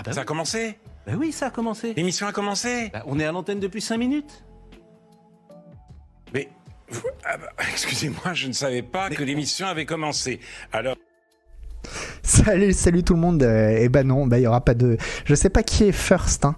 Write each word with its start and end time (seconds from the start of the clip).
Ah 0.00 0.02
bah 0.04 0.12
Ça 0.12 0.20
a 0.22 0.24
commencé 0.24 0.78
Bah 1.06 1.12
oui, 1.18 1.30
ça 1.32 1.46
a 1.46 1.50
commencé. 1.50 1.92
L'émission 1.94 2.26
a 2.26 2.32
commencé 2.32 2.90
Bah, 2.92 3.02
on 3.06 3.18
est 3.20 3.24
à 3.24 3.32
l'antenne 3.32 3.60
depuis 3.60 3.82
5 3.82 3.98
minutes. 3.98 4.44
Mais. 6.32 6.48
ah 7.24 7.36
bah, 7.36 7.48
Excusez-moi, 7.72 8.32
je 8.32 8.48
ne 8.48 8.52
savais 8.52 8.82
pas 8.82 9.10
que 9.10 9.22
l'émission 9.22 9.66
avait 9.66 9.84
commencé. 9.86 10.40
Alors. 10.72 10.96
Salut, 12.22 12.72
salut 12.72 13.02
tout 13.02 13.14
le 13.14 13.20
monde. 13.20 13.42
Euh, 13.42 13.76
eh 13.80 13.88
ben 13.88 14.06
non, 14.06 14.26
bah, 14.26 14.38
il 14.38 14.42
y 14.42 14.46
aura 14.46 14.64
pas 14.64 14.74
de. 14.74 14.96
Je 15.24 15.34
sais 15.34 15.50
pas 15.50 15.62
qui 15.62 15.84
est 15.84 15.92
first. 15.92 16.44
hein. 16.44 16.56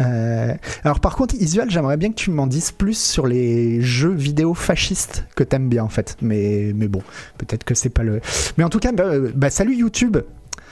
Euh, 0.00 0.54
Alors 0.84 1.00
par 1.00 1.16
contre, 1.16 1.34
Isual, 1.34 1.70
j'aimerais 1.70 1.96
bien 1.96 2.10
que 2.10 2.14
tu 2.14 2.30
m'en 2.30 2.46
dises 2.46 2.70
plus 2.72 2.96
sur 2.98 3.26
les 3.26 3.80
jeux 3.80 4.12
vidéo 4.12 4.52
fascistes 4.54 5.24
que 5.34 5.42
t'aimes 5.42 5.68
bien 5.70 5.82
en 5.82 5.88
fait. 5.88 6.16
Mais, 6.20 6.72
mais 6.74 6.88
bon, 6.88 7.02
peut-être 7.38 7.64
que 7.64 7.74
c'est 7.74 7.88
pas 7.88 8.02
le. 8.02 8.20
Mais 8.58 8.64
en 8.64 8.68
tout 8.68 8.78
cas, 8.78 8.92
bah, 8.92 9.04
euh, 9.04 9.32
bah, 9.34 9.50
salut 9.50 9.74
YouTube. 9.76 10.18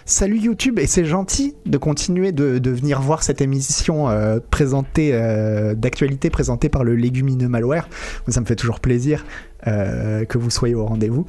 Salut 0.08 0.38
YouTube 0.38 0.78
et 0.78 0.86
c'est 0.86 1.04
gentil 1.04 1.56
de 1.66 1.78
continuer 1.78 2.30
de, 2.30 2.70
venir 2.70 3.00
voir 3.00 3.24
cette 3.24 3.40
émission 3.40 4.08
euh, 4.08 4.38
présentée 4.38 5.10
euh, 5.12 5.74
d'actualité 5.74 6.30
présentée 6.30 6.68
par 6.68 6.84
le 6.84 6.94
légumineux 6.94 7.48
malware. 7.48 7.88
Ça 8.28 8.40
me 8.40 8.46
fait 8.46 8.54
toujours 8.54 8.78
plaisir 8.78 9.26
euh, 9.66 10.24
que 10.24 10.38
vous 10.38 10.48
soyez 10.48 10.76
au 10.76 10.86
rendez-vous. 10.86 11.26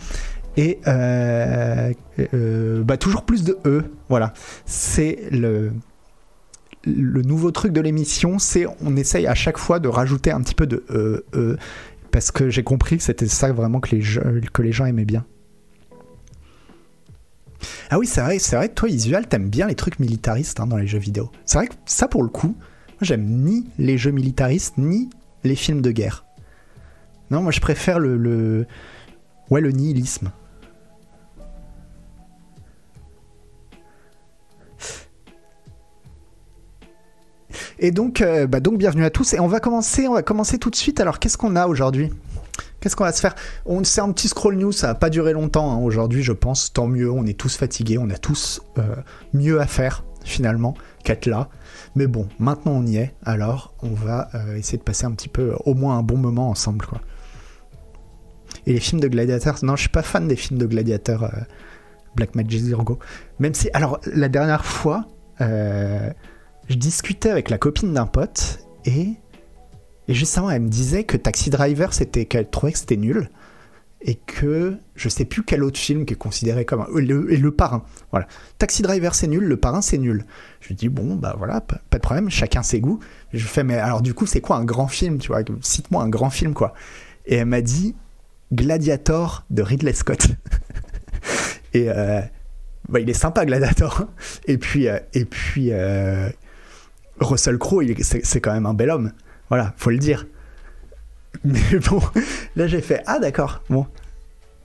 Et 0.58 0.78
bah, 0.86 1.90
toujours 3.00 3.24
plus 3.24 3.44
de 3.44 3.58
E, 3.66 3.84
voilà. 4.10 4.34
C'est 4.68 5.24
le, 5.32 5.72
le 6.86 7.22
nouveau 7.24 7.50
truc 7.50 7.74
de 7.74 7.82
l'émission, 7.82 8.38
c'est 8.38 8.68
on 8.86 8.96
essaye 8.96 9.26
à 9.26 9.34
chaque 9.34 9.58
fois 9.58 9.80
de 9.80 9.88
rajouter 9.88 10.30
un 10.30 10.42
petit 10.42 10.56
peu 10.56 10.68
de 10.68 10.86
E, 10.92 11.26
E 11.34 11.58
parce 12.12 12.30
que 12.30 12.52
j'ai 12.52 12.64
compris 12.64 12.98
que 12.98 13.04
c'était 13.04 13.28
ça 13.28 13.52
vraiment 13.52 13.80
que 13.80 13.96
les, 13.96 14.04
que 14.54 14.62
les 14.62 14.72
gens 14.72 14.86
aimaient 14.86 15.06
bien. 15.06 15.26
Ah 17.90 18.00
oui, 18.00 18.08
c'est 18.08 18.22
vrai, 18.22 18.40
c'est 18.40 18.56
vrai 18.56 18.70
que 18.70 18.74
toi, 18.74 18.90
Isual, 18.90 19.28
t'aimes 19.28 19.50
bien 19.50 19.68
les 19.68 19.76
trucs 19.76 20.00
militaristes 20.00 20.60
hein, 20.60 20.68
dans 20.68 20.78
les 20.78 20.88
jeux 20.88 21.00
vidéo. 21.00 21.32
C'est 21.46 21.58
vrai 21.58 21.68
que 21.68 21.74
ça, 21.86 22.08
pour 22.08 22.24
le 22.24 22.30
coup, 22.30 22.56
j'aime 23.02 23.26
ni 23.26 23.68
les 23.78 23.98
jeux 23.98 24.12
militaristes, 24.12 24.78
ni 24.78 25.10
les 25.44 25.56
films 25.56 25.82
de 25.82 25.92
guerre. 25.92 26.26
Non, 27.32 27.42
moi, 27.42 27.52
je 27.52 27.60
préfère 27.60 28.00
le, 28.00 28.18
le 28.18 29.72
nihilisme. 29.72 30.32
Et 37.80 37.92
donc, 37.92 38.22
euh, 38.22 38.48
bah 38.48 38.60
donc, 38.60 38.78
bienvenue 38.78 39.06
à 39.06 39.10
tous. 39.10 39.34
Et 39.34 39.40
on 39.40 39.48
va 39.48 39.60
commencer, 39.60 40.08
on 40.08 40.14
va 40.14 40.24
commencer 40.24 40.58
tout 40.58 40.70
de 40.70 40.76
suite. 40.76 41.00
Alors, 41.00 41.20
qu'est-ce 41.20 41.38
qu'on 41.38 41.56
a 41.56 41.68
aujourd'hui? 41.68 42.10
Qu'est-ce 42.80 42.96
qu'on 42.96 43.04
va 43.04 43.12
se 43.12 43.22
faire 43.22 43.36
On 43.66 43.84
C'est 43.84 44.02
un 44.02 44.12
petit 44.12 44.28
scroll 44.28 44.56
news, 44.56 44.72
ça 44.72 44.88
va 44.88 44.96
pas 44.96 45.10
durer 45.10 45.34
longtemps 45.34 45.72
hein, 45.72 45.78
aujourd'hui, 45.78 46.24
je 46.24 46.32
pense. 46.32 46.74
Tant 46.74 46.88
mieux, 46.88 47.12
on 47.12 47.26
est 47.26 47.38
tous 47.38 47.58
fatigués, 47.58 47.98
on 47.98 48.10
a 48.10 48.18
tous 48.18 48.62
euh, 48.78 48.96
mieux 49.34 49.60
à 49.60 49.68
faire 49.68 50.04
finalement 50.24 50.76
qu'être 51.04 51.26
là. 51.26 51.50
Mais 51.96 52.08
bon, 52.08 52.28
maintenant 52.40 52.74
on 52.74 52.86
y 52.86 52.98
est, 52.98 53.16
alors 53.26 53.74
on 53.82 53.90
va 53.90 54.30
euh, 54.36 54.56
essayer 54.56 54.78
de 54.78 54.84
passer 54.84 55.06
un 55.06 55.12
petit 55.12 55.30
peu, 55.30 55.56
au 55.66 55.74
moins 55.74 55.98
un 55.98 56.04
bon 56.04 56.18
moment 56.18 56.50
ensemble, 56.50 56.86
quoi. 56.86 57.02
Et 58.66 58.74
les 58.74 58.80
films 58.80 59.00
de 59.00 59.08
gladiateurs, 59.08 59.58
non, 59.64 59.76
je 59.76 59.82
suis 59.82 59.90
pas 59.90 60.02
fan 60.02 60.28
des 60.28 60.36
films 60.36 60.60
de 60.60 60.66
gladiateurs 60.66 61.24
euh, 61.24 61.40
Black 62.16 62.36
Magic 62.36 62.62
Zirgo. 62.62 63.00
Même 63.40 63.54
si, 63.54 63.70
alors, 63.74 64.00
la 64.14 64.28
dernière 64.28 64.66
fois, 64.66 65.06
je 65.40 66.74
discutais 66.76 67.30
avec 67.30 67.50
la 67.50 67.58
copine 67.58 67.94
d'un 67.94 68.08
pote 68.08 68.60
et, 68.86 69.14
et 70.08 70.14
justement, 70.14 70.50
elle 70.50 70.62
me 70.62 70.70
disait 70.70 71.04
que 71.04 71.18
Taxi 71.18 71.50
Driver, 71.50 71.94
c'était 71.94 72.26
qu'elle 72.26 72.50
trouvait 72.50 72.72
que 72.72 72.80
c'était 72.80 72.98
nul 72.98 73.30
et 74.02 74.16
que 74.16 74.78
je 74.96 75.10
sais 75.10 75.26
plus 75.26 75.44
quel 75.44 75.64
autre 75.64 75.80
film 75.80 76.06
qui 76.06 76.14
est 76.14 76.18
considéré 76.18 76.66
comme 76.66 76.86
le, 76.96 77.32
et 77.34 77.38
le 77.38 77.52
parrain. 77.52 77.84
Voilà, 78.12 78.28
Taxi 78.60 78.82
Driver 78.84 79.16
c'est 79.16 79.28
nul, 79.28 79.44
le 79.44 79.58
parrain 79.58 79.82
c'est 79.82 79.98
nul. 79.98 80.26
Je 80.62 80.70
lui 80.70 80.76
dis 80.76 80.90
bon 80.90 81.16
bah 81.16 81.36
voilà, 81.38 81.62
pas, 81.62 81.80
de 81.92 81.98
problème, 81.98 82.30
chacun 82.30 82.62
ses 82.62 82.80
goûts. 82.80 83.00
Je 83.34 83.46
fais 83.46 83.64
mais 83.64 83.78
alors 83.78 84.02
du 84.02 84.14
coup 84.14 84.26
c'est 84.26 84.42
quoi 84.42 84.58
un 84.58 84.66
grand 84.66 84.88
film, 84.88 85.18
tu 85.18 85.30
vois? 85.30 85.42
Cite-moi 85.62 86.04
un 86.04 86.10
grand 86.10 86.30
film 86.30 86.54
quoi. 86.54 86.74
Et 87.26 87.36
elle 87.36 87.48
m'a 87.48 87.62
dit 87.62 87.96
Gladiator 88.54 89.46
de 89.50 89.62
Ridley 89.64 89.94
Scott. 89.94 90.28
et 91.74 91.90
euh, 91.90 92.22
bah, 92.88 93.00
il 93.00 93.10
est 93.10 93.14
sympa 93.14 93.46
Gladiator. 93.46 94.02
hein. 94.02 94.10
Et 94.46 94.60
puis 94.60 94.88
euh, 94.88 95.00
et 95.14 95.26
puis 95.26 95.70
euh, 95.72 96.30
Russell 97.20 97.58
Crowe, 97.58 97.82
c'est 98.02 98.42
quand 98.42 98.54
même 98.54 98.68
un 98.68 98.76
bel 98.76 98.92
homme. 98.92 99.12
Voilà, 99.50 99.74
faut 99.78 99.90
le 99.90 99.98
dire. 99.98 100.26
Mais 101.44 101.60
bon, 101.90 102.02
là 102.56 102.68
j'ai 102.68 102.82
fait 102.82 103.04
ah 103.06 103.20
d'accord, 103.20 103.62
bon. 103.70 103.86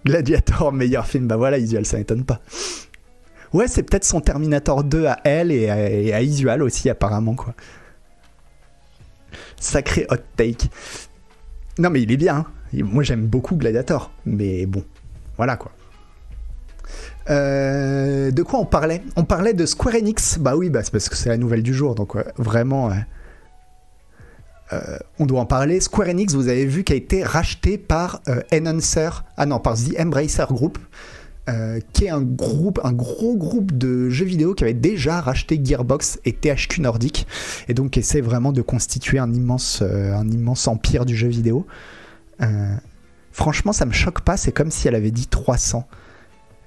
Gladiator, 0.04 0.72
meilleur 0.72 1.06
film, 1.06 1.28
bah 1.28 1.36
voilà, 1.36 1.58
Isual, 1.58 1.86
ça 1.86 1.96
m'étonne 1.96 2.24
pas. 2.24 2.40
Ouais, 3.52 3.68
c'est 3.68 3.82
peut-être 3.84 4.04
son 4.04 4.20
Terminator 4.20 4.82
2 4.82 5.06
à 5.06 5.20
elle 5.24 5.52
et 5.52 5.70
à, 5.70 5.90
et 5.90 6.24
Isual 6.24 6.62
aussi, 6.62 6.90
apparemment, 6.90 7.34
quoi. 7.34 7.54
Sacré 9.60 10.06
hot 10.10 10.16
take. 10.36 10.68
Non, 11.78 11.90
mais 11.90 12.02
il 12.02 12.10
est 12.10 12.16
bien. 12.16 12.36
hein. 12.38 12.46
Moi, 12.72 13.02
j'aime 13.04 13.26
beaucoup 13.26 13.54
Gladiator, 13.56 14.10
mais 14.26 14.66
bon, 14.66 14.82
voilà 15.36 15.56
quoi. 15.56 15.72
Euh, 17.30 18.30
de 18.32 18.42
quoi 18.42 18.58
on 18.58 18.64
parlait? 18.64 19.02
On 19.14 19.24
parlait 19.24 19.54
de 19.54 19.66
Square 19.66 19.94
Enix. 19.94 20.38
Bah 20.38 20.56
oui, 20.56 20.68
bah 20.70 20.82
c'est 20.82 20.90
parce 20.90 21.08
que 21.08 21.16
c'est 21.16 21.28
la 21.28 21.36
nouvelle 21.36 21.62
du 21.62 21.72
jour, 21.74 21.94
donc 21.94 22.16
vraiment. 22.38 22.90
Euh, 24.72 24.98
on 25.18 25.26
doit 25.26 25.40
en 25.40 25.46
parler. 25.46 25.80
Square 25.80 26.08
Enix, 26.08 26.34
vous 26.34 26.48
avez 26.48 26.66
vu, 26.66 26.84
qui 26.84 26.92
a 26.92 26.96
été 26.96 27.22
racheté 27.22 27.78
par 27.78 28.20
euh, 28.28 28.40
ah 28.50 29.46
The 29.46 30.00
Embracer 30.00 30.44
Group, 30.48 30.78
euh, 31.48 31.80
qui 31.92 32.06
est 32.06 32.10
un 32.10 32.22
groupe, 32.22 32.80
gros 32.92 33.36
groupe 33.36 33.76
de 33.76 34.08
jeux 34.08 34.24
vidéo 34.24 34.54
qui 34.54 34.64
avait 34.64 34.74
déjà 34.74 35.20
racheté 35.20 35.60
Gearbox 35.62 36.20
et 36.24 36.32
THQ 36.32 36.80
Nordic, 36.80 37.26
et 37.68 37.74
donc 37.74 37.96
essaie 37.98 38.20
vraiment 38.20 38.52
de 38.52 38.62
constituer 38.62 39.18
un 39.18 39.32
immense, 39.32 39.82
un 39.82 40.28
immense 40.28 40.68
empire 40.68 41.04
du 41.04 41.16
jeu 41.16 41.28
vidéo. 41.28 41.66
Franchement, 43.32 43.72
ça 43.72 43.86
me 43.86 43.92
choque 43.92 44.20
pas. 44.20 44.36
C'est 44.36 44.52
comme 44.52 44.70
si 44.70 44.88
elle 44.88 44.94
avait 44.94 45.10
dit 45.10 45.26
300. 45.26 45.86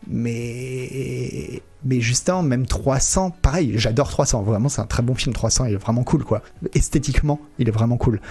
Mais, 0.07 1.61
mais 1.83 2.01
justement, 2.01 2.43
même 2.43 2.65
300, 2.65 3.31
pareil, 3.41 3.73
j'adore 3.75 4.09
300. 4.09 4.43
Vraiment, 4.43 4.69
c'est 4.69 4.81
un 4.81 4.85
très 4.85 5.03
bon 5.03 5.15
film. 5.15 5.33
300, 5.33 5.65
il 5.65 5.73
est 5.73 5.77
vraiment 5.77 6.03
cool, 6.03 6.23
quoi. 6.23 6.41
Esthétiquement, 6.73 7.39
il 7.59 7.67
est 7.67 7.71
vraiment 7.71 7.97
cool. 7.97 8.21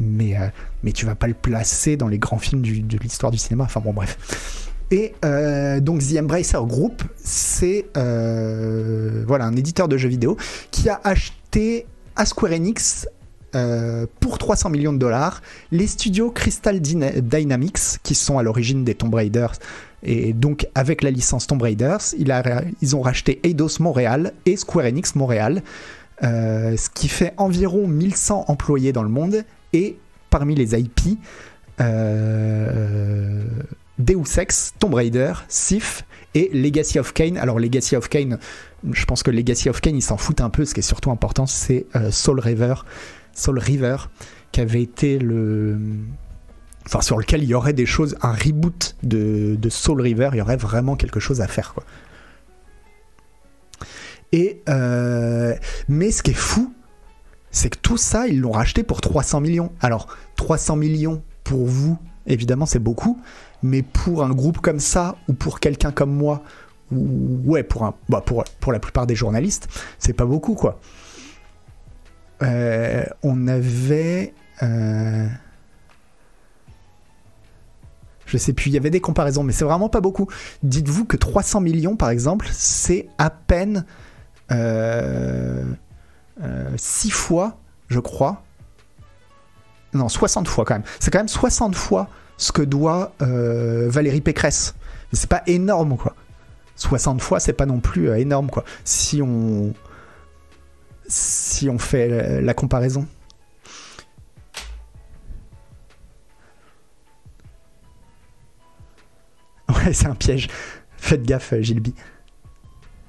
Mais, 0.00 0.36
euh, 0.36 0.46
mais 0.82 0.92
tu 0.92 1.06
vas 1.06 1.14
pas 1.14 1.26
le 1.28 1.34
placer 1.34 1.96
dans 1.96 2.08
les 2.08 2.18
grands 2.18 2.38
films 2.38 2.62
de 2.62 2.98
l'histoire 2.98 3.32
du 3.32 3.38
cinéma. 3.38 3.64
Enfin 3.64 3.80
bon, 3.80 3.92
bref. 3.92 4.68
Et 4.90 5.14
euh, 5.24 5.80
donc 5.80 6.00
The 6.02 6.18
Embracer 6.18 6.58
Group, 6.66 7.02
c'est 7.16 7.86
euh, 7.96 9.24
voilà 9.26 9.46
un 9.46 9.56
éditeur 9.56 9.88
de 9.88 9.96
jeux 9.96 10.10
vidéo 10.10 10.36
qui 10.70 10.90
a 10.90 11.00
acheté 11.02 11.86
à 12.14 12.26
Square 12.26 12.52
Enix 12.52 13.06
pour 14.20 14.38
300 14.38 14.70
millions 14.70 14.94
de 14.94 14.98
dollars 14.98 15.42
les 15.72 15.86
studios 15.86 16.30
Crystal 16.30 16.80
Dyna- 16.80 17.20
Dynamics 17.20 17.98
qui 18.02 18.14
sont 18.14 18.38
à 18.38 18.42
l'origine 18.42 18.82
des 18.82 18.94
Tomb 18.94 19.12
Raiders 19.12 19.52
et 20.02 20.32
donc 20.32 20.66
avec 20.74 21.02
la 21.02 21.10
licence 21.10 21.46
Tomb 21.46 21.62
Raiders 21.62 22.00
ils 22.18 22.96
ont 22.96 23.00
racheté 23.00 23.40
Eidos 23.44 23.78
Montréal 23.80 24.32
et 24.46 24.56
Square 24.56 24.86
Enix 24.86 25.14
Montréal 25.14 25.62
euh, 26.22 26.76
ce 26.76 26.88
qui 26.90 27.08
fait 27.08 27.34
environ 27.36 27.88
1100 27.88 28.44
employés 28.48 28.92
dans 28.92 29.02
le 29.02 29.08
monde 29.08 29.44
et 29.72 29.96
parmi 30.30 30.54
les 30.54 30.78
IP 30.78 31.18
euh, 31.80 33.44
Deus 33.98 34.38
Ex, 34.38 34.74
Tomb 34.78 34.94
Raider, 34.94 35.32
Sif 35.48 36.04
et 36.34 36.50
Legacy 36.52 36.98
of 36.98 37.12
Kain. 37.12 37.36
Alors 37.36 37.58
Legacy 37.58 37.96
of 37.96 38.08
Kain, 38.08 38.38
je 38.90 39.04
pense 39.04 39.22
que 39.22 39.30
Legacy 39.30 39.68
of 39.68 39.80
Kain, 39.80 39.92
ils 39.94 40.02
s'en 40.02 40.16
foutent 40.16 40.40
un 40.40 40.50
peu. 40.50 40.64
Ce 40.64 40.74
qui 40.74 40.80
est 40.80 40.84
surtout 40.84 41.10
important, 41.10 41.46
c'est 41.46 41.86
euh, 41.96 42.10
Soul 42.10 42.40
River, 42.40 42.74
Soul 43.34 43.58
River, 43.58 43.96
qui 44.50 44.60
avait 44.60 44.82
été 44.82 45.18
le, 45.18 45.78
enfin 46.86 47.00
sur 47.00 47.18
lequel 47.18 47.42
il 47.42 47.48
y 47.48 47.54
aurait 47.54 47.72
des 47.72 47.86
choses, 47.86 48.16
un 48.22 48.32
reboot 48.32 48.96
de, 49.02 49.56
de 49.58 49.68
Soul 49.68 50.00
River. 50.00 50.30
Il 50.32 50.38
y 50.38 50.42
aurait 50.42 50.56
vraiment 50.56 50.96
quelque 50.96 51.20
chose 51.20 51.40
à 51.40 51.48
faire, 51.48 51.74
quoi. 51.74 51.84
Et 54.32 54.62
euh, 54.68 55.54
mais 55.88 56.10
ce 56.10 56.22
qui 56.22 56.30
est 56.30 56.34
fou, 56.34 56.72
c'est 57.50 57.68
que 57.68 57.78
tout 57.78 57.98
ça, 57.98 58.26
ils 58.28 58.40
l'ont 58.40 58.52
racheté 58.52 58.82
pour 58.82 59.00
300 59.00 59.40
millions. 59.40 59.72
Alors 59.80 60.08
300 60.36 60.76
millions 60.76 61.22
pour 61.44 61.66
vous, 61.66 61.98
évidemment, 62.26 62.64
c'est 62.64 62.78
beaucoup 62.78 63.20
mais 63.62 63.82
pour 63.82 64.24
un 64.24 64.30
groupe 64.30 64.58
comme 64.58 64.80
ça 64.80 65.16
ou 65.28 65.34
pour 65.34 65.60
quelqu'un 65.60 65.92
comme 65.92 66.12
moi 66.12 66.42
ou 66.90 67.40
ouais 67.44 67.62
pour 67.62 67.84
un 67.84 67.94
bah 68.08 68.22
pour 68.24 68.44
pour 68.60 68.72
la 68.72 68.80
plupart 68.80 69.06
des 69.06 69.14
journalistes 69.14 69.68
c'est 69.98 70.12
pas 70.12 70.26
beaucoup 70.26 70.54
quoi 70.54 70.80
Euh, 72.42 73.04
on 73.22 73.46
avait 73.46 74.34
euh, 74.64 75.28
je 78.32 78.38
sais 78.38 78.52
plus 78.52 78.70
il 78.70 78.74
y 78.74 78.76
avait 78.76 78.90
des 78.90 79.00
comparaisons 79.00 79.44
mais 79.44 79.52
c'est 79.52 79.64
vraiment 79.64 79.88
pas 79.88 80.00
beaucoup 80.00 80.26
dites-vous 80.62 81.04
que 81.04 81.16
300 81.16 81.60
millions 81.60 81.96
par 81.96 82.10
exemple 82.10 82.48
c'est 82.50 83.06
à 83.18 83.30
peine 83.30 83.84
6 86.76 87.10
fois 87.10 87.58
je 87.88 88.00
crois 88.00 88.42
non 89.94 90.08
60 90.08 90.48
fois 90.48 90.64
quand 90.64 90.74
même 90.74 90.84
c'est 90.98 91.10
quand 91.10 91.20
même 91.20 91.28
60 91.28 91.74
fois 91.74 92.08
ce 92.42 92.52
que 92.52 92.62
doit 92.62 93.12
euh, 93.22 93.88
Valérie 93.88 94.20
Pécresse. 94.20 94.74
C'est 95.12 95.28
pas 95.28 95.42
énorme, 95.46 95.96
quoi. 95.96 96.14
60 96.76 97.20
fois, 97.20 97.38
c'est 97.38 97.52
pas 97.52 97.66
non 97.66 97.80
plus 97.80 98.08
euh, 98.08 98.18
énorme, 98.18 98.50
quoi. 98.50 98.64
Si 98.84 99.22
on. 99.22 99.72
si 101.06 101.68
on 101.70 101.78
fait 101.78 102.08
euh, 102.10 102.40
la 102.40 102.54
comparaison. 102.54 103.06
C'est 109.92 110.06
un 110.06 110.14
piège. 110.14 110.48
Faites 111.02 111.24
gaffe, 111.24 111.52
euh, 111.52 111.62
Gilby. 111.62 111.94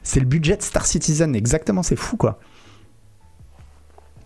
C'est 0.02 0.20
le 0.20 0.26
budget 0.26 0.58
de 0.58 0.64
Star 0.64 0.86
Citizen, 0.86 1.36
exactement, 1.36 1.84
c'est 1.84 1.96
fou 1.96 2.18
quoi. 2.18 2.40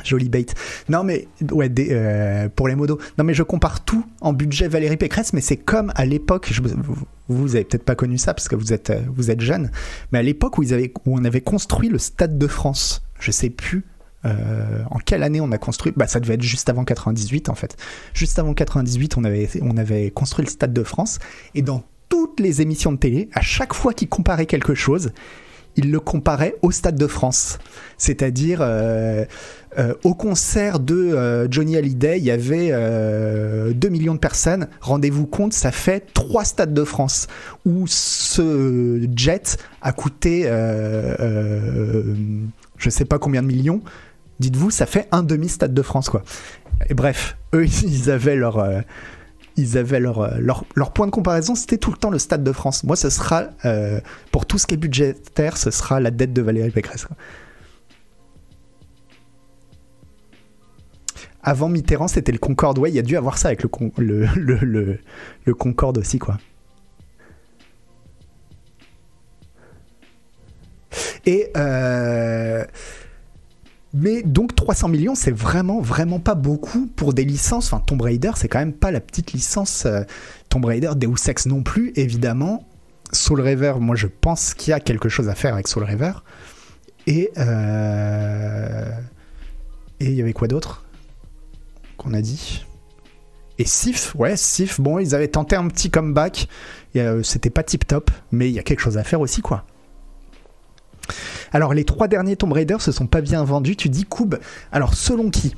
Joli 0.04 0.30
bait. 0.30 0.46
Non 0.88 1.04
mais 1.04 1.28
euh, 1.52 2.48
pour 2.56 2.68
les 2.70 2.76
modos. 2.76 2.98
Non 3.18 3.26
mais 3.26 3.34
je 3.34 3.44
compare 3.44 3.84
tout 3.84 4.06
en 4.22 4.32
budget 4.32 4.70
Valérie 4.70 4.96
Pécresse, 4.96 5.34
mais 5.34 5.42
c'est 5.42 5.58
comme 5.58 5.92
à 5.96 6.06
l'époque. 6.06 6.52
Vous, 6.62 6.96
vous 7.28 7.56
avez 7.56 7.66
peut-être 7.66 7.84
pas 7.84 7.96
connu 7.96 8.18
ça 8.18 8.34
parce 8.34 8.48
que 8.48 8.56
vous 8.56 8.72
êtes 8.72 8.90
euh, 8.92 9.40
jeune, 9.40 9.70
mais 10.12 10.20
à 10.20 10.24
l'époque 10.24 10.58
où 10.58 10.64
on 11.06 11.26
avait 11.26 11.42
construit 11.42 11.90
le 11.90 11.98
Stade 11.98 12.38
de 12.38 12.48
France. 12.48 13.04
Je 13.20 13.32
sais 13.32 13.50
plus. 13.50 13.84
en 14.24 15.00
quelle 15.06 15.24
année 15.24 15.42
on 15.42 15.52
a 15.52 15.58
construit 15.58 15.92
Bah 15.96 16.08
ça 16.08 16.20
devait 16.20 16.36
être 16.36 16.42
juste 16.42 16.70
avant 16.70 16.86
98 16.86 17.50
en 17.50 17.56
fait. 17.56 17.76
Juste 18.14 18.40
avant 18.40 18.54
98, 18.54 19.18
on 19.18 19.26
avait 19.26 19.50
on 19.62 19.76
avait 19.76 20.10
construit 20.12 20.46
le 20.46 20.52
Stade 20.52 20.74
de 20.74 20.84
France 20.84 21.20
et 21.54 21.62
dans 21.62 21.84
toutes 22.10 22.40
les 22.40 22.62
émissions 22.62 22.92
de 22.92 22.98
télé, 22.98 23.30
à 23.34 23.42
chaque 23.42 23.74
fois 23.74 23.94
qu'ils 23.94 24.10
comparaient 24.10 24.46
quelque 24.46 24.76
chose, 24.76 25.12
ils 25.78 25.92
le 25.92 26.00
comparaient 26.00 26.56
au 26.64 26.72
Stade 26.72 26.98
de 26.98 27.08
France. 27.08 27.60
C'est-à-dire, 27.98 28.60
euh, 28.62 29.26
euh, 29.78 29.94
au 30.04 30.16
concert 30.16 30.80
de 30.80 30.96
euh, 30.96 31.48
Johnny 31.50 31.78
Hallyday, 31.78 32.18
il 32.18 32.24
y 32.24 32.32
avait 32.32 32.70
euh, 32.72 33.74
2 33.74 33.90
millions 33.90 34.16
de 34.16 34.20
personnes. 34.20 34.68
Rendez-vous 34.82 35.28
compte, 35.28 35.54
ça 35.54 35.72
fait 35.72 36.04
3 36.14 36.46
Stades 36.46 36.74
de 36.74 36.84
France. 36.84 37.28
Où 37.66 37.86
ce 37.86 39.08
jet 39.16 39.58
a 39.84 39.92
coûté, 39.92 40.44
je 42.78 42.90
sais 42.90 43.06
pas 43.06 43.20
combien 43.20 43.44
de 43.44 43.48
millions. 43.48 43.82
Dites-vous, 44.40 44.72
ça 44.72 44.86
fait 44.86 45.08
un 45.12 45.24
demi-Stade 45.24 45.74
de 45.74 45.82
France, 45.82 46.10
quoi. 46.10 46.24
Et 46.90 46.94
bref, 46.94 47.38
eux, 47.54 47.66
ils 47.84 48.10
avaient 48.10 48.36
leur... 48.36 48.64
ils 49.58 49.78
avaient 49.78 50.00
leur, 50.00 50.20
euh, 50.20 50.38
leur, 50.40 50.66
leur 50.76 50.94
point 50.94 51.08
de 51.08 51.12
comparaison, 51.12 51.56
c'était 51.56 51.78
tout 51.78 51.92
le 51.92 51.98
temps 51.98 52.12
le 52.12 52.20
Stade 52.20 52.44
de 52.44 52.52
France. 52.52 52.84
Moi, 52.84 52.96
ce 52.96 53.10
sera, 53.10 53.50
euh, 53.66 54.00
pour 54.32 54.46
tout 54.46 54.58
ce 54.58 54.68
qui 54.68 54.76
est 54.76 54.78
budgétaire, 54.78 55.58
ce 55.58 55.72
sera 55.72 56.00
la 56.00 56.12
dette 56.12 56.32
de 56.32 56.42
Valérie 56.42 56.72
Pécresse. 56.72 57.08
Avant 61.42 61.70
Mitterrand, 61.70 62.08
c'était 62.08 62.32
le 62.32 62.40
Concorde. 62.40 62.78
Ouais, 62.78 62.92
il 62.92 62.96
y 62.96 63.00
a 63.00 63.04
dû 63.04 63.16
avoir 63.18 63.38
ça 63.38 63.48
avec 63.48 63.64
le, 63.64 63.70
Con- 63.70 63.94
le, 63.98 64.26
le, 64.36 65.00
le 65.46 65.54
Concorde 65.54 65.98
aussi, 65.98 66.20
quoi. 66.20 66.38
Et 71.26 71.52
euh, 71.58 72.66
mais 74.00 74.22
donc 74.22 74.56
300 74.56 74.90
millions, 74.90 75.16
c'est 75.16 75.32
vraiment 75.32 75.82
vraiment 75.82 76.20
pas 76.20 76.36
beaucoup 76.36 76.88
pour 76.96 77.14
des 77.14 77.26
licences. 77.26 77.74
Enfin, 77.74 77.82
Tomb 77.86 78.00
Raider, 78.02 78.32
c'est 78.36 78.48
quand 78.48 78.60
même 78.60 78.74
pas 78.74 78.92
la 78.92 79.00
petite 79.00 79.34
licence 79.34 79.86
euh, 79.86 80.04
Tomb 80.50 80.66
Raider, 80.66 80.92
Deus 80.96 81.28
Ex 81.28 81.48
non 81.48 81.64
plus, 81.64 81.94
évidemment. 81.96 82.68
Soul 83.12 83.42
River, 83.42 83.76
moi 83.80 83.96
je 83.96 84.08
pense 84.08 84.54
qu'il 84.54 84.72
y 84.72 84.74
a 84.74 84.80
quelque 84.80 85.10
chose 85.10 85.30
à 85.30 85.36
faire 85.36 85.54
avec 85.56 85.68
Soul 85.68 85.84
River. 85.84 86.12
Et 87.08 87.32
euh, 87.38 88.92
et 90.00 90.06
il 90.06 90.14
y 90.14 90.22
avait 90.22 90.34
quoi 90.34 90.48
d'autre 90.48 90.86
qu'on 91.98 92.14
a 92.14 92.22
dit? 92.22 92.66
Et 93.58 93.66
Sif, 93.66 94.14
ouais, 94.14 94.38
Sif. 94.38 94.80
Bon, 94.80 95.00
ils 95.00 95.16
avaient 95.16 95.30
tenté 95.30 95.56
un 95.56 95.68
petit 95.70 95.90
comeback. 95.90 96.48
Euh, 96.96 97.24
C'était 97.24 97.50
pas 97.50 97.64
tip 97.64 97.88
top, 97.88 98.12
mais 98.32 98.50
il 98.50 98.54
y 98.54 98.60
a 98.60 98.64
quelque 98.64 98.82
chose 98.82 99.00
à 99.00 99.04
faire 99.04 99.22
aussi, 99.22 99.42
quoi. 99.42 99.66
Alors, 101.52 101.74
les 101.74 101.84
trois 101.84 102.08
derniers 102.08 102.36
Tomb 102.36 102.52
Raider 102.52 102.78
se 102.80 102.92
sont 102.92 103.08
pas 103.08 103.22
bien 103.22 103.44
vendus. 103.44 103.76
Tu 103.76 103.90
dis 103.90 104.06
Koub. 104.06 104.36
Alors, 104.72 104.94
selon 104.94 105.30
qui? 105.30 105.56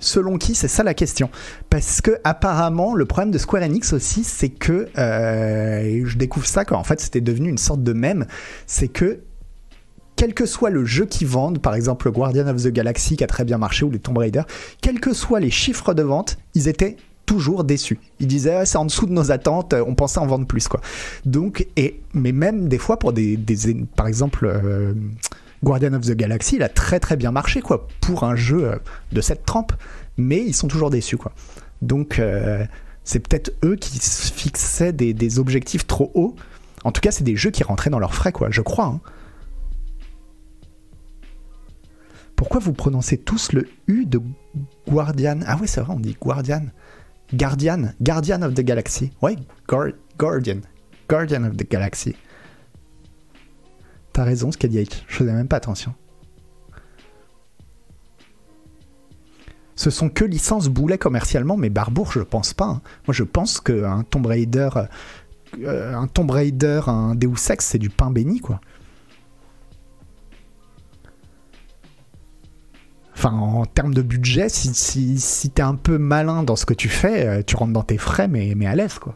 Selon 0.00 0.38
qui? 0.38 0.54
C'est 0.54 0.68
ça 0.68 0.82
la 0.82 0.94
question. 0.94 1.30
Parce 1.68 2.00
que 2.00 2.18
apparemment, 2.24 2.94
le 2.94 3.04
problème 3.04 3.30
de 3.30 3.38
Square 3.38 3.62
Enix 3.62 3.92
aussi, 3.92 4.24
c'est 4.24 4.48
que 4.48 4.88
euh, 4.98 6.02
je 6.04 6.16
découvre 6.16 6.46
ça 6.46 6.64
en 6.70 6.84
fait 6.84 7.00
c'était 7.00 7.20
devenu 7.20 7.48
une 7.48 7.58
sorte 7.58 7.82
de 7.82 7.92
mème. 7.92 8.26
C'est 8.66 8.88
que 8.88 9.20
quel 10.16 10.34
que 10.34 10.46
soit 10.46 10.70
le 10.70 10.84
jeu 10.84 11.06
qu'ils 11.06 11.28
vendent, 11.28 11.60
par 11.60 11.74
exemple 11.74 12.06
le 12.06 12.12
Guardian 12.12 12.46
of 12.46 12.62
the 12.62 12.68
Galaxy 12.68 13.16
qui 13.16 13.24
a 13.24 13.26
très 13.26 13.44
bien 13.44 13.58
marché 13.58 13.84
ou 13.84 13.90
les 13.90 13.98
Tomb 13.98 14.18
Raider, 14.18 14.42
quels 14.82 15.00
que 15.00 15.12
soient 15.14 15.40
les 15.40 15.50
chiffres 15.50 15.94
de 15.94 16.02
vente, 16.02 16.38
ils 16.54 16.68
étaient 16.68 16.96
toujours 17.30 17.62
déçus. 17.62 18.00
Ils 18.18 18.26
disaient 18.26 18.56
Ah, 18.56 18.66
c'est 18.66 18.76
en 18.76 18.84
dessous 18.84 19.06
de 19.06 19.12
nos 19.12 19.30
attentes, 19.30 19.72
on 19.86 19.94
pensait 19.94 20.18
en 20.18 20.26
vendre 20.26 20.46
plus 20.48 20.66
quoi. 20.66 20.80
Donc 21.24 21.68
et 21.76 22.00
mais 22.12 22.32
même 22.32 22.68
des 22.68 22.78
fois 22.78 22.98
pour 22.98 23.12
des, 23.12 23.38
par 23.94 24.08
exemple 24.08 24.46
euh, 24.46 24.94
Guardian 25.62 25.92
of 25.92 26.02
the 26.04 26.16
Galaxy, 26.16 26.56
il 26.56 26.64
a 26.64 26.68
très 26.68 26.98
très 26.98 27.16
bien 27.16 27.30
marché 27.30 27.60
quoi 27.60 27.86
pour 28.00 28.24
un 28.24 28.34
jeu 28.34 28.64
euh, 28.64 28.76
de 29.12 29.20
cette 29.20 29.44
trempe, 29.46 29.72
mais 30.16 30.38
ils 30.44 30.54
sont 30.54 30.66
toujours 30.66 30.90
déçus 30.90 31.18
quoi. 31.18 31.30
Donc 31.82 32.18
euh, 32.18 32.66
c'est 33.04 33.20
peut-être 33.20 33.52
eux 33.64 33.76
qui 33.76 34.00
fixaient 34.00 34.92
des, 34.92 35.14
des 35.14 35.38
objectifs 35.38 35.86
trop 35.86 36.10
hauts. 36.14 36.34
En 36.82 36.90
tout 36.90 37.00
cas, 37.00 37.12
c'est 37.12 37.24
des 37.24 37.36
jeux 37.36 37.50
qui 37.50 37.62
rentraient 37.62 37.90
dans 37.90 38.00
leurs 38.00 38.14
frais 38.14 38.32
quoi, 38.32 38.48
je 38.50 38.60
crois. 38.62 38.86
hein. 38.86 39.00
Pourquoi 42.34 42.58
vous 42.58 42.72
prononcez 42.72 43.18
tous 43.18 43.52
le 43.52 43.68
U 43.86 44.04
de 44.04 44.20
Guardian? 44.88 45.40
Ah 45.46 45.58
oui, 45.60 45.68
c'est 45.68 45.80
vrai, 45.80 45.92
on 45.94 46.00
dit 46.00 46.16
Guardian. 46.20 46.62
Guardian, 47.34 47.92
Guardian 48.02 48.42
of 48.42 48.54
the 48.54 48.60
Galaxy. 48.62 49.12
Ouais, 49.22 49.36
Guar- 49.68 49.94
Guardian. 50.18 50.60
Guardian 51.08 51.44
of 51.44 51.56
the 51.56 51.68
Galaxy. 51.68 52.16
T'as 54.12 54.24
raison, 54.24 54.50
H. 54.50 55.02
Je 55.06 55.14
faisais 55.16 55.32
même 55.32 55.48
pas 55.48 55.56
attention. 55.56 55.94
Ce 59.76 59.90
sont 59.90 60.10
que 60.10 60.24
licences 60.24 60.68
boulet 60.68 60.98
commercialement, 60.98 61.56
mais 61.56 61.70
Barbour, 61.70 62.12
je 62.12 62.20
pense 62.20 62.52
pas. 62.52 62.66
hein. 62.66 62.82
Moi, 63.06 63.14
je 63.14 63.24
pense 63.24 63.60
qu'un 63.60 64.02
Tomb 64.02 64.26
Raider, 64.26 64.68
euh, 65.58 65.94
un 65.96 66.06
Tomb 66.06 66.30
Raider, 66.30 66.82
un 66.86 67.14
Deus 67.14 67.50
Ex, 67.50 67.64
c'est 67.64 67.78
du 67.78 67.88
pain 67.88 68.10
béni, 68.10 68.40
quoi. 68.40 68.60
Enfin, 73.22 73.36
en 73.36 73.66
termes 73.66 73.92
de 73.92 74.00
budget, 74.00 74.48
si, 74.48 74.72
si, 74.72 75.18
si 75.20 75.50
t'es 75.50 75.60
un 75.60 75.74
peu 75.74 75.98
malin 75.98 76.42
dans 76.42 76.56
ce 76.56 76.64
que 76.64 76.72
tu 76.72 76.88
fais, 76.88 77.26
euh, 77.26 77.42
tu 77.46 77.54
rentres 77.54 77.74
dans 77.74 77.82
tes 77.82 77.98
frais, 77.98 78.28
mais, 78.28 78.54
mais 78.56 78.64
à 78.64 78.74
l'aise, 78.74 78.98
quoi. 78.98 79.14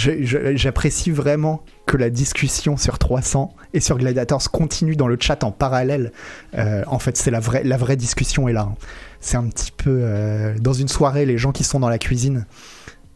J'apprécie 0.00 1.10
vraiment 1.10 1.62
que 1.86 1.96
la 1.98 2.08
discussion 2.08 2.76
sur 2.78 2.98
300 2.98 3.54
et 3.74 3.80
sur 3.80 3.98
Gladiators 3.98 4.50
continue 4.50 4.96
dans 4.96 5.08
le 5.08 5.18
chat 5.20 5.44
en 5.44 5.50
parallèle. 5.52 6.12
Euh, 6.56 6.82
en 6.86 6.98
fait, 6.98 7.16
c'est 7.18 7.30
la 7.30 7.40
vraie, 7.40 7.64
la 7.64 7.76
vraie 7.76 7.96
discussion 7.96 8.48
est 8.48 8.52
là. 8.54 8.62
hein. 8.70 8.74
C'est 9.20 9.36
un 9.36 9.46
petit 9.48 9.72
peu 9.72 10.00
euh, 10.02 10.54
dans 10.58 10.72
une 10.72 10.88
soirée, 10.88 11.26
les 11.26 11.36
gens 11.36 11.52
qui 11.52 11.64
sont 11.64 11.80
dans 11.80 11.90
la 11.90 11.98
cuisine. 11.98 12.46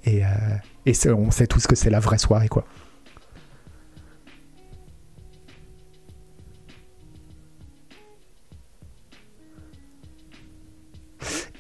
Et, 0.05 0.25
euh, 0.25 0.29
et 0.85 0.93
on 1.11 1.31
sait 1.31 1.47
tous 1.47 1.67
que 1.67 1.75
c'est 1.75 1.89
la 1.89 2.01
vraie 2.01 2.19
soirée, 2.19 2.49
quoi. 2.49 2.67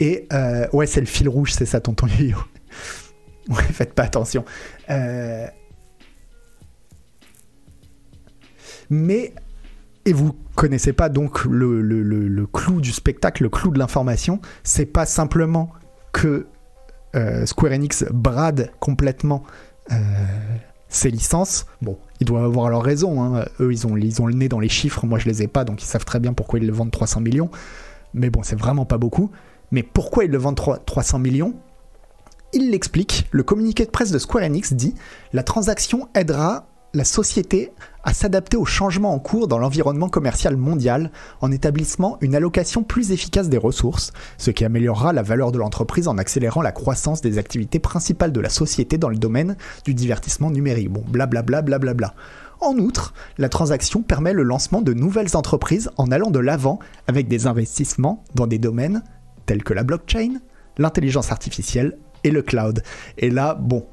Et 0.01 0.29
ouais, 0.73 0.87
c'est 0.87 1.01
le 1.01 1.07
fil 1.07 1.29
rouge, 1.29 1.53
c'est 1.53 1.65
ça, 1.67 1.81
tonton 1.81 2.07
Yo. 2.19 2.37
Ouais, 3.49 3.63
faites 3.63 3.93
pas 3.93 4.05
attention. 4.05 4.45
Euh, 4.91 5.47
Mais, 8.91 9.33
et 10.05 10.13
vous 10.13 10.35
connaissez 10.55 10.93
pas 10.93 11.09
donc 11.09 11.45
le, 11.45 11.81
le- 11.81 12.03
le- 12.03 12.47
clou 12.47 12.81
du 12.81 12.93
spectacle, 12.93 13.43
le 13.43 13.49
clou 13.49 13.71
de 13.71 13.79
l'information, 13.79 14.41
c'est 14.63 14.87
pas 14.87 15.07
simplement 15.07 15.71
que 16.13 16.47
euh, 17.17 17.47
Square 17.47 17.73
Enix 17.73 18.05
brade 18.13 18.71
complètement 18.81 19.43
euh, 19.91 19.95
ses 20.89 21.11
licences. 21.11 21.67
Bon, 21.81 21.99
ils 22.21 22.27
doivent 22.27 22.45
avoir 22.45 22.69
leur 22.69 22.83
raison, 22.83 23.23
hein. 23.23 23.45
eux 23.61 23.73
ils 23.73 23.87
ont, 23.87 23.97
ils 23.97 24.21
ont 24.23 24.27
le 24.27 24.35
nez 24.35 24.49
dans 24.49 24.61
les 24.61 24.69
chiffres, 24.69 25.07
moi 25.07 25.19
je 25.19 25.27
les 25.27 25.43
ai 25.43 25.49
pas, 25.49 25.65
donc 25.65 25.83
ils 25.83 25.87
savent 25.87 26.05
très 26.05 26.21
bien 26.21 26.33
pourquoi 26.35 26.59
ils 26.59 26.67
le 26.67 26.73
vendent 26.73 26.91
300 26.91 27.21
millions. 27.21 27.51
Mais 28.13 28.31
bon, 28.31 28.43
c'est 28.43 28.57
vraiment 28.59 28.85
pas 28.85 28.99
beaucoup. 28.99 29.31
Mais 29.73 29.83
pourquoi 29.83 30.25
ils 30.25 30.31
le 30.31 30.39
vendent 30.39 30.59
3- 30.59 30.85
300 30.85 31.19
millions? 31.19 31.55
Il 32.55 32.71
l'explique, 32.71 33.27
le 33.33 33.43
communiqué 33.43 33.85
de 33.85 33.91
presse 33.91 34.13
de 34.13 34.19
Square 34.19 34.45
Enix 34.45 34.73
dit 34.73 34.95
La 35.33 35.43
transaction 35.43 36.09
aidera 36.15 36.69
la 36.95 37.05
société 37.05 37.73
à 38.05 38.15
s'adapter 38.15 38.57
aux 38.57 38.65
changements 38.65 39.13
en 39.13 39.19
cours 39.19 39.49
dans 39.49 39.59
l'environnement 39.59 40.09
commercial 40.09 40.57
mondial 40.57 41.11
en 41.41 41.51
établissant 41.51 42.17
une 42.21 42.37
allocation 42.37 42.85
plus 42.85 43.11
efficace 43.11 43.49
des 43.49 43.59
ressources, 43.59 44.13
ce 44.39 44.53
qui 44.53 44.65
améliorera 44.65 45.13
la 45.13 45.23
valeur 45.23 45.51
de 45.51 45.59
l'entreprise 45.59 46.07
en 46.07 46.17
accélérant 46.19 46.63
la 46.63 46.71
croissance 46.71 47.21
des 47.21 47.39
activités 47.39 47.81
principales 47.81 48.33
de 48.33 48.41
la 48.41 48.51
société 48.51 48.99
dans 48.99 49.09
le 49.09 49.17
domaine 49.17 49.57
du 49.85 49.95
divertissement 49.95 50.51
numérique. 50.51 50.93
Bon, 50.93 51.05
blablabla, 51.09 51.63
blablabla. 51.63 52.15
En 52.61 52.79
outre, 52.79 53.15
la 53.37 53.49
transaction 53.49 54.03
permet 54.03 54.33
le 54.33 54.45
lancement 54.45 54.81
de 54.81 54.95
nouvelles 54.95 55.37
entreprises 55.37 55.91
en 55.97 56.13
allant 56.13 56.31
de 56.31 56.39
l'avant 56.39 56.79
avec 57.09 57.27
des 57.27 57.49
investissements 57.49 58.23
dans 58.35 58.47
des 58.47 58.59
domaines 58.59 59.03
tels 59.47 59.65
que 59.65 59.75
la 59.75 59.83
blockchain, 59.83 60.41
l'intelligence 60.79 61.33
artificielle 61.33 61.99
et 62.25 62.31
le 62.31 62.43
cloud. 62.43 62.83
Et 63.19 63.31
là, 63.31 63.55
bon, 63.55 63.87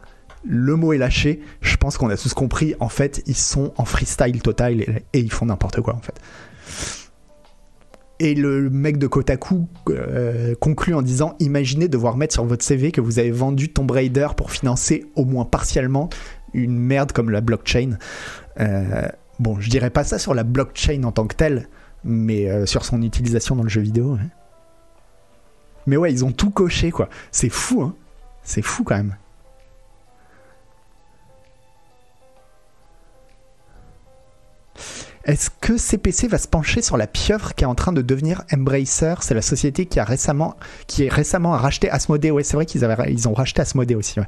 le 0.43 0.75
mot 0.75 0.93
est 0.93 0.97
lâché, 0.97 1.41
je 1.61 1.75
pense 1.77 1.97
qu'on 1.97 2.09
a 2.09 2.17
tous 2.17 2.33
compris, 2.33 2.75
en 2.79 2.89
fait, 2.89 3.21
ils 3.27 3.35
sont 3.35 3.73
en 3.77 3.85
freestyle 3.85 4.41
total 4.41 4.81
et, 4.81 5.03
ils 5.13 5.31
font 5.31 5.45
n'importe 5.45 5.81
quoi 5.81 5.95
en 5.95 6.01
fait. 6.01 6.15
Et 8.19 8.35
le 8.35 8.69
mec 8.69 8.97
de 8.97 9.07
Kotaku 9.07 9.67
euh, 9.89 10.53
conclut 10.59 10.93
en 10.93 11.01
disant 11.01 11.35
Imaginez 11.39 11.87
devoir 11.87 12.17
mettre 12.17 12.35
sur 12.35 12.45
votre 12.45 12.63
CV 12.63 12.91
que 12.91 13.01
vous 13.01 13.17
avez 13.17 13.31
vendu 13.31 13.69
Tomb 13.69 13.89
Raider 13.89 14.27
pour 14.37 14.51
financer 14.51 15.05
au 15.15 15.25
moins 15.25 15.45
partiellement 15.45 16.09
une 16.53 16.77
merde 16.77 17.13
comme 17.13 17.31
la 17.31 17.41
blockchain. 17.41 17.97
Euh, 18.59 19.07
bon, 19.39 19.59
je 19.59 19.69
dirais 19.71 19.89
pas 19.89 20.03
ça 20.03 20.19
sur 20.19 20.35
la 20.35 20.43
blockchain 20.43 21.03
en 21.03 21.11
tant 21.11 21.25
que 21.25 21.35
telle, 21.35 21.67
mais 22.03 22.47
euh, 22.47 22.67
sur 22.67 22.85
son 22.85 23.01
utilisation 23.01 23.55
dans 23.55 23.63
le 23.63 23.69
jeu 23.69 23.81
vidéo. 23.81 24.13
ouais. 24.13 24.19
Mais 25.87 25.97
ouais, 25.97 26.11
ils 26.11 26.23
ont 26.23 26.31
tout 26.31 26.51
coché 26.51 26.91
quoi. 26.91 27.09
C'est 27.31 27.49
fou, 27.49 27.81
hein. 27.81 27.95
C'est 28.43 28.61
fou 28.61 28.83
quand 28.83 28.95
même. 28.95 29.15
Est-ce 35.23 35.51
que 35.61 35.77
CPC 35.77 36.27
va 36.27 36.39
se 36.39 36.47
pencher 36.47 36.81
sur 36.81 36.97
la 36.97 37.05
pieuvre 37.05 37.53
qui 37.53 37.63
est 37.63 37.67
en 37.67 37.75
train 37.75 37.93
de 37.93 38.01
devenir 38.01 38.43
Embracer? 38.51 39.13
C'est 39.21 39.35
la 39.35 39.43
société 39.43 39.85
qui 39.85 39.99
a 39.99 40.03
récemment, 40.03 40.55
qui 40.87 41.03
est 41.03 41.09
récemment 41.09 41.51
racheté 41.51 41.91
Asmodee. 41.91 42.31
C'est 42.43 42.55
vrai 42.55 42.65
qu'ils 42.65 42.81
ils 43.07 43.29
ont 43.29 43.33
racheté 43.33 43.61
Asmodee 43.61 43.93
aussi. 43.93 44.19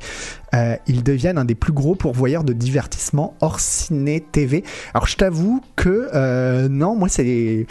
Euh, 0.53 0.75
ils 0.85 1.03
deviennent 1.03 1.39
un 1.39 1.45
des 1.45 1.55
plus 1.55 1.73
gros 1.73 1.95
pourvoyeurs 1.95 2.43
de 2.43 2.53
divertissement 2.53 3.35
hors 3.41 3.59
ciné 3.59 4.21
TV. 4.21 4.63
Alors 4.93 5.07
je 5.07 5.17
t'avoue 5.17 5.63
que 5.75 6.09
euh, 6.13 6.69
non, 6.69 6.95
moi 6.95 7.09
c'est 7.09 7.65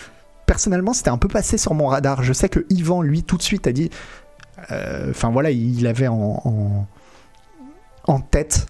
personnellement 0.47 0.93
c'était 0.93 1.11
un 1.11 1.19
peu 1.19 1.29
passé 1.29 1.59
sur 1.59 1.75
mon 1.75 1.87
radar. 1.87 2.25
Je 2.25 2.33
sais 2.33 2.49
que 2.49 2.67
Yvan 2.71 3.03
lui 3.03 3.23
tout 3.23 3.37
de 3.37 3.43
suite 3.43 3.69
a 3.69 3.73
dit, 3.73 3.91
enfin 4.71 5.31
voilà, 5.31 5.51
il 5.51 5.87
avait 5.87 6.09
en 6.09 6.87
tête 8.31 8.67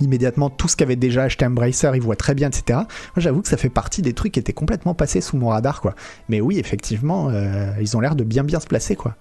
immédiatement 0.00 0.50
tout 0.50 0.68
ce 0.68 0.76
qu'avait 0.76 0.96
déjà 0.96 1.24
acheté 1.24 1.46
Embracer, 1.46 1.90
il 1.94 2.02
voit 2.02 2.16
très 2.16 2.34
bien, 2.34 2.48
etc. 2.48 2.64
Moi, 2.68 2.86
j'avoue 3.16 3.42
que 3.42 3.48
ça 3.48 3.56
fait 3.56 3.68
partie 3.68 4.02
des 4.02 4.12
trucs 4.12 4.32
qui 4.32 4.40
étaient 4.40 4.52
complètement 4.52 4.94
passés 4.94 5.20
sous 5.20 5.36
mon 5.36 5.48
radar, 5.48 5.80
quoi. 5.80 5.94
Mais 6.28 6.40
oui, 6.40 6.58
effectivement, 6.58 7.28
euh, 7.30 7.72
ils 7.80 7.96
ont 7.96 8.00
l'air 8.00 8.16
de 8.16 8.24
bien 8.24 8.44
bien 8.44 8.60
se 8.60 8.66
placer, 8.66 8.96
quoi. 8.96 9.16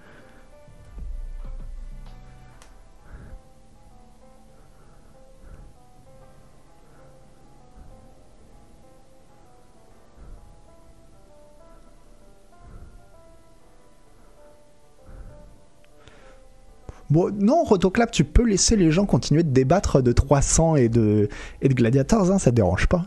Non, 17.11 17.63
Rotoclap, 17.63 18.11
tu 18.11 18.23
peux 18.23 18.43
laisser 18.43 18.75
les 18.75 18.91
gens 18.91 19.05
continuer 19.05 19.43
de 19.43 19.49
débattre 19.51 20.01
de 20.01 20.11
300 20.11 20.75
et 20.75 20.89
de, 20.89 21.29
et 21.61 21.69
de 21.69 21.73
Gladiators, 21.73 22.31
hein, 22.31 22.39
ça 22.39 22.49
te 22.51 22.55
dérange 22.55 22.87
pas. 22.87 23.05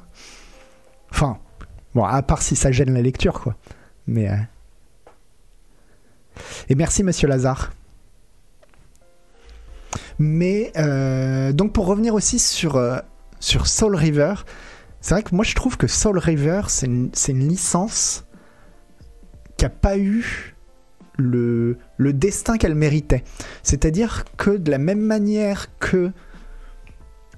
Enfin, 1.10 1.38
bon, 1.94 2.04
à 2.04 2.22
part 2.22 2.42
si 2.42 2.54
ça 2.56 2.70
gêne 2.70 2.92
la 2.94 3.02
lecture, 3.02 3.40
quoi. 3.40 3.56
Mais. 4.06 4.28
euh, 4.30 4.36
Et 6.68 6.74
merci, 6.74 7.02
monsieur 7.02 7.28
Lazare. 7.28 7.72
Mais, 10.18 10.72
euh, 10.76 11.52
donc, 11.52 11.72
pour 11.72 11.86
revenir 11.86 12.14
aussi 12.14 12.38
sur, 12.38 12.76
euh, 12.76 12.98
sur 13.40 13.66
Soul 13.66 13.94
River, 13.96 14.34
c'est 15.00 15.14
vrai 15.14 15.22
que 15.22 15.34
moi, 15.34 15.44
je 15.44 15.54
trouve 15.54 15.76
que 15.76 15.86
Soul 15.86 16.18
River, 16.18 16.62
c'est 16.68 16.86
une, 16.86 17.10
une 17.28 17.48
licence 17.48 18.24
qui 19.56 19.64
a 19.64 19.70
pas 19.70 19.96
eu 19.98 20.56
le, 21.18 21.76
destin 21.98 22.56
qu'elle 22.56 22.74
méritait. 22.74 23.24
C'est-à-dire 23.62 24.24
que 24.36 24.56
de 24.56 24.70
la 24.70 24.78
même 24.78 25.00
manière 25.00 25.66
que 25.78 26.10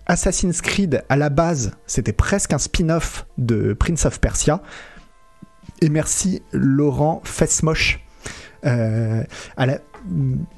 Assassin's 0.07 0.61
Creed, 0.61 1.03
à 1.09 1.17
la 1.17 1.31
base, 1.31 1.73
c'était 1.87 2.13
presque 2.13 2.53
un 2.53 2.59
spin-off 2.59 3.27
de 3.39 3.73
Prince 3.73 4.07
of 4.07 4.21
Persia. 4.21 4.63
Et 5.81 5.89
merci 5.89 6.43
Laurent 6.53 7.21
Fesmoche. 7.25 8.01
Euh, 8.67 9.23
à 9.57 9.67
la- 9.67 9.79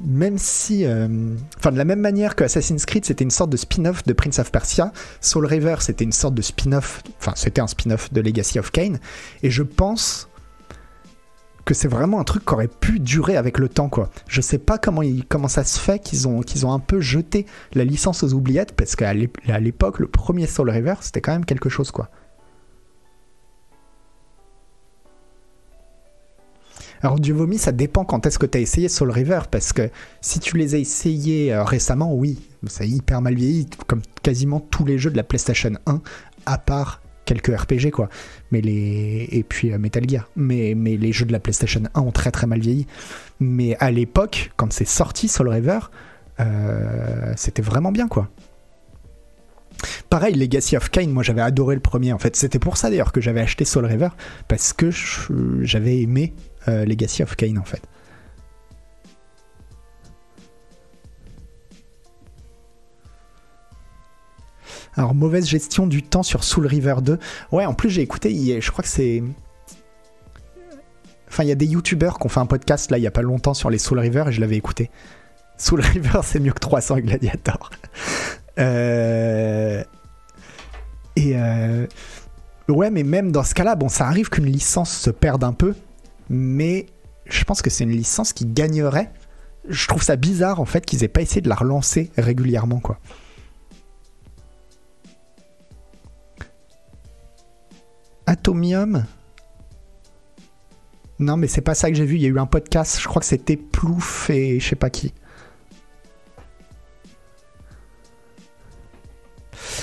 même 0.00 0.38
si, 0.38 0.84
euh, 0.84 1.34
enfin 1.58 1.72
de 1.72 1.78
la 1.78 1.84
même 1.84 2.00
manière 2.00 2.34
que 2.34 2.44
Assassin's 2.44 2.86
Creed, 2.86 3.04
c'était 3.04 3.24
une 3.24 3.30
sorte 3.30 3.50
de 3.50 3.56
spin-off 3.56 4.04
de 4.04 4.12
Prince 4.12 4.38
of 4.38 4.50
Persia, 4.50 4.92
Soul 5.20 5.46
River, 5.46 5.76
c'était 5.80 6.04
une 6.04 6.12
sorte 6.12 6.34
de 6.34 6.42
spin-off, 6.42 7.02
enfin 7.20 7.32
c'était 7.36 7.60
un 7.60 7.66
spin-off 7.66 8.12
de 8.12 8.20
Legacy 8.20 8.58
of 8.58 8.70
Kain. 8.70 8.94
Et 9.42 9.50
je 9.50 9.62
pense 9.62 10.28
que 11.64 11.74
c'est 11.74 11.88
vraiment 11.88 12.20
un 12.20 12.24
truc 12.24 12.44
qui 12.44 12.52
aurait 12.52 12.68
pu 12.68 12.98
durer 13.00 13.36
avec 13.36 13.58
le 13.58 13.68
temps 13.68 13.88
quoi. 13.88 14.10
Je 14.28 14.40
sais 14.40 14.58
pas 14.58 14.78
comment 14.78 15.02
comment 15.28 15.48
ça 15.48 15.64
se 15.64 15.78
fait 15.78 15.98
qu'ils 15.98 16.28
ont 16.28 16.40
ont 16.40 16.72
un 16.72 16.78
peu 16.78 17.00
jeté 17.00 17.46
la 17.74 17.84
licence 17.84 18.22
aux 18.22 18.32
oubliettes 18.34 18.72
parce 18.72 18.96
qu'à 18.96 19.14
l'époque 19.14 19.98
le 19.98 20.06
premier 20.06 20.46
Soul 20.46 20.70
River 20.70 20.94
c'était 21.00 21.20
quand 21.20 21.32
même 21.32 21.44
quelque 21.44 21.68
chose 21.68 21.90
quoi. 21.90 22.10
Alors 27.02 27.18
Dieu 27.18 27.34
vomi, 27.34 27.58
ça 27.58 27.72
dépend 27.72 28.04
quand 28.04 28.26
est-ce 28.26 28.38
que 28.38 28.46
tu 28.46 28.58
as 28.58 28.60
essayé 28.60 28.88
Soul 28.88 29.10
River 29.10 29.40
parce 29.50 29.72
que 29.72 29.90
si 30.20 30.38
tu 30.38 30.56
les 30.56 30.76
as 30.76 30.78
essayés 30.78 31.52
euh, 31.52 31.64
récemment, 31.64 32.14
oui, 32.14 32.38
ça 32.68 32.84
hyper 32.84 33.20
mal 33.20 33.34
vieilli 33.34 33.66
comme 33.88 34.02
quasiment 34.22 34.60
tous 34.60 34.84
les 34.84 34.98
jeux 34.98 35.10
de 35.10 35.16
la 35.16 35.24
PlayStation 35.24 35.72
1 35.86 36.00
à 36.46 36.58
part 36.58 37.01
quelques 37.32 37.60
RPG 37.60 37.90
quoi. 37.90 38.08
Mais 38.50 38.60
les 38.60 39.28
et 39.30 39.42
puis 39.42 39.72
euh, 39.72 39.78
Metal 39.78 40.08
Gear. 40.08 40.28
Mais 40.36 40.74
les 40.74 41.12
jeux 41.12 41.26
de 41.26 41.32
la 41.32 41.40
PlayStation 41.40 41.82
1 41.94 42.00
ont 42.00 42.12
très 42.12 42.30
très 42.30 42.46
mal 42.46 42.60
vieilli. 42.60 42.86
Mais 43.40 43.76
à 43.80 43.90
l'époque, 43.90 44.52
quand 44.56 44.72
c'est 44.72 44.86
sorti 44.86 45.28
Soul 45.28 45.48
River, 45.48 45.78
euh, 46.40 47.32
c'était 47.36 47.62
vraiment 47.62 47.92
bien 47.92 48.08
quoi. 48.08 48.28
Pareil, 50.10 50.34
Legacy 50.34 50.76
of 50.76 50.90
Kain, 50.90 51.08
moi 51.08 51.22
j'avais 51.22 51.40
adoré 51.40 51.74
le 51.74 51.80
premier 51.80 52.12
en 52.12 52.18
fait. 52.18 52.36
C'était 52.36 52.58
pour 52.58 52.76
ça 52.76 52.90
d'ailleurs 52.90 53.12
que 53.12 53.20
j'avais 53.20 53.40
acheté 53.40 53.64
Soul 53.64 53.86
River 53.86 54.10
parce 54.46 54.72
que 54.72 54.90
j'avais 55.62 56.00
aimé 56.00 56.34
euh, 56.68 56.84
Legacy 56.84 57.22
of 57.22 57.34
Kain 57.36 57.56
en 57.56 57.64
fait. 57.64 57.82
Alors, 64.96 65.14
mauvaise 65.14 65.46
gestion 65.46 65.86
du 65.86 66.02
temps 66.02 66.22
sur 66.22 66.44
Soul 66.44 66.66
River 66.66 66.96
2. 67.02 67.18
Ouais, 67.50 67.64
en 67.64 67.74
plus, 67.74 67.90
j'ai 67.90 68.02
écouté, 68.02 68.60
je 68.60 68.70
crois 68.70 68.82
que 68.82 68.88
c'est. 68.90 69.22
Enfin, 71.28 71.44
il 71.44 71.48
y 71.48 71.52
a 71.52 71.56
des 71.56 71.66
youtubeurs 71.66 72.18
qui 72.18 72.26
ont 72.26 72.28
fait 72.28 72.40
un 72.40 72.46
podcast 72.46 72.90
là 72.90 72.98
il 72.98 73.02
y 73.02 73.06
a 73.06 73.10
pas 73.10 73.22
longtemps 73.22 73.54
sur 73.54 73.70
les 73.70 73.78
Soul 73.78 73.98
River 74.00 74.24
et 74.28 74.32
je 74.32 74.40
l'avais 74.40 74.56
écouté. 74.56 74.90
Soul 75.56 75.80
River, 75.80 76.20
c'est 76.24 76.40
mieux 76.40 76.52
que 76.52 76.58
300 76.60 76.96
et 76.96 77.02
Gladiator. 77.02 77.70
Euh, 78.58 79.82
Et. 81.16 81.32
euh, 81.36 81.86
Ouais, 82.68 82.90
mais 82.90 83.02
même 83.02 83.32
dans 83.32 83.42
ce 83.44 83.54
cas-là, 83.54 83.76
bon, 83.76 83.88
ça 83.88 84.06
arrive 84.06 84.28
qu'une 84.28 84.44
licence 84.44 84.94
se 84.94 85.08
perde 85.08 85.42
un 85.42 85.54
peu, 85.54 85.74
mais 86.28 86.84
je 87.24 87.42
pense 87.44 87.62
que 87.62 87.70
c'est 87.70 87.84
une 87.84 87.90
licence 87.92 88.34
qui 88.34 88.44
gagnerait. 88.44 89.10
Je 89.68 89.88
trouve 89.88 90.02
ça 90.02 90.16
bizarre 90.16 90.60
en 90.60 90.66
fait 90.66 90.84
qu'ils 90.84 91.02
aient 91.02 91.08
pas 91.08 91.22
essayé 91.22 91.40
de 91.40 91.48
la 91.48 91.54
relancer 91.54 92.10
régulièrement, 92.18 92.78
quoi. 92.80 92.98
Atomium 98.32 99.04
Non, 101.18 101.36
mais 101.36 101.48
c'est 101.48 101.60
pas 101.60 101.74
ça 101.74 101.90
que 101.90 101.96
j'ai 101.96 102.06
vu. 102.06 102.16
Il 102.16 102.22
y 102.22 102.24
a 102.24 102.28
eu 102.28 102.38
un 102.38 102.46
podcast, 102.46 102.98
je 102.98 103.06
crois 103.06 103.20
que 103.20 103.26
c'était 103.26 103.58
Plouf 103.58 104.30
et 104.30 104.58
je 104.58 104.66
sais 104.66 104.74
pas 104.74 104.88
qui. 104.88 105.12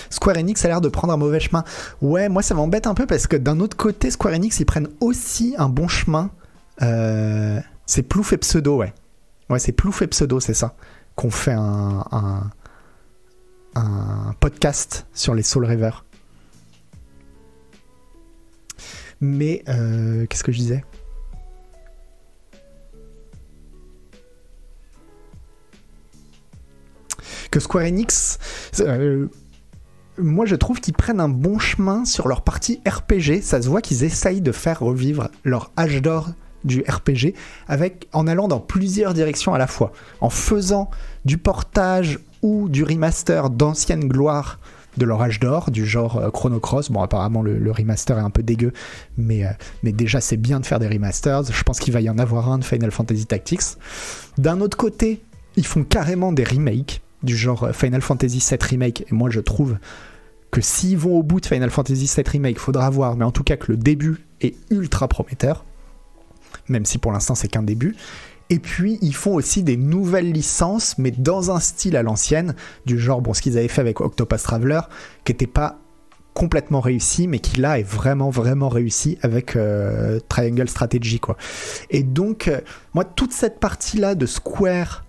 Square 0.09 0.37
Enix 0.37 0.65
a 0.65 0.67
l'air 0.67 0.81
de 0.81 0.89
prendre 0.89 1.13
un 1.13 1.17
mauvais 1.17 1.39
chemin. 1.39 1.63
Ouais, 2.01 2.27
moi 2.27 2.41
ça 2.41 2.55
m'embête 2.55 2.87
un 2.87 2.95
peu 2.95 3.05
parce 3.05 3.27
que 3.27 3.37
d'un 3.37 3.59
autre 3.59 3.77
côté, 3.77 4.09
Square 4.09 4.33
Enix 4.33 4.59
ils 4.59 4.65
prennent 4.65 4.89
aussi 4.99 5.53
un 5.59 5.69
bon 5.69 5.87
chemin. 5.87 6.31
Euh, 6.81 7.59
c'est 7.85 8.01
Plouf 8.01 8.33
et 8.33 8.37
Pseudo, 8.37 8.77
ouais. 8.77 8.93
Ouais, 9.49 9.59
c'est 9.59 9.73
Plouf 9.73 10.01
et 10.01 10.07
Pseudo, 10.07 10.39
c'est 10.39 10.55
ça. 10.55 10.75
Qu'on 11.15 11.29
fait 11.29 11.53
un, 11.53 12.03
un, 12.11 12.49
un 13.75 14.33
podcast 14.39 15.05
sur 15.13 15.35
les 15.35 15.43
Soul 15.43 15.65
River. 15.65 15.91
Mais 19.21 19.63
euh, 19.67 20.25
qu'est-ce 20.27 20.43
que 20.43 20.51
je 20.51 20.57
disais? 20.57 20.83
Que 27.51 27.59
Square 27.59 27.85
Enix, 27.85 28.37
euh, 28.79 29.27
moi 30.17 30.45
je 30.45 30.55
trouve 30.55 30.79
qu'ils 30.79 30.93
prennent 30.93 31.19
un 31.19 31.29
bon 31.29 31.57
chemin 31.57 32.05
sur 32.05 32.27
leur 32.27 32.43
partie 32.43 32.79
RPG. 32.87 33.41
Ça 33.41 33.61
se 33.61 33.67
voit 33.67 33.81
qu'ils 33.81 34.03
essayent 34.03 34.41
de 34.41 34.51
faire 34.51 34.79
revivre 34.79 35.29
leur 35.43 35.71
âge 35.77 36.01
d'or 36.01 36.29
du 36.63 36.83
RPG 36.87 37.33
avec 37.67 38.07
en 38.13 38.27
allant 38.27 38.47
dans 38.47 38.59
plusieurs 38.59 39.13
directions 39.13 39.53
à 39.53 39.57
la 39.57 39.67
fois, 39.67 39.91
en 40.21 40.29
faisant 40.29 40.89
du 41.25 41.37
portage 41.37 42.19
ou 42.41 42.69
du 42.69 42.83
remaster 42.83 43.49
d'anciennes 43.49 44.07
gloires 44.07 44.59
de 44.99 45.05
leur 45.05 45.21
âge 45.21 45.39
d'or, 45.39 45.71
du 45.71 45.85
genre 45.85 46.17
euh, 46.17 46.29
Chrono 46.29 46.59
Cross. 46.59 46.91
Bon, 46.91 47.01
apparemment, 47.01 47.41
le, 47.41 47.71
remaster 47.71 48.17
est 48.17 48.21
un 48.21 48.29
peu 48.29 48.43
dégueu, 48.43 48.71
mais, 49.17 49.45
euh, 49.45 49.51
mais 49.81 49.91
déjà, 49.91 50.21
c'est 50.21 50.37
bien 50.37 50.59
de 50.59 50.65
faire 50.65 50.79
des 50.79 50.87
remasters. 50.87 51.43
Je 51.51 51.63
pense 51.63 51.79
qu'il 51.79 51.93
va 51.93 52.01
y 52.01 52.09
en 52.09 52.19
avoir 52.19 52.51
un 52.51 52.59
de 52.59 52.63
Final 52.63 52.91
Fantasy 52.91 53.25
Tactics. 53.25 53.61
D'un 54.37 54.61
autre 54.61 54.77
côté, 54.77 55.21
ils 55.55 55.65
font 55.65 55.83
carrément 55.83 56.31
des 56.31 56.43
remakes, 56.43 57.01
du 57.23 57.35
genre 57.35 57.63
euh, 57.63 57.73
Final 57.73 58.01
Fantasy 58.01 58.43
VII 58.47 58.59
Remake, 58.61 59.05
et 59.09 59.15
moi, 59.15 59.29
je 59.31 59.39
trouve 59.39 59.77
que 60.51 60.61
s'ils 60.61 60.97
vont 60.97 61.17
au 61.17 61.23
bout 61.23 61.39
de 61.39 61.45
Final 61.45 61.69
Fantasy 61.69 62.11
VII 62.13 62.25
Remake, 62.27 62.59
faudra 62.59 62.89
voir, 62.89 63.15
mais 63.15 63.25
en 63.25 63.31
tout 63.31 63.43
cas 63.43 63.57
que 63.57 63.71
le 63.71 63.77
début 63.77 64.25
est 64.41 64.55
ultra 64.71 65.07
prometteur, 65.07 65.63
même 66.67 66.85
si 66.85 66.97
pour 66.97 67.11
l'instant 67.11 67.35
c'est 67.35 67.47
qu'un 67.47 67.61
début. 67.61 67.95
Et 68.49 68.59
puis 68.59 68.97
ils 69.01 69.15
font 69.15 69.35
aussi 69.35 69.63
des 69.63 69.77
nouvelles 69.77 70.31
licences, 70.31 70.97
mais 70.97 71.11
dans 71.11 71.51
un 71.51 71.59
style 71.59 71.95
à 71.95 72.03
l'ancienne, 72.03 72.55
du 72.85 72.99
genre 72.99 73.21
bon 73.21 73.33
ce 73.33 73.41
qu'ils 73.41 73.57
avaient 73.57 73.67
fait 73.67 73.81
avec 73.81 74.01
Octopus 74.01 74.41
Traveler, 74.41 74.81
qui 75.23 75.33
n'était 75.33 75.47
pas 75.47 75.79
complètement 76.33 76.79
réussi, 76.79 77.27
mais 77.27 77.39
qui 77.39 77.59
là 77.59 77.79
est 77.79 77.83
vraiment 77.83 78.29
vraiment 78.29 78.69
réussi 78.69 79.17
avec 79.21 79.55
euh, 79.55 80.19
Triangle 80.29 80.69
Strategy 80.69 81.19
quoi. 81.19 81.37
Et 81.89 82.03
donc 82.03 82.47
euh, 82.47 82.61
moi 82.93 83.03
toute 83.03 83.33
cette 83.33 83.59
partie 83.59 83.97
là 83.97 84.15
de 84.15 84.25
Square, 84.25 85.03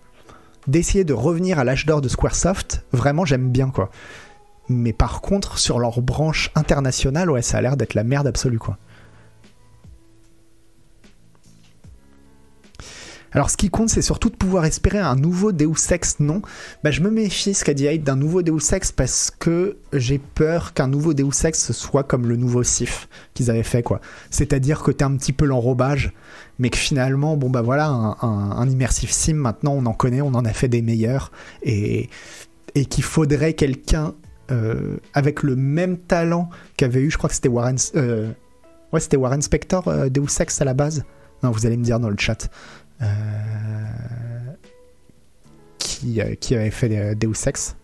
d'essayer 0.67 1.05
de 1.05 1.15
revenir 1.15 1.59
à 1.59 1.65
l'âge 1.65 1.87
d'or 1.87 2.01
de 2.01 2.09
Squaresoft, 2.09 2.85
vraiment 2.93 3.25
j'aime 3.25 3.51
bien 3.51 3.71
quoi. 3.71 3.91
Mais 4.71 4.93
par 4.93 5.21
contre, 5.21 5.59
sur 5.59 5.81
leur 5.81 6.01
branche 6.01 6.53
internationale, 6.55 7.29
ouais, 7.29 7.43
ça 7.43 7.59
a 7.59 7.61
l'air 7.61 7.77
d'être 7.77 7.95
la 7.95 8.05
merde 8.05 8.29
absolue, 8.29 8.61
quoi. 8.61 8.79
Alors, 13.33 13.51
ce 13.51 13.57
qui 13.57 13.71
compte, 13.71 13.91
c'est 13.91 14.03
surtout 14.03 14.29
de 14.29 14.37
pouvoir 14.37 14.65
espérer 14.65 14.99
un 14.99 15.15
nouveau 15.15 15.53
Deus 15.53 15.91
Ex, 15.91 16.19
non? 16.19 16.43
Bah, 16.83 16.91
Je 16.91 17.01
me 17.01 17.11
méfie, 17.11 17.55
ce 17.55 17.65
qu'a 17.65 17.75
dit 17.75 17.85
Hyde, 17.85 18.03
d'un 18.03 18.17
nouveau 18.17 18.43
Deus 18.43 18.73
Ex 18.73 18.91
parce 18.91 19.31
que 19.31 19.77
j'ai 19.93 20.19
peur 20.19 20.73
qu'un 20.73 20.89
nouveau 20.89 21.15
Deus 21.15 21.45
Ex 21.45 21.73
soit 21.73 22.03
comme 22.03 22.27
le 22.27 22.37
nouveau 22.37 22.63
Sif 22.63 23.09
qu'ils 23.35 23.51
avaient 23.51 23.63
fait, 23.63 23.83
quoi. 23.83 24.01
C'est-à-dire 24.31 24.83
que 24.83 24.91
t'es 24.91 25.05
un 25.05 25.17
petit 25.17 25.33
peu 25.33 25.45
l'enrobage, 25.45 26.13
mais 26.59 26.71
que 26.71 26.79
finalement, 26.79 27.37
bon, 27.37 27.51
bah 27.51 27.63
voilà, 27.63 27.87
un, 27.89 28.69
immersive 28.69 29.13
sim, 29.13 29.35
maintenant, 29.35 29.73
on 29.73 29.87
en 29.87 29.95
connaît, 29.95 30.21
on 30.21 30.35
en 30.35 30.45
a 30.45 30.53
fait 30.53 30.69
des 30.69 30.83
meilleurs, 30.83 31.31
et, 31.63 32.11
et 32.75 32.85
qu'il 32.85 33.05
faudrait 33.05 33.55
quelqu'un 33.55 34.15
euh, 34.51 34.97
avec 35.15 35.43
le 35.45 35.55
même 35.55 35.99
talent 35.99 36.51
qu'avait 36.77 37.01
eu, 37.01 37.11
je 37.11 37.17
crois 37.17 37.29
que 37.29 37.37
c'était 37.37 37.49
Warren, 37.49 37.77
euh, 37.95 38.33
ouais, 38.93 39.01
c'était 39.01 39.17
Warren 39.17 39.41
Spector, 39.41 39.87
euh, 39.87 40.09
Deus 40.09 40.41
Ex 40.41 40.61
à 40.61 40.65
la 40.65 40.75
base? 40.75 41.05
Non, 41.43 41.51
vous 41.51 41.65
allez 41.67 41.77
me 41.77 41.85
dire 41.85 42.01
dans 42.01 42.11
le 42.11 42.19
chat. 42.19 42.51
Euh, 43.03 43.07
qui, 45.79 46.21
euh, 46.21 46.35
qui 46.35 46.55
avait 46.55 46.71
fait 46.71 47.15
Deus 47.15 47.47
Ex. 47.47 47.77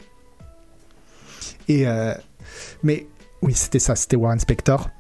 Et 1.69 1.87
euh, 1.87 2.15
mais 2.83 3.07
oui, 3.43 3.55
c'était 3.55 3.79
ça, 3.79 3.97
c'était 3.97 4.17
Warren 4.17 4.39
Spector. 4.39 4.91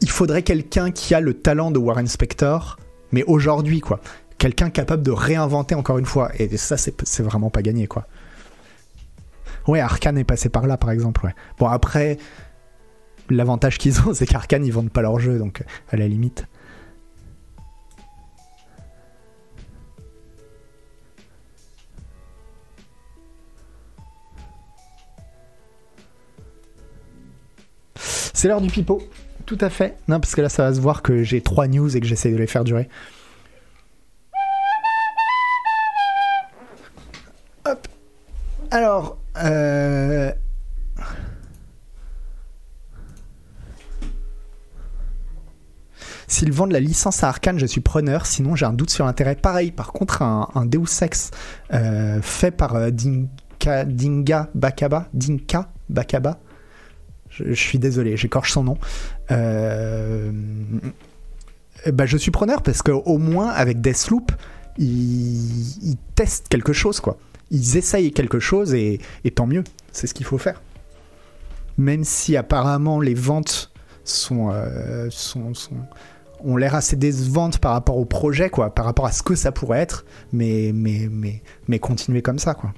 Il 0.00 0.10
faudrait 0.10 0.42
quelqu'un 0.42 0.90
qui 0.90 1.14
a 1.14 1.20
le 1.20 1.34
talent 1.34 1.70
de 1.70 1.78
Warren 1.78 2.06
Spector, 2.06 2.78
mais 3.12 3.22
aujourd'hui, 3.24 3.80
quoi. 3.80 4.00
Quelqu'un 4.38 4.68
capable 4.68 5.02
de 5.02 5.10
réinventer 5.10 5.74
encore 5.74 5.98
une 5.98 6.04
fois. 6.04 6.30
Et 6.38 6.56
ça, 6.56 6.76
c'est 6.76 7.22
vraiment 7.22 7.50
pas 7.50 7.62
gagné, 7.62 7.86
quoi. 7.86 8.06
Ouais, 9.66 9.80
Arkane 9.80 10.18
est 10.18 10.24
passé 10.24 10.50
par 10.50 10.66
là, 10.66 10.76
par 10.76 10.90
exemple. 10.90 11.32
Bon, 11.58 11.68
après, 11.68 12.18
l'avantage 13.30 13.78
qu'ils 13.78 14.00
ont, 14.02 14.12
c'est 14.14 14.26
qu'Arkane, 14.26 14.66
ils 14.66 14.72
vendent 14.72 14.90
pas 14.92 15.02
leur 15.02 15.18
jeu, 15.18 15.38
donc 15.38 15.62
à 15.90 15.96
la 15.96 16.06
limite. 16.06 16.46
C'est 28.34 28.48
l'heure 28.48 28.60
du 28.60 28.68
pipeau. 28.68 29.00
Tout 29.46 29.58
à 29.60 29.70
fait. 29.70 29.96
Non, 30.08 30.20
parce 30.20 30.34
que 30.34 30.40
là, 30.40 30.48
ça 30.48 30.64
va 30.64 30.74
se 30.74 30.80
voir 30.80 31.02
que 31.02 31.22
j'ai 31.22 31.40
trois 31.40 31.68
news 31.68 31.96
et 31.96 32.00
que 32.00 32.06
j'essaie 32.06 32.32
de 32.32 32.36
les 32.36 32.46
faire 32.46 32.64
durer. 32.64 32.88
Hop. 37.64 37.88
Alors, 38.70 39.18
euh... 39.42 40.32
S'ils 46.26 46.52
vendent 46.52 46.72
la 46.72 46.80
licence 46.80 47.22
à 47.22 47.28
Arkane, 47.28 47.60
je 47.60 47.66
suis 47.66 47.80
preneur. 47.80 48.26
Sinon, 48.26 48.56
j'ai 48.56 48.66
un 48.66 48.72
doute 48.72 48.90
sur 48.90 49.04
l'intérêt. 49.04 49.36
Pareil, 49.36 49.70
par 49.70 49.92
contre, 49.92 50.22
un, 50.22 50.48
un 50.56 50.66
Deus 50.66 51.02
Ex 51.02 51.30
euh, 51.72 52.20
fait 52.20 52.50
par 52.50 52.74
euh, 52.74 52.90
Dinga 52.90 54.50
Bakaba, 54.54 55.08
Dinka 55.14 55.70
Bakaba. 55.88 56.40
Je, 57.36 57.54
suis 57.54 57.78
désolé, 57.78 58.16
j'écorche 58.16 58.52
son 58.52 58.64
nom. 58.64 58.78
Euh, 59.30 60.30
bah, 61.92 62.06
je 62.06 62.16
suis 62.16 62.30
preneur 62.30 62.62
parce 62.62 62.82
qu'au 62.82 63.18
moins, 63.18 63.48
avec 63.48 63.80
Deathloop, 63.80 64.32
ils, 64.78 65.96
testent 66.14 66.48
quelque 66.48 66.72
chose, 66.72 67.00
quoi 67.00 67.16
ils 67.50 67.76
essayent 67.76 68.10
quelque 68.12 68.40
chose 68.40 68.74
et, 68.74 69.00
tant 69.34 69.46
mieux, 69.46 69.64
c'est 69.92 70.06
ce 70.06 70.14
qu'il 70.14 70.26
faut 70.26 70.38
faire. 70.38 70.60
Même 71.78 72.04
si 72.04 72.36
apparemment 72.36 73.00
les 73.00 73.14
ventes 73.14 73.72
euh, 74.32 75.08
sont 75.10 75.52
ont 76.40 76.56
l'air 76.56 76.74
assez 76.74 76.96
décevantes 76.96 77.58
par 77.58 77.72
rapport 77.72 77.96
au 77.96 78.04
projet, 78.04 78.50
quoi, 78.50 78.74
par 78.74 78.84
rapport 78.84 79.06
à 79.06 79.12
ce 79.12 79.22
que 79.22 79.34
ça 79.34 79.50
pourrait 79.50 79.78
être, 79.78 80.04
mais, 80.32 80.72
mais, 80.74 81.08
mais, 81.10 81.42
mais 81.68 81.78
continuer 81.78 82.20
comme 82.20 82.38
ça, 82.38 82.54
quoi. 82.54 82.74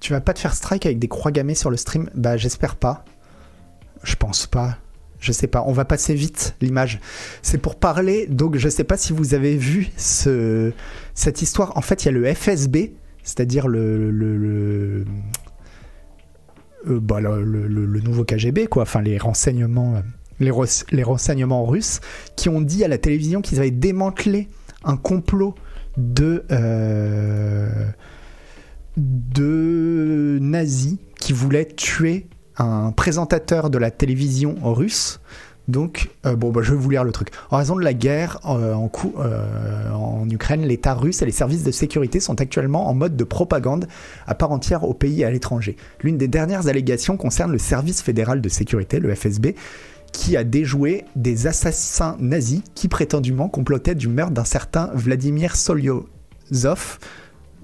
Tu 0.00 0.12
vas 0.12 0.20
pas 0.20 0.32
te 0.34 0.38
faire 0.38 0.54
strike 0.54 0.86
avec 0.86 0.98
des 0.98 1.08
croix 1.08 1.30
gammées 1.30 1.54
sur 1.54 1.70
le 1.70 1.76
stream 1.76 2.10
Bah 2.14 2.36
j'espère 2.36 2.76
pas. 2.76 3.04
Je 4.02 4.16
pense 4.16 4.46
pas 4.46 4.78
je 5.20 5.32
sais 5.32 5.46
pas, 5.46 5.62
on 5.66 5.72
va 5.72 5.84
passer 5.84 6.14
vite 6.14 6.56
l'image. 6.60 6.98
C'est 7.42 7.58
pour 7.58 7.76
parler, 7.76 8.26
donc 8.26 8.56
je 8.56 8.68
sais 8.68 8.84
pas 8.84 8.96
si 8.96 9.12
vous 9.12 9.34
avez 9.34 9.56
vu 9.56 9.90
ce, 9.96 10.72
cette 11.14 11.42
histoire. 11.42 11.76
En 11.76 11.82
fait, 11.82 12.04
il 12.04 12.06
y 12.06 12.08
a 12.08 12.12
le 12.12 12.34
FSB, 12.34 12.92
c'est-à-dire 13.22 13.68
le, 13.68 14.10
le, 14.10 14.36
le, 14.36 15.04
euh, 16.88 17.00
bah, 17.00 17.20
le, 17.20 17.44
le, 17.44 18.00
nouveau 18.00 18.24
KGB, 18.24 18.66
quoi, 18.66 18.84
enfin 18.84 19.02
les 19.02 19.18
renseignements, 19.18 20.02
les, 20.40 20.52
les 20.90 21.02
renseignements 21.02 21.66
russes, 21.66 22.00
qui 22.36 22.48
ont 22.48 22.62
dit 22.62 22.82
à 22.82 22.88
la 22.88 22.96
télévision 22.96 23.42
qu'ils 23.42 23.58
avaient 23.58 23.70
démantelé 23.70 24.48
un 24.84 24.96
complot 24.96 25.54
de, 25.98 26.44
euh, 26.50 27.90
de 28.96 30.38
nazis 30.40 30.96
qui 31.18 31.32
voulaient 31.32 31.66
tuer 31.66 32.26
un 32.56 32.92
présentateur 32.92 33.70
de 33.70 33.78
la 33.78 33.90
télévision 33.90 34.56
russe. 34.62 35.20
Donc, 35.68 36.10
euh, 36.26 36.34
bon, 36.34 36.50
bah, 36.50 36.62
je 36.62 36.72
vais 36.72 36.78
vous 36.78 36.90
lire 36.90 37.04
le 37.04 37.12
truc. 37.12 37.28
En 37.50 37.58
raison 37.58 37.76
de 37.76 37.82
la 37.82 37.94
guerre 37.94 38.40
euh, 38.44 38.74
en, 38.74 38.90
euh, 39.18 39.92
en 39.92 40.28
Ukraine, 40.28 40.62
l'État 40.62 40.94
russe 40.94 41.22
et 41.22 41.26
les 41.26 41.32
services 41.32 41.62
de 41.62 41.70
sécurité 41.70 42.18
sont 42.18 42.40
actuellement 42.40 42.88
en 42.88 42.94
mode 42.94 43.16
de 43.16 43.24
propagande 43.24 43.86
à 44.26 44.34
part 44.34 44.50
entière 44.50 44.84
au 44.84 44.94
pays 44.94 45.20
et 45.20 45.24
à 45.24 45.30
l'étranger. 45.30 45.76
L'une 46.02 46.18
des 46.18 46.28
dernières 46.28 46.66
allégations 46.66 47.16
concerne 47.16 47.52
le 47.52 47.58
service 47.58 48.02
fédéral 48.02 48.40
de 48.40 48.48
sécurité, 48.48 48.98
le 48.98 49.14
FSB, 49.14 49.54
qui 50.12 50.36
a 50.36 50.42
déjoué 50.42 51.04
des 51.14 51.46
assassins 51.46 52.16
nazis 52.18 52.62
qui 52.74 52.88
prétendument 52.88 53.48
complotaient 53.48 53.94
du 53.94 54.08
meurtre 54.08 54.32
d'un 54.32 54.44
certain 54.44 54.90
Vladimir 54.94 55.54
Solyozov, 55.54 56.98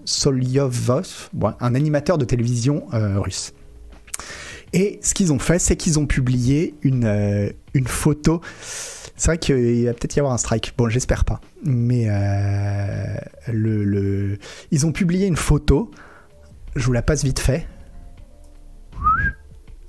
Solyovov, 0.07 1.29
un 1.61 1.75
animateur 1.75 2.17
de 2.17 2.25
télévision 2.25 2.87
russe. 2.91 3.53
Et 4.73 4.99
ce 5.03 5.15
qu'ils 5.15 5.33
ont 5.33 5.39
fait, 5.39 5.59
c'est 5.59 5.77
qu'ils 5.77 5.99
ont 5.99 6.07
publié 6.07 6.75
une, 6.83 7.05
euh, 7.05 7.51
une 7.75 7.87
photo. 7.87 8.41
C'est 9.17 9.29
vrai 9.29 9.39
qu'il 9.39 9.87
va 9.87 9.95
peut-être 9.95 10.17
y 10.17 10.19
avoir 10.19 10.35
un 10.35 10.39
strike. 10.39 10.75
Bon, 10.77 10.89
j'espère 10.89 11.25
pas. 11.25 11.41
Mais 11.65 12.07
euh, 12.09 14.37
ils 14.71 14.87
ont 14.87 14.93
publié 14.93 15.27
une 15.27 15.37
photo. 15.37 15.91
Je 16.75 16.85
vous 16.85 16.93
la 16.93 17.03
passe 17.03 17.25
vite 17.25 17.39
fait. 17.39 17.67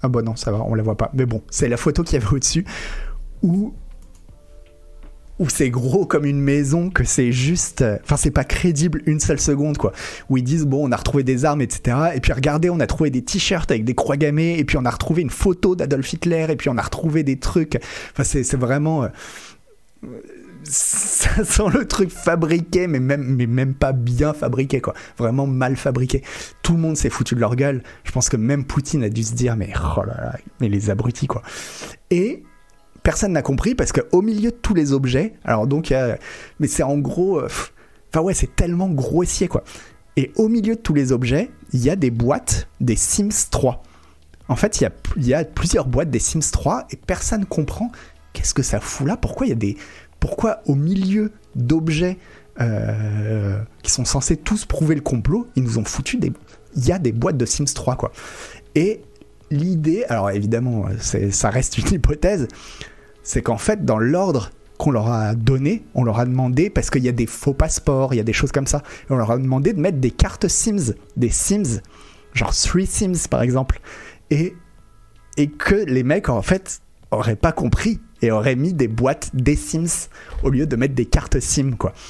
Ah 0.02 0.08
bon, 0.08 0.24
non, 0.24 0.36
ça 0.36 0.52
va, 0.52 0.60
on 0.60 0.76
la 0.76 0.84
voit 0.84 0.96
pas. 0.96 1.12
Mais 1.14 1.26
bon, 1.26 1.42
c'est 1.50 1.68
la 1.68 1.78
photo 1.78 2.04
qu'il 2.04 2.20
y 2.20 2.24
avait 2.24 2.34
au-dessus. 2.34 2.66
Où 3.42 3.74
où 5.40 5.50
c'est 5.50 5.70
gros 5.70 6.06
comme 6.06 6.26
une 6.26 6.42
maison, 6.42 6.90
que 6.90 7.04
c'est 7.04 7.32
juste. 7.32 7.84
Enfin, 8.04 8.18
c'est 8.18 8.32
pas 8.32 8.44
crédible 8.44 9.02
une 9.06 9.20
seule 9.20 9.40
seconde, 9.40 9.78
quoi. 9.78 9.92
Où 10.30 10.38
ils 10.38 10.44
disent, 10.44 10.66
bon, 10.66 10.88
on 10.88 10.92
a 10.92 10.96
retrouvé 10.96 11.24
des 11.24 11.46
armes, 11.46 11.62
etc. 11.62 11.98
Et 12.16 12.20
puis 12.20 12.34
regardez, 12.34 12.70
on 12.70 12.80
a 12.80 12.88
trouvé 12.88 13.10
des 13.10 13.22
t-shirts 13.22 13.70
avec 13.72 13.84
des 13.84 13.96
croix 13.96 14.18
gammées, 14.18 14.58
et 14.58 14.66
puis 14.66 14.78
on 14.78 14.86
a 14.86 14.90
retrouvé 14.90 15.22
une 15.22 15.30
photo 15.30 15.76
d'Adolf 15.76 16.12
Hitler, 16.14 16.48
et 16.50 16.56
puis 16.56 16.70
on 16.70 16.78
a 16.78 16.82
retrouvé 16.82 17.24
des 17.24 17.38
trucs. 17.38 17.80
Enfin, 18.12 18.24
c'est 18.24 18.56
vraiment. 18.56 19.04
Euh, 19.04 19.08
ça 20.64 21.44
sent 21.44 21.70
le 21.74 21.88
truc 21.88 22.10
fabriqué, 22.10 22.88
mais 22.88 23.00
même, 23.00 23.24
mais 23.24 23.46
même 23.46 23.74
pas 23.74 23.94
bien 23.94 24.34
fabriqué, 24.34 24.82
quoi. 24.82 24.94
Vraiment 25.18 25.48
mal 25.48 25.76
fabriqué. 25.76 26.24
Tout 26.64 26.74
le 26.74 26.80
monde 26.80 26.98
s'est 26.98 27.10
foutu 27.10 27.36
de 27.36 27.40
leur 27.40 27.56
gueule. 27.56 27.84
Je 28.04 28.12
pense 28.12 28.30
que 28.30 28.38
même 28.38 28.66
Poutine 28.66 29.04
a 29.04 29.10
dû 29.10 29.24
se 29.24 29.34
dire, 29.34 29.56
mais 29.56 29.72
oh 29.98 30.04
là 30.04 30.16
là, 30.16 30.36
mais 30.60 30.70
les 30.70 30.90
abrutis, 30.90 31.28
quoi. 31.28 31.42
Et 32.12 32.44
personne 33.08 33.32
n'a 33.32 33.42
compris 33.42 33.74
parce 33.74 33.94
qu'au 33.94 34.22
milieu 34.22 34.52
de 34.52 34.58
tous 34.62 34.74
les 34.74 34.92
objets, 34.92 35.36
alors 35.46 35.66
donc, 35.66 35.94
euh, 35.94 36.18
mais 36.60 36.68
c'est 36.68 36.84
en 36.84 36.98
gros, 36.98 37.42
enfin 37.42 37.72
euh, 38.18 38.22
ouais, 38.22 38.34
c'est 38.34 38.54
tellement 38.54 38.90
grossier 38.90 39.48
quoi. 39.48 39.64
Et 40.18 40.34
au 40.36 40.50
milieu 40.50 40.76
de 40.76 40.82
tous 40.82 40.94
les 40.94 41.14
objets, 41.14 41.50
il 41.72 41.82
y 41.82 41.90
a 41.90 41.96
des 41.96 42.12
boîtes 42.12 42.68
des 42.82 42.98
Sims 42.98 43.48
3. 43.50 43.82
En 44.50 44.58
fait, 44.58 44.82
il 44.82 44.92
y 45.26 45.34
a, 45.34 45.46
plusieurs 45.46 45.88
boîtes 45.88 46.10
des 46.10 46.20
Sims 46.20 46.52
3 46.52 46.88
et 46.92 46.98
personne 46.98 47.46
comprend 47.46 47.94
qu'est-ce 48.34 48.54
que 48.54 48.62
ça 48.62 48.82
fout 48.82 49.08
là. 49.08 49.16
Pourquoi 49.16 49.46
il 49.46 49.52
y 49.52 49.54
a 49.54 49.56
des, 49.56 49.78
pourquoi 50.20 50.60
au 50.66 50.76
milieu 50.76 51.32
d'objets 51.56 52.18
euh, 52.60 53.58
qui 53.84 53.92
sont 53.92 54.04
censés 54.04 54.36
tous 54.36 54.66
prouver 54.66 54.96
le 54.96 55.02
complot, 55.02 55.48
ils 55.56 55.64
nous 55.64 55.78
ont 55.78 55.86
foutu 55.86 56.18
des, 56.18 56.34
il 56.76 56.86
y 56.86 56.92
a 56.92 57.00
des 57.00 57.14
boîtes 57.14 57.38
de 57.38 57.46
Sims 57.46 57.74
3 57.74 57.96
quoi. 57.96 58.12
Et 58.76 59.02
l'idée, 59.50 60.04
alors 60.10 60.30
évidemment, 60.30 60.88
c'est- 61.00 61.32
ça 61.32 61.50
reste 61.50 61.78
une 61.78 61.88
hypothèse, 61.94 62.50
c'est 63.28 63.42
qu'en 63.42 63.58
fait, 63.58 63.84
dans 63.84 64.00
l'ordre 64.00 64.52
qu'on 64.78 64.90
leur 64.90 65.12
a 65.12 65.36
donné, 65.36 65.84
on 65.96 66.06
leur 66.06 66.18
a 66.18 66.26
demandé, 66.26 66.70
parce 66.70 66.90
qu'il 66.90 67.04
y 67.04 67.10
a 67.10 67.12
des 67.12 67.26
faux 67.26 67.54
passeports, 67.54 68.14
il 68.14 68.18
y 68.18 68.22
a 68.22 68.24
des 68.24 68.32
choses 68.32 68.54
comme 68.54 68.68
ça, 68.68 68.84
on 69.10 69.18
leur 69.18 69.32
a 69.32 69.38
demandé 69.38 69.74
de 69.74 69.82
mettre 69.82 69.98
des 69.98 70.12
cartes 70.12 70.48
Sims, 70.48 70.94
des 71.18 71.30
Sims, 71.30 71.82
genre 72.34 72.56
3 72.56 72.86
Sims 72.86 73.28
par 73.30 73.42
exemple, 73.42 73.82
et, 74.32 74.56
et 75.36 75.50
que 75.50 75.76
les 75.76 76.04
mecs 76.04 76.30
en 76.30 76.42
fait 76.42 76.80
auraient 77.12 77.36
pas 77.36 77.52
compris 77.52 78.00
et 78.22 78.32
auraient 78.32 78.56
mis 78.56 78.74
des 78.74 78.88
boîtes 78.88 79.32
des 79.34 79.58
Sims 79.58 80.08
au 80.44 80.50
lieu 80.50 80.66
de 80.66 80.78
mettre 80.78 80.96
des 80.96 81.06
cartes 81.06 81.42
Sim 81.42 81.72
quoi. 81.78 81.94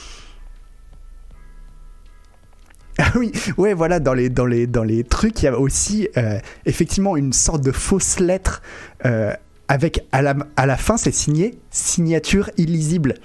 Ah 2.99 3.11
oui, 3.15 3.31
ouais, 3.57 3.75
voilà, 3.75 3.99
dans 3.99 4.15
les, 4.15 4.29
dans 4.29 4.47
les, 4.47 4.65
dans 4.65 4.83
les 4.83 5.03
trucs, 5.03 5.43
il 5.43 5.45
y 5.45 5.47
a 5.47 5.59
aussi 5.59 6.09
euh, 6.17 6.39
effectivement 6.65 7.15
une 7.15 7.31
sorte 7.31 7.61
de 7.61 7.71
fausse 7.71 8.19
lettre 8.19 8.63
euh, 9.05 9.33
avec 9.67 10.05
à 10.11 10.21
la, 10.21 10.35
à 10.55 10.65
la 10.65 10.77
fin, 10.77 10.97
c'est 10.97 11.13
signé 11.13 11.57
signature 11.71 12.49
illisible. 12.57 13.15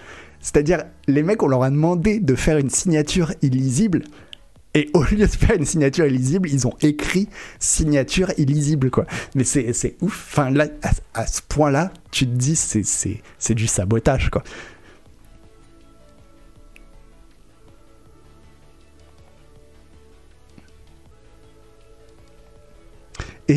C'est-à-dire, 0.41 0.85
les 1.07 1.23
mecs, 1.23 1.43
on 1.43 1.49
leur 1.49 1.63
a 1.63 1.71
demandé 1.71 2.19
de 2.19 2.35
faire 2.35 2.59
une 2.59 2.71
signature 2.71 3.33
illisible. 3.43 4.03
Et 4.75 4.89
au 4.95 5.03
lieu 5.03 5.19
de 5.19 5.27
faire 5.27 5.55
une 5.57 5.67
signature 5.67 6.07
illisible, 6.07 6.49
ils 6.49 6.67
ont 6.67 6.75
écrit 6.81 7.29
signature 7.59 8.33
illisible, 8.39 8.91
quoi. 8.91 9.07
Mais 9.35 9.45
c'est 9.45 9.97
ouf. 10.01 10.29
Enfin, 10.33 10.51
là, 10.51 10.67
à, 10.83 11.21
à 11.21 11.27
ce 11.27 11.43
point-là, 11.47 11.93
tu 12.11 12.27
te 12.27 12.31
dis, 12.33 12.57
c'est 12.57 13.55
du 13.55 13.67
sabotage, 13.67 14.31
quoi. 14.31 14.43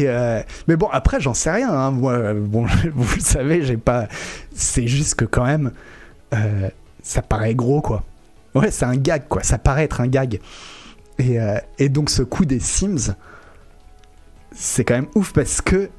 Euh, 0.07 0.41
mais 0.67 0.75
bon, 0.75 0.87
après, 0.91 1.19
j'en 1.19 1.33
sais 1.33 1.51
rien. 1.51 1.71
hein. 1.71 1.91
Moi, 1.91 2.33
bon, 2.33 2.65
vous 2.95 3.15
le 3.15 3.21
savez, 3.21 3.63
j'ai 3.63 3.77
pas. 3.77 4.07
C'est 4.53 4.87
juste 4.87 5.15
que 5.15 5.25
quand 5.25 5.45
même, 5.45 5.71
euh, 6.33 6.69
ça 7.03 7.21
paraît 7.21 7.55
gros, 7.55 7.81
quoi. 7.81 8.03
Ouais, 8.53 8.71
c'est 8.71 8.85
un 8.85 8.95
gag, 8.95 9.23
quoi. 9.27 9.43
Ça 9.43 9.57
paraît 9.57 9.83
être 9.83 10.01
un 10.01 10.07
gag. 10.07 10.39
Et, 11.19 11.39
euh, 11.39 11.57
et 11.77 11.89
donc, 11.89 12.09
ce 12.09 12.23
coup 12.23 12.45
des 12.45 12.59
Sims, 12.59 13.15
c'est 14.51 14.83
quand 14.83 14.95
même 14.95 15.07
ouf 15.15 15.33
parce 15.33 15.61
que. 15.61 15.89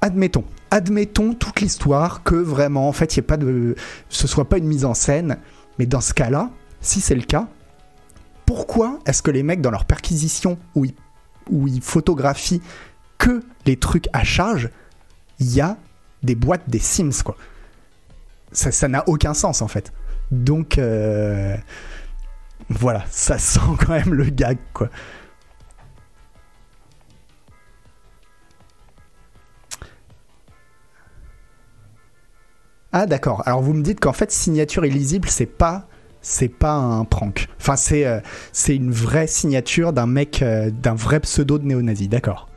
Admettons, 0.00 0.44
admettons 0.70 1.32
toute 1.32 1.60
l'histoire 1.62 2.22
que 2.24 2.34
vraiment, 2.34 2.88
en 2.88 2.92
fait, 2.92 3.16
y 3.16 3.20
ait 3.20 3.22
pas 3.22 3.38
de, 3.38 3.74
ce 4.10 4.26
soit 4.26 4.46
pas 4.48 4.58
une 4.58 4.66
mise 4.66 4.84
en 4.84 4.92
scène. 4.92 5.38
Mais 5.78 5.86
dans 5.86 6.02
ce 6.02 6.12
cas-là, 6.12 6.50
si 6.82 7.00
c'est 7.00 7.14
le 7.14 7.22
cas, 7.22 7.48
pourquoi 8.44 8.98
est-ce 9.06 9.22
que 9.22 9.30
les 9.30 9.42
mecs 9.42 9.62
dans 9.62 9.70
leur 9.70 9.86
perquisition 9.86 10.58
où 10.74 10.84
ils 10.84 10.94
où 11.50 11.68
ils 11.68 11.82
photographient 11.82 12.62
que 13.18 13.42
les 13.66 13.76
trucs 13.76 14.08
à 14.12 14.24
charge, 14.24 14.70
il 15.38 15.52
y 15.54 15.60
a 15.60 15.76
des 16.22 16.34
boîtes 16.34 16.68
des 16.68 16.78
Sims, 16.78 17.22
quoi. 17.24 17.36
Ça 18.52 18.72
ça 18.72 18.88
n'a 18.88 19.08
aucun 19.08 19.34
sens, 19.34 19.62
en 19.62 19.68
fait. 19.68 19.92
Donc, 20.30 20.78
euh, 20.78 21.56
voilà, 22.68 23.04
ça 23.10 23.38
sent 23.38 23.60
quand 23.78 23.92
même 23.92 24.14
le 24.14 24.24
gag, 24.24 24.58
quoi. 24.72 24.88
Ah 32.96 33.06
d'accord. 33.06 33.42
Alors 33.44 33.60
vous 33.60 33.72
me 33.74 33.82
dites 33.82 33.98
qu'en 33.98 34.12
fait 34.12 34.30
signature 34.30 34.86
illisible 34.86 35.28
c'est 35.28 35.46
pas 35.46 35.88
c'est 36.24 36.48
pas 36.48 36.72
un 36.72 37.04
prank. 37.04 37.48
Enfin 37.60 37.76
c'est 37.76 38.06
euh, 38.06 38.20
c'est 38.52 38.74
une 38.74 38.90
vraie 38.90 39.26
signature 39.26 39.92
d'un 39.92 40.06
mec 40.06 40.42
euh, 40.42 40.70
d'un 40.70 40.94
vrai 40.94 41.20
pseudo 41.20 41.58
de 41.58 41.66
néo-nazi. 41.66 42.08
D'accord. 42.08 42.48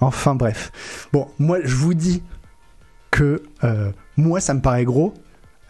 Enfin 0.00 0.34
bref. 0.34 1.08
Bon, 1.12 1.28
moi 1.38 1.58
je 1.62 1.74
vous 1.74 1.94
dis 1.94 2.22
que 3.10 3.42
euh, 3.64 3.90
moi 4.16 4.40
ça 4.40 4.54
me 4.54 4.60
paraît 4.60 4.84
gros. 4.84 5.12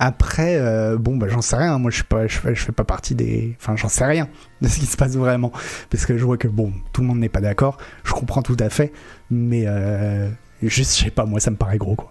Après, 0.03 0.57
euh, 0.57 0.97
bon, 0.97 1.19
bah, 1.19 1.29
j'en 1.29 1.43
sais 1.43 1.57
rien. 1.57 1.79
Moi, 1.79 1.91
je 1.91 1.97
suis 1.97 2.05
pas, 2.05 2.27
je 2.27 2.39
fais, 2.39 2.73
pas 2.73 2.85
partie 2.85 3.15
des. 3.15 3.55
Enfin, 3.61 3.77
j'en 3.77 3.91
sais 3.91 4.07
rien 4.07 4.29
de 4.63 4.69
ce 4.69 4.81
qui 4.81 4.87
se 4.87 4.97
passe 4.97 5.15
vraiment, 5.15 5.53
parce 5.91 6.07
que 6.07 6.17
je 6.17 6.25
vois 6.25 6.39
que 6.39 6.49
bon, 6.49 6.73
tout 6.95 7.03
le 7.03 7.07
monde 7.07 7.19
n'est 7.19 7.29
pas 7.29 7.43
d'accord. 7.43 7.77
Je 8.05 8.13
comprends 8.13 8.41
tout 8.41 8.57
à 8.61 8.71
fait, 8.71 8.93
mais 9.31 9.65
euh, 9.67 10.31
juste, 10.63 10.97
je 10.99 11.05
sais 11.05 11.11
pas. 11.11 11.27
Moi, 11.27 11.39
ça 11.39 11.51
me 11.51 11.57
paraît 11.57 11.77
gros, 11.77 11.97
quoi. 11.97 12.11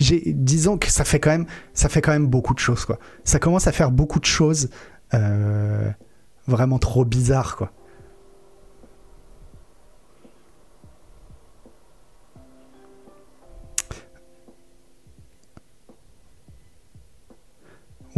Disons 0.00 0.76
que 0.76 0.88
ça 0.88 1.04
fait 1.04 1.20
quand 1.20 1.30
même, 1.30 1.46
ça 1.72 1.88
fait 1.88 2.02
quand 2.02 2.12
même 2.12 2.26
beaucoup 2.26 2.52
de 2.52 2.58
choses, 2.58 2.84
quoi. 2.84 2.98
Ça 3.24 3.38
commence 3.38 3.66
à 3.66 3.72
faire 3.72 3.90
beaucoup 3.90 4.20
de 4.20 4.26
choses 4.26 4.68
euh, 5.14 5.90
vraiment 6.46 6.78
trop 6.78 7.06
bizarres, 7.06 7.56
quoi. 7.56 7.72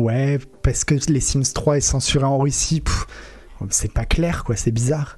Ouais, 0.05 0.39
parce 0.63 0.85
que 0.85 0.95
les 1.09 1.21
Sims 1.21 1.53
3 1.55 1.79
est 1.79 1.81
censuré 1.81 2.25
en 2.25 2.37
Russie. 2.39 2.83
C'est 3.71 3.93
pas 3.93 4.05
clair, 4.05 4.45
quoi, 4.45 4.55
c'est 4.55 4.71
bizarre. 4.71 5.17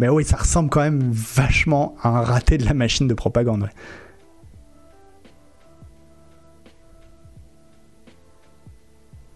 Mais 0.00 0.08
oui, 0.08 0.24
ça 0.24 0.36
ressemble 0.36 0.68
quand 0.68 0.80
même 0.80 1.10
vachement 1.12 1.94
à 2.02 2.08
un 2.08 2.22
raté 2.22 2.58
de 2.58 2.64
la 2.64 2.74
machine 2.74 3.06
de 3.06 3.14
propagande. 3.14 3.68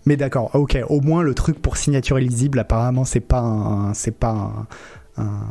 Mais 0.07 0.17
d'accord, 0.17 0.51
ok, 0.55 0.79
au 0.89 1.01
moins 1.01 1.23
le 1.23 1.35
truc 1.35 1.61
pour 1.61 1.77
signature 1.77 2.19
illisible, 2.19 2.59
apparemment, 2.59 3.05
c'est 3.05 3.21
pas 3.21 3.41
un. 3.41 3.95
C'est 3.95 4.17
pas 4.19 4.31
un. 5.17 5.23
un- 5.23 5.47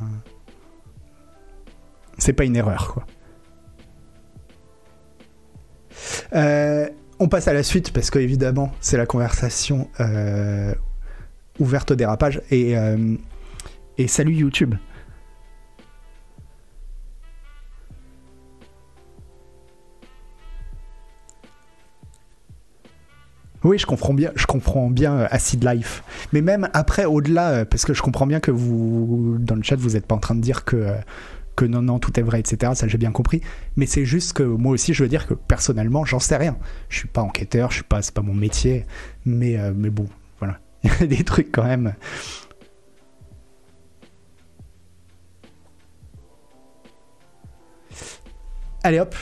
C'est 2.17 2.33
pas 2.33 2.43
une 2.43 2.55
erreur, 2.57 2.93
quoi. 2.93 3.05
Euh, 6.33 6.89
on 7.19 7.27
passe 7.27 7.47
à 7.47 7.53
la 7.53 7.63
suite 7.63 7.91
parce 7.91 8.09
que 8.09 8.19
évidemment 8.19 8.71
c'est 8.79 8.97
la 8.97 9.05
conversation 9.05 9.89
euh, 9.99 10.73
ouverte 11.59 11.91
au 11.91 11.95
dérapage 11.95 12.41
et, 12.49 12.77
euh, 12.77 13.15
et 13.97 14.07
salut 14.07 14.33
YouTube. 14.33 14.75
Oui, 23.65 23.77
je 23.77 23.85
comprends 23.85 24.13
bien, 24.13 24.31
je 24.35 24.45
comprends 24.45 24.89
bien 24.89 25.15
euh, 25.15 25.27
Acid 25.31 25.65
Life. 25.65 26.01
Mais 26.31 26.39
même 26.39 26.69
après, 26.71 27.03
au-delà, 27.03 27.65
parce 27.65 27.83
que 27.83 27.93
je 27.93 28.01
comprends 28.01 28.25
bien 28.25 28.39
que 28.39 28.51
vous, 28.51 29.35
dans 29.37 29.55
le 29.55 29.63
chat, 29.63 29.75
vous 29.75 29.91
n'êtes 29.91 30.05
pas 30.05 30.15
en 30.15 30.19
train 30.19 30.35
de 30.35 30.39
dire 30.39 30.63
que, 30.63 30.93
que 31.59 31.65
non, 31.65 31.81
non, 31.81 31.99
tout 31.99 32.17
est 32.17 32.23
vrai, 32.23 32.39
etc. 32.39 32.71
Ça, 32.73 32.87
j'ai 32.87 32.97
bien 32.97 33.11
compris. 33.11 33.41
Mais 33.75 33.85
c'est 33.85 34.05
juste 34.05 34.31
que 34.31 34.43
moi 34.43 34.71
aussi, 34.71 34.93
je 34.93 35.03
veux 35.03 35.09
dire 35.09 35.27
que 35.27 35.33
personnellement, 35.33 36.05
j'en 36.05 36.19
sais 36.19 36.37
rien. 36.37 36.57
Je 36.87 36.99
suis 36.99 37.07
pas 37.09 37.21
enquêteur, 37.21 37.69
je 37.71 37.75
suis 37.75 37.83
pas, 37.83 38.01
c'est 38.01 38.13
pas 38.13 38.21
mon 38.21 38.33
métier. 38.33 38.85
Mais, 39.25 39.59
euh, 39.59 39.73
mais 39.75 39.89
bon, 39.89 40.07
voilà. 40.39 40.59
Il 40.83 40.89
y 40.89 41.03
a 41.03 41.07
des 41.07 41.23
trucs 41.25 41.51
quand 41.51 41.65
même. 41.65 41.93
Allez 48.81 49.01
hop. 49.01 49.13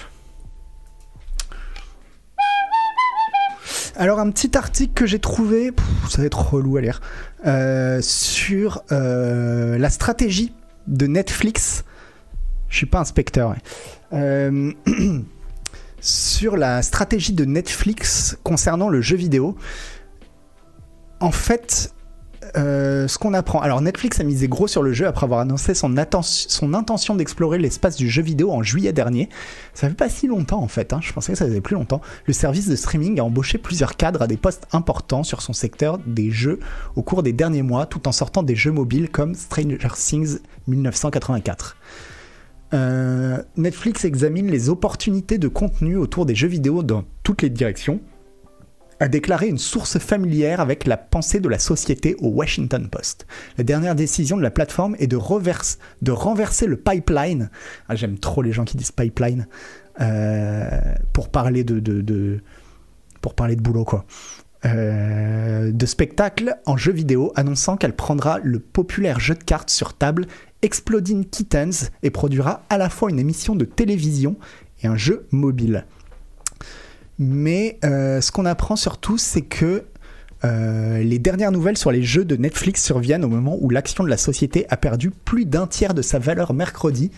Alors 3.96 4.20
un 4.20 4.30
petit 4.30 4.56
article 4.56 4.94
que 4.94 5.08
j'ai 5.08 5.18
trouvé, 5.18 5.72
ça 6.08 6.22
va 6.22 6.28
être 6.28 6.54
relou 6.54 6.78
à 6.78 6.82
lire, 6.82 7.02
euh, 7.48 8.00
sur 8.04 8.84
euh, 8.92 9.80
la 9.80 9.90
stratégie 9.90 10.54
de 10.86 11.08
Netflix. 11.08 11.84
Je 12.70 12.78
suis 12.78 12.86
pas 12.86 13.00
inspecteur. 13.00 13.56
Euh, 14.14 14.72
sur 16.02 16.58
la 16.58 16.82
stratégie 16.82 17.34
de 17.34 17.46
Netflix 17.46 18.38
concernant 18.44 18.90
le 18.90 19.02
jeu 19.02 19.18
vidéo. 19.18 19.58
En 21.20 21.32
fait, 21.32 21.92
euh, 22.56 23.08
ce 23.08 23.18
qu'on 23.18 23.34
apprend. 23.34 23.60
Alors 23.62 23.82
Netflix 23.82 24.20
a 24.20 24.24
misé 24.24 24.48
gros 24.48 24.68
sur 24.68 24.84
le 24.84 24.94
jeu 24.94 25.08
après 25.08 25.26
avoir 25.26 25.40
annoncé 25.40 25.74
son, 25.74 25.94
son 26.22 26.74
intention 26.74 27.16
d'explorer 27.16 27.58
l'espace 27.58 27.96
du 27.96 28.10
jeu 28.10 28.22
vidéo 28.22 28.52
en 28.52 28.64
juillet 28.64 28.94
dernier. 28.94 29.30
Ça 29.74 29.90
fait 29.90 29.96
pas 29.96 30.10
si 30.10 30.28
longtemps 30.28 30.62
en 30.62 30.68
fait, 30.68 30.94
hein. 30.94 31.00
je 31.02 31.12
pensais 31.14 31.34
que 31.34 31.38
ça 31.38 31.46
faisait 31.46 31.62
plus 31.62 31.76
longtemps. 31.76 32.02
Le 32.26 32.34
service 32.34 32.68
de 32.68 32.76
streaming 32.76 33.20
a 33.20 33.24
embauché 33.24 33.58
plusieurs 33.58 33.96
cadres 33.96 34.22
à 34.22 34.28
des 34.28 34.38
postes 34.38 34.68
importants 34.72 35.24
sur 35.24 35.42
son 35.42 35.54
secteur 35.54 35.98
des 36.06 36.32
jeux 36.32 36.60
au 36.96 37.02
cours 37.02 37.24
des 37.24 37.34
derniers 37.34 37.64
mois, 37.64 37.86
tout 37.86 38.08
en 38.08 38.12
sortant 38.12 38.44
des 38.44 38.56
jeux 38.56 38.72
mobiles 38.72 39.10
comme 39.10 39.34
Stranger 39.36 39.90
Things 39.96 40.40
1984. 40.68 41.76
Euh, 42.74 43.42
Netflix 43.56 44.04
examine 44.06 44.48
les 44.48 44.70
opportunités 44.70 45.38
de 45.38 45.48
contenu 45.48 45.96
autour 45.96 46.26
des 46.26 46.36
jeux 46.36 46.48
vidéo 46.48 46.84
dans 46.84 47.06
toutes 47.24 47.42
les 47.42 47.50
directions 47.50 48.02
a 49.00 49.08
déclaré 49.08 49.48
une 49.48 49.58
source 49.58 50.00
familière 50.00 50.60
avec 50.60 50.86
la 50.86 50.98
pensée 50.98 51.40
de 51.40 51.50
la 51.50 51.60
société 51.60 52.16
au 52.20 52.30
Washington 52.30 52.88
Post. 52.90 53.28
La 53.58 53.64
dernière 53.64 53.96
décision 53.96 54.38
de 54.38 54.42
la 54.42 54.50
plateforme 54.50 54.96
est 55.00 55.08
de, 55.08 55.16
renverser 55.16 56.66
le 56.66 56.78
pipeline. 56.78 57.50
Ah, 57.90 57.96
J'aime 57.96 58.18
trop 58.18 58.42
les 58.42 58.52
gens 58.52 58.66
qui 58.66 58.76
disent 58.76 58.92
pipeline 58.92 59.48
euh, 60.02 60.70
pour 61.14 61.30
parler 61.30 61.64
de, 61.64 61.80
de, 61.80 62.40
pour 63.22 63.36
parler 63.36 63.56
de 63.56 63.62
boulot 63.62 63.86
quoi. 63.86 64.06
Euh, 64.66 65.72
de 65.72 65.86
spectacle 65.86 66.58
en 66.66 66.78
jeu 66.78 66.92
vidéo, 66.92 67.32
annonçant 67.36 67.78
qu'elle 67.78 67.96
prendra 67.96 68.40
le 68.42 68.60
populaire 68.60 69.20
jeu 69.20 69.36
de 69.36 69.44
cartes 69.44 69.70
sur 69.70 69.94
table 69.94 70.26
Exploding 70.62 71.26
Kittens 71.26 71.92
et 72.04 72.10
produira 72.10 72.64
à 72.70 72.78
la 72.78 72.90
fois 72.90 73.10
une 73.10 73.20
émission 73.20 73.56
de 73.56 73.66
télévision 73.66 74.38
et 74.82 74.88
un 74.88 74.98
jeu 74.98 75.28
mobile. 75.32 75.86
Mais 77.20 77.80
euh, 77.84 78.22
ce 78.22 78.32
qu'on 78.32 78.46
apprend 78.46 78.76
surtout, 78.76 79.18
c'est 79.18 79.42
que 79.42 79.86
euh, 80.46 81.00
les 81.00 81.18
dernières 81.18 81.52
nouvelles 81.52 81.78
sur 81.78 81.92
les 81.92 82.04
jeux 82.04 82.26
de 82.26 82.36
Netflix 82.36 82.84
surviennent 82.84 83.26
au 83.26 83.30
moment 83.30 83.58
où 83.60 83.70
l'action 83.70 84.04
de 84.04 84.10
la 84.10 84.18
société 84.18 84.68
a 84.70 84.78
perdu 84.78 85.10
plus 85.10 85.46
d'un 85.46 85.66
tiers 85.66 85.94
de 85.94 86.04
sa 86.04 86.20
valeur 86.20 86.54
mercredi, 86.54 87.12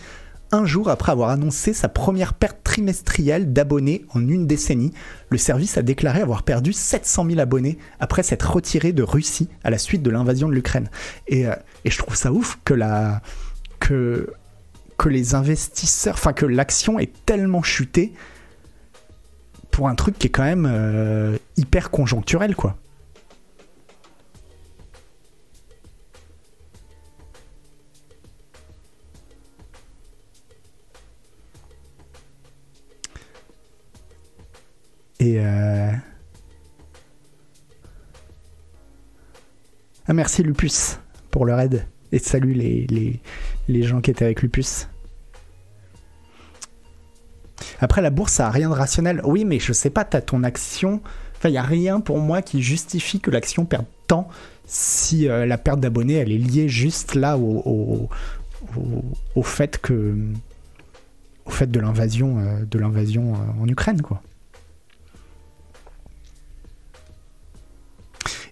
un 0.52 0.64
jour 0.64 0.88
après 0.88 1.12
avoir 1.12 1.30
annoncé 1.30 1.72
sa 1.72 1.88
première 1.88 2.34
perte 2.34 2.58
trimestrielle 2.64 3.52
d'abonnés 3.52 4.04
en 4.14 4.26
une 4.26 4.46
décennie. 4.46 4.92
Le 5.28 5.38
service 5.38 5.78
a 5.78 5.82
déclaré 5.82 6.20
avoir 6.20 6.42
perdu 6.42 6.72
700 6.72 7.26
000 7.26 7.40
abonnés 7.40 7.78
après 8.00 8.22
s'être 8.22 8.50
retiré 8.50 8.92
de 8.92 9.02
Russie 9.02 9.48
à 9.64 9.70
la 9.70 9.78
suite 9.78 10.02
de 10.02 10.10
l'invasion 10.10 10.48
de 10.48 10.54
l'Ukraine. 10.54 10.90
Et, 11.28 11.46
euh, 11.46 11.54
et, 11.84 11.90
je 11.90 11.98
trouve 11.98 12.16
ça 12.16 12.32
ouf 12.32 12.58
que 12.64 12.74
la 12.74 13.22
que 13.80 15.08
les 15.08 15.34
investisseurs, 15.34 16.14
enfin 16.14 16.32
que 16.32 16.46
l'action 16.46 16.98
est 16.98 17.12
tellement 17.24 17.62
chutée 17.62 18.12
pour 19.70 19.88
un 19.88 19.94
truc 19.94 20.18
qui 20.18 20.26
est 20.26 20.30
quand 20.30 20.44
même 20.44 20.68
euh, 20.70 21.36
hyper 21.56 21.90
conjoncturel, 21.90 22.54
quoi. 22.54 22.76
Et 35.20 35.36
euh... 35.38 35.92
Ah 40.06 40.12
merci 40.12 40.42
Lupus 40.42 40.98
pour 41.30 41.44
le 41.44 41.54
raid. 41.54 41.86
Et 42.10 42.18
salut 42.18 42.54
les, 42.54 42.86
les, 42.88 43.20
les 43.68 43.82
gens 43.84 44.00
qui 44.00 44.10
étaient 44.10 44.24
avec 44.24 44.42
Lupus. 44.42 44.88
Après, 47.78 48.02
la 48.02 48.10
bourse, 48.10 48.32
ça 48.32 48.48
a 48.48 48.50
rien 48.50 48.68
de 48.68 48.74
rationnel. 48.74 49.20
Oui, 49.24 49.44
mais 49.44 49.60
je 49.60 49.72
sais 49.72 49.90
pas, 49.90 50.04
t'as 50.04 50.20
ton 50.20 50.42
action. 50.42 51.00
Enfin, 51.36 51.48
il 51.48 51.52
n'y 51.52 51.58
a 51.58 51.62
rien 51.62 52.00
pour 52.00 52.18
moi 52.18 52.42
qui 52.42 52.62
justifie 52.62 53.20
que 53.20 53.30
l'action 53.30 53.64
perde 53.64 53.86
tant 54.06 54.28
si 54.70 55.28
euh, 55.28 55.46
la 55.46 55.58
perte 55.58 55.80
d'abonnés, 55.80 56.14
elle 56.14 56.30
est 56.30 56.38
liée 56.38 56.68
juste 56.68 57.16
là 57.16 57.36
au, 57.36 58.08
au, 59.34 59.42
fait 59.42 59.78
que. 59.78 60.16
au 61.44 61.50
fait 61.50 61.68
de 61.68 61.80
l'invasion 61.80 62.38
euh, 62.38 62.64
de 62.64 62.78
l'invasion 62.78 63.34
euh, 63.34 63.62
en 63.62 63.68
Ukraine, 63.68 64.00
quoi. 64.00 64.22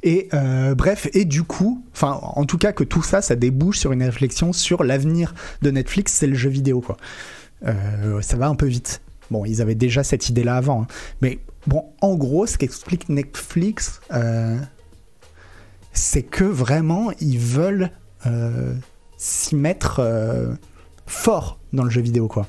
Et 0.03 0.29
bref, 0.77 1.09
et 1.15 1.25
du 1.25 1.43
coup, 1.43 1.85
enfin, 1.93 2.21
en 2.23 2.45
tout 2.45 2.59
cas 2.59 2.73
que 2.73 2.85
tout 2.85 3.03
ça, 3.03 3.23
ça 3.23 3.37
débouche 3.37 3.79
sur 3.79 3.93
une 3.93 4.03
réflexion 4.03 4.53
sur 4.53 4.85
l'avenir 4.85 5.35
de 5.63 5.71
Netflix, 5.71 6.13
c'est 6.13 6.27
le 6.27 6.35
jeu 6.35 6.51
vidéo, 6.51 6.81
quoi. 6.81 6.97
ça 7.65 8.37
va 8.37 8.49
un 8.49 8.55
peu 8.55 8.67
vite. 8.67 9.01
Bon, 9.31 9.45
ils 9.45 9.61
avaient 9.61 9.75
déjà 9.75 10.03
cette 10.05 10.29
idée-là 10.29 10.57
avant. 10.57 10.83
Hein. 10.83 10.87
Mais 11.21 11.39
bon, 11.67 11.85
en 12.01 12.17
gros, 12.17 12.47
ce 12.47 12.57
qu'explique 12.57 13.09
Netflix, 13.09 14.01
euh, 14.13 14.59
c'est 15.93 16.23
que 16.23 16.45
vraiment, 16.45 17.11
ils 17.21 17.39
veulent 17.39 17.91
euh, 18.27 18.75
s'y 19.17 19.55
mettre 19.55 20.01
euh, 20.01 20.55
fort 21.07 21.59
dans 21.73 21.85
le 21.85 21.91
jeu 21.91 22.01
vidéo, 22.01 22.29
quoi. 22.29 22.47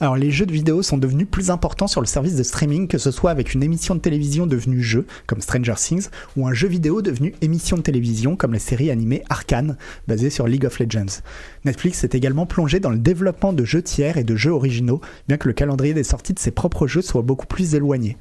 Alors 0.00 0.16
les 0.16 0.30
jeux 0.30 0.44
de 0.44 0.52
vidéo 0.52 0.82
sont 0.82 0.98
devenus 0.98 1.26
plus 1.30 1.50
importants 1.50 1.86
sur 1.86 2.00
le 2.00 2.06
service 2.06 2.34
de 2.34 2.42
streaming, 2.42 2.88
que 2.88 2.98
ce 2.98 3.10
soit 3.10 3.30
avec 3.30 3.54
une 3.54 3.62
émission 3.62 3.94
de 3.94 4.00
télévision 4.00 4.46
devenue 4.46 4.82
jeu, 4.82 5.06
comme 5.26 5.40
Stranger 5.40 5.74
Things, 5.76 6.08
ou 6.36 6.48
un 6.48 6.52
jeu 6.52 6.66
vidéo 6.66 7.00
devenu 7.00 7.34
émission 7.42 7.76
de 7.76 7.82
télévision, 7.82 8.34
comme 8.34 8.52
la 8.52 8.58
série 8.58 8.90
animée 8.90 9.22
Arkane, 9.30 9.76
basée 10.08 10.30
sur 10.30 10.48
League 10.48 10.64
of 10.64 10.78
Legends. 10.80 11.22
Netflix 11.64 12.00
s'est 12.00 12.10
également 12.12 12.44
plongé 12.44 12.80
dans 12.80 12.90
le 12.90 12.98
développement 12.98 13.52
de 13.52 13.64
jeux 13.64 13.82
tiers 13.82 14.18
et 14.18 14.24
de 14.24 14.34
jeux 14.34 14.50
originaux, 14.50 15.00
bien 15.28 15.36
que 15.36 15.48
le 15.48 15.54
calendrier 15.54 15.94
des 15.94 16.04
sorties 16.04 16.34
de 16.34 16.40
ses 16.40 16.50
propres 16.50 16.86
jeux 16.86 17.02
soit 17.02 17.22
beaucoup 17.22 17.46
plus 17.46 17.74
éloigné. 17.74 18.16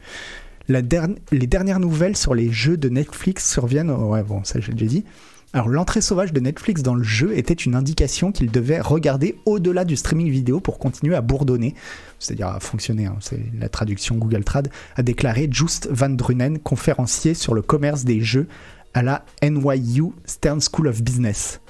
les 0.70 1.48
dernières 1.48 1.80
nouvelles 1.80 2.16
sur 2.16 2.36
les 2.36 2.52
jeux 2.52 2.78
de 2.78 2.90
Netflix 2.90 3.52
surviennent... 3.52 3.92
Ouais 3.92 4.24
bon, 4.24 4.44
ça 4.44 4.60
j'ai 4.60 4.74
déjà 4.74 4.86
dit 4.86 5.06
alors 5.54 5.70
l'entrée 5.70 6.02
sauvage 6.02 6.34
de 6.34 6.40
Netflix 6.40 6.82
dans 6.82 6.96
le 6.96 7.04
jeu 7.04 7.38
était 7.38 7.54
une 7.54 7.76
indication 7.76 8.32
qu'il 8.32 8.50
devait 8.50 8.82
regarder 8.82 9.38
au-delà 9.46 9.86
du 9.86 9.96
streaming 9.96 10.30
vidéo 10.32 10.60
pour 10.60 10.80
continuer 10.80 11.16
à 11.16 11.22
bourdonner, 11.22 11.76
c'est-à-dire 12.18 12.48
à 12.48 12.60
fonctionner, 12.60 13.06
hein, 13.06 13.18
c'est 13.20 13.40
la 13.60 13.70
traduction 13.70 14.16
Google 14.16 14.44
Trad, 14.44 14.70
a 14.96 15.04
déclaré 15.04 15.48
Just 15.52 15.88
Van 15.92 16.10
Drunen, 16.10 16.58
conférencier 16.58 17.36
sur 17.36 17.54
le 17.54 17.62
commerce 17.62 18.04
des 18.04 18.20
jeux 18.20 18.48
à 18.96 19.04
la 19.04 19.26
NYU 19.44 20.06
Stern 20.26 20.60
School 20.60 20.88
of 20.88 21.04
Business. 21.04 21.62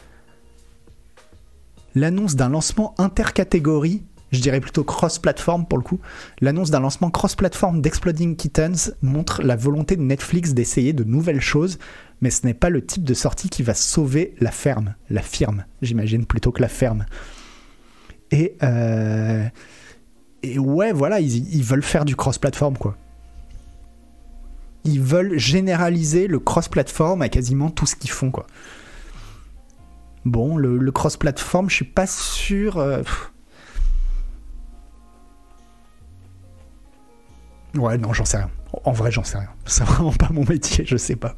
L'annonce 1.93 2.35
d'un 2.35 2.49
lancement 2.49 2.95
intercatégorie 2.97 4.01
je 4.33 4.41
dirais 4.41 4.59
plutôt 4.59 4.83
cross-platform 4.83 5.65
pour 5.67 5.77
le 5.77 5.83
coup. 5.83 5.99
L'annonce 6.41 6.71
d'un 6.71 6.81
lancement 6.81 7.09
cross-platform 7.09 7.81
d'Exploding 7.81 8.35
Kittens 8.35 8.93
montre 9.01 9.41
la 9.41 9.55
volonté 9.55 9.95
de 9.95 10.01
Netflix 10.01 10.53
d'essayer 10.53 10.91
de 10.91 11.03
nouvelles 11.03 11.41
choses, 11.41 11.79
mais 12.21 12.29
ce 12.29 12.45
n'est 12.45 12.53
pas 12.53 12.69
le 12.69 12.85
type 12.85 13.03
de 13.03 13.13
sortie 13.13 13.49
qui 13.49 13.63
va 13.63 13.73
sauver 13.73 14.35
la 14.39 14.51
ferme, 14.51 14.95
la 15.09 15.21
firme, 15.21 15.65
j'imagine, 15.81 16.25
plutôt 16.25 16.51
que 16.51 16.61
la 16.61 16.67
ferme. 16.67 17.05
Et, 18.31 18.57
euh, 18.63 19.47
ouais, 20.57 20.91
voilà, 20.91 21.19
ils, 21.19 21.55
ils 21.55 21.63
veulent 21.63 21.83
faire 21.83 22.03
du 22.03 22.15
cross-platform, 22.15 22.77
quoi. 22.77 22.97
Ils 24.85 24.99
veulent 24.99 25.37
généraliser 25.37 26.27
le 26.27 26.39
cross-platform 26.39 27.21
à 27.21 27.29
quasiment 27.29 27.69
tout 27.69 27.85
ce 27.85 27.95
qu'ils 27.95 28.11
font, 28.11 28.31
quoi. 28.31 28.47
Bon, 30.25 30.55
le, 30.55 30.91
cross-platform, 30.91 31.69
je 31.69 31.75
suis 31.75 31.85
pas 31.85 32.07
sûr. 32.07 32.77
Euh, 32.77 33.01
Ouais, 37.75 37.97
non, 37.97 38.13
j'en 38.13 38.25
sais 38.25 38.37
rien. 38.37 38.51
En 38.83 38.91
vrai, 38.91 39.11
j'en 39.11 39.23
sais 39.23 39.37
rien. 39.37 39.49
C'est 39.65 39.83
vraiment 39.83 40.11
pas 40.11 40.29
mon 40.31 40.45
métier, 40.45 40.85
je 40.85 40.97
sais 40.97 41.15
pas. 41.15 41.35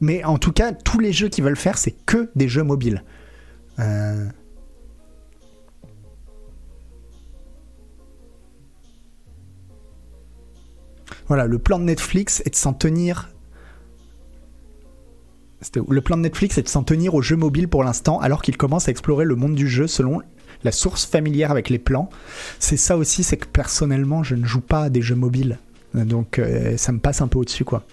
Mais 0.00 0.24
en 0.24 0.36
tout 0.36 0.50
cas, 0.50 0.72
tous 0.72 0.98
les 0.98 1.12
jeux 1.12 1.28
qu'ils 1.28 1.44
veulent 1.44 1.56
faire, 1.56 1.78
c'est 1.78 1.92
que 1.92 2.28
des 2.34 2.48
jeux 2.48 2.64
mobiles. 2.64 3.04
Euh. 3.78 4.28
Voilà, 11.28 11.46
le 11.46 11.58
plan 11.60 11.78
de 11.78 11.84
Netflix 11.84 12.42
est 12.44 12.50
de 12.50 12.56
s'en 12.56 12.72
tenir 12.72 13.32
le 15.88 16.00
plan 16.00 16.16
de 16.16 16.22
Netflix 16.22 16.58
est 16.58 16.62
de 16.62 16.68
s'en 16.68 16.82
tenir 16.82 17.14
aux 17.14 17.22
jeux 17.22 17.36
mobiles 17.36 17.68
pour 17.68 17.84
l'instant, 17.84 18.18
alors 18.20 18.42
qu'il 18.42 18.56
commence 18.56 18.88
à 18.88 18.90
explorer 18.90 19.24
le 19.24 19.36
monde 19.36 19.54
du 19.54 19.68
jeu 19.68 19.86
selon 19.86 20.20
la 20.64 20.72
source 20.72 21.04
familière 21.04 21.50
avec 21.50 21.70
les 21.70 21.78
plans. 21.78 22.10
C'est 22.58 22.76
ça 22.76 22.96
aussi, 22.96 23.22
c'est 23.22 23.36
que 23.36 23.46
personnellement, 23.46 24.22
je 24.22 24.34
ne 24.34 24.44
joue 24.44 24.60
pas 24.60 24.84
à 24.84 24.90
des 24.90 25.02
jeux 25.02 25.14
mobiles. 25.14 25.58
Donc 25.94 26.38
euh, 26.38 26.76
ça 26.76 26.92
me 26.92 26.98
passe 26.98 27.20
un 27.20 27.28
peu 27.28 27.38
au-dessus, 27.38 27.64
quoi. 27.64 27.84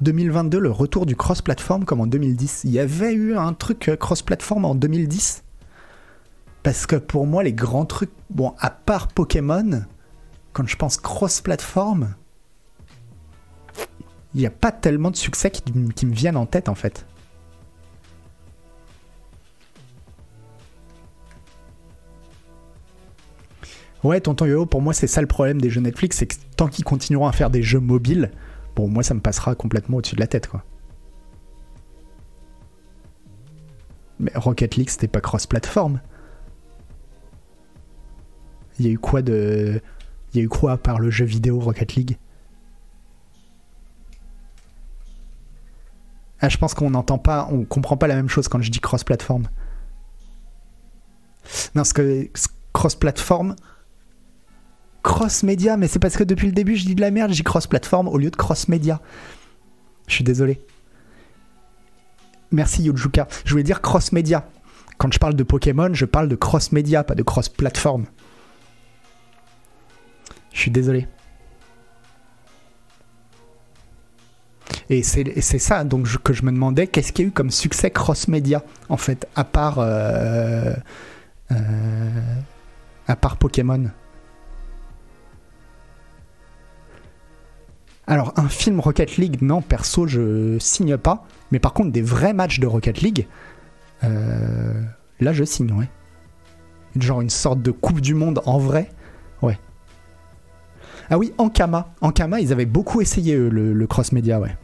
2022, 0.00 0.60
le 0.60 0.70
retour 0.70 1.06
du 1.06 1.16
cross-platform 1.16 1.84
comme 1.84 2.00
en 2.00 2.06
2010. 2.06 2.62
Il 2.64 2.70
y 2.70 2.78
avait 2.78 3.12
eu 3.12 3.36
un 3.36 3.52
truc 3.52 3.88
euh, 3.88 3.96
cross-platform 3.96 4.64
en 4.64 4.74
2010 4.74 5.42
Parce 6.62 6.86
que 6.86 6.96
pour 6.96 7.26
moi, 7.26 7.42
les 7.42 7.52
grands 7.52 7.84
trucs, 7.84 8.12
bon, 8.30 8.54
à 8.60 8.70
part 8.70 9.08
Pokémon, 9.08 9.82
quand 10.52 10.66
je 10.66 10.76
pense 10.76 10.98
cross-platform, 10.98 12.14
il 14.34 14.40
n'y 14.40 14.46
a 14.46 14.50
pas 14.50 14.70
tellement 14.70 15.10
de 15.10 15.16
succès 15.16 15.50
qui, 15.50 15.62
qui, 15.94 16.06
me 16.06 16.14
viennent 16.14 16.36
en 16.36 16.46
tête 16.46 16.68
en 16.68 16.74
fait. 16.74 17.04
Ouais, 24.04 24.20
tonton 24.20 24.46
Yo, 24.46 24.64
pour 24.64 24.80
moi, 24.80 24.94
c'est 24.94 25.06
ça 25.06 25.20
le 25.20 25.26
problème 25.26 25.60
des 25.60 25.70
jeux 25.70 25.80
Netflix, 25.80 26.18
c'est 26.18 26.26
que 26.26 26.36
tant 26.56 26.68
qu'ils 26.68 26.84
continueront 26.84 27.26
à 27.26 27.32
faire 27.32 27.50
des 27.50 27.62
jeux 27.62 27.80
mobiles, 27.80 28.30
bon, 28.76 28.88
moi, 28.88 29.02
ça 29.02 29.14
me 29.14 29.20
passera 29.20 29.54
complètement 29.54 29.96
au-dessus 29.96 30.14
de 30.14 30.20
la 30.20 30.28
tête, 30.28 30.46
quoi. 30.46 30.64
Mais 34.20 34.32
Rocket 34.34 34.76
League, 34.76 34.90
c'était 34.90 35.08
pas 35.08 35.20
cross-platform. 35.20 36.00
Il 38.78 38.86
y 38.86 38.88
a 38.88 38.92
eu 38.92 38.98
quoi 38.98 39.22
de. 39.22 39.80
Il 40.32 40.38
y 40.38 40.40
a 40.40 40.44
eu 40.44 40.48
quoi 40.48 40.76
par 40.76 40.98
le 40.98 41.10
jeu 41.10 41.24
vidéo 41.24 41.58
Rocket 41.58 41.94
League? 41.94 42.18
Ah, 46.40 46.48
je 46.48 46.56
pense 46.56 46.74
qu'on 46.74 46.90
n'entend 46.90 47.18
pas, 47.18 47.48
on 47.50 47.64
comprend 47.64 47.96
pas 47.96 48.06
la 48.06 48.14
même 48.14 48.28
chose 48.28 48.46
quand 48.46 48.60
je 48.60 48.70
dis 48.70 48.78
cross-platform. 48.78 49.42
Non, 51.74 51.82
parce 51.82 51.92
que 51.92 52.30
cross-platform, 52.72 53.56
cross-média, 55.08 55.78
mais 55.78 55.88
c'est 55.88 55.98
parce 55.98 56.18
que 56.18 56.22
depuis 56.22 56.46
le 56.46 56.52
début 56.52 56.76
je 56.76 56.84
dis 56.84 56.94
de 56.94 57.00
la 57.00 57.10
merde, 57.10 57.32
j'ai 57.32 57.42
cross-platform 57.42 58.08
au 58.08 58.18
lieu 58.18 58.30
de 58.30 58.36
cross-média. 58.36 59.00
Je 60.06 60.14
suis 60.14 60.24
désolé. 60.24 60.60
Merci 62.52 62.82
Yujuka. 62.82 63.26
Je 63.46 63.50
voulais 63.50 63.62
dire 63.62 63.80
cross-média. 63.80 64.46
Quand 64.98 65.10
je 65.10 65.18
parle 65.18 65.34
de 65.34 65.42
Pokémon, 65.42 65.94
je 65.94 66.04
parle 66.04 66.28
de 66.28 66.36
cross-média, 66.36 67.04
pas 67.04 67.14
de 67.14 67.22
cross-platform. 67.22 68.04
Je 70.52 70.60
suis 70.60 70.70
désolé. 70.70 71.08
Et 74.90 75.02
c'est 75.02 75.58
ça 75.58 75.84
donc 75.84 76.06
que 76.22 76.34
je 76.34 76.44
me 76.44 76.52
demandais, 76.52 76.86
qu'est-ce 76.86 77.14
qu'il 77.14 77.24
y 77.24 77.28
a 77.28 77.30
eu 77.30 77.32
comme 77.32 77.50
succès 77.50 77.90
cross-média, 77.90 78.62
en 78.90 78.98
fait, 78.98 79.26
à 79.36 79.44
part, 79.44 79.78
euh, 79.78 80.74
euh, 81.50 81.56
à 83.06 83.16
part 83.16 83.38
Pokémon? 83.38 83.90
Alors, 88.08 88.32
un 88.36 88.48
film 88.48 88.80
Rocket 88.80 89.18
League, 89.18 89.42
non, 89.42 89.60
perso, 89.60 90.06
je 90.06 90.58
signe 90.58 90.96
pas. 90.96 91.26
Mais 91.52 91.58
par 91.58 91.74
contre, 91.74 91.92
des 91.92 92.00
vrais 92.00 92.32
matchs 92.32 92.58
de 92.58 92.66
Rocket 92.66 93.02
League, 93.02 93.28
euh, 94.02 94.82
là, 95.20 95.34
je 95.34 95.44
signe, 95.44 95.70
ouais. 95.72 95.90
Genre 96.98 97.20
une 97.20 97.28
sorte 97.28 97.60
de 97.60 97.70
Coupe 97.70 98.00
du 98.00 98.14
Monde 98.14 98.40
en 98.46 98.58
vrai, 98.58 98.90
ouais. 99.42 99.58
Ah 101.10 101.18
oui, 101.18 101.34
Ankama. 101.36 101.94
Ankama, 102.00 102.40
ils 102.40 102.50
avaient 102.50 102.64
beaucoup 102.64 103.02
essayé, 103.02 103.36
le, 103.36 103.74
le 103.74 103.86
cross-média, 103.86 104.40
ouais. 104.40 104.56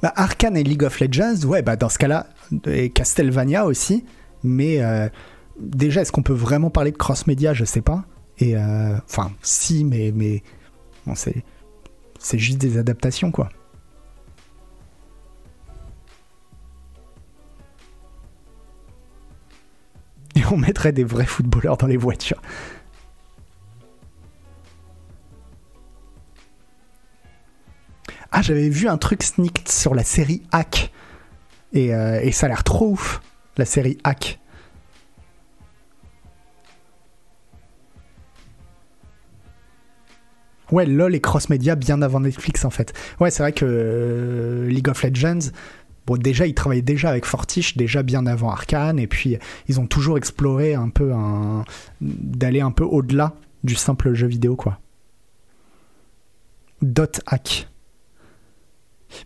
Bah, 0.00 0.14
Arkane 0.16 0.56
et 0.56 0.62
League 0.62 0.82
of 0.82 0.98
Legends, 0.98 1.44
ouais, 1.46 1.60
bah 1.60 1.76
dans 1.76 1.90
ce 1.90 1.98
cas-là, 1.98 2.26
et 2.66 2.88
Castlevania 2.90 3.66
aussi, 3.66 4.04
mais 4.42 4.82
euh, 4.82 5.08
déjà, 5.60 6.00
est-ce 6.00 6.10
qu'on 6.12 6.22
peut 6.22 6.32
vraiment 6.32 6.70
parler 6.70 6.90
de 6.90 6.96
cross-média? 6.96 7.52
Je 7.52 7.66
sais 7.66 7.82
pas. 7.82 8.04
Et 8.38 8.56
euh, 8.56 8.96
enfin, 9.04 9.32
si, 9.42 9.84
mais, 9.84 10.12
mais 10.14 10.42
c'est, 11.14 11.44
c'est 12.18 12.38
juste 12.38 12.58
des 12.58 12.76
adaptations, 12.76 13.30
quoi. 13.30 13.48
Et 20.34 20.44
on 20.50 20.58
mettrait 20.58 20.92
des 20.92 21.04
vrais 21.04 21.24
footballeurs 21.24 21.78
dans 21.78 21.86
les 21.86 21.96
voitures. 21.96 22.42
Ah, 28.32 28.42
j'avais 28.42 28.68
vu 28.68 28.86
un 28.86 28.98
truc 28.98 29.22
sneaked 29.22 29.66
sur 29.66 29.94
la 29.94 30.04
série 30.04 30.42
Hack. 30.52 30.92
Et, 31.72 31.94
euh, 31.94 32.20
et 32.20 32.32
ça 32.32 32.46
a 32.46 32.48
l'air 32.50 32.64
trop 32.64 32.90
ouf, 32.90 33.22
la 33.56 33.64
série 33.64 33.96
Hack. 34.04 34.38
Ouais, 40.72 40.86
LOL 40.86 41.14
et 41.14 41.20
cross-média 41.20 41.76
bien 41.76 42.02
avant 42.02 42.20
Netflix 42.20 42.64
en 42.64 42.70
fait. 42.70 42.92
Ouais, 43.20 43.30
c'est 43.30 43.42
vrai 43.42 43.52
que 43.52 43.64
euh, 43.68 44.68
League 44.68 44.88
of 44.88 45.02
Legends, 45.02 45.50
bon, 46.06 46.16
déjà, 46.16 46.46
ils 46.46 46.54
travaillaient 46.54 46.82
déjà 46.82 47.10
avec 47.10 47.24
Fortiche, 47.24 47.76
déjà 47.76 48.02
bien 48.02 48.26
avant 48.26 48.50
Arkane, 48.50 48.98
et 48.98 49.06
puis 49.06 49.38
ils 49.68 49.80
ont 49.80 49.86
toujours 49.86 50.18
exploré 50.18 50.74
un 50.74 50.88
peu 50.88 51.12
un... 51.12 51.64
d'aller 52.00 52.60
un 52.60 52.72
peu 52.72 52.84
au-delà 52.84 53.34
du 53.64 53.74
simple 53.74 54.14
jeu 54.14 54.26
vidéo, 54.26 54.56
quoi. 54.56 54.80
Dot 56.82 57.20
Hack. 57.26 57.68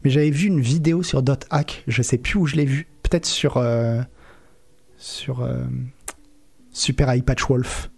Mais 0.05 0.11
j'avais 0.11 0.31
vu 0.31 0.46
une 0.46 0.61
vidéo 0.61 1.03
sur 1.03 1.22
Dot 1.22 1.46
Hack, 1.50 1.85
je 1.88 2.03
sais 2.03 2.18
plus 2.18 2.38
où 2.38 2.46
je 2.46 2.57
l'ai 2.57 2.66
vu, 2.66 2.87
peut-être 3.03 3.26
sur. 3.26 3.57
Euh, 3.57 4.03
sur. 4.98 5.40
Euh, 5.40 5.64
Super 6.72 7.11
Eye 7.11 7.22
Patch 7.22 7.44
Wolf. 7.48 7.90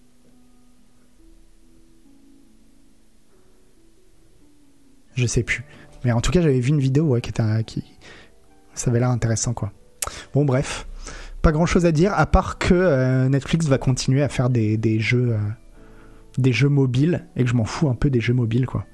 Je 5.15 5.27
sais 5.27 5.43
plus. 5.43 5.65
Mais 6.05 6.13
en 6.13 6.21
tout 6.21 6.31
cas, 6.31 6.41
j'avais 6.41 6.61
vu 6.61 6.71
une 6.71 6.81
vidéo 6.81 7.19
qui 7.21 7.31
était. 7.31 7.65
Qui... 7.65 7.85
Ça 8.75 8.91
avait 8.91 9.01
l'air 9.01 9.11
intéressant, 9.11 9.53
quoi. 9.55 9.73
Bon, 10.35 10.45
bref. 10.45 10.87
Pas 11.43 11.53
grand 11.53 11.67
chose 11.67 11.87
à 11.87 11.93
dire, 11.93 12.13
à 12.15 12.27
part 12.27 12.59
que 12.59 12.75
euh, 12.75 13.29
Netflix 13.29 13.67
va 13.67 13.79
continuer 13.79 14.23
à 14.23 14.29
faire 14.29 14.49
des, 14.49 14.77
des 14.77 15.01
jeux. 15.01 15.37
des 16.39 16.53
jeux 16.53 16.69
mobiles, 16.69 17.27
et 17.37 17.45
que 17.45 17.51
je 17.51 17.55
m'en 17.55 17.65
fous 17.65 17.89
un 17.89 17.95
peu 17.95 18.09
des 18.11 18.21
jeux 18.21 18.33
mobiles, 18.33 18.67
quoi. 18.67 18.87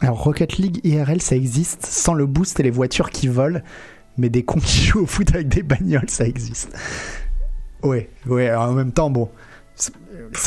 Alors 0.00 0.22
Rocket 0.22 0.58
League 0.58 0.80
IRL, 0.84 1.22
ça 1.22 1.36
existe 1.36 1.86
sans 1.86 2.14
le 2.14 2.26
boost 2.26 2.60
et 2.60 2.62
les 2.62 2.70
voitures 2.70 3.10
qui 3.10 3.28
volent, 3.28 3.60
mais 4.18 4.28
des 4.28 4.44
cons 4.44 4.60
qui 4.60 4.84
jouent 4.84 5.02
au 5.02 5.06
foot 5.06 5.34
avec 5.34 5.48
des 5.48 5.62
bagnoles, 5.62 6.10
ça 6.10 6.26
existe. 6.26 6.76
Ouais, 7.82 8.10
ouais, 8.26 8.54
en 8.54 8.72
même 8.72 8.92
temps, 8.92 9.10
bon, 9.10 9.30
c'est 9.74 9.92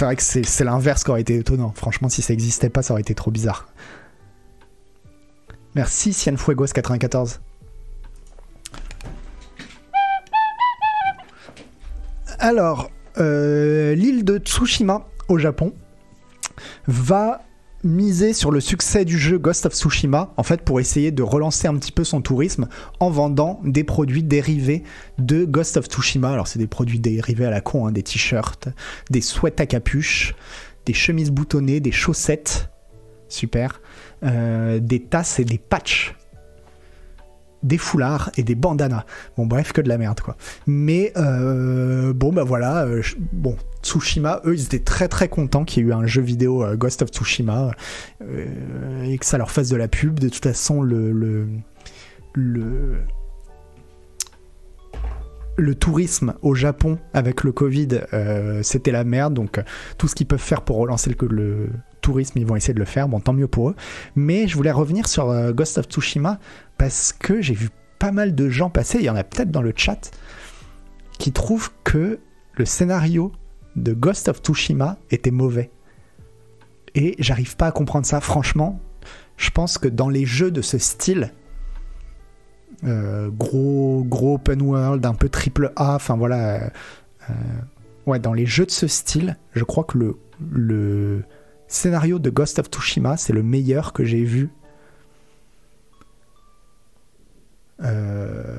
vrai 0.06 0.16
que 0.16 0.24
c'est 0.24 0.64
l'inverse 0.64 1.04
qui 1.04 1.10
aurait 1.12 1.22
été 1.22 1.36
étonnant. 1.36 1.72
Franchement, 1.76 2.10
si 2.10 2.22
ça 2.22 2.34
n'existait 2.34 2.70
pas, 2.70 2.82
ça 2.82 2.94
aurait 2.94 3.02
été 3.02 3.16
trop 3.16 3.32
bizarre. 3.32 3.70
Merci 5.76 6.12
Cienfuegos94. 6.12 7.40
Alors, 12.40 12.90
euh, 13.18 13.94
l'île 13.96 14.24
de 14.24 14.38
Tsushima 14.38 15.06
au 15.28 15.38
Japon 15.38 15.74
va 16.88 17.42
miser 17.84 18.34
sur 18.34 18.52
le 18.52 18.60
succès 18.60 19.06
du 19.06 19.18
jeu 19.18 19.38
Ghost 19.38 19.66
of 19.66 19.74
Tsushima, 19.74 20.34
en 20.38 20.44
fait, 20.44 20.62
pour 20.62 20.80
essayer 20.80 21.12
de 21.12 21.24
relancer 21.24 21.68
un 21.68 21.76
petit 21.76 21.92
peu 21.92 22.04
son 22.04 22.22
tourisme 22.22 22.68
en 23.00 23.10
vendant 23.10 23.62
des 23.64 23.84
produits 23.84 24.24
dérivés 24.24 24.84
de 25.18 25.46
Ghost 25.46 25.78
of 25.78 25.86
Tsushima. 25.86 26.32
Alors, 26.32 26.48
c'est 26.48 26.60
des 26.60 26.68
produits 26.68 27.00
dérivés 27.00 27.46
à 27.46 27.50
la 27.50 27.62
con, 27.62 27.88
hein, 27.88 27.92
des 27.92 28.04
t-shirts, 28.04 28.70
des 29.10 29.22
sweats 29.22 29.60
à 29.60 29.66
capuche, 29.66 30.36
des 30.86 30.94
chemises 30.94 31.32
boutonnées, 31.32 31.80
des 31.80 31.92
chaussettes, 31.92 32.70
super, 33.28 33.82
euh, 34.24 34.80
des 34.80 35.00
tasses 35.00 35.40
et 35.40 35.46
des 35.46 35.58
patchs 35.58 36.16
des 37.64 37.78
foulards 37.78 38.32
et 38.38 38.44
des 38.44 38.56
bandanas. 38.56 39.06
Bon, 39.38 39.46
bref, 39.46 39.74
que 39.74 39.82
de 39.82 39.90
la 39.90 39.98
merde, 39.98 40.20
quoi. 40.22 40.38
Mais 40.68 41.12
euh, 41.18 42.14
bon, 42.14 42.32
bah 42.32 42.44
voilà. 42.44 42.86
Euh, 42.86 43.02
bon, 43.34 43.58
Tsushima, 43.84 44.42
eux, 44.46 44.56
ils 44.56 44.66
étaient 44.66 44.80
très 44.80 45.08
très 45.08 45.28
contents 45.28 45.66
qu'il 45.66 45.84
y 45.84 45.86
ait 45.86 45.90
eu 45.90 45.94
un 45.94 46.06
jeu 46.06 46.22
vidéo 46.22 46.64
euh, 46.64 46.76
Ghost 46.76 47.02
of 47.02 47.10
Tsushima 47.10 47.72
et 49.04 49.18
que 49.18 49.26
ça 49.26 49.38
leur 49.38 49.52
fasse 49.52 49.70
de 49.70 49.76
la 49.76 49.88
pub. 49.88 50.20
De 50.20 50.30
toute 50.30 50.44
façon, 50.44 50.82
le 50.82 51.12
le 51.12 51.48
le, 52.34 52.98
le 55.58 55.76
tourisme 55.76 56.36
au 56.42 56.54
Japon 56.54 57.00
avec 57.14 57.44
le 57.44 57.52
Covid, 57.52 58.02
c'était 58.62 58.92
la 58.92 59.04
merde. 59.04 59.34
Donc, 59.34 59.62
tout 59.98 60.08
ce 60.08 60.16
qu'ils 60.16 60.28
peuvent 60.28 60.40
faire 60.40 60.62
pour 60.62 60.78
relancer 60.78 61.10
le, 61.10 61.28
le 61.28 61.70
ils 62.18 62.46
vont 62.46 62.56
essayer 62.56 62.74
de 62.74 62.80
le 62.80 62.86
faire. 62.86 63.08
Bon, 63.08 63.20
tant 63.20 63.34
mieux 63.34 63.48
pour 63.48 63.70
eux. 63.70 63.76
Mais 64.16 64.48
je 64.48 64.56
voulais 64.56 64.72
revenir 64.72 65.08
sur 65.08 65.54
Ghost 65.54 65.78
of 65.78 65.86
Tsushima 65.86 66.40
parce 66.78 67.14
que 67.14 67.42
j'ai 67.42 67.54
vu 67.54 67.70
pas 68.00 68.12
mal 68.12 68.34
de 68.34 68.50
gens 68.50 68.70
passer, 68.70 68.98
il 69.00 69.04
y 69.04 69.10
en 69.10 69.16
a 69.16 69.24
peut-être 69.24 69.52
dans 69.52 69.62
le 69.62 69.74
chat, 69.76 70.12
qui 71.20 71.34
trouvent 71.34 71.70
que 71.84 72.20
le 72.56 72.66
scénario 72.66 73.32
de 73.76 73.94
Ghost 73.94 74.30
of 74.30 74.40
Tsushima 74.40 74.98
était 75.12 75.32
mauvais. 75.32 75.70
Et 76.96 77.16
j'arrive 77.20 77.56
pas 77.56 77.68
à 77.68 77.72
comprendre 77.72 78.06
ça. 78.06 78.20
Franchement, 78.22 78.80
je 79.38 79.52
pense 79.52 79.78
que 79.78 79.88
dans 79.88 80.10
les 80.10 80.26
jeux 80.26 80.50
de 80.50 80.62
ce 80.62 80.78
style, 80.78 81.34
euh, 82.86 83.30
gros, 83.30 84.04
gros 84.08 84.36
open 84.36 84.62
world, 84.62 85.06
un 85.06 85.14
peu 85.14 85.30
triple 85.30 85.72
A, 85.76 85.96
enfin 85.96 86.16
voilà, 86.16 86.72
euh, 87.30 87.34
ouais, 88.06 88.20
dans 88.20 88.34
les 88.34 88.46
jeux 88.46 88.66
de 88.66 88.72
ce 88.72 88.88
style, 88.88 89.38
je 89.54 89.64
crois 89.64 89.84
que 89.84 89.98
le, 89.98 90.18
le 90.52 91.24
scénario 91.70 92.20
de 92.20 92.30
Ghost 92.30 92.60
of 92.60 92.68
Tsushima, 92.68 93.16
c'est 93.16 93.32
le 93.32 93.44
meilleur 93.44 93.94
que 93.94 94.04
j'ai 94.04 94.24
vu. 94.24 94.50
Euh, 97.82 98.58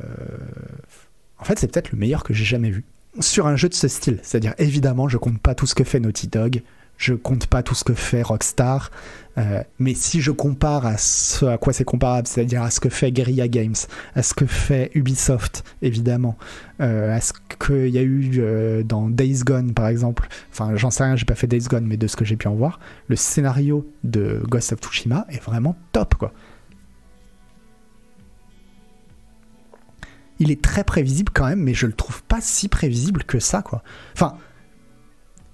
en 1.38 1.44
fait, 1.44 1.58
c'est 1.58 1.70
peut-être 1.70 1.92
le 1.92 1.98
meilleur 1.98 2.22
que 2.24 2.32
j'ai 2.32 2.44
jamais 2.44 2.70
vu. 2.70 2.84
Sur 3.18 3.46
un 3.46 3.56
jeu 3.56 3.68
de 3.68 3.74
ce 3.74 3.88
style, 3.88 4.20
c'est-à-dire 4.22 4.54
évidemment, 4.58 5.08
je 5.08 5.18
compte 5.18 5.40
pas 5.40 5.54
tout 5.54 5.66
ce 5.66 5.74
que 5.74 5.84
fait 5.84 6.00
Naughty 6.00 6.28
Dog, 6.28 6.62
je 6.96 7.14
compte 7.14 7.46
pas 7.46 7.62
tout 7.62 7.74
ce 7.74 7.82
que 7.82 7.94
fait 7.94 8.22
Rockstar, 8.22 8.90
euh, 9.38 9.62
mais 9.78 9.94
si 9.94 10.20
je 10.20 10.32
compare 10.32 10.86
à 10.86 10.96
ce 10.96 11.46
à 11.46 11.58
quoi 11.58 11.72
c'est 11.72 11.84
comparable, 11.84 12.26
c'est-à-dire 12.26 12.62
à 12.62 12.70
ce 12.70 12.80
que 12.80 12.88
fait 12.88 13.12
Guerrilla 13.12 13.48
Games, 13.48 13.76
à 14.14 14.22
ce 14.22 14.34
que 14.34 14.46
fait 14.46 14.90
Ubisoft, 14.94 15.64
évidemment, 15.82 16.36
euh, 16.80 17.14
à 17.14 17.20
ce 17.20 17.32
qu'il 17.58 17.88
y 17.88 17.98
a 17.98 18.02
eu 18.02 18.30
euh, 18.38 18.82
dans 18.82 19.08
Days 19.08 19.40
Gone, 19.44 19.72
par 19.72 19.88
exemple, 19.88 20.28
enfin, 20.50 20.74
j'en 20.76 20.90
sais 20.90 21.04
rien, 21.04 21.16
j'ai 21.16 21.24
pas 21.24 21.36
fait 21.36 21.46
Days 21.46 21.68
Gone, 21.68 21.86
mais 21.86 21.96
de 21.96 22.06
ce 22.06 22.16
que 22.16 22.24
j'ai 22.24 22.36
pu 22.36 22.48
en 22.48 22.54
voir, 22.54 22.80
le 23.08 23.16
scénario 23.16 23.88
de 24.02 24.42
Ghost 24.48 24.72
of 24.72 24.80
Tsushima 24.80 25.26
est 25.28 25.42
vraiment 25.42 25.76
top, 25.92 26.16
quoi. 26.16 26.32
Il 30.42 30.50
est 30.50 30.62
très 30.62 30.84
prévisible 30.84 31.30
quand 31.34 31.46
même, 31.46 31.60
mais 31.60 31.74
je 31.74 31.86
le 31.86 31.92
trouve 31.92 32.22
pas 32.22 32.40
si 32.40 32.68
prévisible 32.68 33.24
que 33.24 33.38
ça, 33.38 33.62
quoi. 33.62 33.82
Enfin, 34.14 34.38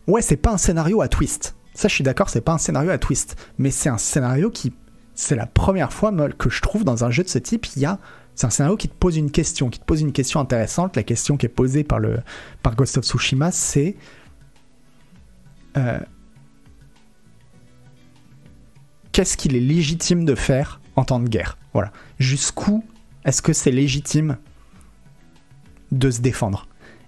ouais, 0.06 0.22
c'est 0.22 0.36
pas 0.36 0.52
un 0.52 0.58
scénario 0.58 1.00
à 1.00 1.08
twist. 1.08 1.56
Ça, 1.76 1.88
je 1.88 1.94
suis 1.94 2.04
d'accord, 2.04 2.30
c'est 2.30 2.40
pas 2.40 2.54
un 2.54 2.58
scénario 2.58 2.90
à 2.90 2.96
twist, 2.96 3.36
mais 3.58 3.70
c'est 3.70 3.90
un 3.90 3.98
scénario 3.98 4.50
qui, 4.50 4.72
c'est 5.14 5.36
la 5.36 5.44
première 5.44 5.92
fois 5.92 6.10
que 6.30 6.48
je 6.48 6.62
trouve 6.62 6.84
dans 6.84 7.04
un 7.04 7.10
jeu 7.10 7.22
de 7.22 7.28
ce 7.28 7.38
type, 7.38 7.66
il 7.76 7.82
y 7.82 7.84
a, 7.84 7.98
c'est 8.34 8.46
un 8.46 8.50
scénario 8.50 8.78
qui 8.78 8.88
te 8.88 8.94
pose 8.94 9.18
une 9.18 9.30
question, 9.30 9.68
qui 9.68 9.78
te 9.78 9.84
pose 9.84 10.00
une 10.00 10.12
question 10.12 10.40
intéressante. 10.40 10.96
La 10.96 11.02
question 11.02 11.36
qui 11.36 11.44
est 11.44 11.50
posée 11.50 11.84
par 11.84 11.98
le, 11.98 12.20
par 12.62 12.76
Ghost 12.76 12.96
of 12.96 13.04
Tsushima, 13.04 13.50
c'est 13.50 13.94
euh, 15.76 16.00
qu'est-ce 19.12 19.36
qu'il 19.36 19.54
est 19.54 19.60
légitime 19.60 20.24
de 20.24 20.34
faire 20.34 20.80
en 20.96 21.04
temps 21.04 21.20
de 21.20 21.28
guerre? 21.28 21.58
Voilà. 21.74 21.92
Jusqu'où 22.18 22.84
est-ce 23.26 23.42
que 23.42 23.52
c'est 23.52 23.70
légitime 23.70 24.38
de 25.92 26.10
se 26.10 26.22
défendre? 26.22 26.66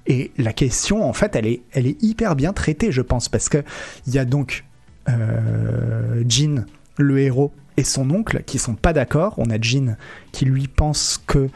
Et 0.09 0.33
la 0.39 0.55
question, 0.55 1.07
en 1.07 1.13
fait, 1.13 1.37
elle 1.37 1.47
est, 1.47 1.61
elle 1.73 1.87
est 1.87 2.03
hyper 2.03 2.35
bien 2.35 2.55
traitée, 2.55 2.91
je 2.91 3.03
pense, 3.03 3.29
parce 3.29 3.51
que 3.51 3.63
il 4.07 4.15
y 4.15 4.19
a 4.19 4.25
donc 4.25 4.65
euh, 5.09 6.25
Jean, 6.27 6.65
le 6.97 7.21
héros, 7.21 7.53
et 7.77 7.85
son 7.85 8.11
oncle 8.11 8.43
qui 8.45 8.59
sont 8.59 8.75
pas 8.75 8.95
d'accord. 8.95 9.35
On 9.37 9.51
a 9.51 9.61
Jean 9.61 9.97
qui 10.33 10.47
lui 10.47 10.67
pense 10.67 11.23
que 11.27 11.49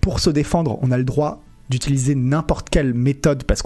pour 0.00 0.18
se 0.18 0.30
défendre, 0.30 0.78
on 0.82 0.90
a 0.90 0.98
le 0.98 1.04
droit 1.04 1.42
d'utiliser 1.70 2.14
n'importe 2.14 2.70
quelle 2.70 2.92
méthode 2.92 3.44
parce 3.44 3.62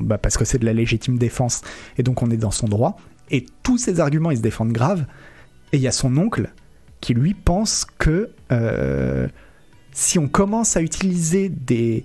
bah 0.00 0.18
parce 0.18 0.36
que 0.36 0.44
c'est 0.44 0.58
de 0.58 0.66
la 0.66 0.74
légitime 0.74 1.16
défense 1.16 1.62
et 1.96 2.02
donc 2.02 2.22
on 2.22 2.30
est 2.30 2.36
dans 2.36 2.50
son 2.50 2.66
droit 2.68 2.98
et 3.30 3.46
tous 3.62 3.78
ces 3.78 4.00
arguments 4.00 4.30
ils 4.30 4.36
se 4.36 4.42
défendent 4.42 4.72
grave 4.72 5.06
et 5.72 5.78
il 5.78 5.82
y 5.82 5.88
a 5.88 5.92
son 5.92 6.14
oncle 6.18 6.52
qui 7.00 7.14
lui 7.14 7.32
pense 7.32 7.86
que 7.86 8.32
euh, 8.52 9.28
si 9.92 10.18
on 10.18 10.28
commence 10.28 10.76
à 10.76 10.82
utiliser 10.82 11.48
des 11.48 12.04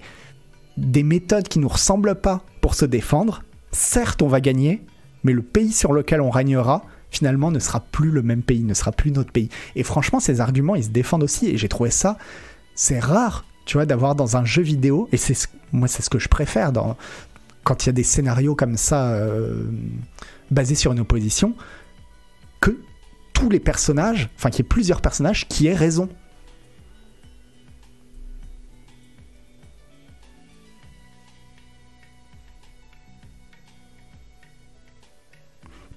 des 0.77 1.03
méthodes 1.03 1.47
qui 1.47 1.59
nous 1.59 1.67
ressemblent 1.67 2.15
pas 2.15 2.43
pour 2.61 2.75
se 2.75 2.85
défendre, 2.85 3.43
certes 3.71 4.21
on 4.21 4.27
va 4.27 4.41
gagner, 4.41 4.85
mais 5.23 5.33
le 5.33 5.41
pays 5.41 5.71
sur 5.71 5.93
lequel 5.93 6.21
on 6.21 6.29
régnera 6.29 6.83
finalement 7.11 7.51
ne 7.51 7.59
sera 7.59 7.79
plus 7.79 8.09
le 8.09 8.23
même 8.23 8.41
pays, 8.41 8.63
ne 8.63 8.73
sera 8.73 8.91
plus 8.91 9.11
notre 9.11 9.31
pays. 9.31 9.49
Et 9.75 9.83
franchement, 9.83 10.19
ces 10.19 10.41
arguments, 10.41 10.75
ils 10.75 10.85
se 10.85 10.89
défendent 10.89 11.23
aussi, 11.23 11.47
et 11.47 11.57
j'ai 11.57 11.69
trouvé 11.69 11.91
ça, 11.91 12.17
c'est 12.73 12.99
rare, 12.99 13.45
tu 13.65 13.77
vois, 13.77 13.85
d'avoir 13.85 14.15
dans 14.15 14.35
un 14.35 14.45
jeu 14.45 14.63
vidéo, 14.63 15.07
et 15.11 15.17
c'est 15.17 15.47
moi 15.71 15.87
c'est 15.87 16.01
ce 16.01 16.09
que 16.09 16.19
je 16.19 16.27
préfère 16.27 16.71
dans, 16.71 16.97
quand 17.63 17.85
il 17.85 17.87
y 17.87 17.89
a 17.89 17.93
des 17.93 18.03
scénarios 18.03 18.55
comme 18.55 18.77
ça 18.77 19.11
euh, 19.11 19.65
basés 20.51 20.75
sur 20.75 20.91
une 20.91 20.99
opposition, 20.99 21.53
que 22.59 22.77
tous 23.33 23.49
les 23.49 23.59
personnages, 23.59 24.29
enfin 24.35 24.49
qu'il 24.49 24.59
y 24.59 24.65
ait 24.65 24.69
plusieurs 24.69 25.01
personnages 25.01 25.47
qui 25.47 25.67
aient 25.67 25.75
raison 25.75 26.09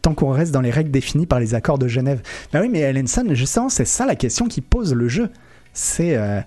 tant 0.07 0.14
qu'on 0.14 0.30
reste 0.30 0.52
dans 0.52 0.61
les 0.61 0.70
règles 0.70 0.92
définies 0.92 1.26
par 1.26 1.40
les 1.40 1.54
accords 1.54 1.80
de 1.80 1.88
Genève. 1.88 2.22
Ben 2.52 2.61
oui, 2.61 2.68
mais 2.68 2.78
Ellenson, 2.78 3.26
justement, 3.32 3.68
c'est 3.68 3.84
ça 3.84 4.07
la 4.07 4.14
question 4.14 4.46
qui 4.46 4.61
pose 4.61 4.94
le 4.94 5.09
jeu. 5.09 5.30
C'est 5.72 6.16
euh, 6.16 6.40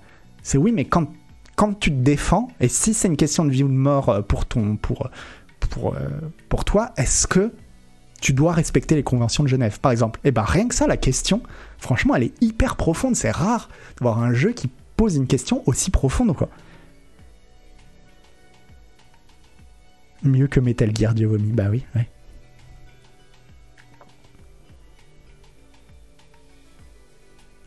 c'est 0.44 0.58
oui, 0.58 0.72
mais 0.72 0.86
quand, 0.86 1.10
quand 1.58 1.78
tu 1.78 1.92
te 1.92 1.98
défends, 1.98 2.48
et 2.62 2.70
si 2.70 2.94
c'est 2.94 3.10
une 3.10 3.18
question 3.18 3.44
de 3.44 3.50
vie 3.50 3.64
ou 3.64 3.68
de 3.68 3.74
mort 3.74 4.08
euh, 4.08 4.22
pour, 4.22 4.46
ton, 4.46 4.78
pour, 4.78 5.10
pour, 5.60 5.94
euh, 5.94 6.00
pour 6.48 6.64
toi, 6.64 6.94
est-ce 6.96 7.28
que 7.28 7.52
tu 8.22 8.32
dois 8.32 8.54
respecter 8.54 8.96
les 8.96 9.04
conventions 9.04 9.44
de 9.44 9.50
Genève, 9.50 9.78
par 9.82 9.92
exemple? 9.92 10.22
Et 10.24 10.30
eh 10.30 10.32
ben 10.32 10.44
rien 10.44 10.70
que 10.70 10.76
ça, 10.76 10.88
la 10.88 10.96
question, 10.96 11.42
franchement, 11.80 12.16
elle 12.16 12.24
est 12.24 12.42
hyper 12.42 12.78
profonde. 12.78 13.18
C'est 13.18 13.32
rare 13.32 13.68
d'avoir 14.00 14.24
un 14.24 14.32
jeu 14.32 14.54
qui 14.54 14.70
pose 14.96 15.18
une 15.18 15.28
question 15.28 15.64
aussi 15.66 15.92
profonde, 15.92 16.34
quoi. 16.34 16.48
Mieux 20.24 20.48
que 20.48 20.62
Metal 20.62 20.96
Gear 20.96 21.14
Dieu 21.14 21.28
vomi, 21.28 21.52
bah 21.52 21.68
oui, 21.70 21.84
ouais. 21.94 22.08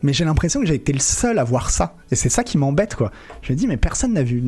Mais 0.03 0.11
j'ai 0.13 0.25
l'impression 0.25 0.59
que 0.59 0.65
j'ai 0.65 0.75
été 0.75 0.91
le 0.93 0.99
seul 0.99 1.39
à 1.39 1.43
voir 1.43 1.69
ça. 1.69 1.95
Et 2.11 2.15
c'est 2.15 2.29
ça 2.29 2.43
qui 2.43 2.57
m'embête, 2.57 2.95
quoi. 2.95 3.11
Je 3.41 3.53
me 3.53 3.57
dis, 3.57 3.67
mais 3.67 3.77
personne 3.77 4.13
n'a 4.13 4.23
vu. 4.23 4.43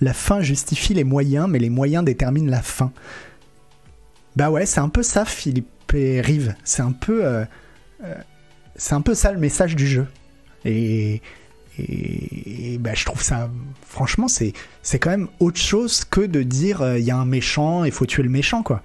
La 0.00 0.12
fin 0.12 0.40
justifie 0.40 0.94
les 0.94 1.04
moyens, 1.04 1.48
mais 1.48 1.58
les 1.58 1.70
moyens 1.70 2.04
déterminent 2.04 2.50
la 2.50 2.62
fin. 2.62 2.92
Bah 4.36 4.50
ouais, 4.50 4.66
c'est 4.66 4.80
un 4.80 4.88
peu 4.88 5.02
ça, 5.02 5.24
Philippe 5.24 5.92
et 5.92 6.20
Rive. 6.20 6.54
C'est 6.62 6.82
un 6.82 6.92
peu. 6.92 7.24
Euh, 7.24 7.44
euh, 8.04 8.14
c'est 8.76 8.94
un 8.94 9.00
peu 9.00 9.14
ça 9.14 9.32
le 9.32 9.38
message 9.38 9.74
du 9.74 9.86
jeu. 9.86 10.06
Et, 10.64 11.22
et, 11.78 12.78
bah, 12.78 12.94
je 12.94 13.04
trouve 13.04 13.22
ça, 13.22 13.50
franchement, 13.86 14.28
c'est, 14.28 14.52
c'est 14.82 14.98
quand 14.98 15.10
même 15.10 15.28
autre 15.40 15.58
chose 15.58 16.04
que 16.04 16.20
de 16.20 16.42
dire 16.42 16.78
il 16.80 16.84
euh, 16.84 16.98
y 16.98 17.10
a 17.10 17.16
un 17.16 17.24
méchant, 17.24 17.84
il 17.84 17.92
faut 17.92 18.06
tuer 18.06 18.22
le 18.22 18.28
méchant, 18.28 18.62
quoi. 18.62 18.82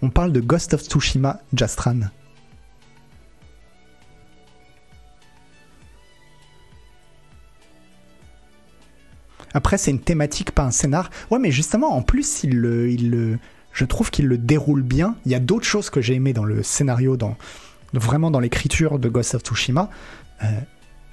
On 0.00 0.10
parle 0.10 0.32
de 0.32 0.40
Ghost 0.40 0.74
of 0.74 0.82
Tsushima 0.82 1.40
Jastran. 1.54 2.00
Après, 9.54 9.76
c'est 9.76 9.90
une 9.90 10.00
thématique, 10.00 10.52
pas 10.52 10.62
un 10.62 10.70
scénar. 10.70 11.10
Ouais, 11.30 11.38
mais 11.38 11.50
justement, 11.50 11.94
en 11.94 12.02
plus, 12.02 12.42
il 12.42 12.56
le, 12.56 12.90
il 12.90 13.38
je 13.72 13.84
trouve 13.84 14.10
qu'il 14.10 14.26
le 14.26 14.38
déroule 14.38 14.82
bien. 14.82 15.16
Il 15.24 15.32
y 15.32 15.34
a 15.34 15.40
d'autres 15.40 15.66
choses 15.66 15.90
que 15.90 16.00
j'ai 16.00 16.14
aimé 16.14 16.32
dans 16.32 16.44
le 16.44 16.62
scénario, 16.62 17.16
dans, 17.16 17.36
vraiment 17.92 18.30
dans 18.30 18.40
l'écriture 18.40 18.98
de 18.98 19.08
Ghost 19.08 19.34
of 19.34 19.42
Tsushima. 19.42 19.90
Euh, 20.42 20.46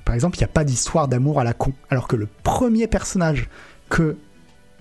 par 0.10 0.16
exemple, 0.16 0.38
il 0.38 0.40
n'y 0.40 0.46
a 0.46 0.48
pas 0.48 0.64
d'histoire 0.64 1.08
d'amour 1.08 1.40
à 1.40 1.44
la 1.44 1.54
con. 1.54 1.72
Alors 1.92 2.08
que 2.08 2.16
le 2.16 2.28
premier 2.42 2.88
personnage 2.88 3.48
que 3.92 4.18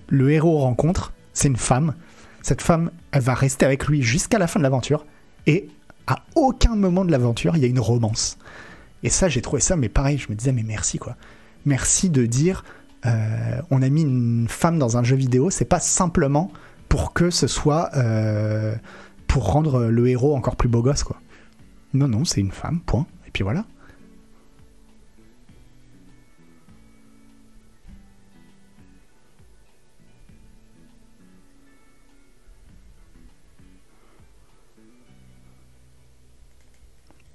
le 0.07 0.31
héros 0.31 0.57
rencontre, 0.57 1.13
c'est 1.33 1.49
une 1.49 1.55
femme. 1.55 1.93
Cette 2.41 2.63
femme, 2.63 2.89
elle 3.11 3.21
va 3.21 3.35
rester 3.35 3.63
avec 3.63 3.85
lui 3.85 4.01
jusqu'à 4.01 4.39
la 4.39 4.47
fin 4.47 4.59
de 4.59 4.63
l'aventure. 4.63 5.05
Et 5.45 5.67
à 6.07 6.23
aucun 6.33 6.75
moment 6.75 7.05
de 7.05 7.11
l'aventure, 7.11 7.55
il 7.55 7.61
y 7.61 7.65
a 7.65 7.67
une 7.67 7.79
romance. 7.79 8.39
Et 9.03 9.09
ça, 9.09 9.29
j'ai 9.29 9.43
trouvé 9.43 9.61
ça, 9.61 9.75
mais 9.75 9.87
pareil, 9.87 10.17
je 10.17 10.31
me 10.31 10.35
disais, 10.35 10.51
mais 10.51 10.63
merci 10.63 10.97
quoi. 10.97 11.15
Merci 11.63 12.09
de 12.09 12.25
dire, 12.25 12.63
euh, 13.05 13.61
on 13.69 13.83
a 13.83 13.89
mis 13.89 14.01
une 14.01 14.47
femme 14.49 14.79
dans 14.79 14.97
un 14.97 15.03
jeu 15.03 15.15
vidéo, 15.15 15.51
c'est 15.51 15.63
pas 15.63 15.79
simplement 15.79 16.51
pour 16.87 17.13
que 17.13 17.29
ce 17.29 17.45
soit 17.45 17.91
euh, 17.95 18.73
pour 19.27 19.51
rendre 19.51 19.83
le 19.83 20.07
héros 20.07 20.35
encore 20.35 20.55
plus 20.55 20.69
beau 20.69 20.81
gosse 20.81 21.03
quoi. 21.03 21.21
Non, 21.93 22.07
non, 22.07 22.25
c'est 22.25 22.41
une 22.41 22.51
femme, 22.51 22.79
point. 22.83 23.05
Et 23.27 23.29
puis 23.31 23.43
voilà. 23.43 23.63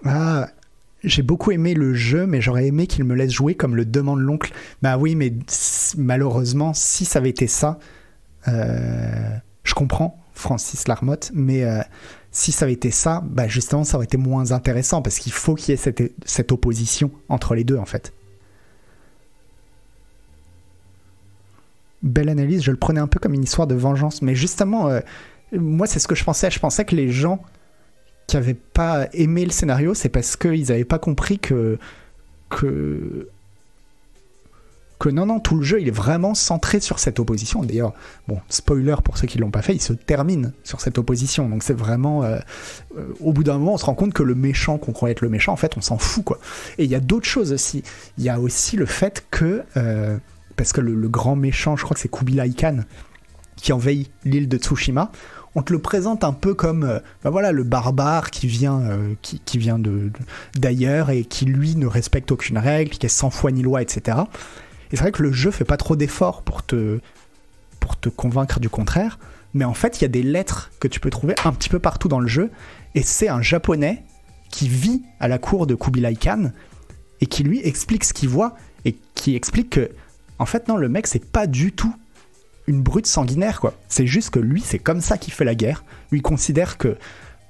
Ah, 0.05 0.49
j'ai 1.03 1.23
beaucoup 1.23 1.51
aimé 1.51 1.75
le 1.75 1.95
jeu, 1.95 2.27
mais 2.27 2.41
j'aurais 2.41 2.67
aimé 2.67 2.87
qu'il 2.87 3.05
me 3.05 3.15
laisse 3.15 3.33
jouer 3.33 3.55
comme 3.55 3.77
le 3.77 3.85
demande 3.85 4.21
l'oncle. 4.21 4.53
Bah 4.83 4.97
oui, 4.99 5.15
mais 5.15 5.33
malheureusement, 5.97 6.73
si 6.75 7.05
ça 7.05 7.19
avait 7.19 7.31
été 7.31 7.47
ça, 7.47 7.79
euh, 8.49 9.37
je 9.63 9.75
comprends 9.75 10.19
Francis 10.35 10.89
Larmotte, 10.89 11.31
mais 11.35 11.65
euh, 11.65 11.81
si 12.33 12.53
ça 12.53 12.65
avait 12.65 12.73
été 12.73 12.91
ça, 12.91 13.23
bah 13.25 13.49
justement, 13.49 13.85
ça 13.85 13.97
aurait 13.97 14.07
été 14.07 14.17
moins 14.17 14.53
intéressant 14.53 15.03
parce 15.03 15.19
qu'il 15.19 15.33
faut 15.33 15.55
qu'il 15.55 15.75
y 15.75 15.79
ait 15.79 16.11
cette, 16.25 16.53
opposition 16.53 17.11
entre 17.29 17.55
les 17.55 17.65
deux, 17.65 17.79
en 17.79 17.87
fait. 17.87 18.13
Belle 22.03 22.29
analyse, 22.29 22.63
je 22.63 22.71
le 22.71 22.77
prenais 22.77 23.01
un 23.01 23.07
peu 23.07 23.19
comme 23.19 23.33
une 23.33 23.45
histoire 23.45 23.67
de 23.67 23.75
vengeance, 23.75 24.21
mais 24.21 24.35
justement, 24.35 24.89
euh, 24.89 25.01
moi, 25.53 25.87
c'est 25.87 25.99
ce 25.99 26.09
que 26.09 26.15
je 26.15 26.25
pensais. 26.25 26.51
Je 26.51 26.59
pensais 26.59 26.85
que 26.85 26.95
les 26.95 27.11
gens 27.11 27.41
qui 28.27 28.37
n'avaient 28.37 28.55
pas 28.55 29.09
aimé 29.13 29.45
le 29.45 29.51
scénario, 29.51 29.95
c'est 29.95 30.09
parce 30.09 30.37
qu'ils 30.37 30.69
n'avaient 30.69 30.85
pas 30.85 30.99
compris 30.99 31.39
que, 31.39 31.79
que, 32.49 33.29
que 34.99 35.09
non, 35.09 35.27
non, 35.27 35.41
tout 35.41 35.57
le 35.57 35.63
jeu, 35.63 35.81
il 35.81 35.89
est 35.89 35.95
vraiment 35.95 36.35
centré 36.35 36.81
sur 36.81 36.99
cette 36.99 37.19
opposition. 37.19 37.63
D'ailleurs, 37.63 37.93
bon, 38.29 38.41
spoiler 38.49 38.97
pour 39.05 39.19
ceux 39.19 39.27
qui 39.27 39.39
l'ont 39.39 39.51
pas 39.51 39.63
fait, 39.63 39.75
il 39.75 39.83
se 39.83 39.93
termine 39.93 40.53
sur 40.63 40.81
cette 40.81 40.97
opposition. 40.99 41.49
Donc 41.49 41.63
c'est 41.63 41.75
vraiment, 41.75 42.23
euh, 42.23 42.39
euh, 42.97 43.13
au 43.21 43.33
bout 43.33 43.45
d'un 43.45 43.59
moment, 43.59 43.75
on 43.75 43.79
se 43.79 43.85
rend 43.85 43.95
compte 43.95 44.15
que 44.15 44.23
le 44.23 44.35
méchant 44.35 44.79
qu'on 44.79 44.93
croyait 44.93 45.13
être 45.13 45.21
le 45.21 45.29
méchant, 45.29 45.53
en 45.53 45.57
fait, 45.57 45.77
on 45.77 45.81
s'en 45.81 45.99
fout, 45.99 46.25
quoi. 46.25 46.39
Et 46.79 46.85
il 46.85 46.91
y 46.91 46.95
a 46.95 47.01
d'autres 47.01 47.27
choses 47.27 47.53
aussi. 47.53 47.83
Il 48.17 48.25
y 48.25 48.31
a 48.31 48.41
aussi 48.41 48.77
le 48.77 48.87
fait 48.87 49.27
que, 49.31 49.63
euh, 49.77 50.17
parce 50.57 50.73
que 50.73 50.81
le, 50.81 50.95
le, 50.95 51.09
grand 51.09 51.37
méchant, 51.37 51.77
je 51.77 51.85
crois 51.85 51.95
que 51.95 52.01
c'est 52.01 52.11
Kubilai 52.11 52.51
Khan, 52.53 52.79
qui 53.57 53.73
envahit 53.73 54.11
l'île 54.25 54.49
de 54.49 54.57
Tsushima. 54.57 55.11
On 55.57 55.63
te 55.63 55.73
le 55.73 55.79
présente 55.79 56.25
un 56.25 56.33
peu 56.33 56.55
comme 56.55 57.01
ben 57.23 57.31
voilà, 57.31 57.53
le 57.53 57.63
barbare 57.63 58.31
qui 58.31 58.47
vient, 58.47 58.81
euh, 58.81 59.15
qui, 59.23 59.59
vient 59.59 59.79
d'ailleurs 60.57 61.11
et 61.11 61.25
qui 61.25 61.45
lui 61.45 61.77
ne 61.77 61.87
respecte 61.87 62.33
aucune 62.33 62.59
règle, 62.59 62.91
qui 62.91 63.07
est 63.07 63.09
sans 63.09 63.31
foi 63.31 63.53
ni 63.53 63.63
loi, 63.63 63.81
etc. 63.81 64.19
Et 64.91 64.97
c'est 64.97 65.03
vrai 65.03 65.13
que 65.13 65.23
le 65.23 65.33
jeu 65.33 65.51
fait 65.51 65.65
pas 65.65 65.77
trop 65.77 65.95
d'efforts 65.95 66.43
pour 66.43 66.65
te, 66.65 66.99
pour 67.79 67.97
te 67.99 68.09
convaincre 68.09 68.59
du 68.59 68.69
contraire. 68.69 69.19
Mais 69.55 69.65
en 69.65 69.75
fait, 69.75 70.01
il 70.01 70.03
y 70.03 70.05
a 70.05 70.09
des 70.09 70.25
lettres 70.25 70.73
que 70.81 70.89
tu 70.89 70.99
peux 70.99 71.11
trouver 71.11 71.35
un 71.45 71.53
petit 71.53 71.69
peu 71.69 71.79
partout 71.79 72.09
dans 72.09 72.21
le 72.21 72.27
jeu. 72.27 72.51
Et 72.97 73.03
c'est 73.03 73.29
un 73.29 73.41
japonais 73.41 74.03
qui 74.51 74.69
vit 74.69 75.03
à 75.21 75.29
la 75.29 75.39
cour 75.39 75.67
de 75.67 75.75
Kubilai 75.77 76.17
Khan 76.17 76.51
et 77.21 77.27
qui 77.27 77.45
lui 77.45 77.61
explique 77.65 78.05
ce 78.05 78.13
qu'il 78.13 78.29
voit 78.29 78.57
et 78.85 78.97
qui 79.15 79.37
explique 79.37 79.71
que, 79.71 79.91
en 80.41 80.47
fait, 80.47 80.67
non, 80.67 80.77
le 80.77 80.89
mec, 80.89 81.07
c'est 81.07 81.25
pas 81.25 81.47
du 81.47 81.73
tout 81.73 81.95
une 82.67 82.83
brute 82.83 83.07
sanguinaire, 83.07 83.61
quoi. 83.61 83.75
C'est 83.89 84.07
juste 84.07 84.31
que 84.31 84.39
lui, 84.39 84.61
c'est 84.61 84.79
comme 84.79 85.01
ça 85.01 85.19
qu'il 85.19 85.33
fait 85.33 85.45
la 85.45 85.55
guerre. 85.55 85.85
Lui, 86.11 86.19
il 86.21 86.23
considère 86.23 86.79
que 86.79 86.97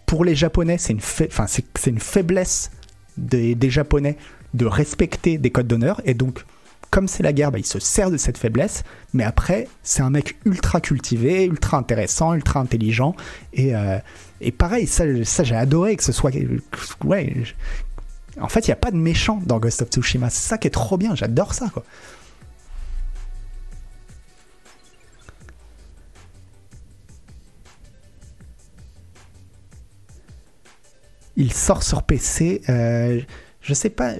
pour 0.07 0.25
les 0.25 0.35
Japonais, 0.35 0.79
c'est 0.79 0.93
une, 0.93 2.01
faiblesse 2.01 2.71
des, 3.17 3.71
Japonais 3.71 4.17
de 4.55 4.67
respecter 4.67 5.39
des 5.39 5.51
codes 5.51 5.67
d'honneur. 5.67 6.01
Et 6.05 6.15
donc, 6.15 6.45
comme 6.91 7.09
c'est 7.09 7.23
la 7.23 7.33
guerre, 7.33 7.51
bah, 7.53 7.59
il 7.59 7.67
se 7.67 7.79
sert 7.81 8.11
de 8.11 8.17
cette 8.17 8.39
faiblesse, 8.39 8.85
mais 9.13 9.25
après, 9.25 9.69
c'est 9.83 10.03
un 10.03 10.11
mec 10.11 10.37
ultra 10.45 10.81
cultivé, 10.81 11.45
ultra 11.45 11.77
intéressant, 11.77 12.35
ultra 12.35 12.61
intelligent, 12.61 13.17
et, 13.53 13.75
euh, 13.75 13.99
et 14.41 14.53
pareil, 14.53 14.87
ça, 14.87 15.05
ça 15.25 15.43
j'ai 15.43 15.57
adoré 15.57 15.97
que 15.97 16.05
ce 16.05 16.13
soit... 16.13 16.31
Ouais, 17.05 17.35
en 18.41 18.49
fait, 18.49 18.67
il 18.67 18.71
n'y 18.71 18.75
a 18.75 18.77
pas 18.77 18.91
de 18.91 18.97
méchant 18.97 19.41
dans 19.45 19.59
Ghost 19.59 19.83
of 19.83 19.89
Tsushima, 19.89 20.31
c'est 20.31 20.49
ça 20.49 20.59
qui 20.59 20.69
est 20.69 20.73
trop 20.73 20.97
bien, 20.97 21.15
j'adore 21.15 21.55
ça, 21.55 21.69
quoi. 21.73 21.85
Il 31.37 31.53
sort 31.53 31.83
sur 31.83 32.03
PC. 32.03 32.63
Euh, 32.69 33.21
je 33.61 33.75
sais 33.75 33.91
pas, 33.91 34.13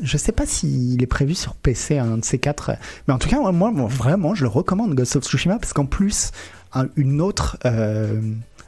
je 0.00 0.16
sais 0.16 0.32
pas 0.32 0.46
s'il 0.46 1.02
est 1.02 1.06
prévu 1.06 1.34
sur 1.34 1.54
PC 1.54 1.98
un 1.98 2.18
de 2.18 2.24
ces 2.24 2.38
quatre, 2.38 2.72
mais 3.06 3.14
en 3.14 3.18
tout 3.18 3.28
cas 3.28 3.40
moi, 3.50 3.72
vraiment 3.88 4.34
je 4.34 4.44
le 4.44 4.48
recommande 4.48 4.94
Ghost 4.94 5.16
of 5.16 5.24
Tsushima 5.24 5.58
parce 5.58 5.72
qu'en 5.72 5.86
plus 5.86 6.30
un, 6.72 6.86
une 6.94 7.20
autre, 7.20 7.58
euh, 7.64 8.20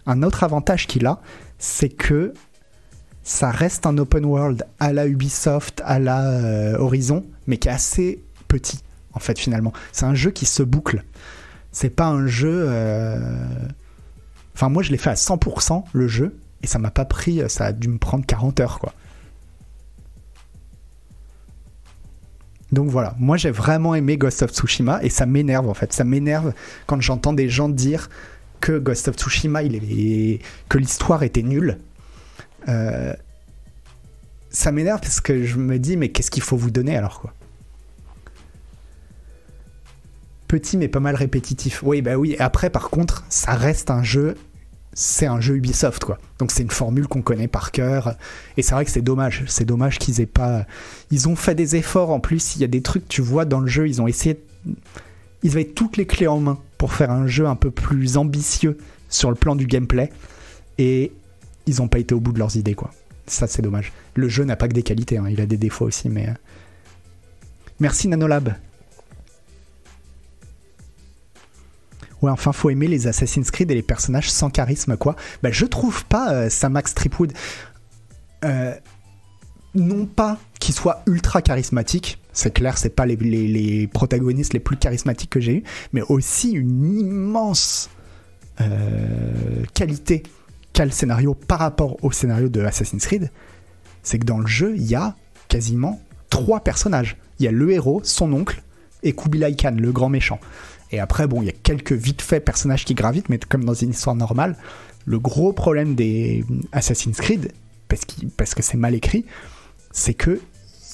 un 0.07 0.23
autre 0.25 0.43
avantage 0.43 0.89
qu'il 0.89 1.07
a, 1.07 1.21
c'est 1.59 1.89
que 1.89 2.35
ça 3.23 3.53
reste 3.53 3.87
un 3.87 3.97
open 3.97 4.25
world 4.25 4.67
à 4.81 4.93
la 4.93 5.07
Ubisoft, 5.07 5.81
à 5.85 6.01
la 6.01 6.29
euh, 6.29 6.79
Horizon, 6.79 7.25
mais 7.47 7.59
qui 7.59 7.69
est 7.69 7.73
assez 7.73 8.25
petit 8.49 8.81
en 9.13 9.21
fait 9.21 9.39
finalement. 9.39 9.73
C'est 9.93 10.05
un 10.05 10.17
jeu 10.17 10.33
qui 10.33 10.47
se 10.47 10.65
boucle. 10.65 11.05
C'est 11.71 11.91
pas 11.91 12.07
un 12.07 12.27
jeu. 12.27 12.69
Enfin 14.55 14.69
moi 14.69 14.83
je 14.83 14.91
l'ai 14.91 14.99
fait 14.99 15.11
à 15.11 15.15
100% 15.15 15.85
le 15.93 16.09
jeu 16.09 16.37
et 16.65 16.67
ça 16.67 16.79
m'a 16.79 16.91
pas 16.91 17.05
pris, 17.05 17.43
ça 17.49 17.67
a 17.67 17.73
dû 17.73 17.89
me 17.89 17.99
prendre 17.99 18.27
40 18.27 18.59
heures 18.61 18.79
quoi. 18.81 18.93
Donc 22.73 22.89
voilà, 22.89 23.15
moi 23.19 23.37
j'ai 23.37 23.53
vraiment 23.53 23.95
aimé 23.95 24.17
Ghost 24.17 24.43
of 24.43 24.51
Tsushima 24.51 24.99
et 25.03 25.11
ça 25.11 25.27
m'énerve 25.27 25.69
en 25.69 25.75
fait. 25.75 25.93
Ça 25.93 26.03
m'énerve 26.03 26.53
quand 26.87 27.01
j'entends 27.01 27.33
des 27.33 27.49
gens 27.49 27.69
dire 27.69 28.09
que 28.61 28.79
Ghost 28.79 29.07
of 29.09 29.17
Tsushima, 29.17 29.63
que 29.63 30.79
l'histoire 30.79 31.23
était 31.23 31.43
nulle. 31.43 31.79
Euh... 32.69 33.15
Ça 34.51 34.73
m'énerve 34.73 35.01
parce 35.01 35.21
que 35.21 35.45
je 35.45 35.57
me 35.57 35.79
dis, 35.79 35.97
mais 35.97 36.09
qu'est-ce 36.09 36.31
qu'il 36.31 36.43
faut 36.43 36.57
vous 36.57 36.71
donner 36.71 36.97
alors 36.97 37.21
quoi? 37.21 37.35
Petit 40.49 40.77
mais 40.77 40.89
pas 40.89 41.01
mal 41.01 41.15
répétitif. 41.15 41.83
Oui, 41.83 42.03
bah 42.03 42.17
oui. 42.17 42.37
Après, 42.39 42.71
par 42.71 42.89
contre, 42.89 43.25
ça 43.29 43.53
reste 43.53 43.91
un 43.91 44.03
jeu 44.03 44.37
c'est 44.95 45.27
un 45.27 45.41
jeu 45.41 45.57
Ubisoft 45.57 46.05
quoi. 46.05 46.19
Donc 46.39 46.51
c'est 46.51 46.63
une 46.63 46.71
formule 46.71 47.07
qu'on 47.07 47.23
connaît 47.23 47.49
par 47.49 47.73
cœur 47.73 48.15
et 48.57 48.63
c'est 48.63 48.75
vrai 48.75 48.85
que 48.85 48.91
c'est 48.91 49.03
dommage, 49.03 49.45
c'est 49.47 49.65
dommage 49.65 49.99
qu'ils 49.99 50.21
aient 50.21 50.27
pas 50.27 50.67
ils 51.11 51.29
ont 51.29 51.37
fait 51.37 51.55
des 51.55 51.77
efforts 51.77 52.11
en 52.11 52.21
plus, 52.21 52.57
il 52.57 52.63
y 52.63 52.65
a 52.65 52.69
des 52.69 52.83
trucs 52.83 53.09
tu 53.09 53.21
vois 53.21 53.45
dans 53.45 53.61
le 53.61 53.67
jeu, 53.67 53.89
ils 53.89 54.01
ont 54.01 54.07
essayé 54.07 54.41
ils 55.43 55.53
avaient 55.53 55.65
toutes 55.65 55.97
les 55.97 56.07
clés 56.07 56.27
en 56.27 56.41
main 56.41 56.59
pour 56.79 56.93
faire 56.93 57.11
un 57.11 57.27
jeu 57.27 57.47
un 57.47 57.57
peu 57.57 57.71
plus 57.71 58.17
ambitieux 58.17 58.79
sur 59.09 59.31
le 59.31 59.37
plan 59.37 59.57
du 59.57 59.67
gameplay 59.67 60.11
et 60.79 61.13
ils 61.67 61.83
ont 61.83 61.89
pas 61.89 61.99
été 61.99 62.15
au 62.15 62.21
bout 62.21 62.33
de 62.33 62.39
leurs 62.39 62.57
idées 62.57 62.75
quoi. 62.75 62.91
Ça 63.27 63.47
c'est 63.47 63.63
dommage. 63.63 63.93
Le 64.15 64.29
jeu 64.29 64.45
n'a 64.45 64.57
pas 64.57 64.69
que 64.69 64.75
des 64.75 64.83
qualités, 64.83 65.19
hein. 65.19 65.27
il 65.29 65.41
a 65.41 65.47
des 65.47 65.57
défauts 65.57 65.87
aussi 65.87 66.09
mais 66.09 66.29
Merci 67.81 68.07
Nanolab. 68.07 68.55
Ouais, 72.25 72.31
enfin, 72.31 72.53
faut 72.53 72.71
aimer 72.71 72.87
les 72.87 73.07
Assassin's 73.07 73.51
Creed 73.51 73.71
et 73.71 73.75
les 73.75 73.83
personnages 73.83 74.31
sans 74.31 74.49
charisme, 74.49 74.97
quoi. 74.97 75.15
Bah, 75.43 75.51
je 75.53 75.67
trouve 75.67 76.07
pas 76.07 76.33
euh, 76.33 76.49
ça 76.49 76.71
Max 76.71 76.95
Tripwood. 76.95 77.35
Euh, 78.47 78.75
non 79.75 80.07
pas 80.07 80.39
qu'il 80.59 80.75
soit 80.75 81.03
ultra 81.07 81.43
charismatique, 81.43 82.19
c'est 82.33 82.51
clair, 82.51 82.79
c'est 82.79 82.97
pas 82.97 83.05
les, 83.05 83.87
protagonistes 83.93 84.55
les 84.55 84.61
plus 84.61 84.79
charismatiques 84.79 85.29
que 85.29 85.41
j'ai 85.41 85.57
eu, 85.57 85.65
mais 85.93 86.01
aussi 86.09 86.53
une 86.53 86.99
immense 86.99 87.91
euh, 88.63 89.63
qualité 89.75 90.23
qu'a 90.73 90.87
le 90.87 90.93
scénario 90.93 91.35
par 91.35 91.59
rapport 91.59 92.03
au 92.03 92.11
scénario 92.11 92.49
de 92.49 92.63
Assassin's 92.63 93.05
Creed. 93.05 93.31
C'est 94.03 94.19
que 94.19 94.25
dans 94.25 94.39
le 94.39 94.47
jeu, 94.47 94.73
il 94.77 94.85
y 94.85 94.95
a 94.95 95.15
quasiment 95.49 96.01
trois 96.31 96.61
personnages. 96.61 97.19
Il 97.39 97.45
y 97.45 97.49
a 97.49 97.53
le 97.53 97.71
héros, 97.71 98.01
son 98.03 98.33
oncle, 98.33 98.63
et 99.03 99.13
Kubilai 99.13 99.57
Khan, 99.57 99.77
le 99.79 99.93
grand 99.93 100.09
méchant. 100.09 100.41
Et 100.91 101.01
après, 101.01 101.27
bon, 101.27 101.43
il 101.43 101.47
y 101.47 101.51
a 101.51 101.55
quelques 101.63 101.93
vite 101.93 102.23
faits 102.23 102.45
personnages 102.45 102.85
qui 102.85 102.95
gravitent, 102.95 103.29
mais 103.29 103.39
comme 103.39 103.65
dans 103.65 103.75
une 103.75 103.91
histoire 103.91 104.17
normale, 104.17 104.57
le 105.07 105.19
gros 105.19 105.53
problème 105.53 105.95
des 105.95 106.45
Assassin's 106.73 107.17
Creed, 107.17 107.53
parce, 108.37 108.55
que 108.55 108.63
c'est 108.63 108.77
mal 108.77 108.95
écrit, 108.95 109.25
c'est 109.93 110.15
que 110.15 110.41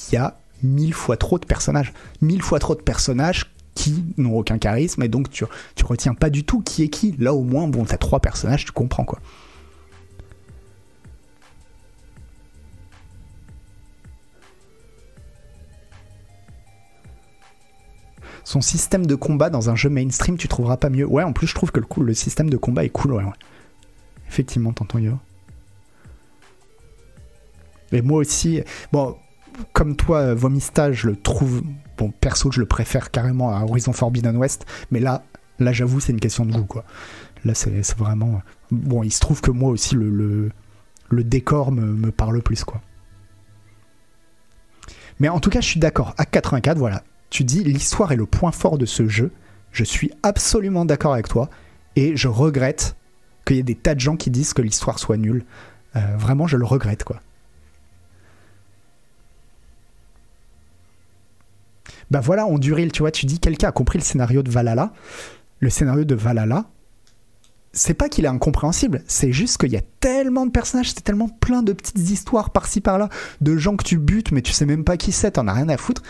il 0.09 0.15
y 0.15 0.19
a 0.19 0.39
mille 0.63 0.95
fois 0.95 1.17
trop 1.17 1.39
de 1.39 1.47
personnages. 1.47 1.93
Mille 2.21 2.43
fois 2.43 2.59
trop 2.59 2.75
de 2.75 2.83
personnages 2.83 3.53
qui 3.75 4.05
n'ont 4.19 4.37
aucun 4.37 4.59
charisme, 4.59 5.03
et 5.03 5.09
donc 5.09 5.31
tu, 5.31 5.45
tu 5.75 5.85
retiens 5.85 6.15
pas 6.15 6.31
du 6.31 6.45
tout 6.45 6.61
qui 6.61 6.83
est 6.83 6.89
qui. 6.89 7.15
Là, 7.19 7.33
au 7.33 7.43
moins, 7.43 7.69
bon, 7.69 7.85
t'as 7.85 7.97
trois 7.97 8.21
personnages, 8.21 8.65
tu 8.65 8.73
comprends 8.73 9.05
quoi. 9.05 9.21
Son 18.51 18.61
système 18.61 19.07
de 19.07 19.15
combat 19.15 19.49
dans 19.49 19.71
un 19.71 19.77
jeu 19.77 19.89
mainstream, 19.89 20.37
tu 20.37 20.49
trouveras 20.49 20.77
pas 20.77 20.91
mieux. 20.91 21.07
Ouais, 21.07 21.23
en 21.23 21.33
plus, 21.33 21.47
je 21.47 21.55
trouve 21.55 21.71
que 21.71 21.81
le, 22.01 22.15
système 22.15 22.51
de 22.51 22.57
combat 22.57 22.85
est 22.85 22.89
cool. 22.89 23.13
Ouais, 23.13 23.23
ouais. 23.23 23.31
Effectivement, 24.27 24.73
t'entends 24.73 24.99
Yo. 24.99 25.13
Et 27.93 28.03
moi 28.03 28.19
aussi, 28.19 28.61
bon, 28.91 29.17
comme 29.73 29.95
toi, 29.95 30.35
Vomista, 30.35 30.91
je 30.91 31.07
le 31.07 31.15
trouve. 31.15 31.63
Bon, 31.97 32.11
perso, 32.11 32.51
je 32.51 32.59
le 32.59 32.67
préfère 32.67 33.13
carrément 33.13 33.55
à 33.57 33.63
Horizon 33.63 33.93
Forbidden 33.93 34.37
West, 34.37 34.67
mais 34.91 34.99
là, 34.99 35.23
là 35.61 35.73
j'avoue, 35.73 36.01
c'est 36.01 36.11
une 36.11 36.19
question 36.19 36.45
de 36.45 36.51
goût, 36.53 36.65
quoi. 36.65 36.85
Là, 37.45 37.55
c'est 37.55 37.71
vraiment. 37.97 38.43
Bon, 38.73 39.05
il 39.05 39.13
se 39.13 39.21
trouve 39.21 39.41
que 39.41 39.53
moi 39.53 39.71
aussi, 39.71 39.95
le 39.95 40.51
décor 41.11 41.71
me, 41.71 41.83
me 41.83 42.11
parle 42.11 42.43
plus, 42.43 42.65
quoi. 42.65 42.81
Mais 45.21 45.29
en 45.29 45.39
tout 45.39 45.51
cas, 45.51 45.61
je 45.61 45.69
suis 45.69 45.79
d'accord. 45.79 46.15
À 46.19 46.25
84, 46.25 46.79
voilà, 46.79 47.05
tu 47.31 47.45
dis 47.45 47.65
l'histoire 47.65 48.13
est 48.13 48.17
le 48.17 48.27
point 48.27 48.53
fort 48.53 48.77
de 48.77 48.87
ce 48.87 49.09
jeu. 49.09 49.31
Je 49.73 49.85
suis 49.85 50.11
absolument 50.23 50.85
d'accord 50.85 51.13
avec 51.15 51.29
toi 51.29 51.49
et 51.97 52.17
je 52.17 52.29
regrette 52.29 52.97
qu'il 53.45 53.57
y 53.57 53.61
ait 53.61 53.65
des 53.65 53.77
tas 53.77 53.95
de 53.95 54.01
gens 54.01 54.17
qui 54.17 54.31
disent 54.31 54.53
que 54.53 54.63
l'histoire 54.63 54.99
soit 54.99 55.17
nulle. 55.17 55.45
Euh, 55.97 56.17
vraiment, 56.17 56.47
je 56.47 56.57
le 56.57 56.65
regrette 56.65 57.05
quoi. 57.05 57.21
Bah 62.11 62.21
voilà, 62.21 62.47
on 62.47 62.59
Duril, 62.59 62.91
tu 62.91 63.03
vois, 63.03 63.13
tu 63.13 63.27
dis 63.27 63.39
quelqu'un 63.39 63.69
a 63.69 63.73
compris 63.73 63.99
le 63.99 64.05
scénario 64.05 64.43
de 64.43 64.51
Valhalla. 64.51 64.93
Le 65.61 65.71
scénario 65.71 66.05
de 66.05 66.15
Valhalla, 66.15 66.65
c'est 67.73 67.95
pas 67.95 68.09
qu'il 68.09 68.25
est 68.25 68.29
incompréhensible, 68.29 69.03
c'est 69.07 69.33
juste 69.33 69.59
qu'il 69.59 69.71
y 69.71 69.77
a 69.77 69.83
tellement 70.01 70.47
de 70.47 70.51
personnages, 70.51 70.93
c'est 70.93 71.03
tellement 71.03 71.29
plein 71.29 71.63
de 71.63 71.73
petites 71.73 72.11
histoires 72.11 72.51
par-ci 72.51 72.81
par-là, 72.81 73.09
de 73.41 73.57
gens 73.57 73.77
que 73.77 73.85
tu 73.85 73.99
butes 73.99 74.33
mais 74.33 74.43
tu 74.43 74.53
sais 74.53 74.67
même 74.67 74.85
pas 74.85 74.97
qui 74.97 75.13
c'est, 75.13 75.33
t'en 75.33 75.47
as 75.47 75.53
rien 75.53 75.69
à 75.69 75.77
foutre, 75.77 76.03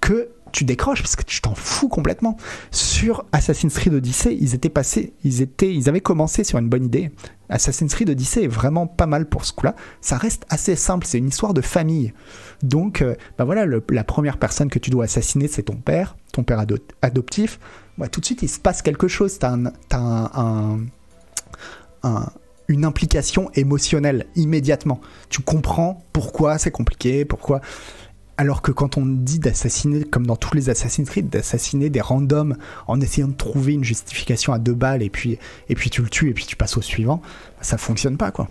que 0.00 0.28
tu 0.52 0.64
décroches 0.64 1.02
parce 1.02 1.16
que 1.16 1.22
tu 1.22 1.40
t'en 1.40 1.54
fous 1.54 1.88
complètement. 1.88 2.36
Sur 2.70 3.24
Assassin's 3.32 3.74
Creed 3.74 3.94
Odyssey, 3.94 4.36
ils 4.40 4.54
étaient 4.54 4.68
passés, 4.68 5.12
ils 5.24 5.42
étaient, 5.42 5.74
ils 5.74 5.88
avaient 5.88 6.00
commencé 6.00 6.44
sur 6.44 6.58
une 6.58 6.68
bonne 6.68 6.84
idée. 6.84 7.10
Assassin's 7.48 7.94
Creed 7.94 8.10
Odyssey 8.10 8.44
est 8.44 8.48
vraiment 8.48 8.86
pas 8.86 9.06
mal 9.06 9.26
pour 9.26 9.44
ce 9.44 9.52
coup-là. 9.52 9.74
Ça 10.00 10.16
reste 10.18 10.44
assez 10.50 10.76
simple, 10.76 11.06
c'est 11.06 11.18
une 11.18 11.28
histoire 11.28 11.54
de 11.54 11.60
famille. 11.60 12.12
Donc, 12.62 13.00
euh, 13.02 13.14
bah 13.38 13.44
voilà, 13.44 13.64
la 13.90 14.04
première 14.04 14.38
personne 14.38 14.68
que 14.68 14.78
tu 14.78 14.90
dois 14.90 15.04
assassiner, 15.04 15.48
c'est 15.48 15.62
ton 15.62 15.76
père, 15.76 16.16
ton 16.32 16.42
père 16.44 16.58
ado- 16.58 16.76
adoptif. 17.02 17.58
Bah, 17.96 18.08
tout 18.08 18.20
de 18.20 18.26
suite, 18.26 18.42
il 18.42 18.48
se 18.48 18.58
passe 18.60 18.82
quelque 18.82 19.08
chose. 19.08 19.38
T'as 19.38 19.56
un- 19.94 20.78
une 22.68 22.84
implication 22.84 23.50
émotionnelle 23.54 24.26
immédiatement. 24.36 25.00
Tu 25.30 25.40
comprends 25.40 26.04
pourquoi 26.12 26.58
c'est 26.58 26.70
compliqué, 26.70 27.24
pourquoi. 27.24 27.60
Alors 28.40 28.62
que 28.62 28.70
quand 28.70 28.96
on 28.96 29.04
dit 29.04 29.40
d'assassiner, 29.40 30.04
comme 30.04 30.24
dans 30.24 30.36
tous 30.36 30.54
les 30.54 30.70
Assassin's 30.70 31.10
Creed, 31.10 31.28
d'assassiner 31.28 31.90
des 31.90 32.00
randoms 32.00 32.56
en 32.86 33.00
essayant 33.00 33.26
de 33.26 33.32
trouver 33.32 33.72
une 33.72 33.82
justification 33.82 34.52
à 34.52 34.60
deux 34.60 34.74
balles 34.74 35.02
et 35.02 35.10
puis, 35.10 35.40
et 35.68 35.74
puis 35.74 35.90
tu 35.90 36.02
le 36.02 36.08
tues 36.08 36.30
et 36.30 36.34
puis 36.34 36.46
tu 36.46 36.54
passes 36.54 36.76
au 36.76 36.80
suivant, 36.80 37.20
ça 37.60 37.78
fonctionne 37.78 38.16
pas 38.16 38.30
quoi. 38.30 38.48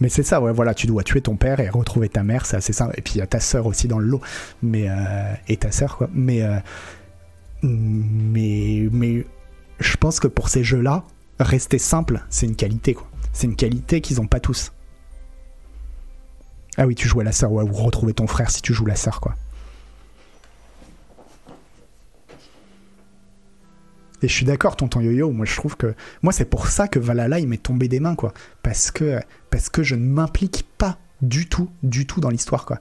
Mais 0.00 0.08
c'est 0.08 0.24
ça, 0.24 0.40
ouais, 0.40 0.52
voilà, 0.52 0.74
tu 0.74 0.88
dois 0.88 1.04
tuer 1.04 1.20
ton 1.20 1.36
père 1.36 1.60
et 1.60 1.68
retrouver 1.68 2.08
ta 2.08 2.24
mère, 2.24 2.44
c'est 2.44 2.56
assez 2.56 2.72
simple. 2.72 2.94
Et 2.98 3.02
puis 3.02 3.14
il 3.14 3.18
y 3.18 3.22
a 3.22 3.28
ta 3.28 3.38
sœur 3.38 3.66
aussi 3.66 3.86
dans 3.86 4.00
le 4.00 4.06
lot, 4.06 4.20
mais 4.64 4.88
euh, 4.88 5.32
et 5.46 5.58
ta 5.58 5.70
sœur 5.70 5.96
quoi. 5.96 6.10
Mais 6.12 6.42
euh, 6.42 6.58
mais 7.62 8.88
mais 8.90 9.24
je 9.78 9.96
pense 9.96 10.18
que 10.18 10.26
pour 10.26 10.48
ces 10.48 10.64
jeux-là, 10.64 11.04
rester 11.44 11.78
simple, 11.78 12.24
c'est 12.30 12.46
une 12.46 12.56
qualité 12.56 12.94
quoi. 12.94 13.08
C'est 13.32 13.46
une 13.46 13.56
qualité 13.56 14.00
qu'ils 14.00 14.20
ont 14.20 14.26
pas 14.26 14.40
tous. 14.40 14.72
Ah 16.76 16.86
oui, 16.86 16.94
tu 16.94 17.08
joues 17.08 17.20
à 17.20 17.24
la 17.24 17.32
sœur, 17.32 17.52
ouais, 17.52 17.64
ou 17.64 17.72
retrouver 17.72 18.14
ton 18.14 18.26
frère 18.26 18.50
si 18.50 18.62
tu 18.62 18.72
joues 18.72 18.86
la 18.86 18.96
sœur 18.96 19.20
quoi. 19.20 19.34
Et 24.22 24.28
je 24.28 24.32
suis 24.32 24.44
d'accord, 24.44 24.76
tonton 24.76 25.00
Yo-Yo, 25.00 25.30
moi 25.30 25.46
je 25.46 25.56
trouve 25.56 25.76
que. 25.76 25.94
Moi 26.22 26.32
c'est 26.32 26.44
pour 26.44 26.66
ça 26.66 26.88
que 26.88 26.98
Valhalla 26.98 27.38
il 27.38 27.48
m'est 27.48 27.62
tombé 27.62 27.88
des 27.88 28.00
mains, 28.00 28.16
quoi. 28.16 28.34
Parce 28.62 28.90
que, 28.90 29.20
parce 29.48 29.68
que 29.70 29.82
je 29.82 29.94
ne 29.94 30.04
m'implique 30.04 30.66
pas 30.76 30.98
du 31.22 31.48
tout, 31.48 31.70
du 31.82 32.06
tout 32.06 32.20
dans 32.20 32.30
l'histoire, 32.30 32.66
quoi. 32.66 32.80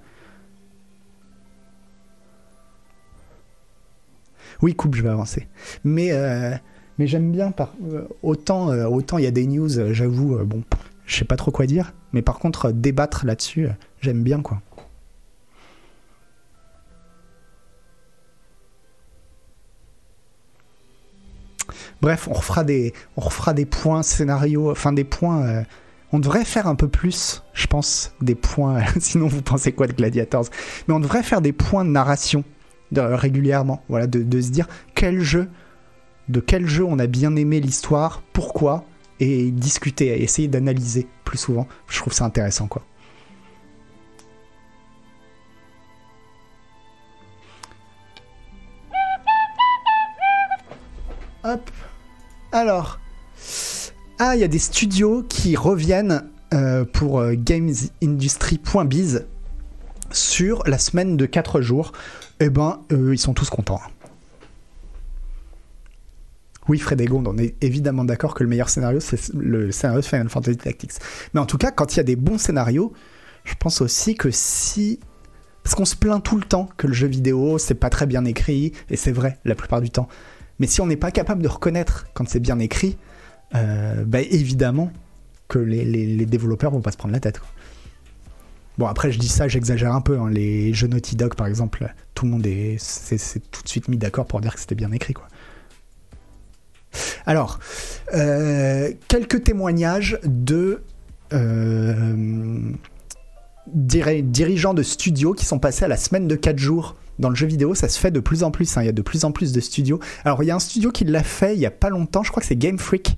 Oui, 4.62 4.76
coupe, 4.76 4.96
je 4.96 5.02
vais 5.02 5.10
avancer. 5.10 5.48
Mais, 5.86 6.12
euh, 6.12 6.54
mais 7.00 7.08
j'aime 7.08 7.32
bien, 7.32 7.52
par, 7.52 7.74
euh, 7.94 8.06
autant 8.24 8.72
euh, 8.72 8.86
autant 8.86 9.18
il 9.18 9.24
y 9.24 9.28
a 9.28 9.32
des 9.32 9.48
news, 9.48 9.80
euh, 9.80 9.94
j'avoue, 9.94 10.38
bon, 10.46 10.64
je 11.06 11.16
sais 11.16 11.26
pas 11.26 11.38
trop 11.38 11.50
quoi 11.50 11.66
dire. 11.66 11.94
Mais 12.12 12.22
par 12.22 12.40
contre, 12.40 12.72
débattre 12.72 13.26
là-dessus, 13.26 13.70
j'aime 14.02 14.22
bien, 14.22 14.42
quoi. 14.42 14.62
Bref, 22.02 22.28
on 22.30 22.34
refera 22.34 22.64
des, 22.64 23.66
points 23.66 24.04
scénario, 24.04 24.72
enfin 24.72 24.94
des 24.94 25.04
points. 25.04 25.64
on 26.12 26.20
devrait 26.20 26.46
faire 26.46 26.68
un 26.68 26.76
peu 26.76 26.88
plus, 26.88 27.44
je 27.54 27.68
pense, 27.68 28.14
des 28.22 28.36
points. 28.36 28.84
sinon, 29.00 29.28
vous 29.28 29.42
pensez 29.42 29.72
quoi 29.72 29.88
de 29.88 29.94
Gladiators? 29.94 30.48
Mais 30.88 30.94
on 30.94 31.00
devrait 31.00 31.24
faire 31.24 31.42
des 31.42 31.54
points 31.54 31.86
de 31.86 31.92
narration 31.92 32.44
régulièrement. 32.92 33.84
Voilà, 33.90 34.08
de 34.08 34.42
se 34.42 34.50
dire 34.50 34.68
quel 34.96 35.22
jeu, 35.22 35.50
de 36.30 36.40
quel 36.40 36.68
jeu 36.68 36.86
on 36.86 37.00
a 37.00 37.08
bien 37.08 37.36
aimé 37.36 37.60
l'histoire, 37.60 38.22
pourquoi, 38.34 38.86
et 39.20 39.52
discuter, 39.52 40.22
essayer 40.22 40.48
d'analyser 40.48 41.08
plus 41.26 41.38
souvent. 41.38 41.68
Je 41.88 42.00
trouve 42.00 42.14
ça 42.14 42.26
intéressant, 42.26 42.68
quoi. 42.68 42.84
Hop. 51.44 51.72
Alors. 52.52 53.00
Ah, 54.20 54.36
il 54.36 54.42
y 54.42 54.44
a 54.44 54.50
des 54.50 54.60
studios 54.60 55.24
qui 55.24 55.56
reviennent 55.56 56.30
euh, 56.54 56.84
pour 56.84 57.20
euh, 57.20 57.36
gamesindustry.biz 57.36 59.26
sur 60.12 60.64
la 60.66 60.78
semaine 60.78 61.16
de 61.16 61.26
4 61.26 61.62
jours. 61.62 61.94
Eh 62.42 62.50
ben, 62.50 62.82
ils 62.92 63.20
sont 63.20 63.34
tous 63.34 63.50
contents. 63.50 63.80
Oui, 66.70 66.78
Fred 66.78 67.02
Egon, 67.02 67.24
on 67.26 67.38
est 67.40 67.56
évidemment 67.64 68.06
d'accord 68.06 68.36
que 68.36 68.44
le 68.44 68.50
meilleur 68.50 68.70
scénario, 68.70 69.00
c'est 69.00 69.34
le 69.34 69.72
scénario 69.72 70.02
de 70.02 70.06
Final 70.06 70.30
Fantasy 70.30 70.56
Tactics. 70.56 70.92
Mais 71.34 71.40
en 71.40 71.48
tout 71.48 71.58
cas, 71.58 71.72
quand 71.72 71.96
il 71.96 71.98
y 71.98 72.00
a 72.00 72.04
des 72.04 72.16
bons 72.16 72.38
scénarios, 72.38 72.94
je 73.44 73.56
pense 73.56 73.82
aussi 73.82 74.14
que 74.14 74.30
si. 74.30 75.00
Parce 75.64 75.76
qu'on 75.76 75.86
se 75.86 75.96
plaint 75.96 76.24
tout 76.24 76.38
le 76.38 76.44
temps 76.44 76.70
que 76.78 76.86
le 76.86 76.94
jeu 76.94 77.08
vidéo, 77.08 77.58
c'est 77.58 77.74
pas 77.74 77.90
très 77.90 78.06
bien 78.06 78.24
écrit, 78.24 78.72
et 78.92 78.96
c'est 78.98 79.12
vrai 79.12 79.40
la 79.46 79.56
plupart 79.56 79.82
du 79.82 79.90
temps. 79.90 80.08
Mais 80.60 80.68
si 80.68 80.80
on 80.80 80.86
n'est 80.86 80.96
pas 80.96 81.10
capable 81.10 81.42
de 81.42 81.48
reconnaître 81.48 82.06
quand 82.14 82.30
c'est 82.30 82.40
bien 82.40 82.60
écrit, 82.60 82.98
euh, 83.56 84.06
bah 84.06 84.22
évidemment 84.22 84.92
que 85.48 85.58
les, 85.58 86.26
développeurs 86.28 86.70
vont 86.70 86.82
pas 86.82 86.92
se 86.92 86.98
prendre 86.98 87.14
la 87.14 87.20
tête. 87.20 87.42
Bon, 88.78 88.86
après, 88.86 89.12
je 89.12 89.18
dis 89.18 89.28
ça, 89.28 89.48
j'exagère 89.48 89.94
un 89.94 90.02
peu. 90.02 90.20
hein. 90.20 90.30
Les 90.30 90.72
jeux 90.74 90.88
Naughty 90.88 91.16
Dog, 91.16 91.34
par 91.34 91.48
exemple, 91.48 91.92
tout 92.14 92.26
le 92.26 92.32
monde 92.32 92.46
est, 92.46 92.78
s'est 92.80 93.40
tout 93.52 93.64
de 93.64 93.68
suite 93.68 93.88
mis 93.88 93.98
d'accord 93.98 94.28
pour 94.28 94.40
dire 94.40 94.54
que 94.54 94.60
c'était 94.60 94.76
bien 94.76 94.92
écrit. 94.92 95.14
Quoi. 95.14 95.28
Alors, 97.26 97.60
euh, 98.16 98.92
quelques 99.08 99.44
témoignages 99.44 100.20
de 100.24 100.82
euh, 101.34 102.72
diri- 103.68 104.24
dirigeants 104.24 104.74
de 104.74 104.84
studios 104.84 105.34
qui 105.34 105.46
sont 105.46 105.60
passés 105.60 105.86
à 105.86 105.88
la 105.88 105.98
semaine 105.98 106.28
de 106.28 106.36
4 106.36 106.58
jours. 106.58 106.96
Dans 107.20 107.30
le 107.30 107.36
jeu 107.36 107.48
vidéo, 107.48 107.76
ça 107.76 107.90
se 107.90 108.00
fait 108.00 108.12
de 108.12 108.20
plus 108.22 108.44
en 108.44 108.52
plus. 108.52 108.78
hein. 108.78 108.82
Il 108.82 108.86
y 108.86 108.90
a 108.90 108.94
de 108.94 109.02
plus 109.02 109.26
en 109.26 109.32
plus 109.32 109.52
de 109.52 109.60
studios. 109.60 110.00
Alors, 110.24 110.42
il 110.42 110.48
y 110.48 110.52
a 110.52 110.56
un 110.56 110.60
studio 110.60 110.92
qui 110.92 111.04
l'a 111.04 111.24
fait 111.24 111.54
il 111.54 111.60
y 111.60 111.66
a 111.66 111.72
pas 111.72 111.90
longtemps. 111.90 112.24
Je 112.24 112.32
crois 112.32 112.42
que 112.42 112.48
c'est 112.48 112.56
Game 112.56 112.80
Freak 112.80 113.18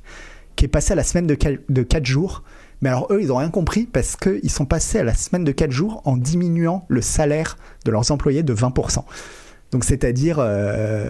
qui 0.56 0.66
est 0.66 0.70
passé 0.70 0.94
à 0.94 0.96
la 0.96 1.04
semaine 1.04 1.28
de 1.28 1.84
4 1.84 2.06
jours. 2.06 2.44
Mais 2.82 2.90
alors, 2.90 3.08
eux, 3.12 3.22
ils 3.22 3.28
n'ont 3.28 3.36
rien 3.38 3.52
compris 3.52 3.86
parce 3.86 4.16
qu'ils 4.16 4.50
sont 4.50 4.66
passés 4.66 4.98
à 5.00 5.04
la 5.04 5.14
semaine 5.14 5.44
de 5.44 5.52
4 5.52 5.72
jours 5.72 6.02
en 6.06 6.18
diminuant 6.18 6.84
le 6.90 7.02
salaire 7.02 7.58
de 7.86 7.92
leurs 7.92 8.12
employés 8.12 8.42
de 8.44 8.54
20%. 8.56 9.04
Donc, 9.72 9.84
c'est-à-dire, 9.86 10.38
euh, 10.40 11.10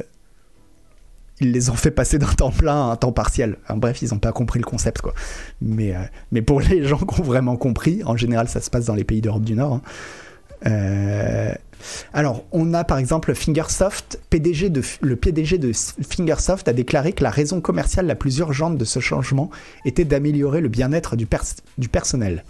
ils 1.41 1.51
les 1.51 1.69
ont 1.69 1.75
fait 1.75 1.91
passer 1.91 2.17
d'un 2.19 2.27
temps 2.27 2.51
plein 2.51 2.89
à 2.89 2.91
un 2.91 2.95
temps 2.95 3.11
partiel. 3.11 3.57
Bref, 3.75 4.01
ils 4.01 4.09
n'ont 4.13 4.19
pas 4.19 4.31
compris 4.31 4.59
le 4.59 4.65
concept, 4.65 5.01
quoi. 5.01 5.13
Mais, 5.61 5.95
euh, 5.95 5.99
mais 6.31 6.41
pour 6.41 6.61
les 6.61 6.85
gens 6.85 6.99
qui 6.99 7.19
ont 7.19 7.23
vraiment 7.23 7.57
compris, 7.57 8.01
en 8.05 8.15
général, 8.15 8.47
ça 8.47 8.61
se 8.61 8.69
passe 8.69 8.85
dans 8.85 8.95
les 8.95 9.03
pays 9.03 9.21
d'Europe 9.21 9.43
du 9.43 9.55
Nord. 9.55 9.73
hein. 9.73 9.81
Euh, 10.67 11.53
alors, 12.13 12.43
on 12.51 12.75
a 12.75 12.83
par 12.83 12.99
exemple 12.99 13.33
Fingersoft, 13.33 14.19
le 14.31 15.15
PDG 15.15 15.57
de 15.57 15.71
Fingersoft 16.07 16.67
a 16.67 16.73
déclaré 16.73 17.13
que 17.13 17.23
la 17.23 17.31
raison 17.31 17.59
commerciale 17.59 18.05
la 18.05 18.13
plus 18.13 18.37
urgente 18.37 18.77
de 18.77 18.85
ce 18.85 18.99
changement 18.99 19.49
était 19.83 20.05
d'améliorer 20.05 20.61
le 20.61 20.69
bien-être 20.69 21.15
du, 21.15 21.27
du 21.79 21.89
personnel. 21.89 22.43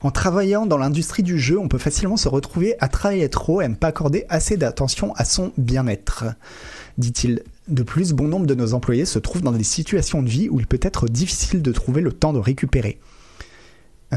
En 0.00 0.10
travaillant 0.10 0.64
dans 0.64 0.78
l'industrie 0.78 1.24
du 1.24 1.38
jeu, 1.38 1.58
on 1.58 1.68
peut 1.68 1.78
facilement 1.78 2.16
se 2.16 2.28
retrouver 2.28 2.76
à 2.80 2.88
travailler 2.88 3.28
trop 3.28 3.60
et 3.60 3.64
à 3.64 3.68
ne 3.68 3.74
pas 3.74 3.88
accorder 3.88 4.24
assez 4.28 4.56
d'attention 4.56 5.12
à 5.16 5.24
son 5.24 5.52
bien-être, 5.58 6.24
dit-il. 6.98 7.42
De 7.68 7.82
plus, 7.82 8.12
bon 8.12 8.28
nombre 8.28 8.46
de 8.46 8.54
nos 8.54 8.72
employés 8.72 9.04
se 9.04 9.18
trouvent 9.18 9.42
dans 9.42 9.52
des 9.52 9.62
situations 9.62 10.22
de 10.22 10.28
vie 10.28 10.48
où 10.48 10.58
il 10.58 10.66
peut 10.66 10.80
être 10.80 11.06
difficile 11.06 11.60
de 11.60 11.72
trouver 11.72 12.00
le 12.00 12.12
temps 12.12 12.32
de 12.32 12.38
récupérer. 12.38 12.98
Euh, 14.14 14.16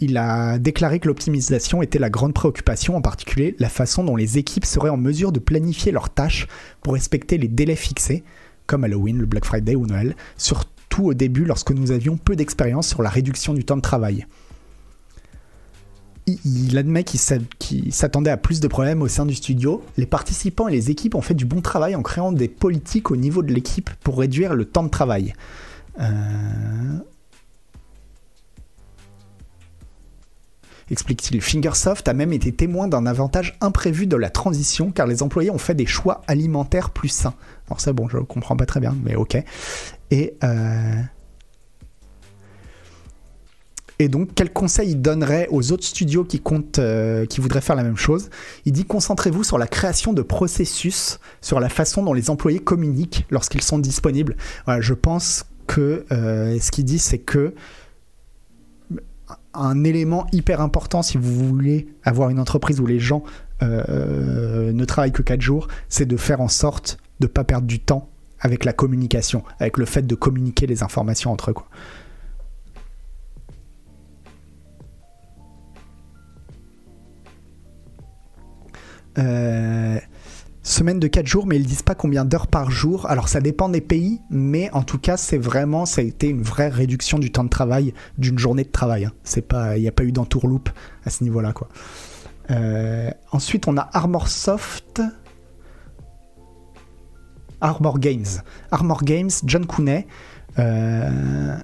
il 0.00 0.16
a 0.16 0.58
déclaré 0.58 1.00
que 1.00 1.08
l'optimisation 1.08 1.82
était 1.82 1.98
la 1.98 2.10
grande 2.10 2.34
préoccupation, 2.34 2.96
en 2.96 3.02
particulier 3.02 3.56
la 3.58 3.68
façon 3.68 4.04
dont 4.04 4.14
les 4.14 4.38
équipes 4.38 4.64
seraient 4.64 4.88
en 4.88 4.96
mesure 4.96 5.32
de 5.32 5.40
planifier 5.40 5.90
leurs 5.90 6.10
tâches 6.10 6.46
pour 6.82 6.92
respecter 6.92 7.38
les 7.38 7.48
délais 7.48 7.74
fixés, 7.74 8.22
comme 8.66 8.84
Halloween, 8.84 9.18
le 9.18 9.26
Black 9.26 9.44
Friday 9.44 9.74
ou 9.74 9.86
Noël, 9.86 10.14
surtout 10.36 11.06
au 11.06 11.14
début 11.14 11.44
lorsque 11.44 11.72
nous 11.72 11.90
avions 11.90 12.16
peu 12.16 12.36
d'expérience 12.36 12.86
sur 12.86 13.02
la 13.02 13.10
réduction 13.10 13.52
du 13.52 13.64
temps 13.64 13.76
de 13.76 13.82
travail. 13.82 14.26
Il- 16.44 16.76
admet 16.76 17.04
qu'il 17.04 17.92
s'attendait 17.92 18.30
à 18.30 18.36
plus 18.36 18.60
de 18.60 18.68
problèmes 18.68 19.00
au 19.02 19.08
sein 19.08 19.24
du 19.24 19.34
studio. 19.34 19.82
Les 19.96 20.06
participants 20.06 20.68
et 20.68 20.72
les 20.72 20.90
équipes 20.90 21.14
ont 21.14 21.22
fait 21.22 21.34
du 21.34 21.46
bon 21.46 21.60
travail 21.62 21.94
en 21.94 22.02
créant 22.02 22.32
des 22.32 22.48
politiques 22.48 23.10
au 23.10 23.16
niveau 23.16 23.42
de 23.42 23.52
l'équipe 23.52 23.90
pour 24.04 24.18
réduire 24.18 24.54
le 24.54 24.64
temps 24.66 24.82
de 24.82 24.90
travail. 24.90 25.32
Euh, 26.00 26.06
explique-t-il. 30.90 31.40
Fingersoft 31.40 32.06
a 32.08 32.12
même 32.12 32.32
été 32.32 32.52
témoin 32.52 32.88
d'un 32.88 33.06
avantage 33.06 33.56
imprévu 33.60 34.06
de 34.06 34.16
la 34.16 34.30
transition 34.30 34.90
car 34.90 35.06
les 35.06 35.22
employés 35.22 35.50
ont 35.50 35.58
fait 35.58 35.74
des 35.74 35.86
choix 35.86 36.22
alimentaires 36.26 36.90
plus 36.90 37.08
sains. 37.08 37.34
Alors 37.68 37.80
ça, 37.80 37.92
bon, 37.92 38.08
je 38.08 38.18
comprends 38.18 38.56
pas 38.56 38.66
très 38.66 38.80
bien, 38.80 38.94
mais 39.02 39.14
ok. 39.16 39.36
Et, 40.10 40.34
euh, 40.44 40.94
et 44.00 44.08
donc, 44.08 44.30
quel 44.34 44.52
conseil 44.52 44.90
il 44.90 45.02
donnerait 45.02 45.48
aux 45.50 45.72
autres 45.72 45.84
studios 45.84 46.24
qui 46.24 46.38
comptent, 46.40 46.78
euh, 46.78 47.26
qui 47.26 47.40
voudraient 47.40 47.60
faire 47.60 47.74
la 47.74 47.82
même 47.82 47.96
chose? 47.96 48.30
Il 48.64 48.72
dit 48.72 48.84
concentrez-vous 48.84 49.42
sur 49.42 49.58
la 49.58 49.66
création 49.66 50.12
de 50.12 50.22
processus, 50.22 51.18
sur 51.40 51.58
la 51.58 51.68
façon 51.68 52.04
dont 52.04 52.12
les 52.12 52.30
employés 52.30 52.60
communiquent 52.60 53.26
lorsqu'ils 53.30 53.62
sont 53.62 53.78
disponibles. 53.78 54.36
Voilà, 54.66 54.80
je 54.80 54.94
pense 54.94 55.46
que 55.66 56.04
euh, 56.12 56.58
ce 56.60 56.70
qu'il 56.70 56.84
dit, 56.84 57.00
c'est 57.00 57.18
que 57.18 57.54
un 59.52 59.82
élément 59.82 60.26
hyper 60.32 60.60
important 60.60 61.02
si 61.02 61.18
vous 61.18 61.48
voulez 61.48 61.88
avoir 62.04 62.30
une 62.30 62.38
entreprise 62.38 62.80
où 62.80 62.86
les 62.86 63.00
gens 63.00 63.24
euh, 63.62 64.72
ne 64.72 64.84
travaillent 64.84 65.12
que 65.12 65.22
4 65.22 65.40
jours, 65.40 65.66
c'est 65.88 66.06
de 66.06 66.16
faire 66.16 66.40
en 66.40 66.48
sorte 66.48 66.98
de 67.18 67.26
ne 67.26 67.32
pas 67.32 67.42
perdre 67.42 67.66
du 67.66 67.80
temps 67.80 68.08
avec 68.40 68.64
la 68.64 68.72
communication, 68.72 69.42
avec 69.58 69.78
le 69.78 69.84
fait 69.84 70.06
de 70.06 70.14
communiquer 70.14 70.68
les 70.68 70.84
informations 70.84 71.32
entre 71.32 71.50
eux. 71.50 71.54
Quoi. 71.54 71.66
Euh, 79.18 79.98
semaine 80.62 81.00
de 81.00 81.06
4 81.06 81.26
jours, 81.26 81.46
mais 81.46 81.56
ils 81.56 81.66
disent 81.66 81.82
pas 81.82 81.94
combien 81.94 82.24
d'heures 82.24 82.46
par 82.46 82.70
jour. 82.70 83.06
Alors 83.06 83.28
ça 83.28 83.40
dépend 83.40 83.68
des 83.68 83.80
pays, 83.80 84.20
mais 84.30 84.70
en 84.72 84.82
tout 84.82 84.98
cas, 84.98 85.16
c'est 85.16 85.38
vraiment, 85.38 85.86
ça 85.86 86.02
a 86.02 86.04
été 86.04 86.28
une 86.28 86.42
vraie 86.42 86.68
réduction 86.68 87.18
du 87.18 87.32
temps 87.32 87.44
de 87.44 87.48
travail 87.48 87.94
d'une 88.18 88.38
journée 88.38 88.64
de 88.64 88.70
travail. 88.70 89.06
Hein. 89.06 89.12
Il 89.76 89.80
n'y 89.80 89.88
a 89.88 89.92
pas 89.92 90.04
eu 90.04 90.12
d'entourloupe 90.12 90.70
à 91.04 91.10
ce 91.10 91.24
niveau-là. 91.24 91.52
Euh, 92.50 93.10
ensuite, 93.32 93.66
on 93.68 93.76
a 93.76 93.88
Armor 93.92 94.28
Soft. 94.28 95.02
Armor 97.60 97.98
Games. 97.98 98.42
Armor 98.70 99.02
Games, 99.02 99.30
John 99.44 99.66
Cooney. 99.66 100.06
Euh, 100.58 101.56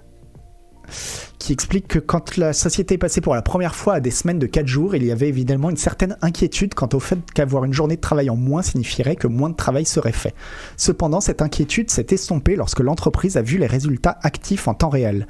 qui 1.45 1.53
explique 1.53 1.89
que 1.89 1.99
quand 1.99 2.39
la 2.39 2.55
société 2.55 2.95
est 2.95 2.99
passée 2.99 3.21
pour 3.21 3.35
la 3.35 3.43
première 3.43 3.75
fois 3.75 3.97
à 3.97 4.01
des 4.01 4.11
semaines 4.11 4.39
de 4.39 4.47
4 4.47 4.67
jours, 4.67 4.95
il 4.95 5.05
y 5.05 5.13
avait 5.13 5.29
évidemment 5.29 5.69
une 5.69 5.77
certaine 5.77 6.17
inquiétude 6.23 6.73
quant 6.73 6.89
au 6.95 7.01
fait 7.01 7.19
qu'avoir 7.35 7.67
une 7.67 7.75
journée 7.75 7.97
de 7.97 8.01
travail 8.01 8.31
en 8.31 8.37
moins 8.37 8.63
signifierait 8.63 9.15
que 9.15 9.27
moins 9.27 9.51
de 9.51 9.55
travail 9.55 9.85
serait 9.85 10.13
fait. 10.13 10.35
Cependant, 10.79 11.21
cette 11.21 11.43
inquiétude 11.43 11.91
s'est 11.91 12.07
estompée 12.13 12.57
lorsque 12.57 12.81
l'entreprise 12.81 13.37
a 13.37 13.43
vu 13.43 13.59
les 13.59 13.67
résultats 13.67 14.19
actifs 14.23 14.69
en 14.69 14.73
temps 14.73 14.89
réel. 14.89 15.27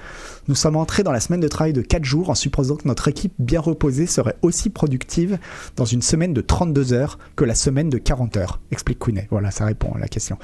Nous 0.46 0.54
sommes 0.54 0.76
entrés 0.76 1.02
dans 1.02 1.10
la 1.10 1.18
semaine 1.18 1.40
de 1.40 1.48
travail 1.48 1.72
de 1.72 1.82
4 1.82 2.04
jours 2.04 2.30
en 2.30 2.36
supposant 2.36 2.76
que 2.76 2.86
notre 2.86 3.08
équipe 3.08 3.32
bien 3.40 3.58
reposée 3.58 4.06
serait 4.06 4.36
aussi 4.42 4.70
productive 4.70 5.38
dans 5.74 5.84
une 5.84 6.02
semaine 6.02 6.32
de 6.32 6.42
32 6.42 6.92
heures 6.92 7.18
que 7.34 7.44
la 7.44 7.56
semaine 7.56 7.88
de 7.88 7.98
40 7.98 8.36
heures, 8.36 8.60
explique 8.70 9.00
Kounet. 9.00 9.26
Voilà, 9.32 9.50
ça 9.50 9.64
répond 9.64 9.92
à 9.96 9.98
la 9.98 10.06
question. 10.06 10.38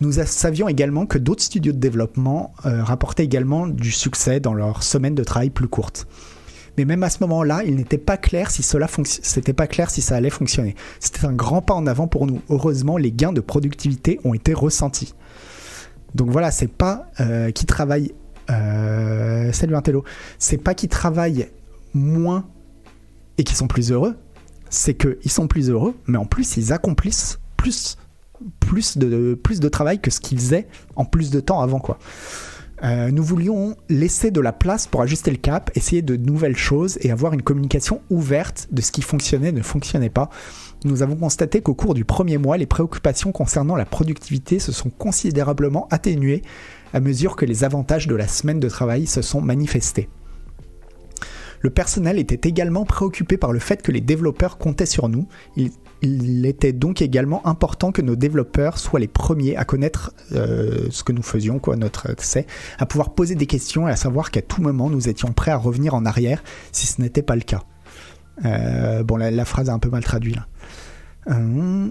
Nous 0.00 0.12
savions 0.12 0.68
également 0.68 1.06
que 1.06 1.18
d'autres 1.18 1.42
studios 1.42 1.72
de 1.72 1.78
développement 1.78 2.54
euh, 2.66 2.84
rapportaient 2.84 3.24
également 3.24 3.66
du 3.66 3.90
succès 3.90 4.38
dans 4.38 4.54
leur 4.54 4.84
semaine 4.84 5.07
de 5.14 5.24
travail 5.24 5.50
plus 5.50 5.68
courte. 5.68 6.06
Mais 6.78 6.84
même 6.84 7.02
à 7.02 7.10
ce 7.10 7.18
moment-là, 7.20 7.64
il 7.64 7.74
n'était 7.74 7.98
pas 7.98 8.16
clair 8.16 8.50
si 8.52 8.62
cela 8.62 8.86
c'était 9.04 9.54
ça 10.00 10.14
allait 10.14 10.30
fonctionner. 10.30 10.76
C'était 11.00 11.26
un 11.26 11.32
grand 11.32 11.60
pas 11.60 11.74
en 11.74 11.86
avant 11.88 12.06
pour 12.06 12.26
nous. 12.26 12.40
Heureusement, 12.50 12.96
les 12.96 13.10
gains 13.10 13.32
de 13.32 13.40
productivité 13.40 14.20
ont 14.24 14.32
été 14.32 14.54
ressentis. 14.54 15.14
Donc 16.14 16.30
voilà, 16.30 16.52
c'est 16.52 16.72
pas 16.72 17.10
euh, 17.20 17.50
qui 17.50 17.66
travaille. 17.66 18.12
Euh, 18.50 19.52
salut 19.52 19.74
Intello. 19.74 20.04
C'est 20.38 20.56
pas 20.56 20.74
qui 20.74 20.88
travaillent 20.88 21.48
moins 21.94 22.46
et 23.38 23.44
qui 23.44 23.56
sont 23.56 23.66
plus 23.66 23.90
heureux. 23.90 24.14
C'est 24.70 24.94
qu'ils 24.94 25.30
sont 25.30 25.48
plus 25.48 25.70
heureux, 25.70 25.96
mais 26.06 26.18
en 26.18 26.26
plus 26.26 26.56
ils 26.56 26.72
accomplissent 26.72 27.40
plus, 27.56 27.96
plus 28.60 28.98
de, 28.98 29.34
plus 29.34 29.60
de 29.60 29.68
travail 29.68 30.00
que 30.00 30.10
ce 30.10 30.20
qu'ils 30.20 30.38
faisaient 30.38 30.68
en 30.94 31.04
plus 31.04 31.30
de 31.30 31.40
temps 31.40 31.60
avant 31.60 31.80
quoi. 31.80 31.98
Euh, 32.84 33.10
nous 33.10 33.24
voulions 33.24 33.76
laisser 33.88 34.30
de 34.30 34.40
la 34.40 34.52
place 34.52 34.86
pour 34.86 35.02
ajuster 35.02 35.30
le 35.30 35.36
cap, 35.36 35.70
essayer 35.74 36.02
de 36.02 36.16
nouvelles 36.16 36.56
choses 36.56 36.98
et 37.00 37.10
avoir 37.10 37.32
une 37.32 37.42
communication 37.42 38.00
ouverte 38.10 38.68
de 38.70 38.80
ce 38.80 38.92
qui 38.92 39.02
fonctionnait 39.02 39.48
et 39.48 39.52
ne 39.52 39.62
fonctionnait 39.62 40.10
pas. 40.10 40.30
Nous 40.84 41.02
avons 41.02 41.16
constaté 41.16 41.60
qu'au 41.60 41.74
cours 41.74 41.94
du 41.94 42.04
premier 42.04 42.38
mois, 42.38 42.56
les 42.56 42.66
préoccupations 42.66 43.32
concernant 43.32 43.74
la 43.74 43.84
productivité 43.84 44.60
se 44.60 44.70
sont 44.70 44.90
considérablement 44.90 45.88
atténuées 45.90 46.42
à 46.92 47.00
mesure 47.00 47.36
que 47.36 47.44
les 47.44 47.64
avantages 47.64 48.06
de 48.06 48.14
la 48.14 48.28
semaine 48.28 48.60
de 48.60 48.68
travail 48.68 49.06
se 49.06 49.22
sont 49.22 49.40
manifestés. 49.40 50.08
Le 51.60 51.70
personnel 51.70 52.18
était 52.18 52.48
également 52.48 52.84
préoccupé 52.84 53.36
par 53.36 53.52
le 53.52 53.58
fait 53.58 53.82
que 53.82 53.90
les 53.90 54.00
développeurs 54.00 54.58
comptaient 54.58 54.86
sur 54.86 55.08
nous. 55.08 55.26
Il, 56.02 56.46
était 56.46 56.72
donc 56.72 57.02
également 57.02 57.46
important 57.46 57.92
que 57.92 58.02
nos 58.02 58.16
développeurs 58.16 58.78
soient 58.78 59.00
les 59.00 59.08
premiers 59.08 59.56
à 59.56 59.64
connaître 59.64 60.12
euh, 60.32 60.86
ce 60.90 61.02
que 61.02 61.12
nous 61.12 61.22
faisions, 61.22 61.58
quoi, 61.58 61.76
notre 61.76 62.10
accès, 62.10 62.46
à 62.78 62.86
pouvoir 62.86 63.14
poser 63.14 63.34
des 63.34 63.46
questions 63.46 63.88
et 63.88 63.90
à 63.90 63.96
savoir 63.96 64.30
qu'à 64.30 64.42
tout 64.42 64.62
moment 64.62 64.90
nous 64.90 65.08
étions 65.08 65.32
prêts 65.32 65.50
à 65.50 65.56
revenir 65.56 65.94
en 65.94 66.06
arrière 66.06 66.42
si 66.72 66.86
ce 66.86 67.00
n'était 67.00 67.22
pas 67.22 67.34
le 67.34 67.42
cas. 67.42 67.62
Euh, 68.44 69.02
bon, 69.02 69.16
la, 69.16 69.44
phrase 69.44 69.68
est 69.68 69.72
un 69.72 69.78
peu 69.78 69.90
mal 69.90 70.04
traduite 70.04 70.36
là. 70.36 70.46
Euh, 71.30 71.88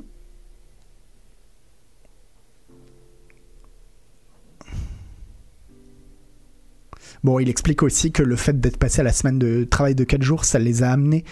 Bon, 7.24 7.40
il 7.40 7.50
explique 7.50 7.84
aussi 7.84 8.12
que 8.12 8.24
le 8.24 8.36
fait 8.36 8.60
d'être 8.60 8.78
passé 8.78 9.02
à 9.02 9.04
la 9.04 9.12
semaine 9.12 9.40
de 9.40 9.64
travail 9.64 9.96
de 9.96 10.04
4 10.04 10.22
jours, 10.22 10.46
ça 10.46 10.60
les 10.60 10.84
a 10.84 10.92
amenés 10.92 11.26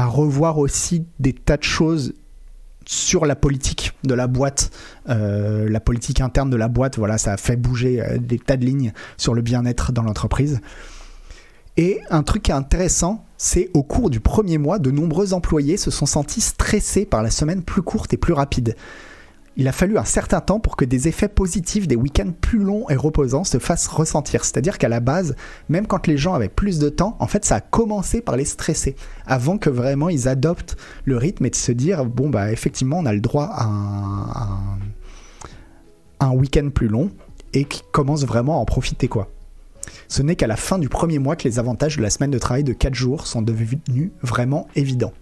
à 0.00 0.06
revoir 0.06 0.56
aussi 0.56 1.04
des 1.18 1.34
tas 1.34 1.58
de 1.58 1.62
choses 1.62 2.14
sur 2.86 3.26
la 3.26 3.36
politique 3.36 3.92
de 4.02 4.14
la 4.14 4.26
boîte, 4.26 4.70
euh, 5.10 5.68
la 5.68 5.78
politique 5.78 6.22
interne 6.22 6.48
de 6.48 6.56
la 6.56 6.68
boîte, 6.68 6.96
voilà, 6.96 7.18
ça 7.18 7.34
a 7.34 7.36
fait 7.36 7.56
bouger 7.56 8.00
euh, 8.00 8.16
des 8.18 8.38
tas 8.38 8.56
de 8.56 8.64
lignes 8.64 8.92
sur 9.18 9.34
le 9.34 9.42
bien-être 9.42 9.92
dans 9.92 10.02
l'entreprise. 10.02 10.60
Et 11.76 12.00
un 12.08 12.22
truc 12.22 12.48
intéressant, 12.48 13.26
c'est 13.36 13.70
au 13.74 13.82
cours 13.82 14.08
du 14.08 14.20
premier 14.20 14.56
mois, 14.56 14.78
de 14.78 14.90
nombreux 14.90 15.34
employés 15.34 15.76
se 15.76 15.90
sont 15.90 16.06
sentis 16.06 16.40
stressés 16.40 17.04
par 17.04 17.22
la 17.22 17.30
semaine 17.30 17.62
plus 17.62 17.82
courte 17.82 18.14
et 18.14 18.16
plus 18.16 18.32
rapide 18.32 18.76
il 19.56 19.68
a 19.68 19.72
fallu 19.72 19.98
un 19.98 20.04
certain 20.04 20.40
temps 20.40 20.60
pour 20.60 20.76
que 20.76 20.84
des 20.84 21.08
effets 21.08 21.28
positifs 21.28 21.88
des 21.88 21.96
week-ends 21.96 22.32
plus 22.40 22.60
longs 22.60 22.88
et 22.88 22.96
reposants 22.96 23.44
se 23.44 23.58
fassent 23.58 23.88
ressentir. 23.88 24.44
C'est-à-dire 24.44 24.78
qu'à 24.78 24.88
la 24.88 25.00
base, 25.00 25.34
même 25.68 25.86
quand 25.86 26.06
les 26.06 26.16
gens 26.16 26.34
avaient 26.34 26.48
plus 26.48 26.78
de 26.78 26.88
temps, 26.88 27.16
en 27.18 27.26
fait, 27.26 27.44
ça 27.44 27.56
a 27.56 27.60
commencé 27.60 28.20
par 28.20 28.36
les 28.36 28.44
stresser, 28.44 28.94
avant 29.26 29.58
que 29.58 29.68
vraiment 29.68 30.08
ils 30.08 30.28
adoptent 30.28 30.76
le 31.04 31.16
rythme 31.16 31.46
et 31.46 31.50
de 31.50 31.56
se 31.56 31.72
dire, 31.72 32.04
bon, 32.04 32.30
bah 32.30 32.52
effectivement, 32.52 32.98
on 32.98 33.06
a 33.06 33.12
le 33.12 33.20
droit 33.20 33.48
à 33.52 33.68
un, 36.20 36.30
week-end 36.32 36.70
plus 36.72 36.88
long 36.88 37.10
et 37.52 37.64
qui 37.64 37.82
commence 37.92 38.24
vraiment 38.24 38.58
à 38.58 38.60
en 38.60 38.64
profiter, 38.64 39.08
quoi. 39.08 39.28
Ce 40.06 40.22
n'est 40.22 40.36
qu'à 40.36 40.46
la 40.46 40.56
fin 40.56 40.78
du 40.78 40.88
premier 40.88 41.18
mois 41.18 41.34
que 41.34 41.48
les 41.48 41.58
avantages 41.58 41.96
de 41.96 42.02
la 42.02 42.10
semaine 42.10 42.30
de 42.30 42.38
travail 42.38 42.62
de 42.62 42.72
4 42.72 42.94
jours 42.94 43.26
sont 43.26 43.42
devenus 43.42 44.12
vraiment 44.22 44.68
évidents. 44.76 45.12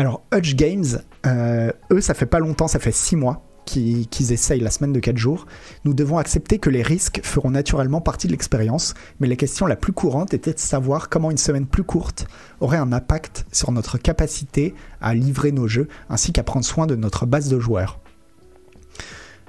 Alors, 0.00 0.22
Hutch 0.34 0.54
Games, 0.54 0.86
euh, 1.26 1.70
eux, 1.92 2.00
ça 2.00 2.14
fait 2.14 2.24
pas 2.24 2.38
longtemps, 2.38 2.68
ça 2.68 2.78
fait 2.78 2.90
6 2.90 3.16
mois 3.16 3.44
qu'ils 3.66 4.32
essayent 4.32 4.60
la 4.60 4.70
semaine 4.70 4.94
de 4.94 4.98
4 4.98 5.18
jours. 5.18 5.44
Nous 5.84 5.92
devons 5.92 6.16
accepter 6.16 6.58
que 6.58 6.70
les 6.70 6.80
risques 6.80 7.20
feront 7.22 7.50
naturellement 7.50 8.00
partie 8.00 8.26
de 8.26 8.32
l'expérience, 8.32 8.94
mais 9.20 9.28
la 9.28 9.36
question 9.36 9.66
la 9.66 9.76
plus 9.76 9.92
courante 9.92 10.32
était 10.32 10.54
de 10.54 10.58
savoir 10.58 11.10
comment 11.10 11.30
une 11.30 11.36
semaine 11.36 11.66
plus 11.66 11.84
courte 11.84 12.26
aurait 12.60 12.78
un 12.78 12.94
impact 12.94 13.44
sur 13.52 13.72
notre 13.72 13.98
capacité 13.98 14.72
à 15.02 15.12
livrer 15.12 15.52
nos 15.52 15.68
jeux, 15.68 15.86
ainsi 16.08 16.32
qu'à 16.32 16.44
prendre 16.44 16.64
soin 16.64 16.86
de 16.86 16.96
notre 16.96 17.26
base 17.26 17.50
de 17.50 17.60
joueurs. 17.60 18.00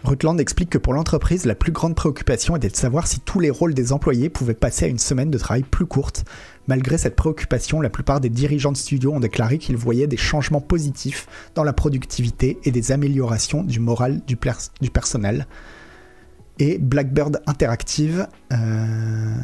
Rutland 0.04 0.40
explique 0.40 0.72
que 0.72 0.78
pour 0.78 0.94
l'entreprise, 0.94 1.46
la 1.46 1.54
plus 1.54 1.72
grande 1.72 1.96
préoccupation 1.96 2.56
était 2.56 2.70
de 2.70 2.76
savoir 2.76 3.06
si 3.06 3.20
tous 3.20 3.40
les 3.40 3.52
rôles 3.52 3.74
des 3.74 3.94
employés 3.94 4.30
pouvaient 4.30 4.56
passer 4.56 4.86
à 4.86 4.88
une 4.88 4.98
semaine 4.98 5.30
de 5.30 5.38
travail 5.38 5.64
plus 5.64 5.86
courte. 5.86 6.26
Malgré 6.68 6.98
cette 6.98 7.16
préoccupation, 7.16 7.82
la 7.82 7.90
plupart 7.90 8.20
des 8.20 8.30
dirigeants 8.30 8.72
de 8.72 8.78
studio 8.78 9.14
ont 9.14 9.20
déclaré 9.20 9.60
qu'ils 9.60 9.78
voyaient 9.78 10.08
des 10.08 10.18
changements 10.18 10.62
positifs 10.62 11.28
dans 11.54 11.64
la 11.64 11.74
productivité 11.74 12.58
et 12.64 12.72
des 12.72 12.92
améliorations 12.92 13.64
du 13.64 13.80
moral 13.80 14.22
du, 14.26 14.38
personnel. 14.38 15.48
Et 16.58 16.78
Blackbird 16.80 17.42
Interactive, 17.46 18.28
euh, 18.52 19.36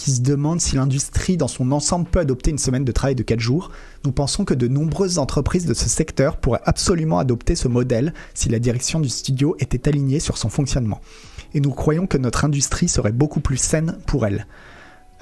qui 0.00 0.12
se 0.12 0.22
demande 0.22 0.62
si 0.62 0.76
l'industrie 0.76 1.36
dans 1.36 1.46
son 1.46 1.72
ensemble 1.72 2.06
peut 2.08 2.20
adopter 2.20 2.50
une 2.50 2.58
semaine 2.58 2.86
de 2.86 2.92
travail 2.92 3.14
de 3.14 3.22
4 3.22 3.38
jours, 3.38 3.70
nous 4.06 4.12
pensons 4.12 4.46
que 4.46 4.54
de 4.54 4.66
nombreuses 4.66 5.18
entreprises 5.18 5.66
de 5.66 5.74
ce 5.74 5.90
secteur 5.90 6.38
pourraient 6.38 6.62
absolument 6.64 7.18
adopter 7.18 7.54
ce 7.54 7.68
modèle 7.68 8.14
si 8.32 8.48
la 8.48 8.58
direction 8.58 9.00
du 9.00 9.10
studio 9.10 9.56
était 9.58 9.88
alignée 9.88 10.18
sur 10.18 10.38
son 10.38 10.48
fonctionnement. 10.48 11.02
Et 11.52 11.60
nous 11.60 11.72
croyons 11.72 12.06
que 12.06 12.16
notre 12.16 12.46
industrie 12.46 12.88
serait 12.88 13.12
beaucoup 13.12 13.40
plus 13.40 13.58
saine 13.58 13.98
pour 14.06 14.24
elle. 14.24 14.46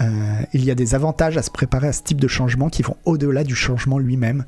Euh, 0.00 0.42
il 0.52 0.64
y 0.64 0.70
a 0.70 0.76
des 0.76 0.94
avantages 0.94 1.36
à 1.36 1.42
se 1.42 1.50
préparer 1.50 1.88
à 1.88 1.92
ce 1.92 2.04
type 2.04 2.20
de 2.20 2.28
changement 2.28 2.68
qui 2.68 2.82
vont 2.82 2.96
au-delà 3.04 3.42
du 3.42 3.56
changement 3.56 3.98
lui-même. 3.98 4.44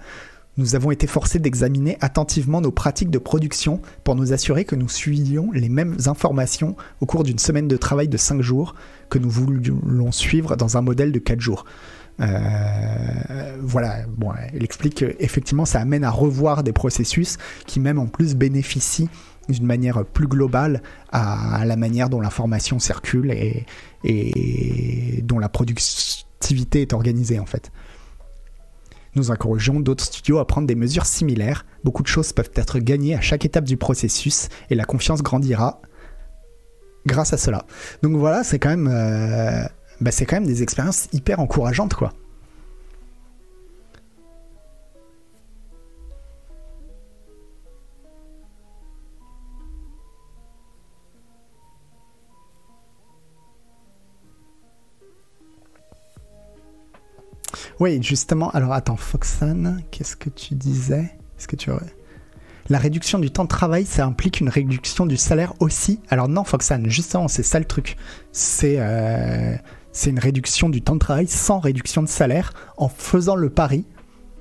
Nous 0.56 0.74
avons 0.74 0.90
été 0.90 1.06
forcés 1.06 1.38
d'examiner 1.38 1.96
attentivement 2.00 2.60
nos 2.60 2.72
pratiques 2.72 3.10
de 3.10 3.18
production 3.18 3.80
pour 4.04 4.16
nous 4.16 4.32
assurer 4.32 4.64
que 4.64 4.74
nous 4.74 4.88
suivions 4.88 5.52
les 5.52 5.68
mêmes 5.68 5.96
informations 6.06 6.76
au 7.00 7.06
cours 7.06 7.22
d'une 7.22 7.38
semaine 7.38 7.68
de 7.68 7.76
travail 7.76 8.08
de 8.08 8.16
5 8.16 8.42
jours 8.42 8.74
que 9.08 9.18
nous 9.18 9.30
voulons 9.30 10.12
suivre 10.12 10.56
dans 10.56 10.76
un 10.76 10.82
modèle 10.82 11.12
de 11.12 11.18
4 11.18 11.40
jours. 11.40 11.64
Euh, 12.20 13.56
voilà, 13.62 14.04
bon, 14.08 14.32
il 14.52 14.62
explique 14.64 14.96
qu'effectivement 14.96 15.64
ça 15.64 15.80
amène 15.80 16.04
à 16.04 16.10
revoir 16.10 16.62
des 16.62 16.72
processus 16.72 17.38
qui 17.66 17.80
même 17.80 17.98
en 17.98 18.06
plus 18.06 18.34
bénéficient 18.34 19.08
d'une 19.48 19.64
manière 19.66 20.04
plus 20.04 20.26
globale 20.26 20.82
à, 21.12 21.64
la 21.64 21.76
manière 21.76 22.10
dont 22.10 22.20
l'information 22.20 22.78
circule 22.78 23.30
et 24.04 25.22
dont 25.22 25.38
la 25.38 25.48
productivité 25.48 26.82
est 26.82 26.92
organisée 26.92 27.38
en 27.38 27.46
fait. 27.46 27.70
Nous 29.16 29.30
encourageons 29.30 29.80
d'autres 29.80 30.04
studios 30.04 30.38
à 30.38 30.46
prendre 30.46 30.66
des 30.66 30.74
mesures 30.74 31.06
similaires. 31.06 31.66
Beaucoup 31.84 32.02
de 32.02 32.08
choses 32.08 32.32
peuvent 32.32 32.50
être 32.54 32.78
gagnées 32.78 33.14
à 33.14 33.20
chaque 33.20 33.44
étape 33.44 33.64
du 33.64 33.76
processus 33.76 34.48
et 34.70 34.74
la 34.74 34.84
confiance 34.84 35.22
grandira 35.22 35.80
grâce 37.06 37.32
à 37.32 37.36
cela. 37.36 37.64
Donc 38.02 38.16
voilà, 38.16 38.44
c'est 38.44 38.58
quand 38.58 38.68
même, 38.68 38.88
euh, 38.88 39.64
bah, 40.00 40.10
des 40.40 40.62
expériences 40.62 41.08
hyper 41.12 41.40
encourageantes, 41.40 41.94
quoi. 41.94 42.12
Oui, 57.80 58.02
justement. 58.02 58.50
Alors 58.50 58.74
attends, 58.74 58.96
Foxan, 58.96 59.78
qu'est-ce 59.90 60.14
que 60.14 60.28
tu 60.28 60.54
disais? 60.54 61.16
La 62.68 62.78
réduction 62.78 63.18
du 63.18 63.30
temps 63.30 63.44
de 63.44 63.48
travail, 63.48 63.86
ça 63.86 64.04
implique 64.04 64.40
une 64.40 64.50
réduction 64.50 65.06
du 65.06 65.16
salaire 65.16 65.54
aussi? 65.60 65.98
Alors 66.10 66.28
non, 66.28 66.44
Foxan, 66.44 66.82
justement, 66.84 67.26
c'est 67.26 67.42
ça 67.42 67.58
le 67.58 67.64
truc. 67.64 67.96
C'est 68.32 68.76
euh, 68.78 69.56
c'est 69.92 70.10
une 70.10 70.18
réduction 70.18 70.68
du 70.68 70.82
temps 70.82 70.94
de 70.94 71.00
travail 71.00 71.26
sans 71.26 71.58
réduction 71.58 72.02
de 72.02 72.08
salaire 72.08 72.52
en 72.76 72.90
faisant 72.90 73.34
le 73.34 73.48
pari 73.48 73.86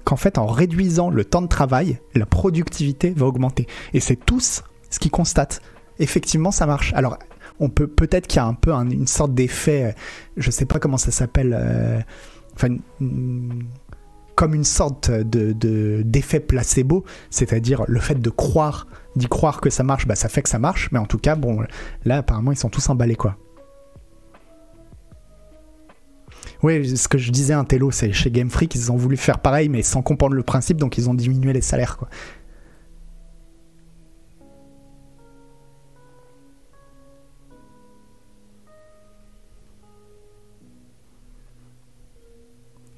qu'en 0.04 0.18
fait, 0.18 0.38
en 0.38 0.46
réduisant 0.46 1.10
le 1.10 1.24
temps 1.24 1.42
de 1.42 1.48
travail, 1.48 2.00
la 2.16 2.26
productivité 2.26 3.12
va 3.12 3.26
augmenter. 3.26 3.68
Et 3.94 4.02
c'est 4.02 4.18
tous 4.18 4.64
ce 4.90 5.00
qu'ils 5.00 5.12
constatent. 5.12 5.62
Effectivement, 6.00 6.52
ça 6.52 6.66
marche. 6.66 6.94
Alors, 6.94 7.18
on 7.60 7.70
peut 7.70 7.88
peut-être 7.88 8.28
qu'il 8.28 8.38
y 8.38 8.40
a 8.40 8.46
un 8.46 8.54
peu 8.54 8.72
une 8.74 9.08
sorte 9.08 9.34
d'effet, 9.34 9.84
euh, 9.86 9.92
je 10.38 10.52
sais 10.52 10.66
pas 10.66 10.80
comment 10.80 10.98
ça 10.98 11.12
s'appelle. 11.12 11.56
Euh, 11.58 12.00
enfin, 12.60 12.76
comme 14.36 14.54
une 14.54 14.64
sorte 14.64 15.12
de, 15.12 16.02
d'effet 16.04 16.40
placebo, 16.40 17.04
c'est-à-dire 17.30 17.84
le 17.88 18.00
fait 18.00 18.16
de 18.16 18.30
croire, 18.30 18.88
d'y 19.16 19.28
croire 19.28 19.62
que 19.62 19.70
ça 19.70 19.84
marche, 19.84 20.08
bah 20.08 20.16
ça 20.16 20.30
fait 20.30 20.42
que 20.42 20.50
ça 20.50 20.60
marche, 20.60 20.90
mais 20.92 21.00
en 21.00 21.06
tout 21.06 21.18
cas, 21.18 21.36
bon, 21.36 21.64
là 22.06 22.18
apparemment 22.18 22.52
ils 22.52 22.58
sont 22.58 22.70
tous 22.70 22.90
emballés 22.90 23.16
quoi. 23.16 23.38
Oui, 26.62 26.98
ce 26.98 27.08
que 27.08 27.18
je 27.18 27.32
disais 27.32 27.54
un 27.54 27.64
télo, 27.64 27.90
c'est 27.92 28.12
chez 28.12 28.32
Game 28.32 28.50
Freak, 28.50 28.76
ils 28.76 28.92
ont 28.92 28.98
voulu 28.98 29.16
faire 29.16 29.40
pareil, 29.40 29.70
mais 29.70 29.82
sans 29.82 30.02
comprendre 30.02 30.36
le 30.36 30.44
principe, 30.44 30.78
donc 30.78 30.98
ils 30.98 31.10
ont 31.10 31.14
diminué 31.14 31.54
les 31.54 31.62
salaires 31.62 31.98
quoi. 31.98 32.10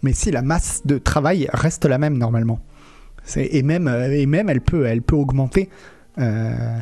Mais 0.01 0.13
si 0.13 0.31
la 0.31 0.41
masse 0.41 0.81
de 0.85 0.97
travail 0.97 1.47
reste 1.53 1.85
la 1.85 1.97
même 1.97 2.17
normalement. 2.17 2.59
Et 3.35 3.61
même, 3.61 3.87
euh, 3.87 4.11
et 4.11 4.25
même 4.25 4.49
elle, 4.49 4.61
peut, 4.61 4.85
elle 4.85 5.01
peut 5.01 5.15
augmenter, 5.15 5.69
euh, 6.17 6.79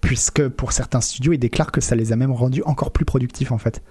puisque 0.00 0.48
pour 0.48 0.72
certains 0.72 1.00
studios, 1.00 1.32
ils 1.32 1.38
déclarent 1.38 1.72
que 1.72 1.80
ça 1.80 1.96
les 1.96 2.12
a 2.12 2.16
même 2.16 2.30
rendus 2.30 2.62
encore 2.64 2.92
plus 2.92 3.04
productifs 3.04 3.50
en 3.50 3.58
fait. 3.58 3.82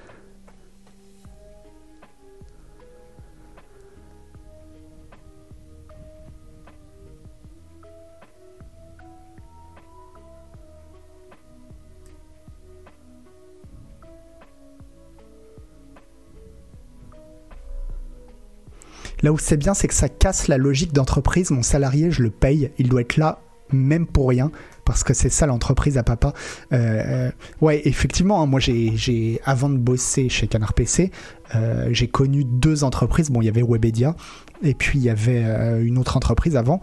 Là 19.26 19.34
où 19.34 19.40
c'est 19.40 19.58
bien, 19.58 19.74
c'est 19.74 19.88
que 19.88 19.96
ça 19.96 20.08
casse 20.08 20.48
la 20.48 20.60
logique 20.60 20.94
d'entreprise. 20.94 21.50
Mon 21.50 21.64
salarié, 21.64 22.12
je 22.12 22.22
le 22.22 22.30
paye, 22.30 22.70
il 22.78 22.90
doit 22.90 23.02
être 23.02 23.18
là 23.18 23.40
même 23.72 24.06
pour 24.06 24.30
rien 24.30 24.52
parce 24.86 25.04
que 25.04 25.16
c'est 25.16 25.32
ça 25.32 25.48
l'entreprise 25.48 25.98
à 25.98 26.04
papa. 26.04 26.32
Euh, 26.74 27.32
ouais, 27.60 27.82
effectivement, 27.86 28.44
hein, 28.44 28.46
moi 28.46 28.60
j'ai, 28.60 29.42
avant 29.44 29.70
de 29.70 29.78
bosser 29.78 30.30
chez 30.30 30.46
Canard 30.46 30.74
PC, 30.74 31.10
euh, 31.56 31.88
j'ai 31.92 32.08
connu 32.08 32.44
deux 32.44 32.84
entreprises. 32.84 33.32
Bon, 33.32 33.42
il 33.42 33.46
y 33.46 33.50
avait 33.50 33.64
Webedia 33.64 34.16
et 34.62 34.76
puis 34.76 35.00
il 35.00 35.04
y 35.04 35.10
avait 35.10 35.44
euh, 35.44 35.84
une 35.84 35.98
autre 35.98 36.18
entreprise 36.18 36.56
avant 36.56 36.80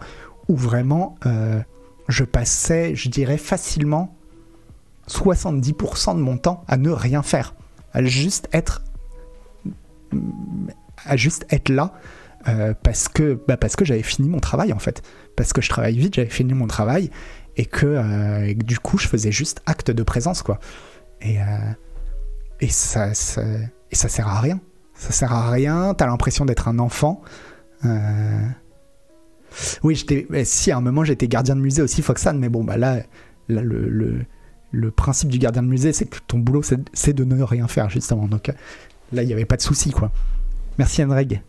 où 0.49 0.57
vraiment 0.57 1.15
je 2.09 2.25
passais, 2.25 2.93
je 2.93 3.07
dirais 3.07 3.37
facilement 3.37 4.17
70% 5.07 6.17
de 6.17 6.19
mon 6.19 6.37
temps 6.37 6.65
à 6.67 6.75
ne 6.75 6.89
rien 6.89 7.23
faire, 7.23 7.55
à 7.93 8.03
juste 8.03 8.49
être 8.51 8.81
là 11.69 11.93
euh, 12.47 12.73
parce 12.83 13.07
que, 13.07 13.39
bah 13.47 13.57
que 13.57 13.85
j'avais 13.85 14.03
fini 14.03 14.29
mon 14.29 14.39
travail 14.39 14.73
en 14.73 14.79
fait. 14.79 15.01
Parce 15.35 15.53
que 15.53 15.61
je 15.61 15.69
travaille 15.69 15.97
vite, 15.97 16.15
j'avais 16.15 16.29
fini 16.29 16.53
mon 16.53 16.67
travail 16.67 17.09
et 17.55 17.65
que, 17.65 17.85
euh, 17.85 18.53
du 18.53 18.79
coup 18.79 18.97
je 18.97 19.07
faisais 19.07 19.31
juste 19.31 19.61
acte 19.65 19.91
de 19.91 20.03
présence 20.03 20.41
quoi. 20.41 20.59
Et, 21.21 21.39
euh, 21.39 21.45
et, 22.59 22.67
ça, 22.69 23.11
et 23.11 23.95
ça 23.95 24.09
sert 24.09 24.27
à 24.27 24.39
rien. 24.39 24.59
Ça 24.95 25.11
sert 25.11 25.33
à 25.33 25.49
rien, 25.49 25.93
t'as 25.93 26.05
l'impression 26.05 26.45
d'être 26.45 26.67
un 26.67 26.79
enfant. 26.79 27.21
Oui, 29.83 29.95
j'étais, 29.95 30.27
si 30.45 30.71
à 30.71 30.77
un 30.77 30.81
moment 30.81 31.03
j'étais 31.03 31.27
gardien 31.27 31.55
de 31.55 31.61
musée 31.61 31.81
aussi, 31.81 32.01
Foxan, 32.01 32.35
mais 32.35 32.49
bon 32.49 32.63
bah 32.63 32.77
là, 32.77 33.01
le, 33.47 34.25
le 34.73 34.91
principe 34.91 35.29
du 35.29 35.37
gardien 35.37 35.63
de 35.63 35.67
musée 35.67 35.93
c'est 35.93 36.05
que 36.05 36.17
ton 36.27 36.39
boulot 36.39 36.61
c'est 36.63 37.13
de 37.13 37.23
ne 37.23 37.41
rien 37.41 37.67
faire 37.67 37.89
justement. 37.89 38.27
Donc 38.27 38.51
là 39.11 39.23
il 39.23 39.27
n'y 39.27 39.33
avait 39.33 39.45
pas 39.45 39.57
de 39.57 39.61
souci 39.61 39.91
quoi. 39.91 40.11
Merci 40.77 41.03
Enreg. 41.03 41.41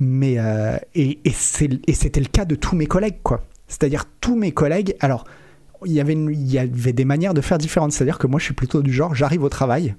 Mais 0.00 0.34
euh, 0.38 0.76
et, 0.94 1.20
c'était 1.32 2.20
le 2.20 2.26
cas 2.26 2.44
de 2.44 2.54
tous 2.54 2.76
mes 2.76 2.86
collègues, 2.86 3.18
quoi. 3.22 3.44
C'est-à-dire 3.68 4.04
tous 4.20 4.36
mes 4.36 4.52
collègues. 4.52 4.96
Alors, 5.00 5.24
il 5.84 5.92
y 5.92 6.00
avait 6.00 6.14
il 6.14 6.50
y 6.50 6.58
avait 6.58 6.92
des 6.92 7.04
manières 7.04 7.34
de 7.34 7.40
faire 7.40 7.58
différentes. 7.58 7.92
C'est-à-dire 7.92 8.18
que 8.18 8.26
moi, 8.26 8.38
je 8.40 8.44
suis 8.44 8.54
plutôt 8.54 8.82
du 8.82 8.92
genre, 8.92 9.14
j'arrive 9.14 9.42
au 9.42 9.48
travail, 9.48 9.94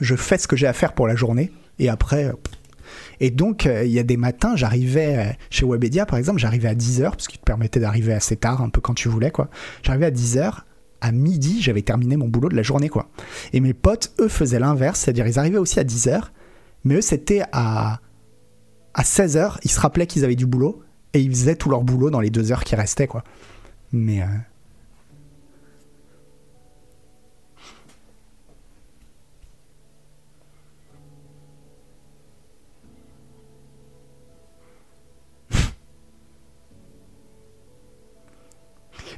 je 0.00 0.14
fais 0.14 0.38
ce 0.38 0.48
que 0.48 0.56
j'ai 0.56 0.66
à 0.66 0.72
faire 0.72 0.92
pour 0.92 1.06
la 1.06 1.16
journée, 1.16 1.50
et 1.78 1.88
après. 1.88 2.32
Et 3.20 3.30
donc, 3.30 3.66
euh, 3.66 3.84
il 3.84 3.92
y 3.92 3.98
a 3.98 4.02
des 4.02 4.16
matins, 4.16 4.56
j'arrivais 4.56 5.16
euh, 5.16 5.32
chez 5.50 5.66
Webedia, 5.66 6.06
par 6.06 6.18
exemple, 6.18 6.38
j'arrivais 6.38 6.68
à 6.68 6.74
10h, 6.74 7.10
parce 7.10 7.28
qu'il 7.28 7.38
te 7.38 7.44
permettait 7.44 7.80
d'arriver 7.80 8.12
assez 8.12 8.36
tard, 8.36 8.62
un 8.62 8.68
peu 8.68 8.80
quand 8.80 8.94
tu 8.94 9.08
voulais, 9.08 9.30
quoi. 9.30 9.48
J'arrivais 9.82 10.06
à 10.06 10.10
10h, 10.10 10.60
à 11.00 11.12
midi, 11.12 11.60
j'avais 11.60 11.82
terminé 11.82 12.16
mon 12.16 12.28
boulot 12.28 12.48
de 12.48 12.56
la 12.56 12.62
journée, 12.62 12.88
quoi. 12.88 13.08
Et 13.52 13.60
mes 13.60 13.74
potes, 13.74 14.12
eux, 14.20 14.28
faisaient 14.28 14.58
l'inverse, 14.58 15.00
c'est-à-dire 15.00 15.26
ils 15.26 15.38
arrivaient 15.38 15.58
aussi 15.58 15.80
à 15.80 15.84
10h, 15.84 16.22
mais 16.84 16.96
eux, 16.96 17.00
c'était 17.00 17.42
à 17.52 18.00
à 18.94 19.02
16h, 19.02 19.58
ils 19.64 19.70
se 19.70 19.80
rappelaient 19.80 20.06
qu'ils 20.06 20.24
avaient 20.24 20.36
du 20.36 20.46
boulot 20.46 20.82
et 21.12 21.20
ils 21.20 21.30
faisaient 21.30 21.56
tout 21.56 21.68
leur 21.68 21.82
boulot 21.82 22.10
dans 22.10 22.20
les 22.20 22.30
deux 22.30 22.52
heures 22.52 22.64
qui 22.64 22.76
restaient, 22.76 23.06
quoi. 23.08 23.24
Mais. 23.92 24.22
Euh, 24.22 24.26